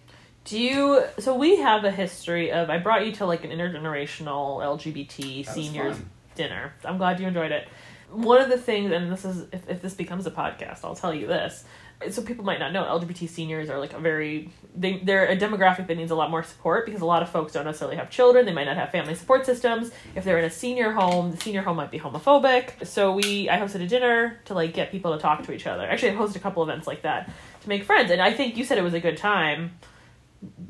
Do 0.45 0.59
you? 0.59 1.03
So 1.19 1.35
we 1.35 1.57
have 1.57 1.83
a 1.83 1.91
history 1.91 2.51
of. 2.51 2.69
I 2.69 2.79
brought 2.79 3.05
you 3.05 3.11
to 3.13 3.25
like 3.25 3.43
an 3.43 3.51
intergenerational 3.51 4.59
LGBT 4.59 5.45
That 5.45 5.53
seniors 5.53 5.97
dinner. 6.35 6.73
I'm 6.83 6.97
glad 6.97 7.19
you 7.19 7.27
enjoyed 7.27 7.51
it. 7.51 7.67
One 8.09 8.41
of 8.41 8.49
the 8.49 8.57
things, 8.57 8.91
and 8.91 9.11
this 9.11 9.25
is 9.25 9.45
if, 9.51 9.69
if 9.69 9.81
this 9.81 9.93
becomes 9.93 10.25
a 10.25 10.31
podcast, 10.31 10.83
I'll 10.83 10.95
tell 10.95 11.13
you 11.13 11.27
this. 11.27 11.65
So 12.09 12.21
people 12.21 12.45
might 12.45 12.59
not 12.59 12.71
know 12.71 12.83
LGBT 12.83 13.27
seniors 13.27 13.69
are 13.69 13.77
like 13.77 13.91
a 13.91 13.99
very 13.99 14.51
they 14.73 14.99
they're 14.99 15.25
a 15.25 15.35
demographic 15.35 15.87
that 15.87 15.97
needs 15.97 16.11
a 16.11 16.15
lot 16.15 16.31
more 16.31 16.43
support 16.43 16.85
because 16.85 17.01
a 17.01 17.05
lot 17.05 17.21
of 17.21 17.29
folks 17.29 17.53
don't 17.53 17.65
necessarily 17.65 17.97
have 17.97 18.09
children. 18.09 18.45
They 18.45 18.53
might 18.53 18.65
not 18.65 18.77
have 18.77 18.89
family 18.89 19.15
support 19.15 19.45
systems. 19.45 19.91
If 20.15 20.23
they're 20.23 20.39
in 20.39 20.45
a 20.45 20.49
senior 20.49 20.91
home, 20.91 21.31
the 21.31 21.37
senior 21.37 21.61
home 21.61 21.75
might 21.75 21.91
be 21.91 21.99
homophobic. 21.99 22.85
So 22.87 23.13
we 23.13 23.49
I 23.49 23.59
hosted 23.59 23.81
a 23.81 23.87
dinner 23.87 24.39
to 24.45 24.53
like 24.53 24.73
get 24.73 24.91
people 24.91 25.13
to 25.13 25.21
talk 25.21 25.43
to 25.43 25.51
each 25.51 25.67
other. 25.67 25.83
Actually, 25.83 26.11
I 26.11 26.15
hosted 26.15 26.37
a 26.37 26.39
couple 26.39 26.63
events 26.63 26.87
like 26.87 27.01
that 27.01 27.29
to 27.61 27.69
make 27.69 27.83
friends, 27.83 28.11
and 28.11 28.21
I 28.21 28.31
think 28.31 28.55
you 28.55 28.63
said 28.63 28.77
it 28.77 28.83
was 28.83 28.93
a 28.93 29.01
good 29.01 29.17
time 29.17 29.71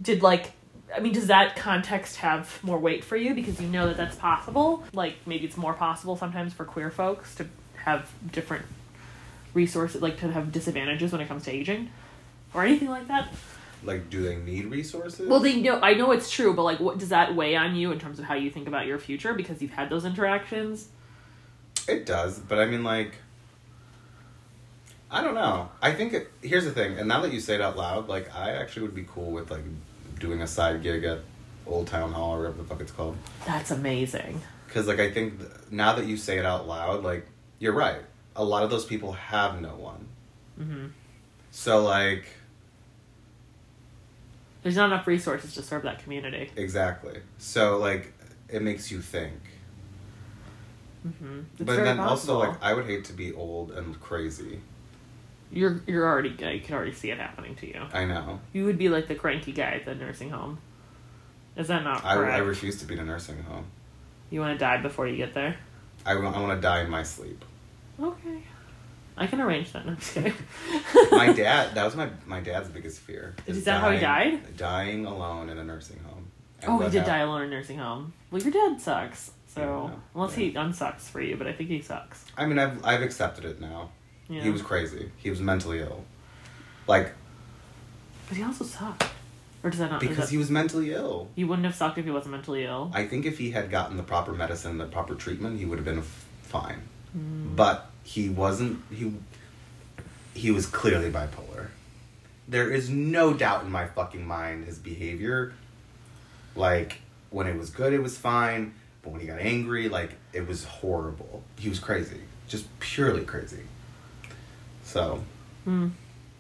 did 0.02 0.22
like 0.22 0.52
i 0.96 1.00
mean 1.00 1.14
does 1.14 1.28
that 1.28 1.56
context 1.56 2.18
have 2.18 2.60
more 2.64 2.80
weight 2.80 3.04
for 3.04 3.16
you 3.16 3.34
because 3.34 3.62
you 3.62 3.68
know 3.68 3.88
that 3.88 3.98
that's 3.98 4.16
possible 4.16 4.84
like 4.94 5.16
maybe 5.26 5.46
it's 5.46 5.58
more 5.58 5.74
possible 5.74 6.16
sometimes 6.16 6.54
for 6.54 6.66
queer 6.66 6.90
folks 6.90 7.36
to 7.36 7.48
have 7.76 8.10
different 8.32 8.66
resources 9.54 10.02
like 10.02 10.18
to 10.20 10.32
have 10.32 10.52
disadvantages 10.52 11.12
when 11.12 11.22
it 11.22 11.28
comes 11.28 11.44
to 11.46 11.52
aging 11.52 11.90
or 12.54 12.64
anything 12.64 12.90
like 12.90 13.08
that 13.08 13.30
Like, 13.84 14.10
do 14.10 14.22
they 14.24 14.36
need 14.36 14.66
resources? 14.68 15.28
well 15.28 15.40
they 15.40 15.60
know 15.62 15.80
i 15.82 15.94
know 15.94 16.12
it's 16.12 16.30
true 16.30 16.54
but 16.54 16.64
like 16.64 16.80
what 16.80 16.98
does 16.98 17.10
that 17.10 17.36
weigh 17.36 17.56
on 17.56 17.76
you 17.76 17.92
in 17.92 18.00
terms 18.00 18.20
of 18.20 18.26
how 18.26 18.36
you 18.36 18.50
think 18.52 18.68
about 18.68 18.86
your 18.88 19.00
future 19.00 19.34
because 19.34 19.62
you've 19.62 19.72
had 19.74 19.90
those 19.90 20.06
interactions 20.06 20.90
it 21.88 22.06
does, 22.06 22.38
but 22.38 22.60
I 22.60 22.66
mean, 22.66 22.84
like, 22.84 23.14
I 25.10 25.24
don't 25.24 25.34
know. 25.34 25.70
I 25.82 25.92
think 25.94 26.14
it, 26.14 26.32
here's 26.44 26.66
the 26.66 26.72
thing, 26.72 27.00
and 27.00 27.08
now 27.08 27.22
that 27.22 27.34
you 27.34 27.40
say 27.40 27.56
it 27.56 27.62
out 27.62 27.76
loud, 27.78 28.08
like, 28.08 28.34
I 28.36 28.52
actually 28.52 28.84
would 28.84 28.94
be 28.94 29.06
cool 29.12 29.32
with 29.32 29.50
like 29.50 29.64
doing 30.20 30.42
a 30.44 30.48
side 30.48 30.84
gig 30.84 31.04
at 31.04 31.20
Old 31.66 31.88
Town 31.88 32.12
Hall 32.14 32.36
or 32.36 32.40
whatever 32.42 32.58
the 32.62 32.64
fuck 32.66 32.82
it's 32.82 32.92
called. 32.92 33.18
that's 33.48 33.72
amazing 33.72 34.40
Because 34.68 34.86
like 34.88 35.00
I 35.00 35.10
think 35.10 35.40
th- 35.40 35.52
now 35.72 35.94
that 35.96 36.06
you 36.06 36.16
say 36.18 36.38
it 36.38 36.46
out 36.46 36.68
loud, 36.68 37.04
like 37.04 37.26
you're 37.58 37.74
right. 37.74 38.02
A 38.40 38.44
lot 38.44 38.64
of 38.64 38.70
those 38.70 38.86
people 38.86 39.12
have 39.12 39.60
no 39.62 39.76
one. 39.76 40.08
hmm 40.58 40.86
So 41.52 41.84
like 41.84 42.26
there's 44.64 44.78
not 44.78 44.86
enough 44.92 45.08
resources 45.08 45.54
to 45.56 45.62
serve 45.62 45.84
that 45.84 46.00
community 46.04 46.50
exactly. 46.56 47.20
So 47.38 47.78
like 47.78 48.14
it 48.48 48.62
makes 48.62 48.90
you 48.92 49.02
think. 49.02 49.34
hmm 51.04 51.42
but 51.58 51.76
then 51.76 52.00
also 52.00 52.40
like 52.40 52.64
I 52.64 52.74
would 52.74 52.86
hate 52.86 53.04
to 53.06 53.14
be 53.14 53.34
old 53.34 53.72
and 53.72 54.00
crazy. 54.00 54.62
you're 55.52 55.82
you're 55.86 56.08
already 56.08 56.30
you 56.30 56.62
can 56.62 56.76
already 56.76 56.94
see 56.94 57.12
it 57.12 57.18
happening 57.18 57.56
to 57.56 57.68
you 57.68 57.82
I 57.94 58.06
know. 58.06 58.40
You 58.54 58.64
would 58.66 58.78
be 58.78 58.88
like 58.88 59.08
the 59.10 59.16
cranky 59.16 59.52
guy 59.52 59.72
at 59.80 59.86
the 59.86 59.96
nursing 59.96 60.30
home. 60.30 60.60
Is 61.58 61.68
that 61.68 61.84
not 61.84 62.06
I, 62.06 62.16
correct? 62.16 62.36
I 62.36 62.38
refuse 62.40 62.78
to 62.80 62.86
be 62.86 62.94
in 62.94 63.02
a 63.02 63.06
nursing 63.06 63.44
home. 63.44 63.66
you 64.30 64.40
want 64.40 64.58
to 64.58 64.60
die 64.66 64.78
before 64.78 65.08
you 65.08 65.18
get 65.18 65.34
there? 65.34 65.58
I 66.06 66.16
want, 66.16 66.36
I 66.38 66.40
want 66.40 66.58
to 66.58 66.62
die 66.62 66.82
in 66.86 66.90
my 66.90 67.04
sleep. 67.04 67.44
Okay. 68.02 68.42
I 69.18 69.28
can 69.28 69.42
arrange 69.42 69.74
that. 69.74 69.86
No, 69.86 69.92
I'm 69.92 69.98
just 69.98 70.14
kidding. 70.14 70.34
My 71.12 71.34
dad, 71.34 71.76
that 71.76 71.84
was 71.84 71.96
my 71.96 72.10
my 72.26 72.40
dad's 72.40 72.70
biggest 72.70 73.00
fear. 73.02 73.36
Is 73.46 73.66
that 73.66 73.82
how 73.82 73.92
he 73.92 74.00
died? 74.00 74.56
Dying 74.58 75.06
alone 75.06 75.50
in 75.50 75.58
a 75.58 75.64
nursing 75.64 76.00
home. 76.00 76.28
And 76.62 76.72
Oh, 76.72 76.78
he 76.80 76.86
did 76.90 77.00
hap- 77.00 77.08
die 77.08 77.18
alone 77.20 77.42
in 77.42 77.48
a 77.48 77.52
nursing 77.52 77.78
home. 77.80 78.14
Well, 78.32 78.42
your 78.42 78.52
dad 78.52 78.80
sucks. 78.82 79.32
So, 79.48 79.90
Yeah, 79.92 80.00
unless 80.16 80.38
yeah. 80.38 80.46
he 80.46 80.54
unsucks 80.54 81.02
for 81.02 81.20
you, 81.22 81.36
but 81.36 81.48
I 81.48 81.54
think 81.54 81.70
he 81.70 81.82
sucks. 81.82 82.24
I 82.38 82.46
mean, 82.46 82.60
I've 82.60 82.86
I've 82.86 83.02
accepted 83.02 83.44
it 83.46 83.60
now. 83.60 83.90
Yeah. 84.30 84.42
He 84.44 84.50
was 84.52 84.62
crazy. 84.62 85.12
He 85.18 85.30
was 85.30 85.42
mentally 85.42 85.80
ill. 85.80 86.06
Like 86.88 87.14
But 88.30 88.38
he 88.38 88.44
also 88.44 88.64
sucked. 88.64 89.06
Or 89.64 89.70
does 89.70 89.80
that 89.80 89.92
not? 89.92 90.00
because 90.00 90.16
that- 90.18 90.30
he 90.30 90.38
was 90.38 90.50
mentally 90.50 90.94
ill. 90.94 91.28
he 91.36 91.44
wouldn't 91.44 91.66
have 91.66 91.76
sucked 91.76 91.98
if 91.98 92.06
he 92.06 92.12
wasn't 92.12 92.32
mentally 92.36 92.64
ill. 92.64 92.90
I 92.94 93.06
think 93.06 93.26
if 93.26 93.38
he 93.38 93.52
had 93.52 93.70
gotten 93.70 93.98
the 93.98 94.04
proper 94.04 94.32
medicine, 94.32 94.78
the 94.78 94.86
proper 94.86 95.16
treatment, 95.16 95.60
he 95.60 95.66
would 95.66 95.78
have 95.80 95.86
been 95.86 96.00
f- 96.00 96.26
fine. 96.44 96.84
Hmm. 97.12 97.56
But 97.56 97.89
he 98.04 98.30
wasn't. 98.30 98.82
He 98.92 99.14
he 100.34 100.52
was 100.52 100.66
clearly 100.66 101.12
bipolar. 101.12 101.68
There 102.48 102.72
is 102.72 102.90
no 102.90 103.34
doubt 103.34 103.64
in 103.64 103.72
my 103.72 103.86
fucking 103.88 104.26
mind 104.26 104.66
his 104.66 104.80
behavior. 104.80 105.54
Like 106.56 107.02
when 107.30 107.48
it 107.48 107.58
was 107.58 107.70
good, 107.70 107.94
it 107.94 108.02
was 108.02 108.18
fine. 108.18 108.74
But 109.02 109.12
when 109.12 109.22
he 109.22 109.28
got 109.28 109.40
angry, 109.40 109.90
like 109.90 110.12
it 110.34 110.48
was 110.48 110.64
horrible. 110.66 111.44
He 111.58 111.70
was 111.70 111.80
crazy, 111.80 112.22
just 112.48 112.68
purely 112.80 113.24
crazy. 113.24 113.64
So 114.84 115.24
Hmm. 115.66 115.90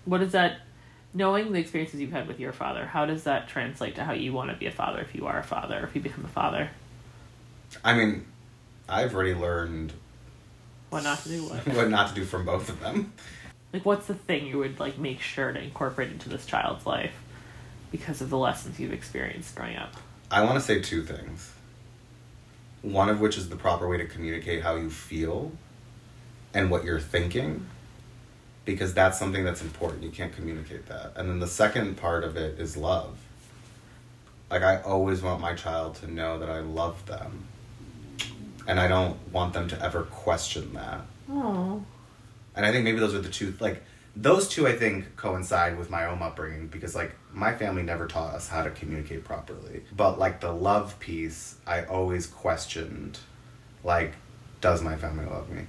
What 0.05 0.19
does 0.19 0.31
that, 0.31 0.61
knowing 1.13 1.51
the 1.51 1.59
experiences 1.59 1.99
you've 1.99 2.11
had 2.11 2.27
with 2.27 2.39
your 2.39 2.51
father, 2.51 2.85
how 2.85 3.05
does 3.05 3.23
that 3.25 3.47
translate 3.47 3.95
to 3.95 4.03
how 4.03 4.13
you 4.13 4.33
want 4.33 4.49
to 4.49 4.55
be 4.55 4.65
a 4.65 4.71
father 4.71 4.99
if 5.01 5.13
you 5.13 5.27
are 5.27 5.37
a 5.37 5.43
father, 5.43 5.83
if 5.83 5.95
you 5.95 6.01
become 6.01 6.25
a 6.25 6.29
father? 6.29 6.71
I 7.83 7.93
mean, 7.93 8.25
I've 8.87 9.13
already 9.13 9.35
learned 9.35 9.93
What 10.89 11.03
not 11.03 11.21
to 11.23 11.29
do? 11.29 11.43
What? 11.43 11.67
what 11.75 11.89
not 11.89 12.09
to 12.09 12.15
do 12.15 12.25
from 12.25 12.45
both 12.45 12.69
of 12.69 12.79
them. 12.79 13.13
Like, 13.71 13.85
what's 13.85 14.07
the 14.07 14.15
thing 14.15 14.47
you 14.47 14.57
would 14.57 14.79
like 14.79 14.97
make 14.97 15.21
sure 15.21 15.51
to 15.51 15.61
incorporate 15.61 16.11
into 16.11 16.29
this 16.29 16.45
child's 16.45 16.85
life? 16.85 17.13
because 17.91 18.21
of 18.21 18.29
the 18.29 18.37
lessons 18.37 18.79
you've 18.79 18.93
experienced 18.93 19.55
growing 19.55 19.77
up? 19.77 19.93
I 20.31 20.43
want 20.43 20.55
to 20.55 20.61
say 20.61 20.81
two 20.81 21.03
things. 21.03 21.53
One 22.81 23.09
of 23.09 23.19
which 23.19 23.37
is 23.37 23.49
the 23.49 23.55
proper 23.55 23.87
way 23.87 23.97
to 23.97 24.05
communicate 24.05 24.63
how 24.63 24.75
you 24.75 24.89
feel 24.89 25.51
and 26.53 26.71
what 26.71 26.83
you're 26.83 26.99
thinking, 26.99 27.65
because 28.65 28.93
that's 28.93 29.19
something 29.19 29.43
that's 29.43 29.61
important. 29.61 30.03
You 30.03 30.11
can't 30.11 30.33
communicate 30.33 30.87
that. 30.87 31.13
And 31.15 31.29
then 31.29 31.39
the 31.39 31.47
second 31.47 31.97
part 31.97 32.23
of 32.23 32.37
it 32.37 32.59
is 32.59 32.77
love. 32.77 33.17
Like, 34.49 34.63
I 34.63 34.81
always 34.81 35.21
want 35.21 35.41
my 35.41 35.53
child 35.53 35.95
to 35.95 36.11
know 36.11 36.39
that 36.39 36.49
I 36.49 36.59
love 36.59 37.05
them. 37.05 37.48
And 38.69 38.79
I 38.79 38.87
don't 38.87 39.17
want 39.33 39.53
them 39.53 39.67
to 39.69 39.83
ever 39.83 40.03
question 40.03 40.73
that. 40.73 41.01
Oh. 41.27 41.83
And 42.55 42.63
I 42.63 42.71
think 42.71 42.83
maybe 42.83 42.99
those 42.99 43.15
are 43.15 43.19
the 43.19 43.27
two, 43.27 43.55
like, 43.59 43.81
those 44.15 44.47
two 44.47 44.67
I 44.67 44.73
think 44.73 45.15
coincide 45.15 45.75
with 45.75 45.89
my 45.89 46.05
own 46.05 46.21
upbringing 46.21 46.67
because, 46.67 46.93
like, 46.93 47.15
my 47.33 47.55
family 47.55 47.81
never 47.81 48.05
taught 48.05 48.35
us 48.35 48.47
how 48.47 48.61
to 48.61 48.69
communicate 48.69 49.23
properly. 49.23 49.81
But, 49.97 50.19
like, 50.19 50.39
the 50.39 50.51
love 50.51 50.99
piece, 50.99 51.55
I 51.65 51.85
always 51.85 52.27
questioned, 52.27 53.17
like, 53.83 54.13
does 54.61 54.83
my 54.83 54.97
family 54.97 55.25
love 55.25 55.49
me? 55.49 55.63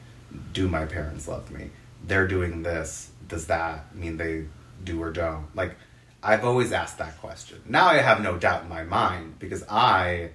Do 0.53 0.69
my 0.69 0.85
parents 0.85 1.27
love 1.27 1.51
me? 1.51 1.71
They're 2.05 2.29
doing 2.29 2.63
this. 2.63 3.13
Does 3.27 3.47
that 3.47 3.97
mean 3.97 4.19
they 4.19 4.45
do 4.85 5.03
or 5.03 5.11
don't? 5.11 5.47
Like, 5.57 5.75
I've 6.23 6.45
always 6.45 6.71
asked 6.71 6.99
that 6.99 7.19
question. 7.19 7.63
Now 7.65 7.87
I 7.87 7.95
have 7.95 8.21
no 8.21 8.37
doubt 8.37 8.65
in 8.65 8.69
my 8.69 8.85
mind 8.85 9.39
because 9.39 9.65
I 9.71 10.33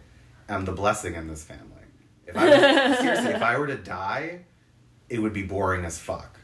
am 0.50 0.66
the 0.66 0.72
blessing 0.72 1.14
in 1.14 1.28
this 1.28 1.44
family. 1.44 1.75
If 2.28 2.38
I 2.38 2.46
was, 2.90 3.00
seriously, 3.00 3.32
if 3.32 3.42
I 3.42 3.58
were 3.58 3.68
to 3.68 3.78
die, 3.78 4.40
it 5.10 5.20
would 5.20 5.34
be 5.34 5.44
boring 5.44 5.86
as 5.86 5.98
fuck. 6.00 6.40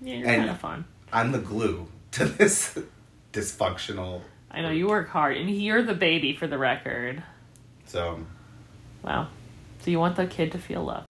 Yeah, 0.00 0.14
you're 0.16 0.26
kind 0.26 0.50
of 0.50 0.58
fun. 0.58 0.84
I'm 1.12 1.32
the 1.32 1.38
glue 1.38 1.88
to 2.12 2.24
this 2.24 2.78
dysfunctional. 3.32 4.22
I 4.50 4.62
know 4.62 4.70
you 4.70 4.88
work 4.88 5.08
hard, 5.08 5.36
and 5.36 5.50
you're 5.50 5.82
the 5.82 5.94
baby 5.94 6.34
for 6.34 6.46
the 6.46 6.58
record. 6.58 7.22
So, 7.86 8.20
Wow. 9.02 9.28
So 9.80 9.90
you 9.90 10.00
want 10.00 10.16
the 10.16 10.26
kid 10.26 10.52
to 10.52 10.58
feel 10.58 10.84
love. 10.84 11.04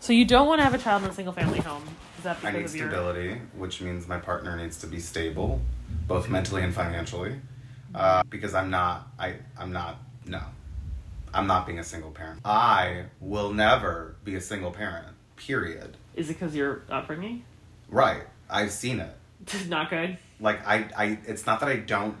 So 0.00 0.12
you 0.12 0.24
don't 0.24 0.46
want 0.46 0.60
to 0.60 0.64
have 0.64 0.74
a 0.74 0.78
child 0.78 1.02
in 1.02 1.10
a 1.10 1.12
single 1.14 1.32
family 1.32 1.60
home. 1.60 1.82
Is 2.18 2.24
that 2.24 2.38
I 2.44 2.52
need 2.52 2.64
of 2.64 2.74
your 2.74 2.88
stability, 2.88 3.40
which 3.56 3.80
means 3.80 4.06
my 4.06 4.18
partner 4.18 4.56
needs 4.56 4.78
to 4.78 4.86
be 4.86 5.00
stable, 5.00 5.60
both 6.06 6.28
mentally 6.28 6.62
and 6.62 6.72
financially. 6.74 7.40
Uh, 7.94 8.22
because 8.28 8.54
I'm 8.54 8.70
not, 8.70 9.08
I, 9.18 9.34
I'm 9.58 9.72
not, 9.72 9.98
no, 10.26 10.40
I'm 11.34 11.46
not 11.46 11.66
being 11.66 11.78
a 11.78 11.84
single 11.84 12.10
parent. 12.10 12.40
I 12.44 13.06
will 13.20 13.52
never 13.52 14.16
be 14.24 14.36
a 14.36 14.40
single 14.40 14.70
parent. 14.70 15.08
Period. 15.36 15.96
Is 16.14 16.30
it 16.30 16.34
because 16.34 16.54
your 16.54 16.82
upbringing? 16.88 17.44
Right. 17.88 18.22
I've 18.48 18.70
seen 18.70 19.00
it. 19.00 19.16
Not 19.68 19.90
good. 19.90 20.16
like 20.40 20.66
I, 20.66 20.88
I 20.96 21.18
it's 21.26 21.44
not 21.44 21.60
that 21.60 21.68
I 21.68 21.76
don't 21.76 22.16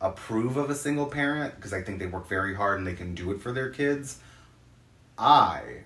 approve 0.00 0.56
of 0.56 0.70
a 0.70 0.74
single 0.74 1.06
parent 1.06 1.56
because 1.56 1.72
I 1.72 1.82
think 1.82 1.98
they 1.98 2.06
work 2.06 2.28
very 2.28 2.54
hard 2.54 2.78
and 2.78 2.86
they 2.86 2.94
can 2.94 3.14
do 3.14 3.32
it 3.32 3.40
for 3.40 3.52
their 3.52 3.70
kids. 3.70 4.18
I 5.18 5.82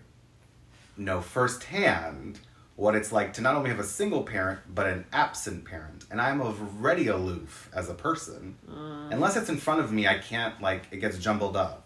know 0.97 1.21
firsthand 1.21 2.39
what 2.77 2.95
it's 2.95 3.11
like 3.11 3.33
to 3.35 3.41
not 3.41 3.55
only 3.57 3.71
have 3.71 3.79
a 3.79 3.85
single 3.85 4.23
parent 4.23 4.61
but 4.73 4.87
an 4.87 5.05
absent 5.13 5.65
parent 5.65 6.05
and 6.11 6.21
i'm 6.21 6.41
already 6.41 7.09
aloof 7.09 7.69
as 7.75 7.89
a 7.89 7.95
person 7.95 8.57
uh. 8.71 9.09
unless 9.11 9.37
it's 9.37 9.49
in 9.49 9.57
front 9.57 9.81
of 9.81 9.93
me 9.93 10.07
i 10.07 10.17
can't 10.19 10.61
like 10.63 10.85
it 10.91 10.99
gets 10.99 11.19
jumbled 11.19 11.57
up 11.57 11.86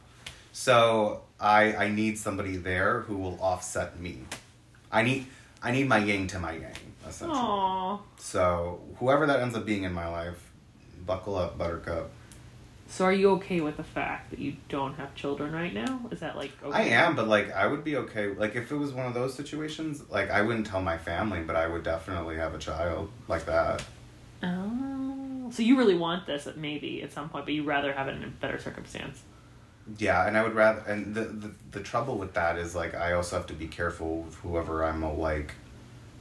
so 0.53 1.23
i 1.39 1.75
i 1.75 1.89
need 1.89 2.19
somebody 2.19 2.57
there 2.57 3.01
who 3.01 3.17
will 3.17 3.39
offset 3.41 3.99
me 3.99 4.21
i 4.91 5.03
need 5.03 5.27
i 5.63 5.71
need 5.71 5.87
my 5.87 5.99
yang 5.99 6.27
to 6.27 6.39
my 6.39 6.53
yang 6.53 6.91
essentially 7.07 7.39
Aww. 7.39 8.01
so 8.19 8.81
whoever 8.99 9.27
that 9.27 9.41
ends 9.41 9.55
up 9.55 9.65
being 9.67 9.85
in 9.85 9.93
my 9.93 10.09
life, 10.09 10.51
buckle 11.05 11.37
up, 11.37 11.59
Buttercup. 11.59 12.11
So 12.89 13.05
are 13.05 13.13
you 13.13 13.31
okay 13.33 13.61
with 13.61 13.77
the 13.77 13.85
fact 13.85 14.31
that 14.31 14.41
you 14.41 14.57
don't 14.69 14.95
have 14.95 15.15
children 15.15 15.53
right 15.53 15.73
now? 15.73 16.01
Is 16.11 16.21
that 16.21 16.37
like 16.37 16.51
okay? 16.63 16.77
I 16.77 16.83
am, 16.83 17.15
but 17.15 17.29
like 17.29 17.53
I 17.53 17.67
would 17.67 17.85
be 17.85 17.97
okay. 17.97 18.29
Like 18.29 18.57
if 18.57 18.73
it 18.73 18.77
was 18.77 18.93
one 18.93 19.07
of 19.07 19.15
those 19.15 19.35
situations, 19.35 20.03
like 20.11 20.31
I 20.31 20.43
wouldn't 20.43 20.67
tell 20.67 20.83
my 20.83 20.99
family, 20.99 21.41
but 21.41 21.55
I 21.55 21.69
would 21.69 21.85
definitely 21.85 22.37
have 22.37 22.55
a 22.55 22.59
child 22.59 23.11
like 23.29 23.47
that. 23.47 23.85
Oh. 24.43 25.51
So 25.53 25.63
you 25.63 25.77
really 25.79 25.97
want 25.97 26.27
this 26.27 26.49
maybe 26.57 27.03
at 27.03 27.13
some 27.13 27.29
point, 27.29 27.45
but 27.45 27.55
you'd 27.55 27.67
rather 27.67 27.93
have 27.93 28.09
it 28.09 28.17
in 28.17 28.25
a 28.25 28.29
better 28.29 28.59
circumstance. 28.59 29.23
Yeah, 29.99 30.27
and 30.27 30.37
I 30.37 30.43
would 30.43 30.55
rather. 30.55 30.81
And 30.81 31.15
the 31.15 31.25
the, 31.25 31.51
the 31.73 31.81
trouble 31.81 32.17
with 32.19 32.35
that 32.35 32.59
is 32.59 32.75
like 32.75 32.95
I 32.95 33.13
also 33.13 33.37
have 33.37 33.47
to 33.47 33.55
be 33.55 33.67
careful 33.67 34.23
with 34.23 34.35
whoever 34.37 34.85
I'm 34.85 35.03
like 35.19 35.55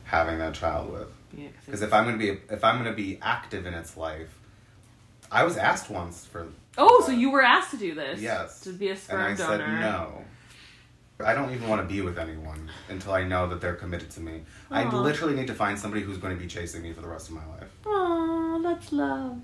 having 0.06 0.40
that 0.40 0.54
child 0.56 0.92
with. 0.92 1.12
Yeah. 1.38 1.50
Because 1.66 1.82
if 1.82 1.94
I'm 1.94 2.06
gonna 2.06 2.18
be 2.18 2.38
if 2.50 2.64
I'm 2.64 2.78
gonna 2.78 2.94
be 2.94 3.20
active 3.22 3.66
in 3.66 3.74
its 3.74 3.96
life, 3.96 4.40
I 5.32 5.44
was 5.44 5.58
asked 5.58 5.90
once 5.90 6.26
for 6.26 6.48
oh, 6.78 7.04
so 7.06 7.12
you 7.12 7.30
were 7.32 7.44
asked 7.44 7.72
to 7.72 7.78
do 7.78 7.94
this? 7.94 8.22
Yes. 8.22 8.62
To 8.62 8.74
be 8.74 8.88
a 8.88 8.92
and 8.92 9.00
sperm 9.00 9.22
I 9.22 9.36
donor. 9.36 9.58
said 9.58 9.82
no. 9.82 10.26
I 11.22 11.34
don't 11.34 11.52
even 11.54 11.68
want 11.68 11.82
to 11.82 11.94
be 11.94 12.00
with 12.02 12.18
anyone 12.18 12.72
until 12.88 13.12
I 13.12 13.24
know 13.24 13.48
that 13.50 13.60
they're 13.60 13.76
committed 13.76 14.10
to 14.12 14.22
me. 14.22 14.44
I 14.72 14.90
literally 14.90 15.36
need 15.36 15.48
to 15.48 15.54
find 15.54 15.78
somebody 15.78 16.02
who's 16.02 16.18
going 16.18 16.34
to 16.34 16.42
be 16.42 16.48
chasing 16.48 16.82
me 16.82 16.94
for 16.94 17.02
the 17.02 17.10
rest 17.10 17.28
of 17.28 17.36
my 17.36 17.46
life. 17.46 17.70
Oh, 17.86 18.62
that's 18.64 18.94
love. 18.94 19.42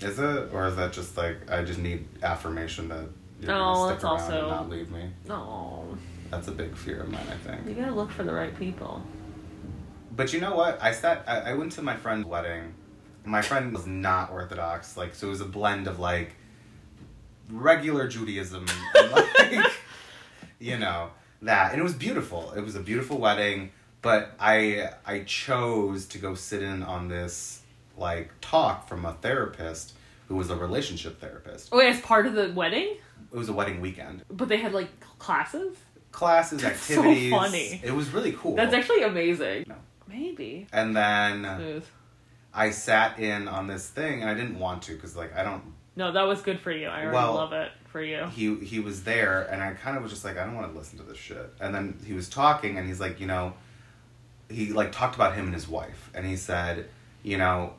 Is 0.00 0.18
it, 0.18 0.54
or 0.54 0.68
is 0.68 0.76
that 0.76 0.92
just 0.94 1.18
like 1.18 1.50
I 1.50 1.62
just 1.64 1.80
need 1.80 2.06
affirmation 2.22 2.88
that 2.88 3.08
you're 3.40 3.48
No, 3.50 3.86
that's 3.88 4.00
stick 4.00 4.04
around 4.10 4.20
also- 4.20 4.38
and 4.40 4.48
not 4.48 4.68
leave 4.70 4.90
me? 4.90 5.10
Oh, 5.30 5.96
That's 6.30 6.48
a 6.48 6.52
big 6.52 6.76
fear 6.76 7.00
of 7.00 7.08
mine, 7.10 7.26
I 7.30 7.36
think. 7.36 7.66
you 7.66 7.74
gotta 7.74 7.94
look 7.94 8.10
for 8.10 8.22
the 8.24 8.32
right 8.32 8.56
people. 8.58 9.02
But 10.14 10.32
you 10.32 10.40
know 10.40 10.54
what? 10.54 10.82
I 10.82 10.92
sat. 10.92 11.24
I, 11.28 11.50
I 11.50 11.54
went 11.54 11.72
to 11.72 11.82
my 11.82 11.96
friend's 11.96 12.26
wedding. 12.26 12.74
My 13.24 13.40
friend 13.42 13.72
was 13.72 13.86
not 13.86 14.30
Orthodox, 14.30 14.96
like 14.96 15.14
so. 15.14 15.28
It 15.28 15.30
was 15.30 15.40
a 15.40 15.44
blend 15.46 15.86
of 15.86 15.98
like 16.00 16.34
regular 17.50 18.08
Judaism, 18.08 18.66
and, 18.94 19.12
like 19.52 19.72
you 20.58 20.78
know 20.78 21.10
that, 21.42 21.72
and 21.72 21.80
it 21.80 21.84
was 21.84 21.94
beautiful. 21.94 22.52
It 22.56 22.60
was 22.62 22.74
a 22.74 22.80
beautiful 22.80 23.18
wedding. 23.18 23.70
But 24.02 24.32
I 24.38 24.90
I 25.06 25.20
chose 25.20 26.06
to 26.06 26.18
go 26.18 26.34
sit 26.34 26.62
in 26.62 26.82
on 26.82 27.08
this 27.08 27.62
like 27.96 28.30
talk 28.40 28.88
from 28.88 29.04
a 29.04 29.12
therapist 29.14 29.94
who 30.28 30.36
was 30.36 30.50
a 30.50 30.56
relationship 30.56 31.20
therapist. 31.20 31.68
Oh, 31.72 31.78
wait, 31.78 31.88
as 31.90 32.00
part 32.00 32.26
of 32.26 32.34
the 32.34 32.52
wedding, 32.54 32.96
It 33.32 33.36
was 33.36 33.48
a 33.48 33.52
wedding 33.52 33.80
weekend. 33.80 34.24
but 34.30 34.48
they 34.48 34.56
had 34.58 34.72
like 34.72 34.88
classes. 35.18 35.76
Classes, 36.12 36.62
That's 36.62 36.80
so 36.80 36.94
activities. 37.00 37.30
funny. 37.30 37.80
It 37.84 37.92
was 37.94 38.10
really 38.10 38.32
cool. 38.32 38.56
That's 38.56 38.72
actually 38.74 39.02
amazing. 39.02 39.66
No. 39.68 39.74
Maybe. 40.08 40.66
and 40.72 40.96
then 40.96 41.44
Smooth. 41.44 41.84
I 42.54 42.70
sat 42.70 43.18
in 43.18 43.46
on 43.46 43.66
this 43.66 43.88
thing, 43.88 44.22
and 44.22 44.30
I 44.30 44.34
didn't 44.34 44.58
want 44.58 44.82
to 44.84 44.94
because 44.94 45.14
like 45.16 45.36
I 45.36 45.42
don't 45.44 45.62
No, 45.96 46.12
that 46.12 46.22
was 46.22 46.40
good 46.40 46.60
for 46.60 46.72
you. 46.72 46.86
I 46.88 47.02
already 47.02 47.14
Well- 47.14 47.34
love 47.34 47.52
it 47.52 47.70
for 47.92 48.02
you. 48.02 48.24
he 48.26 48.54
he 48.64 48.80
was 48.80 49.04
there 49.04 49.42
and 49.50 49.62
I 49.62 49.72
kind 49.74 49.96
of 49.96 50.02
was 50.02 50.10
just 50.12 50.24
like 50.24 50.38
I 50.38 50.44
don't 50.44 50.54
want 50.54 50.72
to 50.72 50.78
listen 50.78 50.98
to 50.98 51.04
this 51.04 51.18
shit. 51.18 51.52
And 51.60 51.74
then 51.74 51.98
he 52.06 52.14
was 52.14 52.28
talking 52.28 52.78
and 52.78 52.86
he's 52.86 53.00
like, 53.00 53.20
you 53.20 53.26
know, 53.26 53.52
he 54.48 54.72
like 54.72 54.92
talked 54.92 55.14
about 55.14 55.34
him 55.34 55.44
and 55.46 55.54
his 55.54 55.68
wife 55.68 56.10
and 56.14 56.24
he 56.26 56.36
said, 56.36 56.88
you 57.22 57.36
know, 57.36 57.74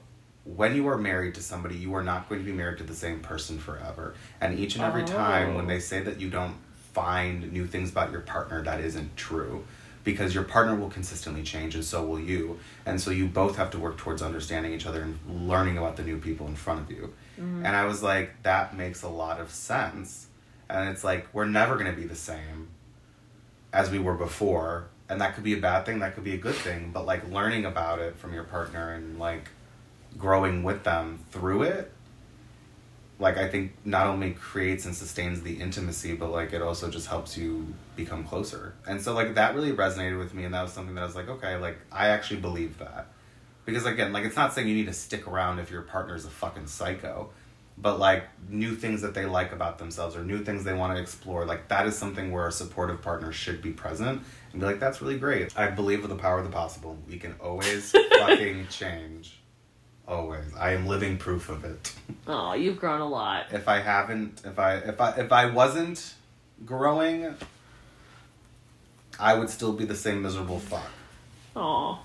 when 0.56 0.76
you 0.76 0.88
are 0.88 0.98
married 0.98 1.36
to 1.36 1.42
somebody, 1.42 1.76
you 1.76 1.94
are 1.96 2.04
not 2.04 2.28
going 2.30 2.42
to 2.42 2.46
be 2.46 2.52
married 2.52 2.78
to 2.80 2.84
the 2.84 2.96
same 2.96 3.20
person 3.20 3.60
forever. 3.60 4.16
And 4.42 4.58
each 4.58 4.76
and 4.76 4.84
every 4.84 5.04
time 5.04 5.56
when 5.56 5.66
Oh. 5.66 5.68
they 5.68 5.80
say 5.80 6.02
that 6.02 6.20
you 6.20 6.30
don't 6.30 6.56
find 6.94 7.52
new 7.54 7.68
things 7.68 7.92
about 7.92 8.12
your 8.12 8.22
partner, 8.22 8.62
that 8.64 8.80
isn't 8.80 9.16
true. 9.16 9.66
Because 10.04 10.34
your 10.34 10.46
partner 10.46 10.76
will 10.76 10.90
consistently 10.90 11.44
change 11.44 11.76
and 11.76 11.84
so 11.84 12.04
will 12.04 12.20
you. 12.20 12.58
And 12.86 13.00
so 13.00 13.12
you 13.12 13.28
both 13.28 13.58
have 13.58 13.70
to 13.72 13.78
work 13.80 13.98
towards 13.98 14.22
understanding 14.22 14.74
each 14.74 14.86
other 14.86 15.02
and 15.02 15.20
learning 15.48 15.78
about 15.78 15.98
the 15.98 16.04
new 16.04 16.18
people 16.18 16.48
in 16.48 16.56
front 16.56 16.80
of 16.80 16.90
you. 16.90 17.14
Mm-hmm. 17.40 17.66
And 17.66 17.76
I 17.76 17.86
was 17.86 18.02
like, 18.02 18.42
that 18.44 18.76
makes 18.76 19.04
a 19.04 19.10
lot 19.10 19.40
of 19.40 19.52
sense. 19.52 20.28
And 20.70 20.90
it's 20.90 21.04
like, 21.04 21.28
we're 21.34 21.46
never 21.46 21.76
going 21.76 21.94
to 21.94 22.00
be 22.00 22.08
the 22.08 22.16
same 22.16 22.70
as 23.74 23.92
we 23.92 24.00
were 24.00 24.16
before. 24.16 24.86
And 25.10 25.22
that 25.22 25.36
could 25.36 25.44
be 25.44 25.54
a 25.54 25.58
bad 25.62 25.86
thing, 25.86 26.00
that 26.00 26.16
could 26.16 26.24
be 26.24 26.34
a 26.34 26.38
good 26.38 26.56
thing. 26.56 26.92
But 26.94 27.06
like 27.06 27.30
learning 27.30 27.66
about 27.66 28.00
it 28.00 28.16
from 28.16 28.34
your 28.34 28.46
partner 28.46 28.94
and 28.94 29.20
like 29.20 29.50
growing 30.18 30.64
with 30.64 30.84
them 30.84 31.20
through 31.32 31.64
it, 31.64 31.92
like 33.20 33.38
I 33.38 33.50
think 33.50 33.74
not 33.84 34.08
only 34.08 34.32
creates 34.32 34.86
and 34.86 34.96
sustains 34.96 35.42
the 35.42 35.60
intimacy, 35.60 36.14
but 36.14 36.32
like 36.32 36.54
it 36.54 36.62
also 36.62 36.90
just 36.90 37.08
helps 37.08 37.38
you 37.38 37.74
become 37.96 38.24
closer. 38.24 38.74
And 38.88 39.02
so 39.02 39.14
like 39.14 39.36
that 39.36 39.56
really 39.56 39.74
resonated 39.74 40.18
with 40.18 40.34
me. 40.34 40.46
And 40.46 40.54
that 40.54 40.62
was 40.62 40.72
something 40.72 40.96
that 40.96 41.02
I 41.02 41.06
was 41.06 41.16
like, 41.16 41.28
okay, 41.28 41.58
like 41.58 41.78
I 41.92 42.08
actually 42.08 42.40
believe 42.40 42.78
that 42.80 43.08
because 43.70 43.86
again 43.86 44.12
like 44.12 44.26
it's 44.26 44.36
not 44.36 44.54
saying 44.54 44.68
you 44.68 44.76
need 44.76 44.88
to 44.88 44.94
stick 44.94 45.28
around 45.28 45.60
if 45.60 45.72
your 45.72 45.82
partner's 45.82 46.26
a 46.26 46.30
fucking 46.30 46.68
psycho 46.68 47.30
but 47.78 47.98
like 47.98 48.26
new 48.50 48.76
things 48.76 49.02
that 49.02 49.14
they 49.14 49.26
like 49.26 49.54
about 49.54 49.78
themselves 49.78 50.16
or 50.16 50.24
new 50.24 50.44
things 50.44 50.64
they 50.64 50.74
want 50.74 50.96
to 50.96 51.02
explore 51.02 51.46
like 51.46 51.68
that 51.68 51.86
is 51.86 51.98
something 51.98 52.32
where 52.32 52.48
a 52.48 52.52
supportive 52.52 53.02
partner 53.02 53.32
should 53.32 53.62
be 53.62 53.72
present 53.72 54.22
and 54.52 54.62
be 54.62 54.66
like 54.66 54.80
that's 54.80 55.02
really 55.02 55.18
great 55.18 55.58
i 55.58 55.70
believe 55.70 56.04
in 56.04 56.10
the 56.10 56.16
power 56.16 56.40
of 56.40 56.46
the 56.46 56.52
possible 56.52 56.98
we 57.08 57.18
can 57.18 57.34
always 57.40 57.92
fucking 58.20 58.68
change 58.70 59.39
always 60.10 60.44
i 60.60 60.72
am 60.74 60.88
living 60.88 61.18
proof 61.18 61.48
of 61.50 61.64
it 61.64 61.94
Oh, 62.28 62.54
you've 62.54 62.80
grown 62.80 63.02
a 63.02 63.08
lot. 63.08 63.46
if 63.54 63.68
i 63.68 63.80
haven't 63.80 64.42
if 64.46 64.58
i 64.60 64.76
if 64.76 65.00
i 65.00 65.12
if 65.12 65.32
i 65.32 65.46
wasn't 65.46 66.14
growing 66.66 67.34
i 69.20 69.34
would 69.34 69.50
still 69.50 69.74
be 69.74 69.86
the 69.86 69.96
same 69.96 70.22
miserable 70.22 70.60
fuck 70.60 70.90
Oh, 71.56 72.00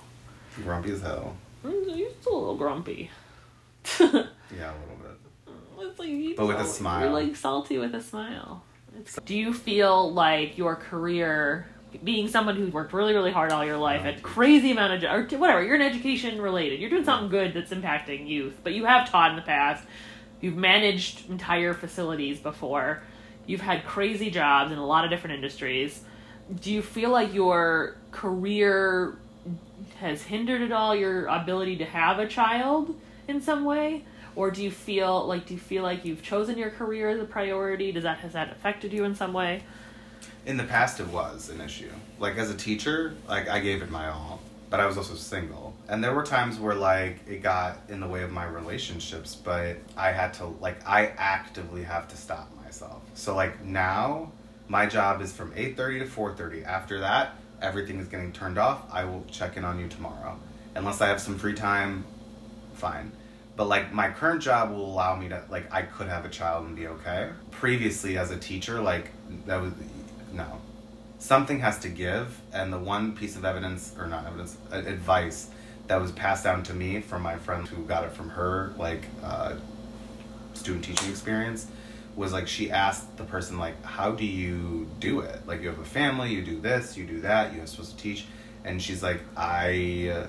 grumpy 0.63 0.93
as 0.93 1.03
hell 1.03 1.37
mm, 1.65 1.97
you're 1.97 2.11
still 2.21 2.37
a 2.37 2.39
little 2.39 2.57
grumpy. 2.57 3.11
yeah 4.01 4.07
a 4.09 4.11
little 4.11 4.99
bit 5.03 5.55
It's 5.81 5.99
like 5.99 6.09
you 6.09 6.35
But 6.37 6.47
with 6.47 6.57
a 6.61 6.65
smile. 6.65 7.01
You're 7.03 7.11
like 7.13 7.37
salty 7.37 7.79
with 7.79 7.95
a 7.95 8.01
smile. 8.03 8.63
It's- 8.99 9.19
Do 9.25 9.37
you 9.37 9.53
feel 9.53 10.13
like 10.13 10.57
your 10.57 10.77
career, 10.77 11.67
being 12.03 12.29
someone 12.29 12.57
who 12.57 12.67
worked 12.67 12.93
really, 12.93 13.15
really 13.15 13.31
hard 13.31 13.53
all 13.53 13.65
your 13.65 13.77
life, 13.77 14.03
had 14.03 14.23
crazy 14.23 14.73
amount 14.73 15.05
of, 15.05 15.11
or 15.11 15.39
whatever, 15.39 15.63
you're 15.63 15.75
in 15.75 15.83
education 15.83 16.41
related, 16.41 16.81
you're 16.81 16.91
doing 16.91 17.05
something 17.05 17.29
good 17.29 17.55
that's 17.55 17.73
impacting 17.73 18.29
youth, 18.29 18.55
but 18.63 18.73
you 18.73 18.85
have 18.87 19.09
taught 19.09 19.31
in 19.31 19.37
the 19.37 19.43
past, 19.43 19.85
you've 20.41 20.57
managed 20.57 21.29
entire 21.31 21.75
facilities 21.75 22.39
before, 22.39 23.03
you've 23.47 23.61
had 23.61 23.85
crazy 23.85 24.31
jobs 24.31 24.73
in 24.73 24.79
a 24.79 24.87
lot 24.87 25.05
of 25.05 25.11
different 25.11 25.37
industries. 25.37 26.03
Do 26.61 26.73
you 26.73 26.83
feel 26.83 27.11
like 27.11 27.33
your 27.33 27.97
career 28.11 29.17
has 29.99 30.23
hindered 30.23 30.63
at 30.63 30.73
all 30.73 30.95
your 30.95 31.27
ability 31.27 31.77
to 31.77 31.85
have 31.85 32.19
a 32.19 32.27
child 32.27 32.95
in 33.29 33.41
some 33.41 33.65
way? 33.65 34.05
Or 34.37 34.51
do 34.51 34.63
you 34.63 34.71
feel 34.71 35.27
like 35.27 35.47
do 35.47 35.55
you 35.55 35.61
feel 35.61 35.83
like 35.83 36.05
you've 36.05 36.23
chosen 36.23 36.59
your 36.59 36.71
career 36.71 37.09
as 37.11 37.21
a 37.21 37.25
priority? 37.25 37.93
Does 37.93 38.03
that 38.03 38.19
has 38.19 38.33
that 38.33 38.51
affected 38.51 38.93
you 38.93 39.05
in 39.05 39.15
some 39.15 39.33
way? 39.33 39.63
In 40.47 40.59
the 40.59 40.65
past, 40.65 41.01
it 41.01 41.07
was 41.09 41.49
an 41.49 41.61
issue. 41.61 41.91
Like 42.19 42.37
as 42.37 42.51
a 42.51 42.55
teacher, 42.55 43.15
like 43.29 43.49
I 43.49 43.61
gave 43.61 43.83
it 43.83 43.91
my 43.91 44.09
all, 44.11 44.41
but 44.69 44.79
I 44.79 44.87
was 44.87 44.99
also 44.99 45.15
single, 45.15 45.75
and 45.89 46.05
there 46.05 46.13
were 46.13 46.23
times 46.23 46.59
where 46.59 46.75
like 46.75 47.19
it 47.27 47.43
got 47.43 47.79
in 47.89 48.01
the 48.01 48.07
way 48.07 48.23
of 48.23 48.31
my 48.31 48.45
relationships. 48.45 49.35
But 49.35 49.79
I 49.97 50.13
had 50.13 50.35
to 50.35 50.47
like 50.61 50.87
I 50.87 51.13
actively 51.17 51.83
have 51.85 52.09
to 52.09 52.17
stop 52.17 52.51
myself. 52.63 53.03
So 53.15 53.35
like 53.35 53.65
now, 53.65 54.33
my 54.69 54.85
job 54.85 55.23
is 55.23 55.33
from 55.33 55.53
eight 55.57 55.77
thirty 55.77 55.99
to 56.01 56.07
four 56.07 56.35
thirty. 56.35 56.63
After 56.63 57.01
that, 57.01 57.37
everything 57.63 57.99
is 57.99 58.09
getting 58.09 58.33
turned 58.33 58.59
off. 58.59 58.83
I 58.93 59.05
will 59.05 59.25
check 59.31 59.57
in 59.57 59.65
on 59.65 59.79
you 59.79 59.89
tomorrow, 59.89 60.39
unless 60.75 61.01
I 61.01 61.09
have 61.09 61.21
some 61.21 61.39
free 61.39 61.55
time. 61.55 62.05
Fine. 62.75 63.13
But 63.57 63.69
like 63.69 63.93
my 63.93 64.11
current 64.11 64.43
job 64.43 64.73
will 64.73 64.85
allow 64.85 65.17
me 65.17 65.29
to 65.29 65.43
like 65.49 65.73
I 65.73 65.83
could 65.83 66.09
have 66.09 66.27
a 66.27 66.29
child 66.29 66.67
and 66.67 66.77
be 66.77 66.89
okay. 66.89 67.31
Previously 67.51 68.19
as 68.19 68.31
a 68.31 68.37
teacher, 68.37 68.81
like 68.81 69.11
that 69.47 69.63
was 69.63 69.73
no. 70.35 70.61
Something 71.19 71.61
has 71.61 71.79
to 71.81 71.89
give 71.89 72.39
and 72.53 72.73
the 72.73 72.79
one 72.79 73.17
piece 73.17 73.37
of 73.37 73.45
evidence 73.45 73.95
or 73.99 74.07
not 74.07 74.27
evidence, 74.27 74.57
uh, 74.73 74.77
advice 74.77 75.49
that 75.87 76.01
was 76.01 76.13
passed 76.13 76.45
down 76.45 76.63
to 76.65 76.75
me 76.75 77.01
from 77.01 77.23
my 77.23 77.37
friend 77.37 77.67
who 77.69 77.85
got 77.85 78.05
it 78.05 78.13
from 78.13 78.31
her 78.31 78.75
like 78.77 79.07
uh, 79.23 79.55
student 80.55 80.85
teaching 80.85 81.09
experience 81.11 81.67
was 82.17 82.33
like 82.33 82.47
she 82.47 82.71
asked 82.71 83.17
the 83.17 83.25
person 83.25 83.59
like 83.59 83.83
how 83.85 84.11
do 84.13 84.25
you 84.25 84.89
do 85.01 85.21
it? 85.21 85.47
Like 85.47 85.63
you 85.63 85.69
have 85.69 85.79
a 85.79 85.85
family 85.85 86.33
you 86.33 86.43
do 86.43 86.61
this 86.61 86.97
you 86.97 87.05
do 87.07 87.21
that 87.23 87.55
you're 87.55 87.67
supposed 87.67 87.97
to 87.97 88.03
teach. 88.03 88.27
And 88.65 88.81
she's 88.83 89.03
like 89.03 89.21
i 89.37 90.11
uh, 90.13 90.27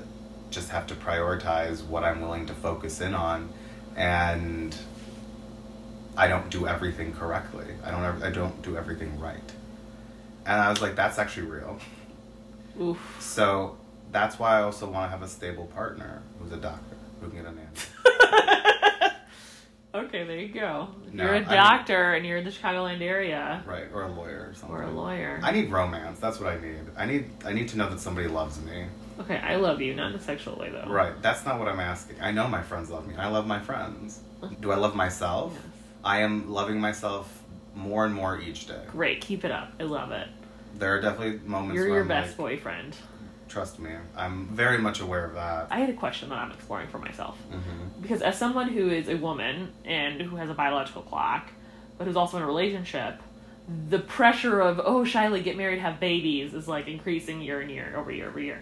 just 0.49 0.70
have 0.70 0.88
to 0.88 0.95
prioritize 0.95 1.84
what 1.86 2.03
i'm 2.03 2.22
willing 2.22 2.45
to 2.45 2.53
focus 2.53 3.01
in 3.01 3.14
on 3.14 3.49
and 3.95 4.76
i 6.18 6.28
don't 6.28 6.49
do 6.49 6.68
everything 6.68 7.14
correctly. 7.14 7.66
I 7.84 7.91
don't 7.91 8.24
i 8.24 8.30
don't 8.30 8.62
do 8.62 8.78
everything 8.78 9.20
right 9.20 9.51
and 10.46 10.62
i 10.62 10.70
was 10.70 10.82
like 10.82 10.96
that's 10.96 11.18
actually 11.20 11.48
real 11.48 11.80
Oof. 12.80 13.18
so 13.20 13.78
that's 14.12 14.38
why 14.39 14.60
i 14.60 14.62
also 14.64 14.89
want 14.89 15.06
to 15.06 15.10
have 15.10 15.22
a 15.22 15.28
stable 15.28 15.66
partner 15.68 16.22
who's 16.39 16.52
a 16.52 16.58
doctor 16.58 16.96
who 17.22 17.30
can 17.30 17.41
get 17.43 17.48
an 17.48 17.60
answer. 17.60 19.12
okay, 19.96 20.24
there 20.26 20.38
you 20.38 20.50
go. 20.50 20.89
No, 21.12 21.24
you're 21.24 21.36
a 21.36 21.46
doctor 21.46 22.14
and 22.14 22.26
you're 22.26 22.38
in 22.38 22.43
the 22.43 22.52
Chicagoland 22.52 23.02
area. 23.02 23.64
right 23.66 23.86
or 23.93 24.04
a 24.04 24.12
lawyer 24.12 24.48
or 24.50 24.54
something 24.54 24.76
Or 24.78 24.84
a 24.84 24.91
lawyer. 24.91 25.39
I 25.41 25.52
need 25.52 25.72
romance. 25.72 26.20
That's 26.20 26.39
what 26.39 26.52
I 26.52 26.60
need. 26.60 26.82
I 26.98 27.06
need 27.06 27.30
I 27.46 27.54
need 27.54 27.70
to 27.70 27.78
know 27.78 27.89
that 27.89 28.00
somebody 28.00 28.28
loves 28.28 28.62
me. 28.62 28.86
Okay, 29.22 29.38
I 29.38 29.56
love 29.56 29.82
you, 29.82 29.96
not 29.96 30.10
in 30.12 30.18
a 30.18 30.22
sexual 30.22 30.58
way 30.58 30.70
though. 30.70 30.86
Right. 30.88 31.20
That's 31.22 31.46
not 31.46 31.58
what 31.58 31.70
I'm 31.70 31.80
asking. 31.80 32.18
I 32.22 32.32
know 32.32 32.48
my 32.48 32.62
friends 32.62 32.89
love 32.89 33.08
me. 33.08 33.14
and 33.14 33.22
I 33.22 33.30
love 33.30 33.48
my 33.48 33.60
friends. 33.60 34.20
Do 34.60 34.72
I 34.72 34.76
love 34.76 34.96
myself? 34.96 35.54
Yes. 35.56 35.64
I 36.04 36.20
am 36.22 36.52
loving 36.52 36.80
myself 36.82 37.34
more 37.76 38.05
and 38.05 38.13
more 38.13 38.39
each 38.39 38.67
day. 38.67 38.82
Great, 38.88 39.21
keep 39.21 39.45
it 39.45 39.51
up. 39.51 39.73
I 39.80 39.84
love 39.84 40.11
it. 40.11 40.28
There 40.80 40.95
are 40.95 41.01
definitely 41.01 41.39
moments 41.47 41.76
where 41.76 41.86
You're 41.86 41.93
your 41.95 42.01
I'm 42.03 42.07
best 42.07 42.30
like, 42.30 42.38
boyfriend. 42.38 42.95
trust 43.47 43.80
me. 43.80 43.91
I'm 44.15 44.47
very 44.47 44.78
much 44.78 44.99
aware 45.01 45.26
of 45.26 45.36
that. 45.36 45.67
I 45.71 45.80
had 45.80 45.89
a 45.89 45.93
question 45.93 46.30
that 46.30 46.38
I'm 46.39 46.51
exploring 46.51 46.88
for 46.88 46.97
myself. 46.99 47.38
hmm 47.51 48.01
Because 48.01 48.21
as 48.21 48.38
someone 48.38 48.69
who 48.69 48.89
is 48.89 49.07
a 49.09 49.15
woman 49.15 49.71
and 49.86 50.21
who 50.21 50.36
has 50.38 50.49
a 50.49 50.53
biological 50.53 51.01
clock, 51.03 51.51
but 51.97 52.07
who's 52.07 52.15
also 52.17 52.38
in 52.38 52.43
a 52.43 52.45
relationship, 52.47 53.21
the 53.89 53.99
pressure 53.99 54.59
of, 54.61 54.80
oh, 54.84 55.01
Shiley, 55.03 55.43
get 55.43 55.57
married, 55.57 55.80
have 55.80 55.99
babies 55.99 56.53
is 56.53 56.67
like 56.67 56.88
increasing 56.88 57.41
year 57.41 57.61
and 57.61 57.71
year, 57.71 57.93
over 57.97 58.11
year, 58.11 58.28
over 58.30 58.39
year. 58.39 58.61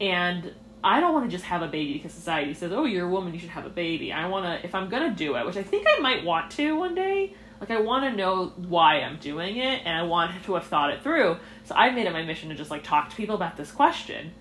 And 0.00 0.52
I 0.84 1.00
don't 1.00 1.14
want 1.14 1.24
to 1.24 1.30
just 1.30 1.44
have 1.44 1.62
a 1.62 1.66
baby 1.68 1.94
because 1.94 2.12
society 2.12 2.54
says, 2.54 2.70
oh, 2.72 2.84
you're 2.84 3.06
a 3.08 3.10
woman, 3.10 3.32
you 3.32 3.40
should 3.40 3.48
have 3.50 3.66
a 3.66 3.70
baby. 3.70 4.12
I 4.12 4.28
want 4.28 4.44
to, 4.44 4.64
if 4.64 4.74
I'm 4.74 4.88
going 4.88 5.10
to 5.10 5.16
do 5.16 5.36
it, 5.36 5.46
which 5.46 5.56
I 5.56 5.62
think 5.62 5.86
I 5.88 6.00
might 6.00 6.22
want 6.24 6.50
to 6.52 6.76
one 6.76 6.94
day, 6.94 7.34
like 7.60 7.70
I 7.70 7.80
want 7.80 8.04
to 8.04 8.16
know 8.16 8.52
why 8.56 9.00
I'm 9.00 9.18
doing 9.18 9.56
it 9.56 9.82
and 9.84 9.96
I 9.96 10.02
want 10.02 10.44
to 10.44 10.54
have 10.54 10.66
thought 10.66 10.90
it 10.90 11.02
through. 11.02 11.38
So 11.64 11.74
I've 11.74 11.94
made 11.94 12.06
it 12.06 12.12
my 12.12 12.22
mission 12.22 12.50
to 12.50 12.54
just 12.54 12.70
like 12.70 12.84
talk 12.84 13.10
to 13.10 13.16
people 13.16 13.34
about 13.34 13.56
this 13.56 13.70
question 13.70 14.32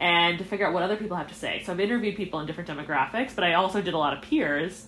and 0.00 0.38
to 0.38 0.44
figure 0.44 0.66
out 0.66 0.74
what 0.74 0.82
other 0.82 0.96
people 0.96 1.16
have 1.16 1.28
to 1.28 1.34
say. 1.34 1.62
So 1.64 1.72
I've 1.72 1.80
interviewed 1.80 2.16
people 2.16 2.40
in 2.40 2.46
different 2.46 2.68
demographics, 2.68 3.34
but 3.34 3.44
I 3.44 3.54
also 3.54 3.80
did 3.80 3.94
a 3.94 3.98
lot 3.98 4.12
of 4.16 4.22
peers. 4.22 4.86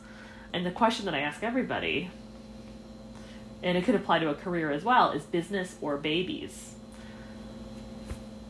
And 0.53 0.65
the 0.65 0.71
question 0.71 1.05
that 1.07 1.15
I 1.15 1.21
ask 1.21 1.43
everybody, 1.43 2.11
and 3.63 3.77
it 3.77 3.85
could 3.85 3.95
apply 3.95 4.21
to 4.21 4.29
a 4.29 4.35
career 4.35 4.71
as 4.71 4.85
well, 4.85 5.13
is 5.13 5.25
business 5.25 5.77
or 5.81 5.97
babies? 5.97 6.75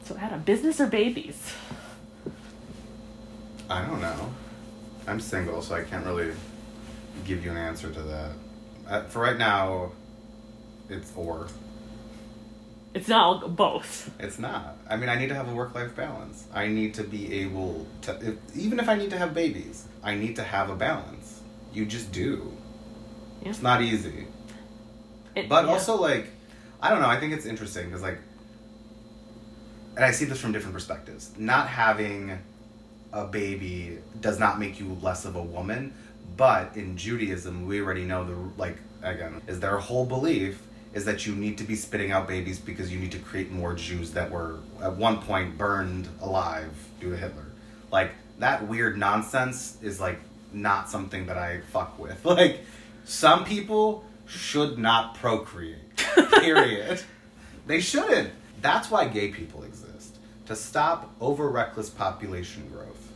So 0.05 0.17
Adam, 0.17 0.43
business 0.43 0.81
or 0.81 0.87
babies? 0.87 1.53
I 3.69 3.85
don't 3.85 4.01
know. 4.01 4.33
I'm 5.07 5.21
single, 5.21 5.61
so 5.61 5.75
I 5.75 5.83
can't 5.83 6.07
really 6.07 6.33
give 7.27 7.45
you 7.45 7.51
an 7.51 7.57
answer 7.57 7.91
to 7.91 8.03
that. 8.03 8.31
Uh, 8.89 9.03
for 9.05 9.21
right 9.23 9.37
now, 9.37 9.93
it's 10.89 11.13
or. 11.15 11.47
It's 12.95 13.07
not 13.09 13.55
both. 13.55 14.11
It's 14.19 14.39
not. 14.39 14.77
I 14.89 14.97
mean, 14.97 15.09
I 15.11 15.17
need 15.19 15.29
to 15.29 15.35
have 15.35 15.49
a 15.49 15.55
work 15.55 15.75
life 15.75 15.95
balance. 15.95 16.47
I 16.55 16.69
need 16.69 16.95
to 16.95 17.05
be 17.05 17.33
able 17.43 17.87
to, 18.03 18.13
if, 18.21 18.57
even 18.57 18.81
if 18.81 18.89
I 18.89 18.97
need 18.97 19.11
to 19.11 19.19
have 19.19 19.35
babies, 19.35 19.87
I 20.03 20.15
need 20.15 20.37
to 20.37 20.43
have 20.43 20.71
a 20.71 20.75
balance. 20.75 21.41
You 21.73 21.85
just 21.85 22.11
do. 22.13 22.51
Yeah. 23.43 23.51
It's 23.51 23.63
not 23.63 23.83
easy. 23.83 24.27
It- 25.37 25.49
But 25.49 25.67
yeah. 25.67 25.73
also, 25.73 26.01
like, 26.01 26.29
I 26.81 26.89
don't 26.91 27.01
know, 27.03 27.09
I 27.09 27.21
think 27.21 27.35
it's 27.35 27.45
interesting 27.47 27.87
because, 27.87 28.03
like, 28.03 28.19
and 29.97 30.05
I 30.05 30.11
see 30.13 30.25
this 30.25 30.41
from 30.41 30.53
different 30.53 30.75
perspectives. 30.75 31.31
Not 31.37 31.69
having 31.69 32.39
a 33.13 33.27
baby 33.27 33.99
does 34.21 34.39
not 34.39 34.59
make 34.59 34.81
you 34.81 34.97
less 35.03 35.25
of 35.25 35.37
a 35.37 35.43
woman, 35.43 35.93
but 36.39 36.77
in 36.77 36.97
Judaism, 36.97 37.67
we 37.67 37.83
already 37.83 38.05
know 38.05 38.25
the, 38.25 38.37
like, 38.57 38.79
again, 39.03 39.43
is 39.49 39.59
their 39.61 39.77
whole 39.79 40.07
belief 40.07 40.63
is 40.95 41.05
that 41.05 41.27
you 41.27 41.35
need 41.35 41.59
to 41.59 41.65
be 41.65 41.75
spitting 41.75 42.13
out 42.13 42.27
babies 42.27 42.59
because 42.59 42.91
you 42.91 42.99
need 42.99 43.13
to 43.13 43.19
create 43.19 43.51
more 43.51 43.75
Jews 43.75 44.13
that 44.13 44.31
were 44.31 44.61
at 44.81 44.97
one 44.97 45.21
point 45.21 45.59
burned 45.59 46.09
alive 46.23 46.71
due 47.01 47.11
to 47.11 47.17
Hitler. 47.17 47.45
Like, 47.91 48.13
that 48.39 48.67
weird 48.69 48.97
nonsense 48.97 49.77
is, 49.83 50.01
like, 50.01 50.21
not 50.53 50.89
something 50.89 51.27
that 51.27 51.37
I 51.37 51.61
fuck 51.73 51.99
with. 51.99 52.25
Like, 52.25 52.61
some 53.05 53.45
people 53.45 54.05
should 54.27 54.79
not 54.79 55.17
procreate. 55.17 55.97
Period. 56.41 57.03
they 57.67 57.81
shouldn't. 57.81 58.31
That's 58.63 58.91
why 58.91 59.09
gay 59.09 59.29
people 59.29 59.65
exist. 59.65 60.19
To 60.47 60.55
stop 60.55 61.11
over 61.21 61.49
reckless 61.49 61.91
population 61.91 62.69
growth. 62.73 63.11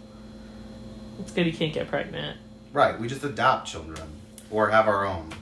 it's 1.21 1.31
good 1.31 1.47
you 1.47 1.53
can't 1.53 1.73
get 1.73 1.89
pregnant. 1.89 2.39
Right, 2.73 2.99
we 2.99 3.09
just 3.09 3.25
adopt 3.25 3.69
children. 3.69 4.01
Or 4.51 4.69
have 4.71 4.87
our 4.89 5.07
own. 5.07 5.33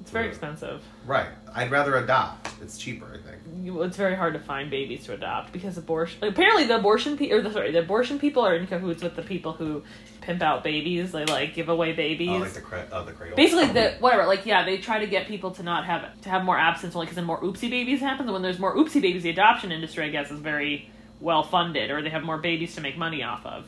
It's 0.00 0.10
very 0.10 0.28
expensive. 0.28 0.82
Right. 1.06 1.28
I'd 1.54 1.70
rather 1.70 1.96
adopt. 1.96 2.50
It's 2.62 2.76
cheaper, 2.78 3.06
I 3.06 3.16
think. 3.18 3.42
You- 3.62 3.82
It's 3.82 3.96
very 3.96 4.14
hard 4.14 4.34
to 4.34 4.38
find 4.40 4.70
babies 4.70 5.04
to 5.04 5.14
adopt 5.14 5.52
because 5.52 5.76
abortion. 5.78 6.22
Apparently, 6.22 6.64
the 6.64 6.76
abortion 6.76 7.16
pe- 7.16 7.30
or 7.30 7.40
the 7.42 7.50
sorry, 7.52 7.72
the 7.72 7.80
abortion 7.80 8.18
people 8.18 8.46
are 8.46 8.54
in 8.54 8.66
cahoots 8.66 9.02
with 9.02 9.16
the 9.16 9.22
people 9.22 9.52
who 9.54 9.82
pimp 10.20 10.42
out 10.42 10.62
babies. 10.64 11.12
They 11.12 11.24
like 11.24 11.54
give 11.54 11.68
away 11.70 11.92
babies. 11.94 12.28
Oh, 12.30 12.36
like 12.38 12.52
the, 12.52 12.60
cra- 12.60 12.86
oh, 12.92 13.04
the 13.04 13.12
cradle. 13.12 13.36
Basically, 13.36 13.66
the 13.68 13.94
whatever, 14.00 14.26
like 14.26 14.44
yeah, 14.46 14.64
they 14.64 14.76
try 14.78 14.98
to 14.98 15.06
get 15.06 15.26
people 15.28 15.50
to 15.52 15.62
not 15.62 15.84
have 15.86 16.20
to 16.22 16.28
have 16.28 16.44
more 16.44 16.58
abstinence 16.58 16.94
only 16.94 17.06
because 17.06 17.16
then 17.16 17.24
more 17.24 17.40
oopsie 17.40 17.70
babies 17.70 18.00
happen. 18.00 18.26
And 18.26 18.32
when 18.34 18.42
there's 18.42 18.58
more 18.58 18.76
oopsie 18.76 19.00
babies, 19.02 19.22
the 19.22 19.30
adoption 19.30 19.72
industry, 19.72 20.04
I 20.04 20.08
guess, 20.10 20.30
is 20.30 20.40
very 20.40 20.90
well 21.20 21.42
funded, 21.42 21.90
or 21.90 22.02
they 22.02 22.10
have 22.10 22.22
more 22.22 22.38
babies 22.38 22.74
to 22.76 22.80
make 22.82 22.96
money 22.98 23.22
off 23.22 23.44
of. 23.46 23.66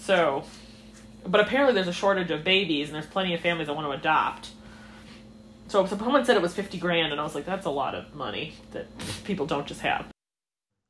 So, 0.00 0.44
but 1.28 1.40
apparently, 1.40 1.74
there's 1.74 1.88
a 1.88 1.92
shortage 1.92 2.30
of 2.30 2.44
babies, 2.44 2.88
and 2.88 2.94
there's 2.94 3.06
plenty 3.06 3.34
of 3.34 3.40
families 3.40 3.68
that 3.68 3.74
want 3.74 3.86
to 3.86 3.92
adopt. 3.92 4.50
So, 5.68 5.84
someone 5.86 6.24
said 6.24 6.36
it 6.36 6.42
was 6.42 6.54
fifty 6.54 6.78
grand, 6.78 7.12
and 7.12 7.20
I 7.20 7.24
was 7.24 7.34
like, 7.34 7.46
that's 7.46 7.66
a 7.66 7.70
lot 7.70 7.94
of 7.94 8.14
money 8.14 8.54
that 8.72 8.86
people 9.24 9.46
don't 9.46 9.66
just 9.66 9.80
have. 9.80 10.06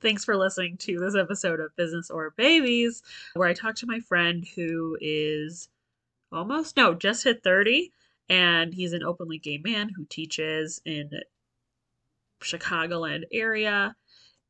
Thanks 0.03 0.25
for 0.25 0.37
listening 0.37 0.77
to 0.79 0.99
this 0.99 1.17
episode 1.17 1.59
of 1.59 1.75
Business 1.77 2.11
or 2.11 2.35
Babies, 2.37 3.03
where 3.35 3.49
I 3.49 3.55
talk 3.55 3.77
to 3.77 3.87
my 3.87 4.01
friend 4.01 4.47
who 4.55 4.99
is 5.01 5.69
almost, 6.31 6.77
no, 6.77 6.93
just 6.95 7.25
hit 7.25 7.43
30, 7.43 7.91
and 8.29 8.75
he's 8.75 8.93
an 8.93 9.03
openly 9.03 9.39
gay 9.39 9.59
man 9.59 9.89
who 9.97 10.05
teaches 10.05 10.83
in 10.85 11.11
Chicagoland 12.43 13.23
area. 13.33 13.97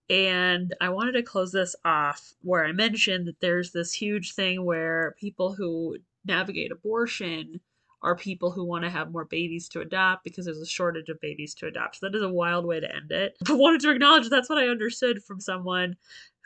And 0.08 0.74
I 0.80 0.88
wanted 0.90 1.12
to 1.12 1.22
close 1.22 1.52
this 1.52 1.74
off 1.84 2.34
where 2.42 2.64
I 2.64 2.72
mentioned 2.72 3.26
that 3.26 3.40
there's 3.40 3.72
this 3.72 3.92
huge 3.92 4.34
thing 4.34 4.64
where 4.64 5.16
people 5.18 5.54
who 5.54 5.96
navigate 6.24 6.70
abortion 6.70 7.60
are 8.02 8.14
people 8.14 8.52
who 8.52 8.64
want 8.64 8.84
to 8.84 8.90
have 8.90 9.10
more 9.10 9.24
babies 9.24 9.68
to 9.70 9.80
adopt 9.80 10.22
because 10.22 10.44
there's 10.44 10.60
a 10.60 10.66
shortage 10.66 11.08
of 11.08 11.20
babies 11.20 11.54
to 11.54 11.66
adopt. 11.66 11.96
So 11.96 12.06
that 12.06 12.14
is 12.14 12.22
a 12.22 12.28
wild 12.28 12.64
way 12.64 12.78
to 12.78 12.94
end 12.94 13.10
it. 13.10 13.36
But 13.46 13.58
wanted 13.58 13.80
to 13.80 13.90
acknowledge 13.90 14.28
that's 14.28 14.48
what 14.48 14.58
I 14.58 14.68
understood 14.68 15.24
from 15.24 15.40
someone 15.40 15.96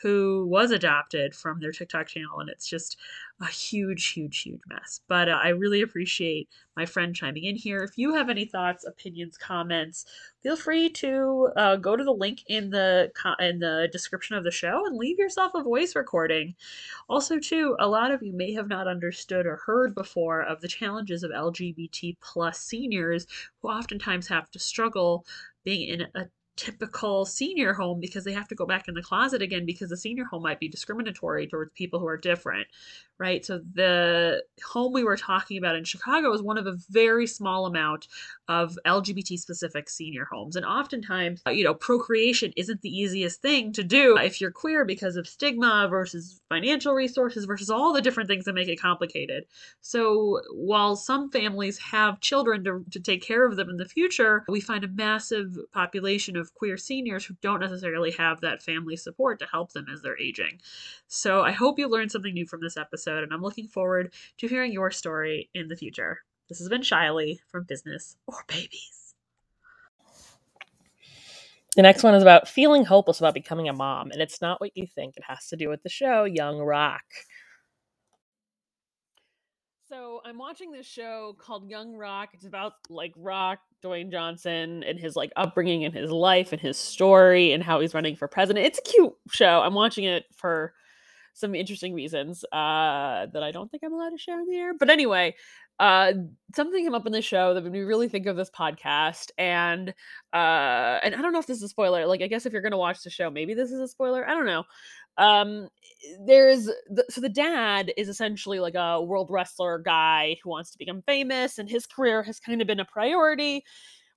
who 0.02 0.46
was 0.48 0.70
adopted 0.70 1.34
from 1.34 1.60
their 1.60 1.72
TikTok 1.72 2.06
channel, 2.06 2.40
and 2.40 2.48
it's 2.48 2.68
just 2.68 2.96
a 3.40 3.46
huge, 3.46 4.08
huge, 4.08 4.42
huge 4.42 4.60
mess. 4.68 5.00
But 5.08 5.28
uh, 5.28 5.38
I 5.42 5.48
really 5.48 5.82
appreciate 5.82 6.48
my 6.76 6.86
friend 6.86 7.14
chiming 7.14 7.44
in 7.44 7.56
here. 7.56 7.82
If 7.82 7.96
you 7.96 8.14
have 8.14 8.28
any 8.30 8.44
thoughts, 8.44 8.86
opinions, 8.86 9.36
comments, 9.36 10.06
feel 10.42 10.56
free 10.56 10.88
to 10.90 11.50
uh, 11.56 11.76
go 11.76 11.96
to 11.96 12.04
the 12.04 12.12
link 12.12 12.42
in 12.48 12.70
the 12.70 13.10
in 13.40 13.58
the 13.58 13.88
description 13.92 14.36
of 14.36 14.44
the 14.44 14.50
show 14.50 14.86
and 14.86 14.96
leave 14.96 15.18
yourself 15.18 15.52
a 15.54 15.62
voice 15.62 15.94
recording. 15.94 16.54
Also, 17.08 17.38
too, 17.38 17.76
a 17.78 17.88
lot 17.88 18.10
of 18.10 18.22
you 18.22 18.32
may 18.32 18.52
have 18.52 18.68
not 18.68 18.88
understood 18.88 19.46
or 19.46 19.56
heard 19.56 19.94
before 19.94 20.42
of 20.42 20.60
the 20.60 20.68
challenges 20.68 21.22
of 21.22 21.30
LGBT 21.30 22.16
plus 22.20 22.60
seniors 22.60 23.26
who 23.60 23.68
oftentimes 23.68 24.28
have 24.28 24.50
to 24.50 24.58
struggle 24.58 25.26
being 25.64 25.88
in 25.88 26.06
a 26.14 26.26
typical 26.56 27.24
senior 27.24 27.72
home 27.72 28.00
because 28.00 28.24
they 28.24 28.32
have 28.32 28.48
to 28.48 28.54
go 28.54 28.66
back 28.66 28.88
in 28.88 28.94
the 28.94 29.02
closet 29.02 29.42
again 29.42 29.64
because 29.64 29.90
the 29.90 29.96
senior 29.96 30.24
home 30.24 30.42
might 30.42 30.60
be 30.60 30.68
discriminatory 30.68 31.46
towards 31.46 31.72
people 31.74 31.98
who 31.98 32.06
are 32.06 32.16
different 32.16 32.66
right? 33.20 33.44
So 33.44 33.60
the 33.74 34.42
home 34.64 34.94
we 34.94 35.04
were 35.04 35.16
talking 35.16 35.58
about 35.58 35.76
in 35.76 35.84
Chicago 35.84 36.32
is 36.32 36.42
one 36.42 36.56
of 36.56 36.66
a 36.66 36.78
very 36.88 37.26
small 37.26 37.66
amount 37.66 38.08
of 38.48 38.78
LGBT 38.86 39.38
specific 39.38 39.90
senior 39.90 40.24
homes. 40.24 40.56
And 40.56 40.64
oftentimes, 40.64 41.42
you 41.46 41.62
know, 41.62 41.74
procreation 41.74 42.52
isn't 42.56 42.80
the 42.80 42.88
easiest 42.88 43.42
thing 43.42 43.74
to 43.74 43.84
do 43.84 44.16
if 44.16 44.40
you're 44.40 44.50
queer 44.50 44.86
because 44.86 45.16
of 45.16 45.28
stigma 45.28 45.86
versus 45.90 46.40
financial 46.48 46.94
resources 46.94 47.44
versus 47.44 47.68
all 47.68 47.92
the 47.92 48.00
different 48.00 48.28
things 48.28 48.46
that 48.46 48.54
make 48.54 48.68
it 48.68 48.80
complicated. 48.80 49.44
So 49.82 50.40
while 50.54 50.96
some 50.96 51.30
families 51.30 51.76
have 51.76 52.20
children 52.20 52.64
to, 52.64 52.86
to 52.90 53.00
take 53.00 53.22
care 53.22 53.44
of 53.44 53.56
them 53.56 53.68
in 53.68 53.76
the 53.76 53.84
future, 53.84 54.46
we 54.48 54.62
find 54.62 54.82
a 54.82 54.88
massive 54.88 55.58
population 55.72 56.38
of 56.40 56.54
queer 56.54 56.76
seniors 56.76 57.24
who 57.24 57.34
don't 57.40 57.60
necessarily 57.60 58.10
have 58.12 58.40
that 58.40 58.62
family 58.62 58.96
support 58.96 59.38
to 59.38 59.46
help 59.46 59.72
them 59.72 59.86
as 59.92 60.02
they're 60.02 60.18
aging. 60.18 60.60
So 61.06 61.42
I 61.42 61.52
hope 61.52 61.78
you 61.78 61.88
learned 61.88 62.10
something 62.10 62.34
new 62.34 62.46
from 62.46 62.60
this 62.60 62.76
episode, 62.76 63.22
and 63.22 63.32
I'm 63.32 63.42
looking 63.42 63.68
forward 63.68 64.12
to 64.38 64.48
hearing 64.48 64.72
your 64.72 64.90
story 64.90 65.50
in 65.54 65.68
the 65.68 65.76
future. 65.76 66.20
This 66.48 66.58
has 66.58 66.68
been 66.68 66.82
Shiley 66.82 67.38
from 67.48 67.64
Business 67.64 68.16
or 68.26 68.44
Babies. 68.48 69.14
The 71.76 71.82
next 71.82 72.02
one 72.02 72.16
is 72.16 72.22
about 72.22 72.48
feeling 72.48 72.84
hopeless 72.84 73.20
about 73.20 73.34
becoming 73.34 73.68
a 73.68 73.72
mom, 73.72 74.10
and 74.10 74.20
it's 74.20 74.40
not 74.40 74.60
what 74.60 74.76
you 74.76 74.88
think. 74.88 75.16
It 75.16 75.22
has 75.28 75.46
to 75.48 75.56
do 75.56 75.68
with 75.68 75.84
the 75.84 75.88
show 75.88 76.24
Young 76.24 76.58
Rock. 76.58 77.04
So 79.90 80.20
I'm 80.24 80.38
watching 80.38 80.70
this 80.70 80.86
show 80.86 81.34
called 81.36 81.68
Young 81.68 81.96
Rock. 81.96 82.28
It's 82.32 82.46
about 82.46 82.74
like 82.88 83.12
Rock, 83.16 83.58
Dwayne 83.82 84.12
Johnson, 84.12 84.84
and 84.84 84.96
his 84.96 85.16
like 85.16 85.32
upbringing 85.34 85.84
and 85.84 85.92
his 85.92 86.12
life 86.12 86.52
and 86.52 86.60
his 86.60 86.76
story 86.76 87.50
and 87.50 87.60
how 87.60 87.80
he's 87.80 87.92
running 87.92 88.14
for 88.14 88.28
president. 88.28 88.66
It's 88.66 88.78
a 88.78 88.82
cute 88.82 89.12
show. 89.32 89.60
I'm 89.62 89.74
watching 89.74 90.04
it 90.04 90.26
for 90.36 90.74
some 91.34 91.56
interesting 91.56 91.92
reasons 91.92 92.44
uh, 92.52 93.26
that 93.32 93.42
I 93.42 93.50
don't 93.50 93.68
think 93.68 93.82
I'm 93.82 93.92
allowed 93.92 94.10
to 94.10 94.18
share 94.18 94.38
in 94.38 94.46
the 94.46 94.56
air. 94.56 94.74
But 94.74 94.90
anyway, 94.90 95.34
uh, 95.80 96.12
something 96.54 96.84
came 96.84 96.94
up 96.94 97.06
in 97.06 97.12
the 97.12 97.22
show 97.22 97.54
that 97.54 97.64
made 97.64 97.72
me 97.72 97.80
really 97.80 98.08
think 98.08 98.26
of 98.26 98.36
this 98.36 98.50
podcast, 98.50 99.30
and 99.38 99.88
uh, 100.32 101.00
and 101.02 101.14
I 101.14 101.22
don't 101.22 101.32
know 101.32 101.38
if 101.38 101.46
this 101.46 101.56
is 101.56 101.64
a 101.64 101.68
spoiler. 101.68 102.06
Like, 102.06 102.20
I 102.20 102.26
guess 102.26 102.46
if 102.46 102.52
you're 102.52 102.62
gonna 102.62 102.76
watch 102.76 103.02
the 103.02 103.10
show, 103.10 103.30
maybe 103.30 103.54
this 103.54 103.72
is 103.72 103.80
a 103.80 103.88
spoiler. 103.88 104.28
I 104.28 104.34
don't 104.34 104.46
know. 104.46 104.64
Um, 105.18 105.68
there's 106.26 106.64
the, 106.64 107.04
so 107.10 107.20
the 107.20 107.28
dad 107.28 107.92
is 107.96 108.08
essentially 108.08 108.58
like 108.58 108.74
a 108.74 109.02
world 109.02 109.28
wrestler 109.30 109.78
guy 109.78 110.36
who 110.42 110.50
wants 110.50 110.70
to 110.70 110.78
become 110.78 111.02
famous, 111.02 111.58
and 111.58 111.68
his 111.68 111.86
career 111.86 112.22
has 112.22 112.40
kind 112.40 112.60
of 112.60 112.66
been 112.66 112.80
a 112.80 112.84
priority 112.84 113.64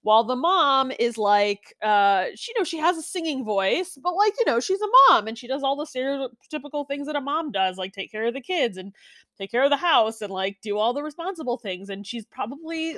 while 0.03 0.26
the 0.26 0.36
mom 0.36 0.91
is 0.99 1.18
like 1.18 1.74
uh 1.82 2.26
she 2.36 2.52
you 2.52 2.60
know 2.60 2.64
she 2.64 2.78
has 2.78 2.98
a 2.98 3.02
singing 3.02 3.44
voice 3.44 3.98
but 4.02 4.14
like 4.15 4.34
you 4.38 4.45
know 4.45 4.60
she's 4.60 4.82
a 4.82 4.88
mom 5.10 5.28
and 5.28 5.38
she 5.38 5.48
does 5.48 5.64
all 5.64 5.76
the 5.78 5.86
stereotypical 5.86 6.86
things 6.88 7.07
that 7.07 7.15
a 7.15 7.22
mom 7.22 7.52
does 7.52 7.78
like 7.78 7.94
take 7.94 8.11
care 8.11 8.26
of 8.26 8.34
the 8.34 8.41
kids 8.41 8.78
and 8.78 8.94
take 9.38 9.49
care 9.49 9.64
of 9.64 9.70
the 9.70 9.78
house 9.78 10.22
and 10.22 10.32
like 10.32 10.57
do 10.61 10.78
all 10.78 10.94
the 10.94 11.02
responsible 11.02 11.57
things 11.57 11.90
and 11.90 12.06
she's 12.06 12.26
probably 12.26 12.98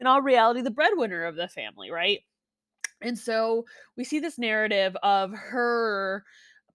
in 0.00 0.06
all 0.06 0.20
reality 0.22 0.60
the 0.60 0.70
breadwinner 0.70 1.24
of 1.24 1.36
the 1.36 1.48
family 1.48 1.90
right? 1.90 2.20
And 3.02 3.18
so 3.18 3.64
we 3.96 4.04
see 4.04 4.18
this 4.20 4.38
narrative 4.38 4.96
of 5.02 5.32
her 5.32 6.24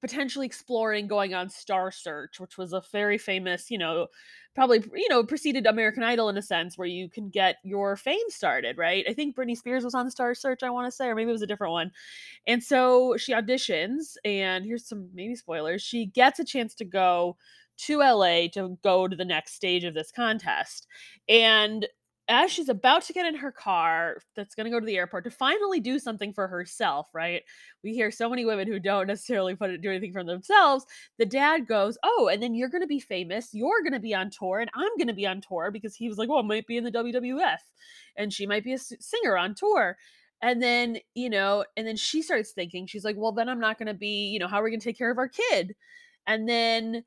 potentially 0.01 0.45
exploring 0.45 1.07
going 1.07 1.33
on 1.33 1.49
Star 1.49 1.91
Search, 1.91 2.39
which 2.39 2.57
was 2.57 2.73
a 2.73 2.81
very 2.91 3.17
famous, 3.17 3.69
you 3.71 3.77
know, 3.77 4.07
probably 4.55 4.83
you 4.95 5.09
know 5.09 5.23
preceded 5.23 5.67
American 5.67 6.03
Idol 6.03 6.29
in 6.29 6.37
a 6.37 6.41
sense 6.41 6.77
where 6.77 6.87
you 6.87 7.09
can 7.09 7.29
get 7.29 7.57
your 7.63 7.95
fame 7.97 8.29
started, 8.29 8.77
right? 8.77 9.05
I 9.07 9.13
think 9.13 9.35
Britney 9.35 9.57
Spears 9.57 9.83
was 9.83 9.95
on 9.95 10.09
Star 10.09 10.33
Search, 10.33 10.63
I 10.63 10.69
want 10.69 10.87
to 10.87 10.91
say, 10.91 11.07
or 11.07 11.15
maybe 11.15 11.29
it 11.29 11.33
was 11.33 11.41
a 11.41 11.47
different 11.47 11.73
one. 11.73 11.91
And 12.47 12.63
so 12.63 13.17
she 13.17 13.33
auditions, 13.33 14.15
and 14.23 14.65
here's 14.65 14.87
some 14.87 15.09
maybe 15.13 15.35
spoilers. 15.35 15.81
She 15.81 16.07
gets 16.07 16.39
a 16.39 16.45
chance 16.45 16.73
to 16.75 16.85
go 16.85 17.37
to 17.77 17.99
LA 17.99 18.47
to 18.53 18.77
go 18.83 19.07
to 19.07 19.15
the 19.15 19.25
next 19.25 19.53
stage 19.55 19.83
of 19.83 19.93
this 19.93 20.11
contest. 20.11 20.87
And 21.27 21.85
as 22.27 22.51
she's 22.51 22.69
about 22.69 23.03
to 23.03 23.13
get 23.13 23.25
in 23.25 23.35
her 23.35 23.51
car 23.51 24.17
that's 24.35 24.55
going 24.55 24.65
to 24.65 24.71
go 24.71 24.79
to 24.79 24.85
the 24.85 24.97
airport 24.97 25.23
to 25.25 25.29
finally 25.29 25.79
do 25.79 25.99
something 25.99 26.33
for 26.33 26.47
herself, 26.47 27.07
right? 27.13 27.43
We 27.83 27.93
hear 27.93 28.09
so 28.09 28.29
many 28.29 28.45
women 28.45 28.67
who 28.67 28.79
don't 28.79 29.07
necessarily 29.07 29.55
put 29.55 29.69
it, 29.69 29.81
do 29.81 29.89
anything 29.89 30.13
for 30.13 30.23
themselves. 30.23 30.85
The 31.19 31.25
dad 31.25 31.67
goes, 31.67 31.97
"Oh, 32.03 32.29
and 32.31 32.41
then 32.41 32.55
you're 32.55 32.69
going 32.69 32.81
to 32.81 32.87
be 32.87 32.99
famous. 32.99 33.49
You're 33.53 33.83
going 33.83 33.93
to 33.93 33.99
be 33.99 34.15
on 34.15 34.31
tour, 34.31 34.59
and 34.59 34.71
I'm 34.73 34.97
going 34.97 35.07
to 35.07 35.13
be 35.13 35.27
on 35.27 35.41
tour 35.41 35.69
because 35.71 35.95
he 35.95 36.09
was 36.09 36.17
like, 36.17 36.29
well, 36.29 36.39
I 36.39 36.41
might 36.41 36.67
be 36.67 36.77
in 36.77 36.83
the 36.83 36.91
WWF, 36.91 37.59
and 38.15 38.33
she 38.33 38.47
might 38.47 38.63
be 38.63 38.73
a 38.73 38.79
singer 38.79 39.37
on 39.37 39.53
tour." 39.55 39.97
And 40.41 40.61
then, 40.61 40.97
you 41.13 41.29
know, 41.29 41.63
and 41.77 41.87
then 41.87 41.95
she 41.95 42.21
starts 42.21 42.51
thinking, 42.51 42.87
she's 42.87 43.05
like, 43.05 43.15
well, 43.17 43.31
then 43.31 43.49
I'm 43.49 43.59
not 43.59 43.79
going 43.79 43.87
to 43.87 43.93
be, 43.93 44.27
you 44.27 44.37
know, 44.39 44.47
how 44.47 44.59
are 44.59 44.63
we 44.63 44.69
going 44.69 44.79
to 44.81 44.83
take 44.83 44.97
care 44.97 45.11
of 45.11 45.17
our 45.17 45.29
kid? 45.29 45.73
And 46.27 46.47
then 46.47 47.03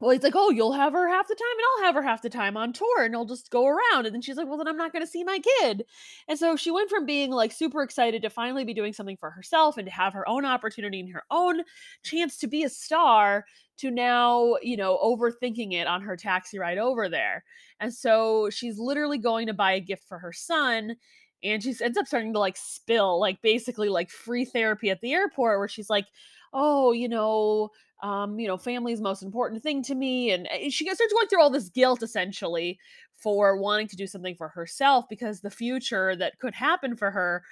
well, 0.00 0.10
he's 0.10 0.22
like, 0.22 0.34
oh, 0.34 0.50
you'll 0.50 0.72
have 0.72 0.94
her 0.94 1.08
half 1.08 1.28
the 1.28 1.34
time 1.34 1.46
and 1.50 1.64
I'll 1.76 1.86
have 1.86 1.94
her 1.94 2.02
half 2.02 2.22
the 2.22 2.30
time 2.30 2.56
on 2.56 2.72
tour 2.72 3.04
and 3.04 3.14
I'll 3.14 3.26
just 3.26 3.50
go 3.50 3.66
around. 3.66 4.06
And 4.06 4.14
then 4.14 4.22
she's 4.22 4.36
like, 4.36 4.48
well, 4.48 4.56
then 4.56 4.66
I'm 4.66 4.78
not 4.78 4.92
going 4.92 5.04
to 5.04 5.10
see 5.10 5.22
my 5.24 5.38
kid. 5.38 5.84
And 6.26 6.38
so 6.38 6.56
she 6.56 6.70
went 6.70 6.88
from 6.88 7.04
being 7.04 7.30
like 7.30 7.52
super 7.52 7.82
excited 7.82 8.22
to 8.22 8.30
finally 8.30 8.64
be 8.64 8.72
doing 8.72 8.94
something 8.94 9.18
for 9.18 9.30
herself 9.30 9.76
and 9.76 9.86
to 9.86 9.92
have 9.92 10.14
her 10.14 10.26
own 10.26 10.46
opportunity 10.46 11.00
and 11.00 11.12
her 11.12 11.24
own 11.30 11.62
chance 12.02 12.38
to 12.38 12.46
be 12.46 12.64
a 12.64 12.70
star 12.70 13.44
to 13.78 13.90
now, 13.90 14.56
you 14.62 14.76
know, 14.76 14.98
overthinking 15.02 15.74
it 15.74 15.86
on 15.86 16.00
her 16.00 16.16
taxi 16.16 16.58
ride 16.58 16.78
over 16.78 17.10
there. 17.10 17.44
And 17.78 17.92
so 17.92 18.48
she's 18.50 18.78
literally 18.78 19.18
going 19.18 19.48
to 19.48 19.54
buy 19.54 19.72
a 19.72 19.80
gift 19.80 20.04
for 20.08 20.18
her 20.18 20.32
son 20.32 20.96
and 21.42 21.62
she 21.62 21.74
ends 21.82 21.96
up 21.96 22.06
starting 22.06 22.32
to 22.32 22.38
like 22.38 22.56
spill 22.56 23.18
like 23.18 23.40
basically 23.42 23.88
like 23.88 24.10
free 24.10 24.44
therapy 24.44 24.90
at 24.90 25.00
the 25.00 25.12
airport 25.12 25.58
where 25.58 25.68
she's 25.68 25.90
like 25.90 26.06
oh 26.52 26.92
you 26.92 27.08
know 27.08 27.70
um, 28.02 28.38
you 28.38 28.48
know, 28.48 28.56
family 28.56 28.92
is 28.92 29.00
most 29.00 29.22
important 29.22 29.62
thing 29.62 29.82
to 29.84 29.94
me. 29.94 30.30
And 30.30 30.46
eh, 30.50 30.70
she 30.70 30.84
starts 30.86 31.12
going 31.12 31.28
through 31.28 31.42
all 31.42 31.50
this 31.50 31.68
guilt 31.68 32.02
essentially 32.02 32.78
for 33.16 33.56
wanting 33.58 33.88
to 33.88 33.96
do 33.96 34.06
something 34.06 34.34
for 34.34 34.48
herself 34.48 35.04
because 35.08 35.40
the 35.40 35.50
future 35.50 36.16
that 36.16 36.38
could 36.38 36.54
happen 36.54 36.96
for 36.96 37.10
her 37.10 37.42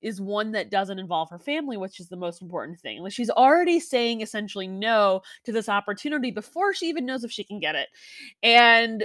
is 0.00 0.18
one 0.18 0.52
that 0.52 0.70
doesn't 0.70 0.98
involve 0.98 1.28
her 1.28 1.38
family, 1.38 1.76
which 1.76 2.00
is 2.00 2.08
the 2.08 2.16
most 2.16 2.40
important 2.40 2.80
thing. 2.80 3.02
Like 3.02 3.12
she's 3.12 3.28
already 3.28 3.78
saying 3.78 4.22
essentially 4.22 4.66
no 4.66 5.20
to 5.44 5.52
this 5.52 5.68
opportunity 5.68 6.30
before 6.30 6.72
she 6.72 6.86
even 6.86 7.04
knows 7.04 7.22
if 7.22 7.30
she 7.30 7.44
can 7.44 7.60
get 7.60 7.74
it. 7.74 7.88
And 8.42 9.04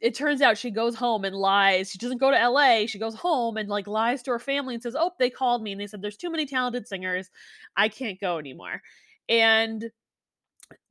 it 0.00 0.14
turns 0.14 0.40
out 0.42 0.58
she 0.58 0.70
goes 0.70 0.94
home 0.94 1.24
and 1.24 1.36
lies. 1.36 1.90
She 1.90 1.98
doesn't 1.98 2.18
go 2.18 2.30
to 2.30 2.48
LA. 2.48 2.86
She 2.86 2.98
goes 2.98 3.14
home 3.14 3.56
and 3.56 3.68
like 3.68 3.86
lies 3.86 4.22
to 4.24 4.30
her 4.32 4.38
family 4.38 4.74
and 4.74 4.82
says, 4.82 4.96
"Oh, 4.98 5.12
they 5.18 5.30
called 5.30 5.62
me 5.62 5.72
and 5.72 5.80
they 5.80 5.86
said 5.86 6.02
there's 6.02 6.16
too 6.16 6.30
many 6.30 6.46
talented 6.46 6.88
singers. 6.88 7.30
I 7.76 7.88
can't 7.88 8.20
go 8.20 8.38
anymore." 8.38 8.82
And 9.28 9.90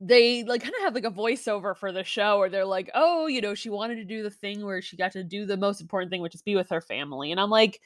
they 0.00 0.44
like 0.44 0.62
kind 0.62 0.74
of 0.74 0.82
have 0.82 0.94
like 0.94 1.04
a 1.04 1.10
voiceover 1.10 1.76
for 1.76 1.92
the 1.92 2.04
show 2.04 2.38
where 2.38 2.48
they're 2.50 2.64
like, 2.64 2.90
oh, 2.94 3.26
you 3.26 3.40
know, 3.40 3.54
she 3.54 3.70
wanted 3.70 3.96
to 3.96 4.04
do 4.04 4.22
the 4.22 4.30
thing 4.30 4.64
where 4.64 4.82
she 4.82 4.96
got 4.96 5.12
to 5.12 5.24
do 5.24 5.46
the 5.46 5.56
most 5.56 5.80
important 5.80 6.10
thing, 6.10 6.20
which 6.22 6.34
is 6.34 6.42
be 6.42 6.56
with 6.56 6.68
her 6.70 6.80
family. 6.80 7.30
And 7.30 7.40
I'm 7.40 7.50
like, 7.50 7.80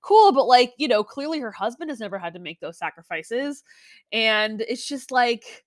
cool, 0.00 0.32
but 0.32 0.46
like, 0.46 0.72
you 0.78 0.88
know, 0.88 1.02
clearly 1.04 1.40
her 1.40 1.52
husband 1.52 1.90
has 1.90 2.00
never 2.00 2.18
had 2.18 2.34
to 2.34 2.40
make 2.40 2.60
those 2.60 2.78
sacrifices. 2.78 3.64
And 4.12 4.60
it's 4.62 4.86
just 4.86 5.10
like, 5.10 5.64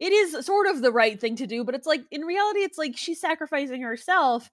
it 0.00 0.12
is 0.12 0.44
sort 0.44 0.66
of 0.66 0.80
the 0.80 0.92
right 0.92 1.20
thing 1.20 1.36
to 1.36 1.46
do, 1.46 1.62
but 1.62 1.74
it's 1.74 1.86
like, 1.86 2.02
in 2.10 2.22
reality, 2.22 2.60
it's 2.60 2.78
like 2.78 2.96
she's 2.96 3.20
sacrificing 3.20 3.82
herself. 3.82 4.50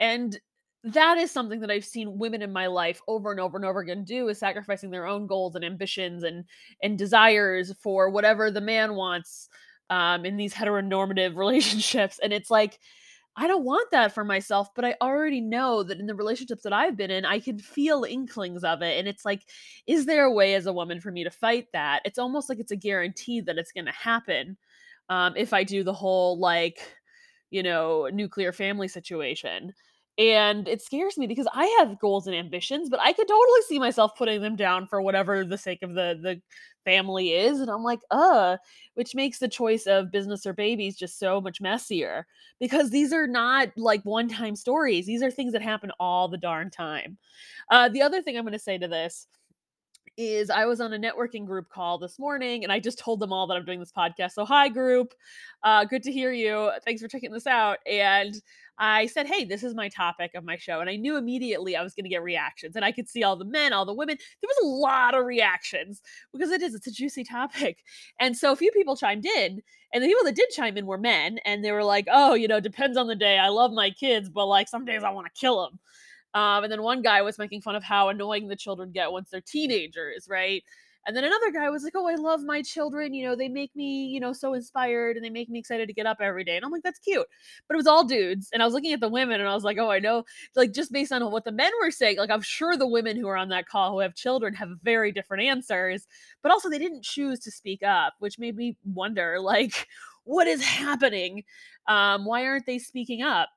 And 0.00 0.38
that 0.82 1.18
is 1.18 1.30
something 1.30 1.60
that 1.60 1.70
I've 1.70 1.84
seen 1.84 2.18
women 2.18 2.42
in 2.42 2.52
my 2.52 2.66
life 2.66 3.00
over 3.06 3.30
and 3.30 3.38
over 3.38 3.56
and 3.56 3.64
over 3.64 3.80
again 3.80 4.02
do 4.04 4.28
is 4.28 4.38
sacrificing 4.38 4.90
their 4.90 5.06
own 5.06 5.26
goals 5.26 5.54
and 5.54 5.64
ambitions 5.64 6.22
and 6.22 6.44
and 6.82 6.96
desires 6.96 7.72
for 7.82 8.08
whatever 8.08 8.50
the 8.50 8.62
man 8.62 8.94
wants 8.94 9.48
um, 9.90 10.24
in 10.24 10.36
these 10.36 10.54
heteronormative 10.54 11.36
relationships. 11.36 12.18
And 12.22 12.32
it's 12.32 12.50
like, 12.50 12.78
I 13.36 13.46
don't 13.46 13.64
want 13.64 13.90
that 13.92 14.12
for 14.12 14.24
myself, 14.24 14.68
but 14.74 14.84
I 14.84 14.96
already 15.00 15.40
know 15.40 15.82
that 15.82 16.00
in 16.00 16.06
the 16.06 16.14
relationships 16.14 16.62
that 16.64 16.72
I've 16.72 16.96
been 16.96 17.10
in, 17.10 17.24
I 17.24 17.38
can 17.38 17.58
feel 17.58 18.04
inklings 18.04 18.64
of 18.64 18.82
it. 18.82 18.98
And 18.98 19.06
it's 19.06 19.24
like, 19.24 19.42
is 19.86 20.06
there 20.06 20.24
a 20.24 20.32
way 20.32 20.54
as 20.54 20.66
a 20.66 20.72
woman 20.72 21.00
for 21.00 21.12
me 21.12 21.24
to 21.24 21.30
fight 21.30 21.66
that? 21.72 22.00
It's 22.04 22.18
almost 22.18 22.48
like 22.48 22.58
it's 22.58 22.72
a 22.72 22.76
guarantee 22.76 23.40
that 23.42 23.56
it's 23.56 23.72
going 23.72 23.86
to 23.86 23.92
happen 23.92 24.56
um, 25.10 25.34
if 25.36 25.52
I 25.52 25.64
do 25.64 25.84
the 25.84 25.92
whole, 25.92 26.38
like, 26.40 26.80
you 27.50 27.62
know, 27.62 28.08
nuclear 28.12 28.52
family 28.52 28.88
situation. 28.88 29.74
And 30.18 30.68
it 30.68 30.82
scares 30.82 31.16
me 31.16 31.26
because 31.26 31.48
I 31.54 31.64
have 31.78 31.98
goals 31.98 32.26
and 32.26 32.36
ambitions, 32.36 32.90
but 32.90 33.00
I 33.00 33.12
could 33.12 33.28
totally 33.28 33.62
see 33.68 33.78
myself 33.78 34.12
putting 34.18 34.42
them 34.42 34.56
down 34.56 34.86
for 34.86 35.00
whatever 35.00 35.44
the 35.44 35.56
sake 35.58 35.82
of 35.82 35.94
the 35.94 36.18
the 36.22 36.42
family 36.84 37.32
is. 37.32 37.60
And 37.60 37.70
I'm 37.70 37.82
like, 37.82 38.00
uh, 38.10 38.56
which 38.94 39.14
makes 39.14 39.38
the 39.38 39.48
choice 39.48 39.86
of 39.86 40.10
business 40.10 40.46
or 40.46 40.52
babies 40.52 40.96
just 40.98 41.18
so 41.18 41.40
much 41.40 41.60
messier 41.60 42.26
because 42.58 42.90
these 42.90 43.12
are 43.12 43.26
not 43.26 43.68
like 43.76 44.02
one 44.04 44.28
time 44.28 44.56
stories. 44.56 45.06
These 45.06 45.22
are 45.22 45.30
things 45.30 45.52
that 45.52 45.62
happen 45.62 45.90
all 46.00 46.28
the 46.28 46.38
darn 46.38 46.70
time. 46.70 47.16
Uh, 47.70 47.88
the 47.88 48.02
other 48.02 48.22
thing 48.22 48.36
I'm 48.36 48.44
going 48.44 48.52
to 48.52 48.58
say 48.58 48.78
to 48.78 48.88
this 48.88 49.26
is 50.20 50.50
I 50.50 50.66
was 50.66 50.80
on 50.80 50.92
a 50.92 50.98
networking 50.98 51.46
group 51.46 51.68
call 51.70 51.98
this 51.98 52.18
morning 52.18 52.62
and 52.62 52.72
I 52.72 52.78
just 52.78 52.98
told 52.98 53.20
them 53.20 53.32
all 53.32 53.46
that 53.46 53.56
I'm 53.56 53.64
doing 53.64 53.80
this 53.80 53.92
podcast. 53.92 54.32
So, 54.32 54.44
hi, 54.44 54.68
group. 54.68 55.14
Uh, 55.62 55.84
good 55.84 56.02
to 56.02 56.12
hear 56.12 56.30
you. 56.30 56.70
Thanks 56.84 57.00
for 57.00 57.08
checking 57.08 57.32
this 57.32 57.46
out. 57.46 57.78
And 57.86 58.34
I 58.78 59.06
said, 59.06 59.26
hey, 59.26 59.44
this 59.44 59.62
is 59.62 59.74
my 59.74 59.88
topic 59.88 60.32
of 60.34 60.44
my 60.44 60.56
show. 60.56 60.80
And 60.80 60.90
I 60.90 60.96
knew 60.96 61.16
immediately 61.16 61.74
I 61.74 61.82
was 61.82 61.94
going 61.94 62.04
to 62.04 62.10
get 62.10 62.22
reactions. 62.22 62.76
And 62.76 62.84
I 62.84 62.92
could 62.92 63.08
see 63.08 63.22
all 63.22 63.36
the 63.36 63.44
men, 63.44 63.72
all 63.72 63.84
the 63.84 63.94
women. 63.94 64.16
There 64.18 64.48
was 64.48 64.64
a 64.64 64.68
lot 64.68 65.14
of 65.14 65.24
reactions 65.24 66.02
because 66.32 66.50
it 66.50 66.62
is, 66.62 66.74
it's 66.74 66.86
a 66.86 66.92
juicy 66.92 67.24
topic. 67.24 67.78
And 68.20 68.36
so 68.36 68.52
a 68.52 68.56
few 68.56 68.70
people 68.72 68.96
chimed 68.96 69.26
in. 69.26 69.62
And 69.92 70.04
the 70.04 70.08
people 70.08 70.24
that 70.24 70.36
did 70.36 70.50
chime 70.50 70.76
in 70.76 70.86
were 70.86 70.98
men. 70.98 71.38
And 71.44 71.64
they 71.64 71.72
were 71.72 71.84
like, 71.84 72.06
oh, 72.10 72.34
you 72.34 72.46
know, 72.46 72.60
depends 72.60 72.96
on 72.96 73.06
the 73.06 73.16
day. 73.16 73.38
I 73.38 73.48
love 73.48 73.72
my 73.72 73.90
kids, 73.90 74.28
but 74.28 74.46
like 74.46 74.68
some 74.68 74.84
days 74.84 75.02
I 75.02 75.10
want 75.10 75.26
to 75.26 75.40
kill 75.40 75.62
them. 75.62 75.78
Um, 76.34 76.64
and 76.64 76.72
then 76.72 76.82
one 76.82 77.02
guy 77.02 77.22
was 77.22 77.38
making 77.38 77.62
fun 77.62 77.74
of 77.76 77.82
how 77.82 78.08
annoying 78.08 78.48
the 78.48 78.56
children 78.56 78.92
get 78.92 79.10
once 79.12 79.30
they're 79.30 79.40
teenagers, 79.40 80.26
right? 80.28 80.62
And 81.06 81.16
then 81.16 81.24
another 81.24 81.50
guy 81.50 81.70
was 81.70 81.82
like, 81.82 81.94
"Oh, 81.96 82.06
I 82.06 82.14
love 82.16 82.42
my 82.42 82.60
children. 82.62 83.14
You 83.14 83.24
know, 83.24 83.34
they 83.34 83.48
make 83.48 83.74
me, 83.74 84.04
you 84.06 84.20
know, 84.20 84.32
so 84.34 84.52
inspired 84.52 85.16
and 85.16 85.24
they 85.24 85.30
make 85.30 85.48
me 85.48 85.58
excited 85.58 85.88
to 85.88 85.94
get 85.94 86.06
up 86.06 86.18
every 86.20 86.44
day." 86.44 86.56
And 86.56 86.64
I'm 86.64 86.70
like, 86.70 86.82
"That's 86.82 86.98
cute." 86.98 87.26
But 87.66 87.74
it 87.74 87.78
was 87.78 87.86
all 87.86 88.04
dudes, 88.04 88.48
and 88.52 88.62
I 88.62 88.66
was 88.66 88.74
looking 88.74 88.92
at 88.92 89.00
the 89.00 89.08
women 89.08 89.40
and 89.40 89.48
I 89.48 89.54
was 89.54 89.64
like, 89.64 89.78
"Oh, 89.78 89.90
I 89.90 89.98
know." 89.98 90.24
Like 90.54 90.72
just 90.72 90.92
based 90.92 91.10
on 91.12 91.28
what 91.32 91.44
the 91.44 91.52
men 91.52 91.72
were 91.82 91.90
saying, 91.90 92.18
like 92.18 92.30
I'm 92.30 92.42
sure 92.42 92.76
the 92.76 92.86
women 92.86 93.16
who 93.16 93.28
are 93.28 93.36
on 93.36 93.48
that 93.48 93.66
call 93.66 93.92
who 93.92 94.00
have 94.00 94.14
children 94.14 94.54
have 94.54 94.70
very 94.82 95.10
different 95.12 95.42
answers, 95.44 96.06
but 96.42 96.52
also 96.52 96.68
they 96.68 96.78
didn't 96.78 97.02
choose 97.04 97.40
to 97.40 97.50
speak 97.50 97.82
up, 97.82 98.14
which 98.18 98.38
made 98.38 98.56
me 98.56 98.76
wonder 98.84 99.40
like 99.40 99.88
what 100.24 100.46
is 100.46 100.62
happening? 100.62 101.44
Um, 101.88 102.24
why 102.26 102.44
aren't 102.46 102.66
they 102.66 102.78
speaking 102.78 103.22
up? 103.22 103.48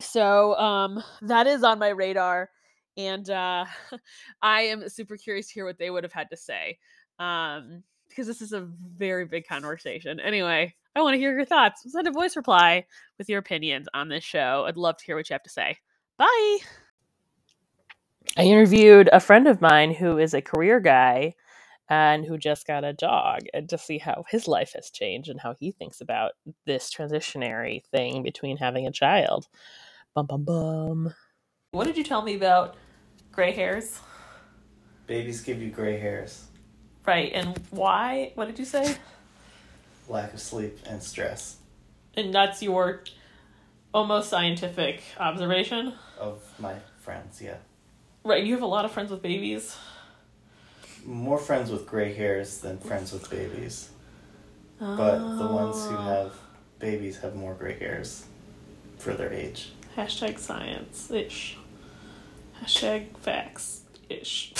So 0.00 0.56
um, 0.56 1.02
that 1.22 1.46
is 1.46 1.62
on 1.62 1.78
my 1.78 1.88
radar, 1.88 2.50
and 2.96 3.28
uh, 3.28 3.66
I 4.42 4.62
am 4.62 4.88
super 4.88 5.16
curious 5.16 5.48
to 5.48 5.54
hear 5.54 5.64
what 5.64 5.78
they 5.78 5.90
would 5.90 6.04
have 6.04 6.12
had 6.12 6.30
to 6.30 6.36
say 6.36 6.78
um, 7.18 7.82
because 8.08 8.26
this 8.26 8.42
is 8.42 8.52
a 8.52 8.68
very 8.96 9.24
big 9.24 9.46
conversation. 9.46 10.18
Anyway, 10.20 10.74
I 10.96 11.02
want 11.02 11.14
to 11.14 11.18
hear 11.18 11.34
your 11.34 11.44
thoughts. 11.44 11.84
Send 11.90 12.08
a 12.08 12.12
voice 12.12 12.36
reply 12.36 12.86
with 13.18 13.28
your 13.28 13.38
opinions 13.38 13.86
on 13.94 14.08
this 14.08 14.24
show. 14.24 14.64
I'd 14.66 14.76
love 14.76 14.96
to 14.96 15.04
hear 15.04 15.16
what 15.16 15.28
you 15.30 15.34
have 15.34 15.42
to 15.44 15.50
say. 15.50 15.76
Bye. 16.18 16.58
I 18.36 18.42
interviewed 18.42 19.08
a 19.12 19.20
friend 19.20 19.46
of 19.46 19.60
mine 19.60 19.94
who 19.94 20.18
is 20.18 20.34
a 20.34 20.42
career 20.42 20.80
guy 20.80 21.34
and 21.88 22.24
who 22.24 22.38
just 22.38 22.66
got 22.66 22.84
a 22.84 22.92
dog 22.92 23.40
and 23.52 23.68
to 23.68 23.76
see 23.76 23.98
how 23.98 24.24
his 24.28 24.46
life 24.46 24.72
has 24.74 24.90
changed 24.90 25.28
and 25.28 25.40
how 25.40 25.54
he 25.58 25.72
thinks 25.72 26.00
about 26.00 26.32
this 26.64 26.92
transitionary 26.92 27.84
thing 27.86 28.22
between 28.22 28.56
having 28.56 28.86
a 28.86 28.92
child. 28.92 29.48
Bum 30.14 30.26
bum 30.26 30.44
bum. 30.44 31.14
What 31.70 31.84
did 31.86 31.96
you 31.96 32.02
tell 32.02 32.22
me 32.22 32.34
about 32.34 32.74
gray 33.30 33.52
hairs? 33.52 34.00
Babies 35.06 35.40
give 35.40 35.62
you 35.62 35.70
gray 35.70 35.98
hairs. 35.98 36.44
Right, 37.06 37.30
and 37.32 37.56
why? 37.70 38.32
What 38.34 38.46
did 38.46 38.58
you 38.58 38.64
say? 38.64 38.96
Lack 40.08 40.34
of 40.34 40.40
sleep 40.40 40.78
and 40.86 41.00
stress. 41.02 41.56
And 42.16 42.34
that's 42.34 42.60
your 42.62 43.04
almost 43.94 44.28
scientific 44.30 45.02
observation? 45.18 45.94
Of 46.18 46.42
my 46.58 46.74
friends, 47.00 47.40
yeah. 47.40 47.56
Right, 48.24 48.42
you 48.44 48.52
have 48.54 48.62
a 48.62 48.66
lot 48.66 48.84
of 48.84 48.90
friends 48.90 49.10
with 49.12 49.22
babies. 49.22 49.76
More 51.06 51.38
friends 51.38 51.70
with 51.70 51.86
gray 51.86 52.12
hairs 52.12 52.58
than 52.58 52.78
friends 52.78 53.12
with 53.12 53.30
babies. 53.30 53.90
But 54.80 55.36
the 55.36 55.46
ones 55.46 55.86
who 55.86 55.94
Oh. 55.96 56.02
have 56.02 56.34
babies 56.80 57.18
have 57.20 57.36
more 57.36 57.54
gray 57.54 57.78
hairs 57.78 58.24
for 58.98 59.14
their 59.14 59.32
age. 59.32 59.70
Hashtag 59.96 60.38
science 60.38 61.10
ish. 61.10 61.58
Hashtag 62.62 63.16
facts 63.18 63.82
ish. 64.08 64.52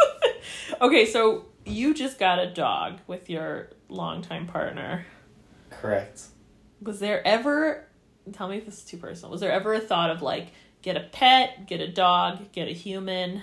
okay, 0.80 1.06
so 1.06 1.46
you 1.64 1.94
just 1.94 2.18
got 2.18 2.38
a 2.38 2.50
dog 2.50 3.00
with 3.06 3.28
your 3.28 3.70
longtime 3.88 4.46
partner. 4.46 5.06
Correct. 5.70 6.22
Was 6.82 7.00
there 7.00 7.26
ever, 7.26 7.86
tell 8.32 8.48
me 8.48 8.58
if 8.58 8.66
this 8.66 8.78
is 8.78 8.84
too 8.84 8.96
personal, 8.96 9.30
was 9.30 9.40
there 9.40 9.52
ever 9.52 9.74
a 9.74 9.80
thought 9.80 10.10
of 10.10 10.22
like, 10.22 10.48
get 10.82 10.96
a 10.96 11.00
pet, 11.00 11.66
get 11.66 11.80
a 11.80 11.88
dog, 11.88 12.52
get 12.52 12.68
a 12.68 12.72
human, 12.72 13.42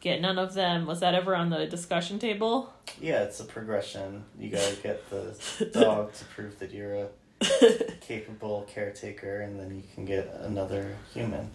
get 0.00 0.20
none 0.20 0.38
of 0.38 0.54
them? 0.54 0.86
Was 0.86 1.00
that 1.00 1.14
ever 1.14 1.34
on 1.36 1.50
the 1.50 1.66
discussion 1.66 2.18
table? 2.18 2.72
Yeah, 3.00 3.22
it's 3.22 3.40
a 3.40 3.44
progression. 3.44 4.24
You 4.38 4.50
gotta 4.50 4.76
get 4.76 5.08
the 5.10 5.70
dog 5.72 6.12
to 6.14 6.24
prove 6.26 6.58
that 6.58 6.72
you're 6.72 6.94
a 6.94 7.08
capable 8.00 8.66
caretaker, 8.72 9.40
and 9.40 9.58
then 9.58 9.76
you 9.76 9.82
can 9.94 10.04
get 10.04 10.32
another 10.42 10.96
human. 11.12 11.50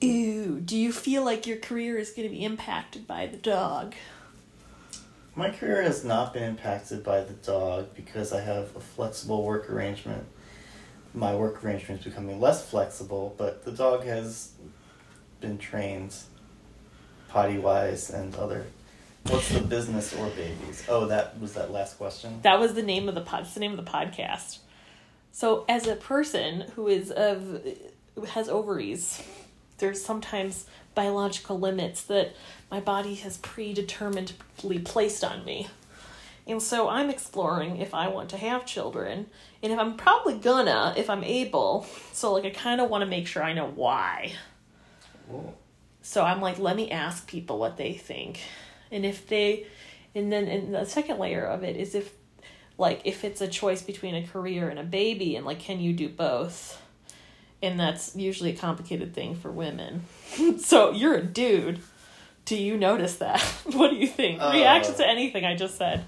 Ew, 0.00 0.60
do 0.60 0.76
you 0.76 0.92
feel 0.92 1.24
like 1.24 1.46
your 1.46 1.58
career 1.58 1.96
is 1.96 2.10
going 2.10 2.28
to 2.28 2.34
be 2.34 2.44
impacted 2.44 3.06
by 3.06 3.26
the 3.26 3.36
dog? 3.36 3.94
My 5.34 5.50
career 5.50 5.82
has 5.82 6.04
not 6.04 6.34
been 6.34 6.42
impacted 6.42 7.02
by 7.02 7.22
the 7.22 7.32
dog 7.32 7.94
because 7.94 8.32
I 8.32 8.40
have 8.40 8.74
a 8.76 8.80
flexible 8.80 9.44
work 9.44 9.70
arrangement. 9.70 10.26
My 11.14 11.34
work 11.34 11.64
arrangement 11.64 12.00
is 12.00 12.06
becoming 12.06 12.40
less 12.40 12.68
flexible, 12.68 13.34
but 13.38 13.64
the 13.64 13.72
dog 13.72 14.04
has 14.04 14.52
been 15.40 15.58
trained 15.58 16.14
potty 17.28 17.58
wise 17.58 18.10
and 18.10 18.34
other. 18.36 18.66
What's 19.28 19.50
the 19.50 19.60
business 19.60 20.12
or 20.14 20.28
babies? 20.30 20.84
Oh, 20.88 21.06
that 21.06 21.40
was 21.40 21.54
that 21.54 21.70
last 21.70 21.96
question. 21.96 22.40
That 22.42 22.58
was 22.58 22.74
the 22.74 22.82
name 22.82 23.08
of 23.08 23.14
the 23.14 23.20
pod. 23.20 23.42
It's 23.42 23.54
the 23.54 23.60
name 23.60 23.78
of 23.78 23.82
the 23.82 23.90
podcast. 23.90 24.58
So, 25.32 25.64
as 25.68 25.86
a 25.86 25.96
person 25.96 26.66
who 26.76 26.88
is 26.88 27.10
of 27.10 27.62
who 28.14 28.24
has 28.24 28.48
ovaries, 28.48 29.22
there's 29.78 30.04
sometimes 30.04 30.66
biological 30.94 31.58
limits 31.58 32.02
that 32.04 32.34
my 32.70 32.80
body 32.80 33.14
has 33.16 33.38
predeterminedly 33.38 34.78
placed 34.78 35.24
on 35.24 35.44
me. 35.44 35.68
And 36.46 36.60
so 36.60 36.88
I'm 36.88 37.08
exploring 37.08 37.78
if 37.78 37.94
I 37.94 38.08
want 38.08 38.30
to 38.30 38.36
have 38.36 38.66
children 38.66 39.26
and 39.62 39.72
if 39.72 39.78
I'm 39.78 39.96
probably 39.96 40.38
gonna 40.38 40.94
if 40.96 41.08
I'm 41.08 41.24
able. 41.24 41.86
So 42.12 42.32
like 42.34 42.44
I 42.44 42.50
kind 42.50 42.80
of 42.80 42.90
want 42.90 43.02
to 43.02 43.06
make 43.06 43.26
sure 43.26 43.42
I 43.42 43.52
know 43.52 43.68
why. 43.68 44.32
Ooh. 45.32 45.52
So 46.02 46.24
I'm 46.24 46.40
like 46.40 46.58
let 46.58 46.76
me 46.76 46.90
ask 46.90 47.26
people 47.26 47.58
what 47.58 47.76
they 47.76 47.92
think. 47.92 48.40
And 48.90 49.06
if 49.06 49.26
they 49.28 49.66
and 50.14 50.32
then 50.32 50.46
and 50.46 50.74
the 50.74 50.84
second 50.84 51.18
layer 51.18 51.44
of 51.44 51.62
it 51.62 51.76
is 51.76 51.94
if 51.94 52.12
like 52.82 53.00
if 53.04 53.24
it's 53.24 53.40
a 53.40 53.46
choice 53.46 53.80
between 53.80 54.16
a 54.16 54.26
career 54.26 54.68
and 54.68 54.78
a 54.78 54.82
baby 54.82 55.36
and 55.36 55.46
like 55.46 55.60
can 55.60 55.80
you 55.80 55.94
do 55.94 56.10
both? 56.10 56.82
And 57.62 57.78
that's 57.78 58.16
usually 58.16 58.50
a 58.50 58.56
complicated 58.56 59.14
thing 59.14 59.36
for 59.36 59.52
women. 59.52 60.04
so 60.58 60.90
you're 60.90 61.14
a 61.14 61.22
dude. 61.22 61.78
Do 62.44 62.56
you 62.56 62.76
notice 62.76 63.18
that? 63.18 63.40
what 63.72 63.90
do 63.90 63.96
you 63.96 64.08
think? 64.08 64.42
Uh, 64.42 64.50
Reaction 64.52 64.96
to 64.96 65.08
anything 65.08 65.44
I 65.44 65.54
just 65.54 65.78
said. 65.78 66.04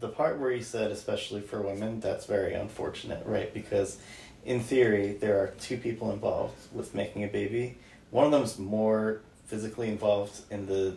The 0.00 0.08
part 0.08 0.40
where 0.40 0.50
you 0.50 0.62
said, 0.62 0.90
especially 0.90 1.42
for 1.42 1.62
women, 1.62 2.00
that's 2.00 2.26
very 2.26 2.54
unfortunate, 2.54 3.24
right? 3.24 3.54
Because 3.54 3.98
in 4.44 4.58
theory, 4.60 5.12
there 5.12 5.38
are 5.38 5.54
two 5.60 5.78
people 5.78 6.10
involved 6.10 6.56
with 6.74 6.92
making 6.92 7.22
a 7.22 7.28
baby. 7.28 7.78
One 8.10 8.26
of 8.26 8.32
them 8.32 8.42
is 8.42 8.58
more 8.58 9.20
physically 9.46 9.88
involved 9.88 10.40
in 10.50 10.66
the 10.66 10.96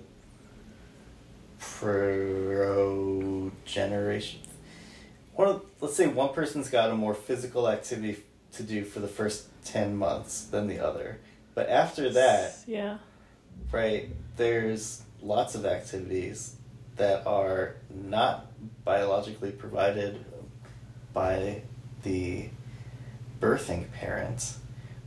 progeneration. 1.59 4.39
One 5.39 5.61
let's 5.79 5.95
say 5.95 6.05
one 6.05 6.33
person's 6.33 6.69
got 6.69 6.89
a 6.89 6.95
more 6.95 7.13
physical 7.13 7.69
activity 7.69 8.21
to 8.51 8.61
do 8.61 8.83
for 8.83 8.99
the 8.99 9.07
first 9.07 9.47
10 9.63 9.95
months 9.95 10.43
than 10.43 10.67
the 10.67 10.79
other. 10.85 11.21
But 11.55 11.69
after 11.69 12.09
that, 12.09 12.57
Yeah. 12.67 12.97
right, 13.71 14.09
there's 14.35 15.03
lots 15.21 15.55
of 15.55 15.65
activities 15.65 16.57
that 16.97 17.25
are 17.25 17.75
not 17.89 18.47
biologically 18.83 19.51
provided 19.51 20.25
by 21.13 21.61
the 22.03 22.49
birthing 23.39 23.93
parent, 23.93 24.55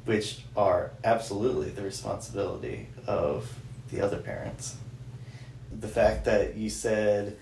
which 0.07 0.47
are 0.57 0.93
absolutely 1.05 1.69
the 1.69 1.83
responsibility 1.83 2.89
of 3.07 3.55
the 3.91 4.01
other 4.01 4.17
parents. 4.17 4.77
The 5.71 5.89
fact 5.89 6.25
that 6.25 6.57
you 6.57 6.71
said 6.71 7.37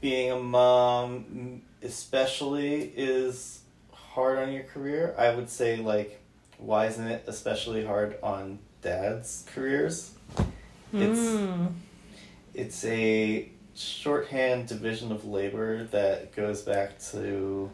being 0.00 0.30
a 0.30 0.38
mom, 0.38 1.62
especially, 1.84 2.92
is 2.96 3.60
hard 3.92 4.38
on 4.38 4.52
your 4.52 4.64
career, 4.64 5.14
I 5.18 5.34
would 5.34 5.50
say, 5.50 5.76
like, 5.76 6.20
why 6.58 6.86
isn't 6.86 7.06
it 7.06 7.24
especially 7.26 7.84
hard 7.84 8.16
on 8.22 8.58
dads' 8.82 9.44
careers? 9.54 10.12
It's 10.92 11.18
Mm. 11.18 11.72
it's 12.54 12.84
a 12.84 13.50
shorthand 13.74 14.68
division 14.68 15.10
of 15.10 15.24
labor 15.24 15.84
that 15.86 16.34
goes 16.36 16.62
back 16.62 17.00
to 17.10 17.68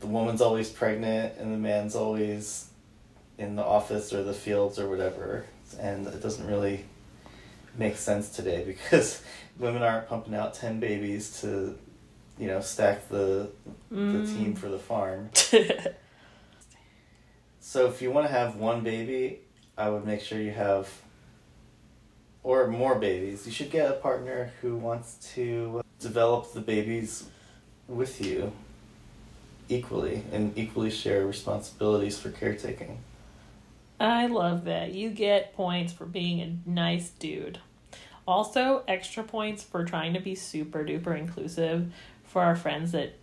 the 0.00 0.06
woman's 0.06 0.40
always 0.40 0.68
pregnant 0.70 1.38
and 1.38 1.52
the 1.52 1.56
man's 1.58 1.94
always 1.94 2.68
in 3.38 3.54
the 3.54 3.62
office 3.62 4.12
or 4.12 4.24
the 4.24 4.32
fields 4.34 4.78
or 4.80 4.88
whatever, 4.88 5.44
and 5.78 6.06
it 6.08 6.20
doesn't 6.22 6.46
really 6.46 6.84
make 7.78 7.96
sense 7.96 8.30
today 8.30 8.64
because 8.64 9.22
women 9.58 9.82
aren't 9.82 10.08
pumping 10.08 10.34
out 10.34 10.54
ten 10.54 10.80
babies 10.80 11.40
to, 11.42 11.78
you 12.38 12.46
know, 12.46 12.60
stack 12.60 13.08
the 13.08 13.50
the 13.90 13.96
mm. 13.96 14.36
team 14.36 14.54
for 14.54 14.68
the 14.68 14.78
farm. 14.78 15.30
So 17.68 17.88
if 17.88 18.00
you 18.00 18.12
want 18.12 18.28
to 18.28 18.32
have 18.32 18.54
one 18.54 18.82
baby, 18.82 19.40
I 19.76 19.90
would 19.90 20.06
make 20.06 20.20
sure 20.20 20.40
you 20.40 20.52
have 20.52 20.88
or 22.44 22.68
more 22.68 22.94
babies. 22.94 23.44
You 23.44 23.50
should 23.50 23.72
get 23.72 23.90
a 23.90 23.94
partner 23.94 24.52
who 24.62 24.76
wants 24.76 25.32
to 25.34 25.82
develop 25.98 26.52
the 26.52 26.60
babies 26.60 27.28
with 27.88 28.24
you 28.24 28.52
equally 29.68 30.22
and 30.30 30.56
equally 30.56 30.90
share 30.90 31.26
responsibilities 31.26 32.16
for 32.16 32.30
caretaking. 32.30 32.98
I 33.98 34.28
love 34.28 34.64
that. 34.66 34.92
You 34.92 35.10
get 35.10 35.52
points 35.56 35.92
for 35.92 36.06
being 36.06 36.40
a 36.40 36.70
nice 36.70 37.08
dude. 37.10 37.58
Also, 38.28 38.84
extra 38.86 39.24
points 39.24 39.64
for 39.64 39.84
trying 39.84 40.14
to 40.14 40.20
be 40.20 40.36
super 40.36 40.84
duper 40.84 41.18
inclusive 41.18 41.92
for 42.36 42.42
our 42.42 42.54
friends 42.54 42.92
that 42.92 43.14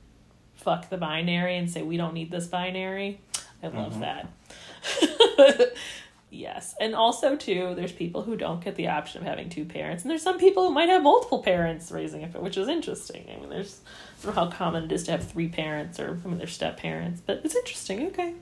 fuck 0.55 0.89
the 0.89 0.97
binary 0.97 1.55
and 1.55 1.69
say 1.69 1.83
we 1.83 1.97
don't 1.97 2.15
need 2.15 2.31
this 2.31 2.47
binary. 2.47 3.21
I 3.61 3.67
love 3.67 3.93
Mhm. 3.93 3.99
that. 3.99 5.73
yes. 6.31 6.73
And 6.81 6.95
also 6.95 7.35
too, 7.35 7.73
there's 7.75 7.91
people 7.91 8.23
who 8.23 8.35
don't 8.35 8.63
get 8.63 8.73
the 8.73 8.87
option 8.87 9.21
of 9.21 9.27
having 9.27 9.49
two 9.49 9.65
parents. 9.65 10.01
And 10.03 10.09
there's 10.09 10.23
some 10.23 10.39
people 10.39 10.67
who 10.67 10.73
might 10.73 10.89
have 10.89 11.03
multiple 11.03 11.43
parents 11.43 11.91
raising 11.91 12.23
a 12.23 12.27
which 12.39 12.57
is 12.57 12.67
interesting. 12.67 13.27
I 13.31 13.39
mean 13.39 13.51
there's 13.51 13.81
I 13.85 14.25
don't 14.25 14.35
know 14.35 14.41
how 14.45 14.49
common 14.49 14.85
it 14.85 14.91
is 14.91 15.03
to 15.03 15.11
have 15.11 15.23
three 15.23 15.47
parents 15.47 15.99
or 15.99 16.19
I 16.25 16.27
mean 16.27 16.39
they're 16.39 16.47
step 16.47 16.77
parents, 16.77 17.21
but 17.23 17.41
it's 17.43 17.55
interesting, 17.55 18.07
okay. 18.07 18.33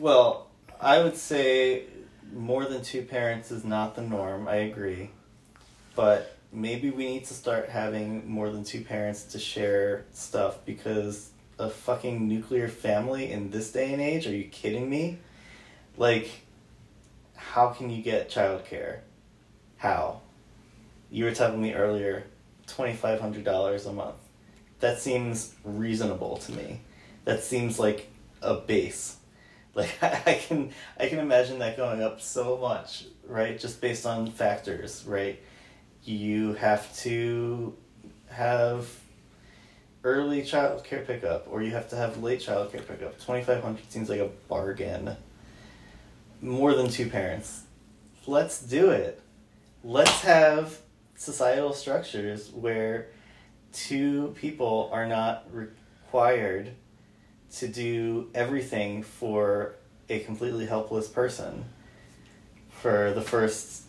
Well, 0.00 0.48
I 0.80 0.98
would 1.00 1.16
say 1.16 1.84
more 2.32 2.64
than 2.64 2.82
two 2.82 3.02
parents 3.02 3.52
is 3.52 3.64
not 3.64 3.94
the 3.94 4.02
norm. 4.02 4.48
I 4.48 4.56
agree. 4.56 5.10
But 5.94 6.36
maybe 6.52 6.90
we 6.90 7.06
need 7.06 7.24
to 7.24 7.34
start 7.34 7.70
having 7.70 8.30
more 8.30 8.50
than 8.50 8.62
two 8.62 8.82
parents 8.82 9.24
to 9.24 9.38
share 9.38 10.04
stuff 10.12 10.64
because 10.66 11.30
a 11.58 11.70
fucking 11.70 12.28
nuclear 12.28 12.68
family 12.68 13.32
in 13.32 13.50
this 13.50 13.72
day 13.72 13.92
and 13.92 14.02
age, 14.02 14.26
are 14.26 14.34
you 14.34 14.44
kidding 14.44 14.88
me? 14.88 15.18
Like, 15.96 16.30
how 17.34 17.68
can 17.68 17.90
you 17.90 18.02
get 18.02 18.30
childcare? 18.30 18.98
How? 19.78 20.20
You 21.10 21.24
were 21.24 21.32
telling 21.32 21.60
me 21.60 21.74
earlier, 21.74 22.24
$2,500 22.66 23.86
a 23.86 23.92
month. 23.92 24.16
That 24.80 24.98
seems 24.98 25.54
reasonable 25.64 26.38
to 26.38 26.52
me. 26.52 26.80
That 27.24 27.42
seems 27.42 27.78
like 27.78 28.10
a 28.40 28.54
base. 28.54 29.16
Like 29.74 30.02
I 30.02 30.34
can 30.34 30.70
I 31.00 31.08
can 31.08 31.18
imagine 31.18 31.60
that 31.60 31.78
going 31.78 32.02
up 32.02 32.20
so 32.20 32.58
much, 32.58 33.06
right? 33.26 33.58
Just 33.58 33.80
based 33.80 34.04
on 34.04 34.30
factors, 34.30 35.02
right? 35.06 35.40
You 36.04 36.54
have 36.54 36.94
to 36.98 37.76
have 38.28 38.88
early 40.04 40.42
child 40.42 40.84
care 40.84 41.02
pickup 41.02 41.46
or 41.48 41.62
you 41.62 41.70
have 41.70 41.88
to 41.90 41.96
have 41.96 42.22
late 42.22 42.40
child 42.40 42.72
care 42.72 42.82
pickup. 42.82 43.18
2500 43.20 43.90
seems 43.90 44.08
like 44.08 44.20
a 44.20 44.30
bargain. 44.48 45.16
More 46.40 46.74
than 46.74 46.88
two 46.88 47.08
parents. 47.08 47.62
Let's 48.26 48.60
do 48.60 48.90
it. 48.90 49.20
Let's 49.84 50.22
have 50.22 50.78
societal 51.14 51.72
structures 51.72 52.50
where 52.50 53.08
two 53.72 54.34
people 54.36 54.90
are 54.92 55.06
not 55.06 55.46
required 55.52 56.72
to 57.58 57.68
do 57.68 58.28
everything 58.34 59.02
for 59.02 59.76
a 60.08 60.20
completely 60.20 60.66
helpless 60.66 61.08
person 61.08 61.64
for 62.70 63.12
the 63.12 63.22
first 63.22 63.82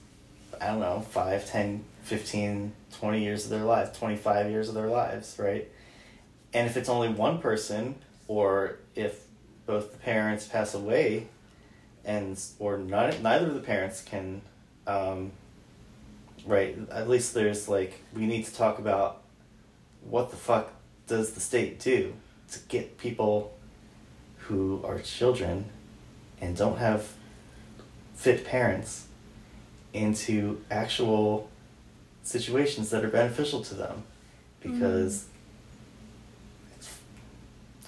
i 0.61 0.67
don't 0.67 0.79
know 0.79 1.01
5 1.09 1.49
10 1.49 1.83
15 2.03 2.73
20 2.91 3.23
years 3.23 3.45
of 3.45 3.49
their 3.49 3.63
lives 3.63 3.97
25 3.97 4.51
years 4.51 4.69
of 4.69 4.75
their 4.75 4.89
lives 4.89 5.37
right? 5.39 5.69
And 6.53 6.67
if 6.67 6.77
it's 6.77 6.89
only 6.89 7.09
one 7.09 7.39
person 7.39 7.95
or 8.27 8.77
if 8.95 9.25
both 9.65 9.91
the 9.91 9.97
parents 9.97 10.45
pass 10.45 10.73
away 10.73 11.27
and 12.05 12.39
or 12.59 12.77
not, 12.77 13.21
neither 13.21 13.47
of 13.47 13.53
the 13.53 13.61
parents 13.61 14.01
can 14.01 14.41
um, 14.85 15.31
right 16.45 16.77
at 16.91 17.09
least 17.09 17.33
there's 17.33 17.69
like 17.69 18.01
we 18.13 18.25
need 18.25 18.45
to 18.45 18.53
talk 18.53 18.79
about 18.79 19.21
what 20.01 20.29
the 20.29 20.35
fuck 20.35 20.71
does 21.07 21.31
the 21.31 21.39
state 21.39 21.79
do 21.79 22.13
to 22.51 22.59
get 22.67 22.97
people 22.97 23.57
who 24.37 24.81
are 24.85 24.99
children 24.99 25.65
and 26.41 26.57
don't 26.57 26.77
have 26.77 27.13
fit 28.13 28.45
parents 28.45 29.07
into 29.93 30.61
actual 30.69 31.49
situations 32.23 32.89
that 32.89 33.03
are 33.03 33.09
beneficial 33.09 33.61
to 33.63 33.75
them 33.75 34.03
because 34.61 35.27
it's, 36.75 36.97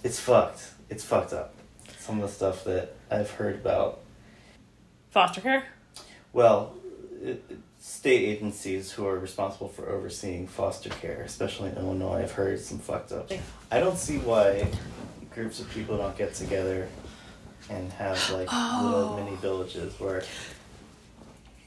it's 0.03 0.19
fucked. 0.19 0.71
It's 0.89 1.03
fucked 1.03 1.33
up. 1.33 1.53
Some 1.97 2.21
of 2.21 2.29
the 2.29 2.33
stuff 2.33 2.63
that 2.65 2.95
i've 3.09 3.31
heard 3.31 3.55
about. 3.55 4.01
Foster 5.11 5.41
care? 5.41 5.65
well, 6.33 6.73
it, 7.21 7.43
it- 7.49 7.59
state 7.85 8.23
agencies 8.23 8.91
who 8.91 9.05
are 9.05 9.19
responsible 9.19 9.69
for 9.69 9.87
overseeing 9.89 10.47
foster 10.47 10.89
care, 10.89 11.21
especially 11.21 11.69
in 11.69 11.77
Illinois, 11.77 12.23
I've 12.23 12.31
heard 12.31 12.59
some 12.59 12.79
fucked 12.79 13.11
up. 13.11 13.31
I 13.71 13.79
don't 13.79 13.97
see 13.97 14.17
why 14.17 14.67
groups 15.31 15.59
of 15.59 15.69
people 15.69 15.95
don't 15.97 16.17
get 16.17 16.33
together 16.33 16.87
and 17.69 17.91
have 17.93 18.17
like 18.31 18.51
little 18.51 19.13
oh. 19.13 19.23
mini 19.23 19.35
villages 19.37 19.93
where 19.99 20.23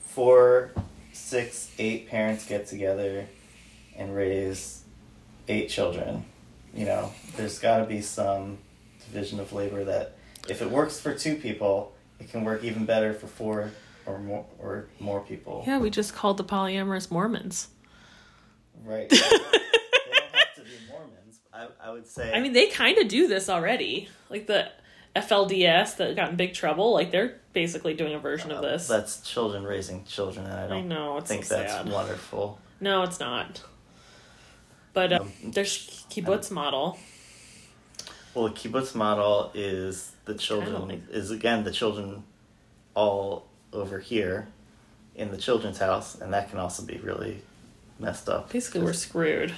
four, 0.00 0.72
six, 1.18 1.70
eight 1.78 2.08
parents 2.08 2.46
get 2.46 2.66
together 2.66 3.26
and 3.96 4.14
raise 4.14 4.82
eight 5.48 5.68
children. 5.68 6.24
You 6.74 6.86
know, 6.86 7.12
there's 7.36 7.58
got 7.58 7.78
to 7.78 7.84
be 7.84 8.00
some 8.00 8.58
division 9.00 9.40
of 9.40 9.52
labor 9.52 9.84
that 9.84 10.16
if 10.48 10.62
it 10.62 10.70
works 10.70 11.00
for 11.00 11.14
two 11.14 11.36
people, 11.36 11.92
it 12.20 12.30
can 12.30 12.44
work 12.44 12.64
even 12.64 12.84
better 12.84 13.12
for 13.12 13.26
four 13.26 13.70
or 14.06 14.18
more 14.18 14.46
or 14.58 14.88
more 15.00 15.20
people. 15.20 15.64
Yeah, 15.66 15.78
we 15.78 15.90
just 15.90 16.14
called 16.14 16.36
the 16.36 16.44
polyamorous 16.44 17.10
Mormons. 17.10 17.68
Right. 18.84 19.08
they 19.10 19.16
don't 19.18 19.30
have 19.32 20.54
to 20.56 20.62
be 20.62 20.70
Mormons. 20.90 21.40
I, 21.52 21.68
I 21.82 21.90
would 21.90 22.06
say. 22.06 22.32
I 22.32 22.40
mean, 22.40 22.52
they 22.52 22.68
kind 22.68 22.98
of 22.98 23.08
do 23.08 23.28
this 23.28 23.48
already. 23.48 24.08
Like 24.30 24.46
the 24.46 24.70
FLDS 25.16 25.96
that 25.96 26.14
got 26.16 26.30
in 26.30 26.36
big 26.36 26.54
trouble, 26.54 26.92
like 26.92 27.10
they're 27.10 27.36
basically 27.52 27.94
doing 27.94 28.14
a 28.14 28.18
version 28.18 28.50
of 28.52 28.62
this. 28.62 28.86
That's 28.86 29.20
children 29.28 29.64
raising 29.64 30.04
children, 30.04 30.46
and 30.46 30.54
I 30.54 30.64
I 30.64 30.68
don't 30.68 30.88
know, 30.88 31.16
it's 31.18 31.28
think 31.28 31.44
so 31.44 31.56
that's 31.56 31.72
sad. 31.72 31.88
wonderful. 31.90 32.58
No, 32.80 33.02
it's 33.02 33.18
not. 33.18 33.62
But 34.92 35.12
uh, 35.12 35.18
Um, 35.22 35.32
there's 35.44 36.04
kibbutz 36.10 36.50
model. 36.50 36.98
Well, 38.34 38.48
the 38.48 38.54
kibbutz 38.54 38.94
model 38.94 39.50
is 39.54 40.12
the 40.24 40.34
children 40.34 40.86
think- 40.88 41.04
is 41.10 41.30
again 41.30 41.64
the 41.64 41.72
children 41.72 42.22
all 42.94 43.46
over 43.72 43.98
here 43.98 44.48
in 45.16 45.30
the 45.30 45.36
children's 45.36 45.78
house, 45.78 46.14
and 46.20 46.32
that 46.32 46.50
can 46.50 46.58
also 46.58 46.84
be 46.84 46.98
really 46.98 47.42
messed 47.98 48.28
up. 48.28 48.52
Basically, 48.52 48.82
we're 48.82 48.92
screwed. 48.92 49.52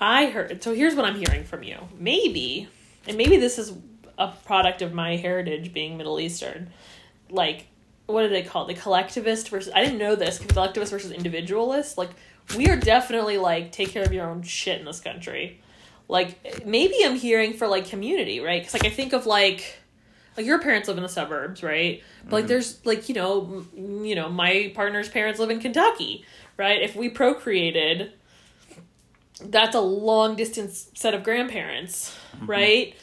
I 0.00 0.26
heard. 0.26 0.62
So 0.62 0.74
here's 0.74 0.94
what 0.94 1.04
I'm 1.04 1.16
hearing 1.16 1.44
from 1.44 1.62
you. 1.62 1.76
Maybe, 1.98 2.68
and 3.06 3.16
maybe 3.16 3.36
this 3.38 3.58
is 3.58 3.72
a 4.18 4.28
product 4.44 4.82
of 4.82 4.92
my 4.92 5.16
heritage 5.16 5.72
being 5.72 5.96
Middle 5.96 6.18
Eastern. 6.20 6.70
Like, 7.30 7.66
what 8.06 8.22
do 8.22 8.28
they 8.28 8.42
call 8.42 8.64
it? 8.66 8.74
The 8.74 8.80
collectivist 8.80 9.48
versus. 9.48 9.72
I 9.74 9.84
didn't 9.84 9.98
know 9.98 10.14
this. 10.14 10.38
Collectivist 10.38 10.92
versus 10.92 11.10
individualist. 11.10 11.98
Like, 11.98 12.10
we 12.56 12.68
are 12.68 12.76
definitely 12.76 13.38
like 13.38 13.72
take 13.72 13.90
care 13.90 14.04
of 14.04 14.12
your 14.12 14.28
own 14.28 14.42
shit 14.42 14.78
in 14.78 14.84
this 14.84 15.00
country. 15.00 15.60
Like, 16.08 16.64
maybe 16.64 16.96
I'm 17.04 17.16
hearing 17.16 17.52
for 17.54 17.66
like 17.66 17.88
community, 17.88 18.40
right? 18.40 18.62
Because 18.62 18.74
like 18.74 18.84
I 18.84 18.94
think 18.94 19.12
of 19.12 19.26
like. 19.26 19.80
Like 20.36 20.44
your 20.44 20.60
parents 20.60 20.86
live 20.86 20.98
in 20.98 21.02
the 21.02 21.08
suburbs, 21.08 21.62
right? 21.62 22.02
But 22.24 22.32
like 22.32 22.42
mm-hmm. 22.42 22.48
there's 22.48 22.84
like 22.84 23.08
you 23.08 23.14
know, 23.14 23.64
m- 23.74 24.04
you 24.04 24.14
know, 24.14 24.28
my 24.28 24.70
partner's 24.74 25.08
parents 25.08 25.40
live 25.40 25.48
in 25.48 25.60
Kentucky, 25.60 26.26
right? 26.58 26.82
If 26.82 26.94
we 26.94 27.08
procreated, 27.08 28.12
that's 29.40 29.74
a 29.74 29.80
long 29.80 30.36
distance 30.36 30.90
set 30.92 31.14
of 31.14 31.22
grandparents, 31.22 32.14
mm-hmm. 32.36 32.46
right? 32.46 32.94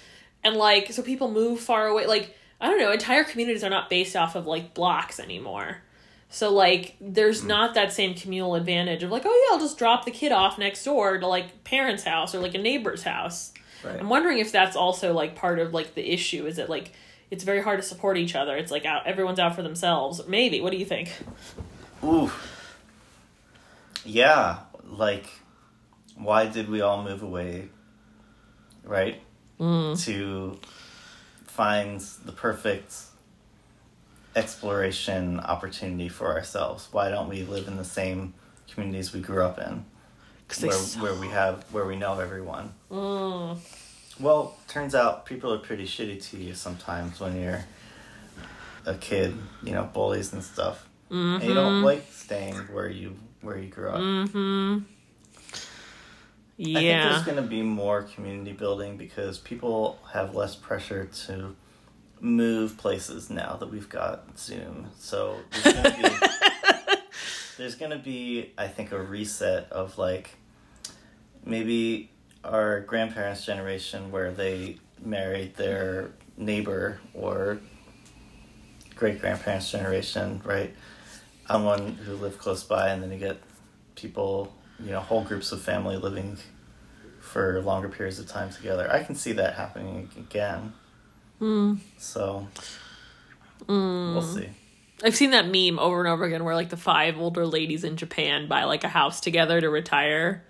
And 0.44 0.56
like 0.56 0.92
so 0.92 1.02
people 1.02 1.32
move 1.32 1.60
far 1.60 1.88
away 1.88 2.06
like 2.06 2.36
I 2.60 2.68
don't 2.68 2.80
know, 2.80 2.92
entire 2.92 3.24
communities 3.24 3.64
are 3.64 3.70
not 3.70 3.90
based 3.90 4.16
off 4.16 4.36
of 4.36 4.46
like 4.46 4.74
blocks 4.74 5.20
anymore. 5.20 5.82
So 6.30 6.52
like 6.52 6.96
there's 7.00 7.42
hmm. 7.42 7.48
not 7.48 7.76
that 7.76 7.94
same 7.94 8.16
communal 8.16 8.56
advantage 8.56 9.04
of 9.04 9.12
like, 9.12 9.24
oh 9.26 9.48
yeah, 9.50 9.56
I'll 9.56 9.62
just 9.62 9.78
drop 9.78 10.06
the 10.06 10.12
kid 10.12 10.32
off 10.32 10.58
next 10.58 10.84
door 10.84 11.18
to 11.18 11.28
like 11.28 11.64
parents' 11.64 12.04
house 12.04 12.34
or 12.34 12.40
like 12.40 12.56
a 12.56 12.60
neighbor's 12.60 13.04
house. 13.04 13.54
Right. 13.84 14.00
I'm 14.00 14.10
wondering 14.10 14.40
if 14.40 14.52
that's 14.52 14.76
also 14.76 15.14
like 15.14 15.36
part 15.36 15.60
of 15.60 15.74
like 15.74 15.96
the 15.96 16.14
issue. 16.14 16.46
Is 16.46 16.58
it 16.58 16.70
like 16.70 16.94
it's 17.34 17.44
very 17.44 17.62
hard 17.62 17.82
to 17.82 17.88
support 17.88 18.18
each 18.18 18.36
other. 18.36 18.56
It's 18.56 18.72
like 18.72 18.86
out 18.86 19.08
everyone's 19.08 19.40
out 19.40 19.56
for 19.56 19.64
themselves. 19.64 20.22
Maybe. 20.28 20.62
What 20.62 20.72
do 20.72 20.78
you 20.78 20.86
think? 20.86 21.12
Ooh. 22.04 22.32
Yeah, 24.06 24.60
like, 24.84 25.26
why 26.16 26.46
did 26.46 26.70
we 26.70 26.82
all 26.82 27.04
move 27.04 27.24
away, 27.24 27.70
right? 28.84 29.22
Mm. 29.60 30.04
To 30.06 30.60
find 31.46 32.00
the 32.00 32.32
perfect 32.32 32.96
exploration 34.36 35.40
opportunity 35.40 36.10
for 36.10 36.34
ourselves. 36.34 36.88
Why 36.92 37.10
don't 37.10 37.30
we 37.30 37.44
live 37.44 37.68
in 37.68 37.78
the 37.78 37.86
same 37.86 38.34
communities 38.70 39.14
we 39.14 39.22
grew 39.22 39.44
up 39.44 39.60
in, 39.60 39.86
where 40.62 40.72
suck. 40.72 41.04
where 41.04 41.14
we 41.14 41.28
have 41.28 41.64
where 41.72 41.86
we 41.86 41.96
know 41.96 42.20
everyone? 42.20 42.74
Mm. 42.92 43.58
Well, 44.20 44.58
turns 44.68 44.96
out 44.96 45.26
people 45.26 45.54
are 45.54 45.60
pretty 45.60 45.86
shitty 45.86 46.24
to 46.30 46.38
you 46.38 46.54
sometimes 46.54 47.20
when 47.20 47.40
you're 47.40 47.64
a 48.86 48.96
kid. 48.96 49.36
You 49.64 49.74
know, 49.74 49.90
bullies 49.94 50.34
and 50.34 50.44
stuff. 50.44 50.88
And 51.10 51.44
you 51.44 51.54
don't 51.54 51.84
like 51.84 52.06
staying 52.12 52.56
where 52.74 52.90
you 52.90 53.16
where 53.42 53.58
you 53.58 53.70
grew 53.70 53.90
up. 53.90 54.00
Mm-hmm. 54.00 54.80
I 56.64 56.80
think 56.80 57.12
there's 57.12 57.24
going 57.24 57.38
to 57.38 57.42
be 57.50 57.62
more 57.62 58.04
community 58.04 58.54
building 58.54 58.98
because 58.98 59.38
people 59.38 60.00
have 60.14 60.36
less 60.36 60.56
pressure 60.56 61.06
to 61.26 61.56
move 62.20 62.78
places 62.78 63.30
now 63.30 63.58
that 63.60 63.70
we've 63.70 63.90
got 63.90 64.40
Zoom. 64.40 64.88
So 64.98 65.38
there's 65.52 65.76
going 65.76 65.84
to 65.84 66.02
be, 66.02 66.96
there's 67.58 67.76
going 67.76 67.92
to 67.92 67.98
be 67.98 68.54
I 68.58 68.68
think 68.68 68.92
a 68.92 69.02
reset 69.02 69.72
of 69.72 69.98
like 69.98 70.36
maybe 71.46 72.12
our 72.44 72.82
grandparents' 72.82 73.46
generation 73.46 74.12
where 74.12 74.32
they 74.32 74.78
married 75.04 75.56
their 75.56 76.12
neighbor 76.38 77.00
or 77.14 77.60
great 78.96 79.20
grandparents' 79.20 79.72
generation, 79.72 80.42
right? 80.46 80.74
Someone 81.48 81.96
who 81.96 82.14
lived 82.16 82.38
close 82.38 82.64
by, 82.64 82.90
and 82.90 83.04
then 83.04 83.12
you 83.12 83.20
get 83.20 83.42
people, 83.96 84.54
you 84.80 84.92
know, 84.92 85.00
whole 85.00 85.24
groups 85.24 85.52
of 85.52 85.62
family 85.62 85.98
living 85.98 86.38
for 87.34 87.60
longer 87.64 87.90
periods 87.90 88.20
of 88.20 88.28
time 88.28 88.52
together. 88.52 88.90
I 88.92 89.04
can 89.04 89.16
see 89.16 89.34
that 89.34 89.56
happening 89.56 90.10
again. 90.18 90.74
Hmm. 91.40 91.76
So 91.98 92.48
Mm. 93.68 94.14
we'll 94.14 94.22
see. 94.22 94.50
I've 95.04 95.16
seen 95.16 95.32
that 95.32 95.48
meme 95.48 95.80
over 95.80 96.00
and 96.00 96.08
over 96.08 96.24
again 96.24 96.44
where 96.44 96.54
like 96.56 96.70
the 96.70 96.78
five 96.78 97.18
older 97.20 97.46
ladies 97.46 97.84
in 97.84 97.98
Japan 97.98 98.48
buy 98.48 98.64
like 98.66 98.84
a 98.84 98.88
house 98.90 99.20
together 99.20 99.60
to 99.60 99.70
retire. 99.70 100.46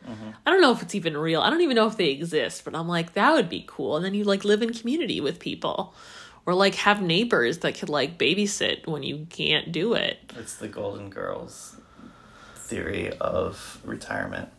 I 0.46 0.52
don't 0.52 0.62
know 0.62 0.72
if 0.72 0.82
it's 0.84 0.94
even 0.94 1.16
real. 1.18 1.42
I 1.42 1.50
don't 1.50 1.62
even 1.62 1.76
know 1.76 1.88
if 1.88 1.98
they 1.98 2.10
exist, 2.10 2.66
but 2.66 2.76
I'm 2.76 2.88
like, 2.88 3.14
that 3.14 3.34
would 3.34 3.50
be 3.50 3.64
cool. 3.68 3.96
And 3.96 4.06
then 4.06 4.14
you 4.14 4.26
like 4.26 4.44
live 4.44 4.62
in 4.62 4.74
community 4.74 5.22
with 5.22 5.40
people. 5.40 5.96
Or 6.46 6.54
like 6.54 6.76
have 6.76 7.02
neighbors 7.02 7.60
that 7.60 7.76
could 7.80 7.90
like 7.90 8.18
babysit 8.20 8.86
when 8.86 9.02
you 9.02 9.26
can't 9.30 9.72
do 9.72 9.94
it. 9.94 10.18
It's 10.38 10.58
the 10.58 10.68
Golden 10.68 11.10
Girls 11.10 11.78
theory 12.56 13.12
of 13.20 13.80
retirement. 13.86 14.50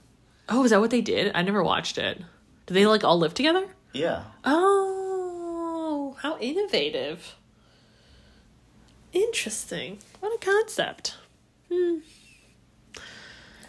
Oh, 0.49 0.65
is 0.65 0.71
that 0.71 0.81
what 0.81 0.91
they 0.91 1.01
did? 1.01 1.33
I 1.35 1.43
never 1.43 1.63
watched 1.63 1.99
it. 1.99 2.23
Do 2.67 2.75
they 2.75 2.87
like 2.87 3.05
all 3.05 3.19
live 3.19 3.35
together? 3.35 3.67
Yeah. 3.93 4.25
Oh, 4.45 6.17
how 6.21 6.39
innovative. 6.39 7.37
Interesting. 9.13 9.99
What 10.21 10.35
a 10.35 10.39
concept. 10.45 11.17
Hmm. 11.73 11.99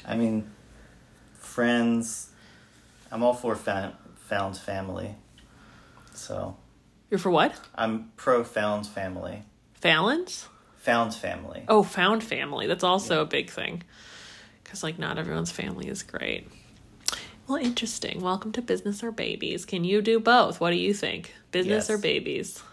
I 0.06 0.16
mean, 0.16 0.50
friends. 1.40 2.30
I'm 3.12 3.24
all 3.24 3.34
for 3.34 3.56
fa- 3.56 3.98
found 4.28 4.58
family. 4.58 5.16
So 6.14 6.58
You're 7.10 7.20
for 7.20 7.30
what? 7.30 7.60
I'm 7.76 8.12
pro 8.16 8.44
found 8.44 8.88
family. 8.88 9.44
Fallons? 9.76 10.48
Found 10.80 11.14
family. 11.14 11.64
Oh, 11.68 11.84
found 11.84 12.24
family. 12.24 12.68
That's 12.68 12.84
also 12.84 13.22
a 13.22 13.26
big 13.26 13.50
thing. 13.50 13.84
Because, 14.64 14.84
like, 14.84 14.98
not 14.98 15.18
everyone's 15.18 15.52
family 15.52 15.88
is 15.88 16.04
great. 16.04 16.48
Well, 17.48 17.58
interesting. 17.58 18.22
Welcome 18.22 18.52
to 18.54 18.62
Business 18.62 19.04
or 19.04 19.12
Babies. 19.12 19.66
Can 19.66 19.84
you 19.84 20.02
do 20.02 20.20
both? 20.20 20.60
What 20.60 20.72
do 20.72 20.78
you 20.78 20.94
think? 20.94 21.34
Business 21.52 21.90
Yes. 21.90 21.90
or 21.90 21.98
babies? 22.00 22.64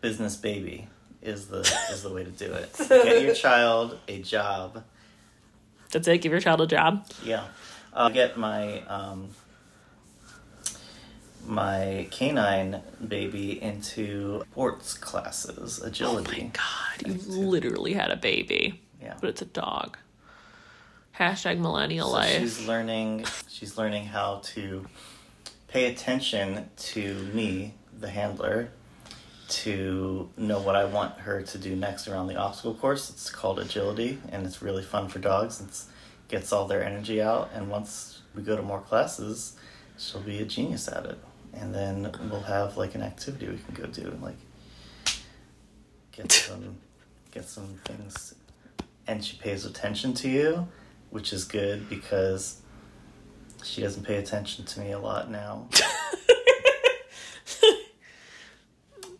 Business 0.00 0.36
baby 0.36 0.86
is 1.22 1.48
the 1.48 1.60
is 1.90 2.02
the 2.02 2.10
way 2.12 2.24
to 2.24 2.30
do 2.30 2.52
it. 2.52 2.74
Get 2.88 3.22
your 3.22 3.34
child 3.34 3.98
a 4.08 4.22
job. 4.22 4.84
That's 5.90 6.06
it? 6.06 6.18
Give 6.18 6.30
your 6.32 6.40
child 6.40 6.60
a 6.60 6.66
job? 6.66 7.04
Yeah. 7.24 7.44
I'll 7.92 8.10
get 8.10 8.36
my 8.36 8.80
um 8.82 9.30
my 11.46 12.06
canine 12.12 12.82
baby 13.06 13.60
into 13.60 14.44
sports 14.52 14.94
classes, 14.94 15.82
agility. 15.82 16.42
Oh 16.42 16.44
my 16.44 16.50
God, 16.52 17.08
you 17.08 17.32
literally 17.44 17.94
had 17.94 18.10
a 18.12 18.16
baby. 18.16 18.80
Yeah. 19.02 19.14
But 19.20 19.30
it's 19.30 19.42
a 19.42 19.46
dog. 19.46 19.98
Hashtag 21.20 21.58
millennial 21.58 22.08
So 22.08 22.14
life. 22.14 22.38
she's 22.38 22.66
learning 22.66 23.26
she's 23.46 23.76
learning 23.76 24.06
how 24.06 24.40
to 24.54 24.86
pay 25.68 25.92
attention 25.92 26.70
to 26.76 27.14
me, 27.34 27.74
the 28.00 28.08
handler, 28.08 28.70
to 29.48 30.30
know 30.38 30.60
what 30.60 30.76
I 30.76 30.86
want 30.86 31.18
her 31.18 31.42
to 31.42 31.58
do 31.58 31.76
next 31.76 32.08
around 32.08 32.28
the 32.28 32.36
obstacle 32.36 32.72
course. 32.74 33.10
It's 33.10 33.28
called 33.28 33.58
agility 33.58 34.18
and 34.32 34.46
it's 34.46 34.62
really 34.62 34.82
fun 34.82 35.08
for 35.08 35.18
dogs. 35.18 35.60
It 35.60 36.30
gets 36.32 36.54
all 36.54 36.66
their 36.66 36.82
energy 36.82 37.20
out 37.20 37.50
and 37.54 37.68
once 37.68 38.22
we 38.34 38.42
go 38.42 38.56
to 38.56 38.62
more 38.62 38.80
classes, 38.80 39.56
she'll 39.98 40.22
be 40.22 40.40
a 40.40 40.46
genius 40.46 40.88
at 40.88 41.04
it. 41.04 41.18
And 41.52 41.74
then 41.74 42.10
we'll 42.30 42.40
have 42.40 42.78
like 42.78 42.94
an 42.94 43.02
activity 43.02 43.46
we 43.46 43.58
can 43.58 43.74
go 43.74 43.84
do 43.84 44.08
and 44.08 44.22
like 44.22 44.38
get 46.12 46.32
some 46.32 46.76
get 47.30 47.44
some 47.44 47.78
things 47.84 48.34
and 49.06 49.24
she 49.24 49.36
pays 49.36 49.66
attention 49.66 50.14
to 50.14 50.28
you, 50.28 50.68
which 51.10 51.32
is 51.32 51.44
good 51.44 51.88
because 51.88 52.60
she 53.62 53.82
doesn't 53.82 54.04
pay 54.04 54.16
attention 54.16 54.64
to 54.64 54.80
me 54.80 54.92
a 54.92 54.98
lot 54.98 55.30
now. 55.30 55.68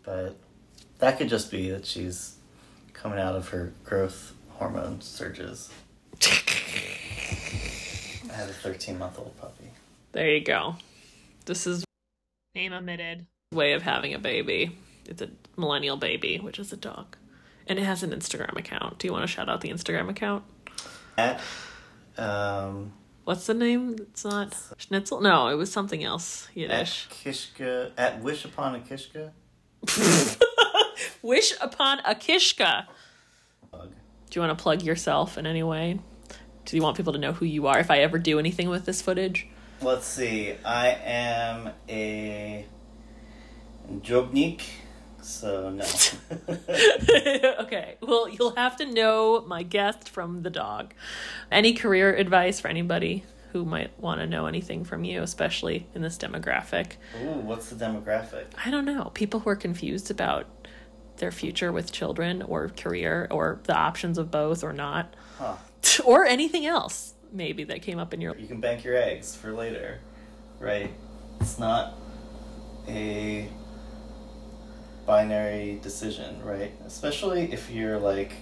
but 0.03 0.35
that 0.99 1.17
could 1.17 1.29
just 1.29 1.51
be 1.51 1.69
that 1.69 1.85
she's 1.85 2.35
coming 2.93 3.19
out 3.19 3.35
of 3.35 3.49
her 3.49 3.73
growth 3.83 4.33
hormone 4.49 5.01
surges. 5.01 5.69
I 8.31 8.33
have 8.33 8.49
a 8.49 8.53
13 8.53 8.97
month 8.97 9.19
old 9.19 9.35
puppy. 9.39 9.65
There 10.11 10.29
you 10.29 10.43
go. 10.43 10.75
This 11.45 11.65
is 11.65 11.83
name 12.55 12.73
omitted 12.73 13.25
way 13.51 13.73
of 13.73 13.81
having 13.81 14.13
a 14.13 14.19
baby. 14.19 14.77
It's 15.05 15.21
a 15.21 15.29
millennial 15.57 15.97
baby, 15.97 16.37
which 16.37 16.59
is 16.59 16.71
a 16.71 16.77
dog. 16.77 17.17
And 17.67 17.79
it 17.79 17.83
has 17.83 18.03
an 18.03 18.11
Instagram 18.11 18.57
account. 18.57 18.99
Do 18.99 19.07
you 19.07 19.13
want 19.13 19.23
to 19.23 19.27
shout 19.27 19.49
out 19.49 19.61
the 19.61 19.69
Instagram 19.69 20.09
account? 20.09 20.43
At, 21.17 21.41
um, 22.17 22.93
What's 23.23 23.45
the 23.47 23.53
name? 23.53 23.95
It's 23.99 24.25
not 24.25 24.55
Schnitzel? 24.77 25.21
No, 25.21 25.47
it 25.47 25.55
was 25.55 25.71
something 25.71 26.03
else. 26.03 26.47
at 26.49 26.57
Yiddish. 26.57 27.07
Kishka, 27.09 27.91
at 27.97 28.21
Wish 28.21 28.45
Upon 28.45 28.75
a 28.75 28.79
Kishka. 28.79 29.31
Wish 31.21 31.53
upon 31.61 31.99
a 32.05 32.15
kishka. 32.15 32.85
Do 33.71 34.39
you 34.39 34.41
want 34.41 34.57
to 34.57 34.61
plug 34.61 34.81
yourself 34.83 35.37
in 35.37 35.45
any 35.45 35.63
way? 35.63 35.99
Do 36.65 36.75
you 36.75 36.83
want 36.83 36.95
people 36.97 37.13
to 37.13 37.19
know 37.19 37.33
who 37.33 37.45
you 37.45 37.67
are 37.67 37.79
if 37.79 37.89
I 37.89 37.99
ever 37.99 38.17
do 38.19 38.39
anything 38.39 38.69
with 38.69 38.85
this 38.85 39.01
footage? 39.01 39.47
Let's 39.81 40.05
see. 40.05 40.53
I 40.63 40.89
am 41.03 41.69
a 41.89 42.65
jobnik, 44.01 44.61
so 45.21 45.69
no. 45.69 45.85
okay. 47.59 47.95
Well, 48.01 48.27
you'll 48.29 48.55
have 48.55 48.77
to 48.77 48.85
know 48.85 49.43
my 49.47 49.63
guest 49.63 50.09
from 50.09 50.43
the 50.43 50.49
dog. 50.49 50.93
Any 51.51 51.73
career 51.73 52.15
advice 52.15 52.59
for 52.59 52.67
anybody 52.67 53.23
who 53.51 53.65
might 53.65 53.97
want 53.99 54.21
to 54.21 54.27
know 54.27 54.45
anything 54.45 54.83
from 54.83 55.03
you, 55.03 55.21
especially 55.21 55.87
in 55.93 56.01
this 56.01 56.17
demographic? 56.17 56.93
Ooh, 57.21 57.39
what's 57.39 57.69
the 57.69 57.85
demographic? 57.85 58.45
I 58.65 58.71
don't 58.71 58.85
know. 58.85 59.11
People 59.13 59.41
who 59.41 59.49
are 59.49 59.55
confused 59.55 60.09
about 60.09 60.47
their 61.17 61.31
future 61.31 61.71
with 61.71 61.91
children 61.91 62.41
or 62.41 62.69
career 62.69 63.27
or 63.29 63.59
the 63.63 63.75
options 63.75 64.17
of 64.17 64.31
both 64.31 64.63
or 64.63 64.73
not, 64.73 65.13
Huh. 65.37 65.55
or 66.05 66.25
anything 66.25 66.65
else 66.65 67.13
maybe 67.31 67.63
that 67.65 67.81
came 67.81 67.97
up 67.99 68.13
in 68.13 68.21
your 68.21 68.35
You 68.37 68.47
can 68.47 68.59
bank 68.59 68.83
your 68.83 68.95
eggs 68.95 69.35
for 69.35 69.51
later, 69.51 69.99
right? 70.59 70.91
It's 71.39 71.57
not 71.59 71.93
a 72.87 73.47
binary 75.05 75.79
decision, 75.81 76.41
right? 76.43 76.71
Especially 76.85 77.51
if 77.51 77.69
you're 77.71 77.99
like 77.99 78.33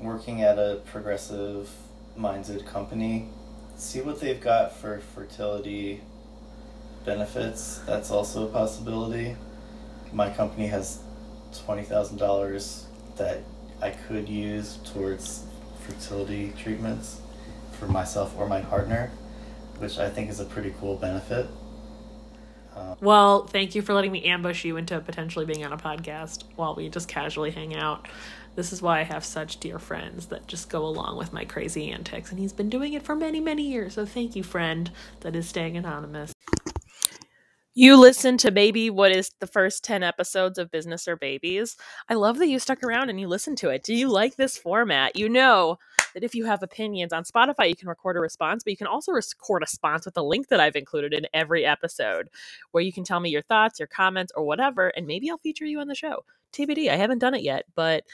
working 0.00 0.42
at 0.42 0.58
a 0.58 0.80
progressive 0.86 1.70
minded 2.16 2.66
company. 2.66 3.28
See 3.76 4.00
what 4.00 4.20
they've 4.20 4.40
got 4.40 4.76
for 4.76 4.98
fertility 4.98 6.00
benefits. 7.04 7.78
That's 7.86 8.10
also 8.10 8.46
a 8.46 8.48
possibility. 8.48 9.36
My 10.12 10.30
company 10.30 10.66
has 10.68 11.00
$20,000 11.52 12.84
that 13.16 13.38
I 13.80 13.90
could 13.90 14.28
use 14.28 14.78
towards 14.92 15.44
fertility 15.86 16.52
treatments 16.58 17.20
for 17.78 17.86
myself 17.86 18.34
or 18.38 18.48
my 18.48 18.62
partner, 18.62 19.10
which 19.78 19.98
I 19.98 20.08
think 20.08 20.30
is 20.30 20.40
a 20.40 20.44
pretty 20.44 20.74
cool 20.80 20.96
benefit. 20.96 21.46
Well, 23.00 23.46
thank 23.46 23.74
you 23.74 23.82
for 23.82 23.92
letting 23.92 24.12
me 24.12 24.24
ambush 24.24 24.64
you 24.64 24.76
into 24.76 24.98
potentially 25.00 25.44
being 25.44 25.64
on 25.64 25.72
a 25.72 25.76
podcast 25.76 26.44
while 26.56 26.74
we 26.74 26.88
just 26.88 27.08
casually 27.08 27.50
hang 27.50 27.74
out. 27.74 28.08
This 28.54 28.72
is 28.72 28.80
why 28.80 29.00
I 29.00 29.02
have 29.02 29.24
such 29.24 29.60
dear 29.60 29.78
friends 29.78 30.26
that 30.26 30.46
just 30.46 30.70
go 30.70 30.86
along 30.86 31.18
with 31.18 31.32
my 31.32 31.44
crazy 31.44 31.90
antics, 31.90 32.30
and 32.30 32.40
he's 32.40 32.54
been 32.54 32.70
doing 32.70 32.94
it 32.94 33.02
for 33.02 33.14
many, 33.14 33.38
many 33.38 33.62
years. 33.62 33.94
So 33.94 34.06
thank 34.06 34.34
you, 34.34 34.42
friend, 34.42 34.90
that 35.20 35.36
is 35.36 35.46
staying 35.46 35.76
anonymous. 35.76 36.32
You 37.74 38.00
listen 38.00 38.38
to 38.38 38.50
maybe 38.50 38.88
what 38.88 39.12
is 39.12 39.30
the 39.40 39.46
first 39.46 39.84
10 39.84 40.02
episodes 40.02 40.58
of 40.58 40.70
Business 40.70 41.06
or 41.06 41.16
Babies. 41.16 41.76
I 42.08 42.14
love 42.14 42.38
that 42.38 42.48
you 42.48 42.58
stuck 42.58 42.82
around 42.82 43.10
and 43.10 43.20
you 43.20 43.28
listened 43.28 43.58
to 43.58 43.68
it. 43.68 43.82
Do 43.82 43.94
you 43.94 44.08
like 44.08 44.36
this 44.36 44.56
format? 44.56 45.16
You 45.16 45.28
know 45.28 45.76
that 46.16 46.24
if 46.24 46.34
you 46.34 46.46
have 46.46 46.62
opinions 46.62 47.12
on 47.12 47.24
Spotify, 47.24 47.68
you 47.68 47.76
can 47.76 47.90
record 47.90 48.16
a 48.16 48.20
response, 48.20 48.64
but 48.64 48.70
you 48.70 48.76
can 48.78 48.86
also 48.86 49.12
record 49.12 49.60
a 49.60 49.64
response 49.64 50.06
with 50.06 50.14
the 50.14 50.24
link 50.24 50.48
that 50.48 50.60
I've 50.60 50.74
included 50.74 51.12
in 51.12 51.26
every 51.34 51.66
episode 51.66 52.30
where 52.70 52.82
you 52.82 52.90
can 52.90 53.04
tell 53.04 53.20
me 53.20 53.28
your 53.28 53.42
thoughts, 53.42 53.78
your 53.78 53.86
comments, 53.86 54.32
or 54.34 54.42
whatever, 54.44 54.88
and 54.96 55.06
maybe 55.06 55.28
I'll 55.28 55.36
feature 55.36 55.66
you 55.66 55.78
on 55.78 55.88
the 55.88 55.94
show. 55.94 56.24
TBD. 56.54 56.88
I 56.88 56.96
haven't 56.96 57.18
done 57.18 57.34
it 57.34 57.42
yet, 57.42 57.64
but 57.74 58.04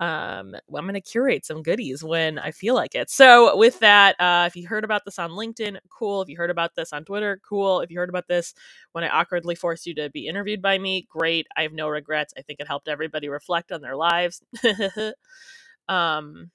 um, 0.00 0.56
I'm 0.74 0.84
going 0.86 0.94
to 0.94 1.00
curate 1.00 1.46
some 1.46 1.62
goodies 1.62 2.02
when 2.02 2.36
I 2.36 2.50
feel 2.50 2.74
like 2.74 2.96
it. 2.96 3.10
So, 3.10 3.56
with 3.56 3.78
that, 3.78 4.20
uh, 4.20 4.46
if 4.48 4.56
you 4.56 4.66
heard 4.66 4.82
about 4.82 5.04
this 5.04 5.20
on 5.20 5.30
LinkedIn, 5.30 5.78
cool. 5.88 6.20
If 6.20 6.28
you 6.28 6.36
heard 6.36 6.50
about 6.50 6.74
this 6.74 6.92
on 6.92 7.04
Twitter, 7.04 7.38
cool. 7.48 7.80
If 7.80 7.92
you 7.92 7.98
heard 7.98 8.08
about 8.08 8.26
this 8.26 8.54
when 8.90 9.04
I 9.04 9.08
awkwardly 9.08 9.54
forced 9.54 9.86
you 9.86 9.94
to 9.96 10.10
be 10.10 10.26
interviewed 10.26 10.62
by 10.62 10.78
me, 10.78 11.06
great. 11.08 11.46
I 11.56 11.62
have 11.62 11.74
no 11.74 11.88
regrets. 11.88 12.34
I 12.36 12.42
think 12.42 12.58
it 12.58 12.66
helped 12.66 12.88
everybody 12.88 13.28
reflect 13.28 13.70
on 13.70 13.82
their 13.82 13.94
lives. 13.94 14.42
um, 15.88 16.50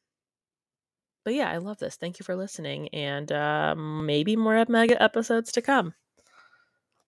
but 1.27 1.33
yeah, 1.33 1.51
I 1.51 1.57
love 1.57 1.77
this. 1.77 1.97
Thank 1.97 2.19
you 2.19 2.23
for 2.23 2.37
listening, 2.37 2.87
and 2.93 3.29
uh, 3.33 3.75
maybe 3.75 4.37
more 4.37 4.63
mega 4.69 5.03
episodes 5.03 5.51
to 5.51 5.61
come. 5.61 5.93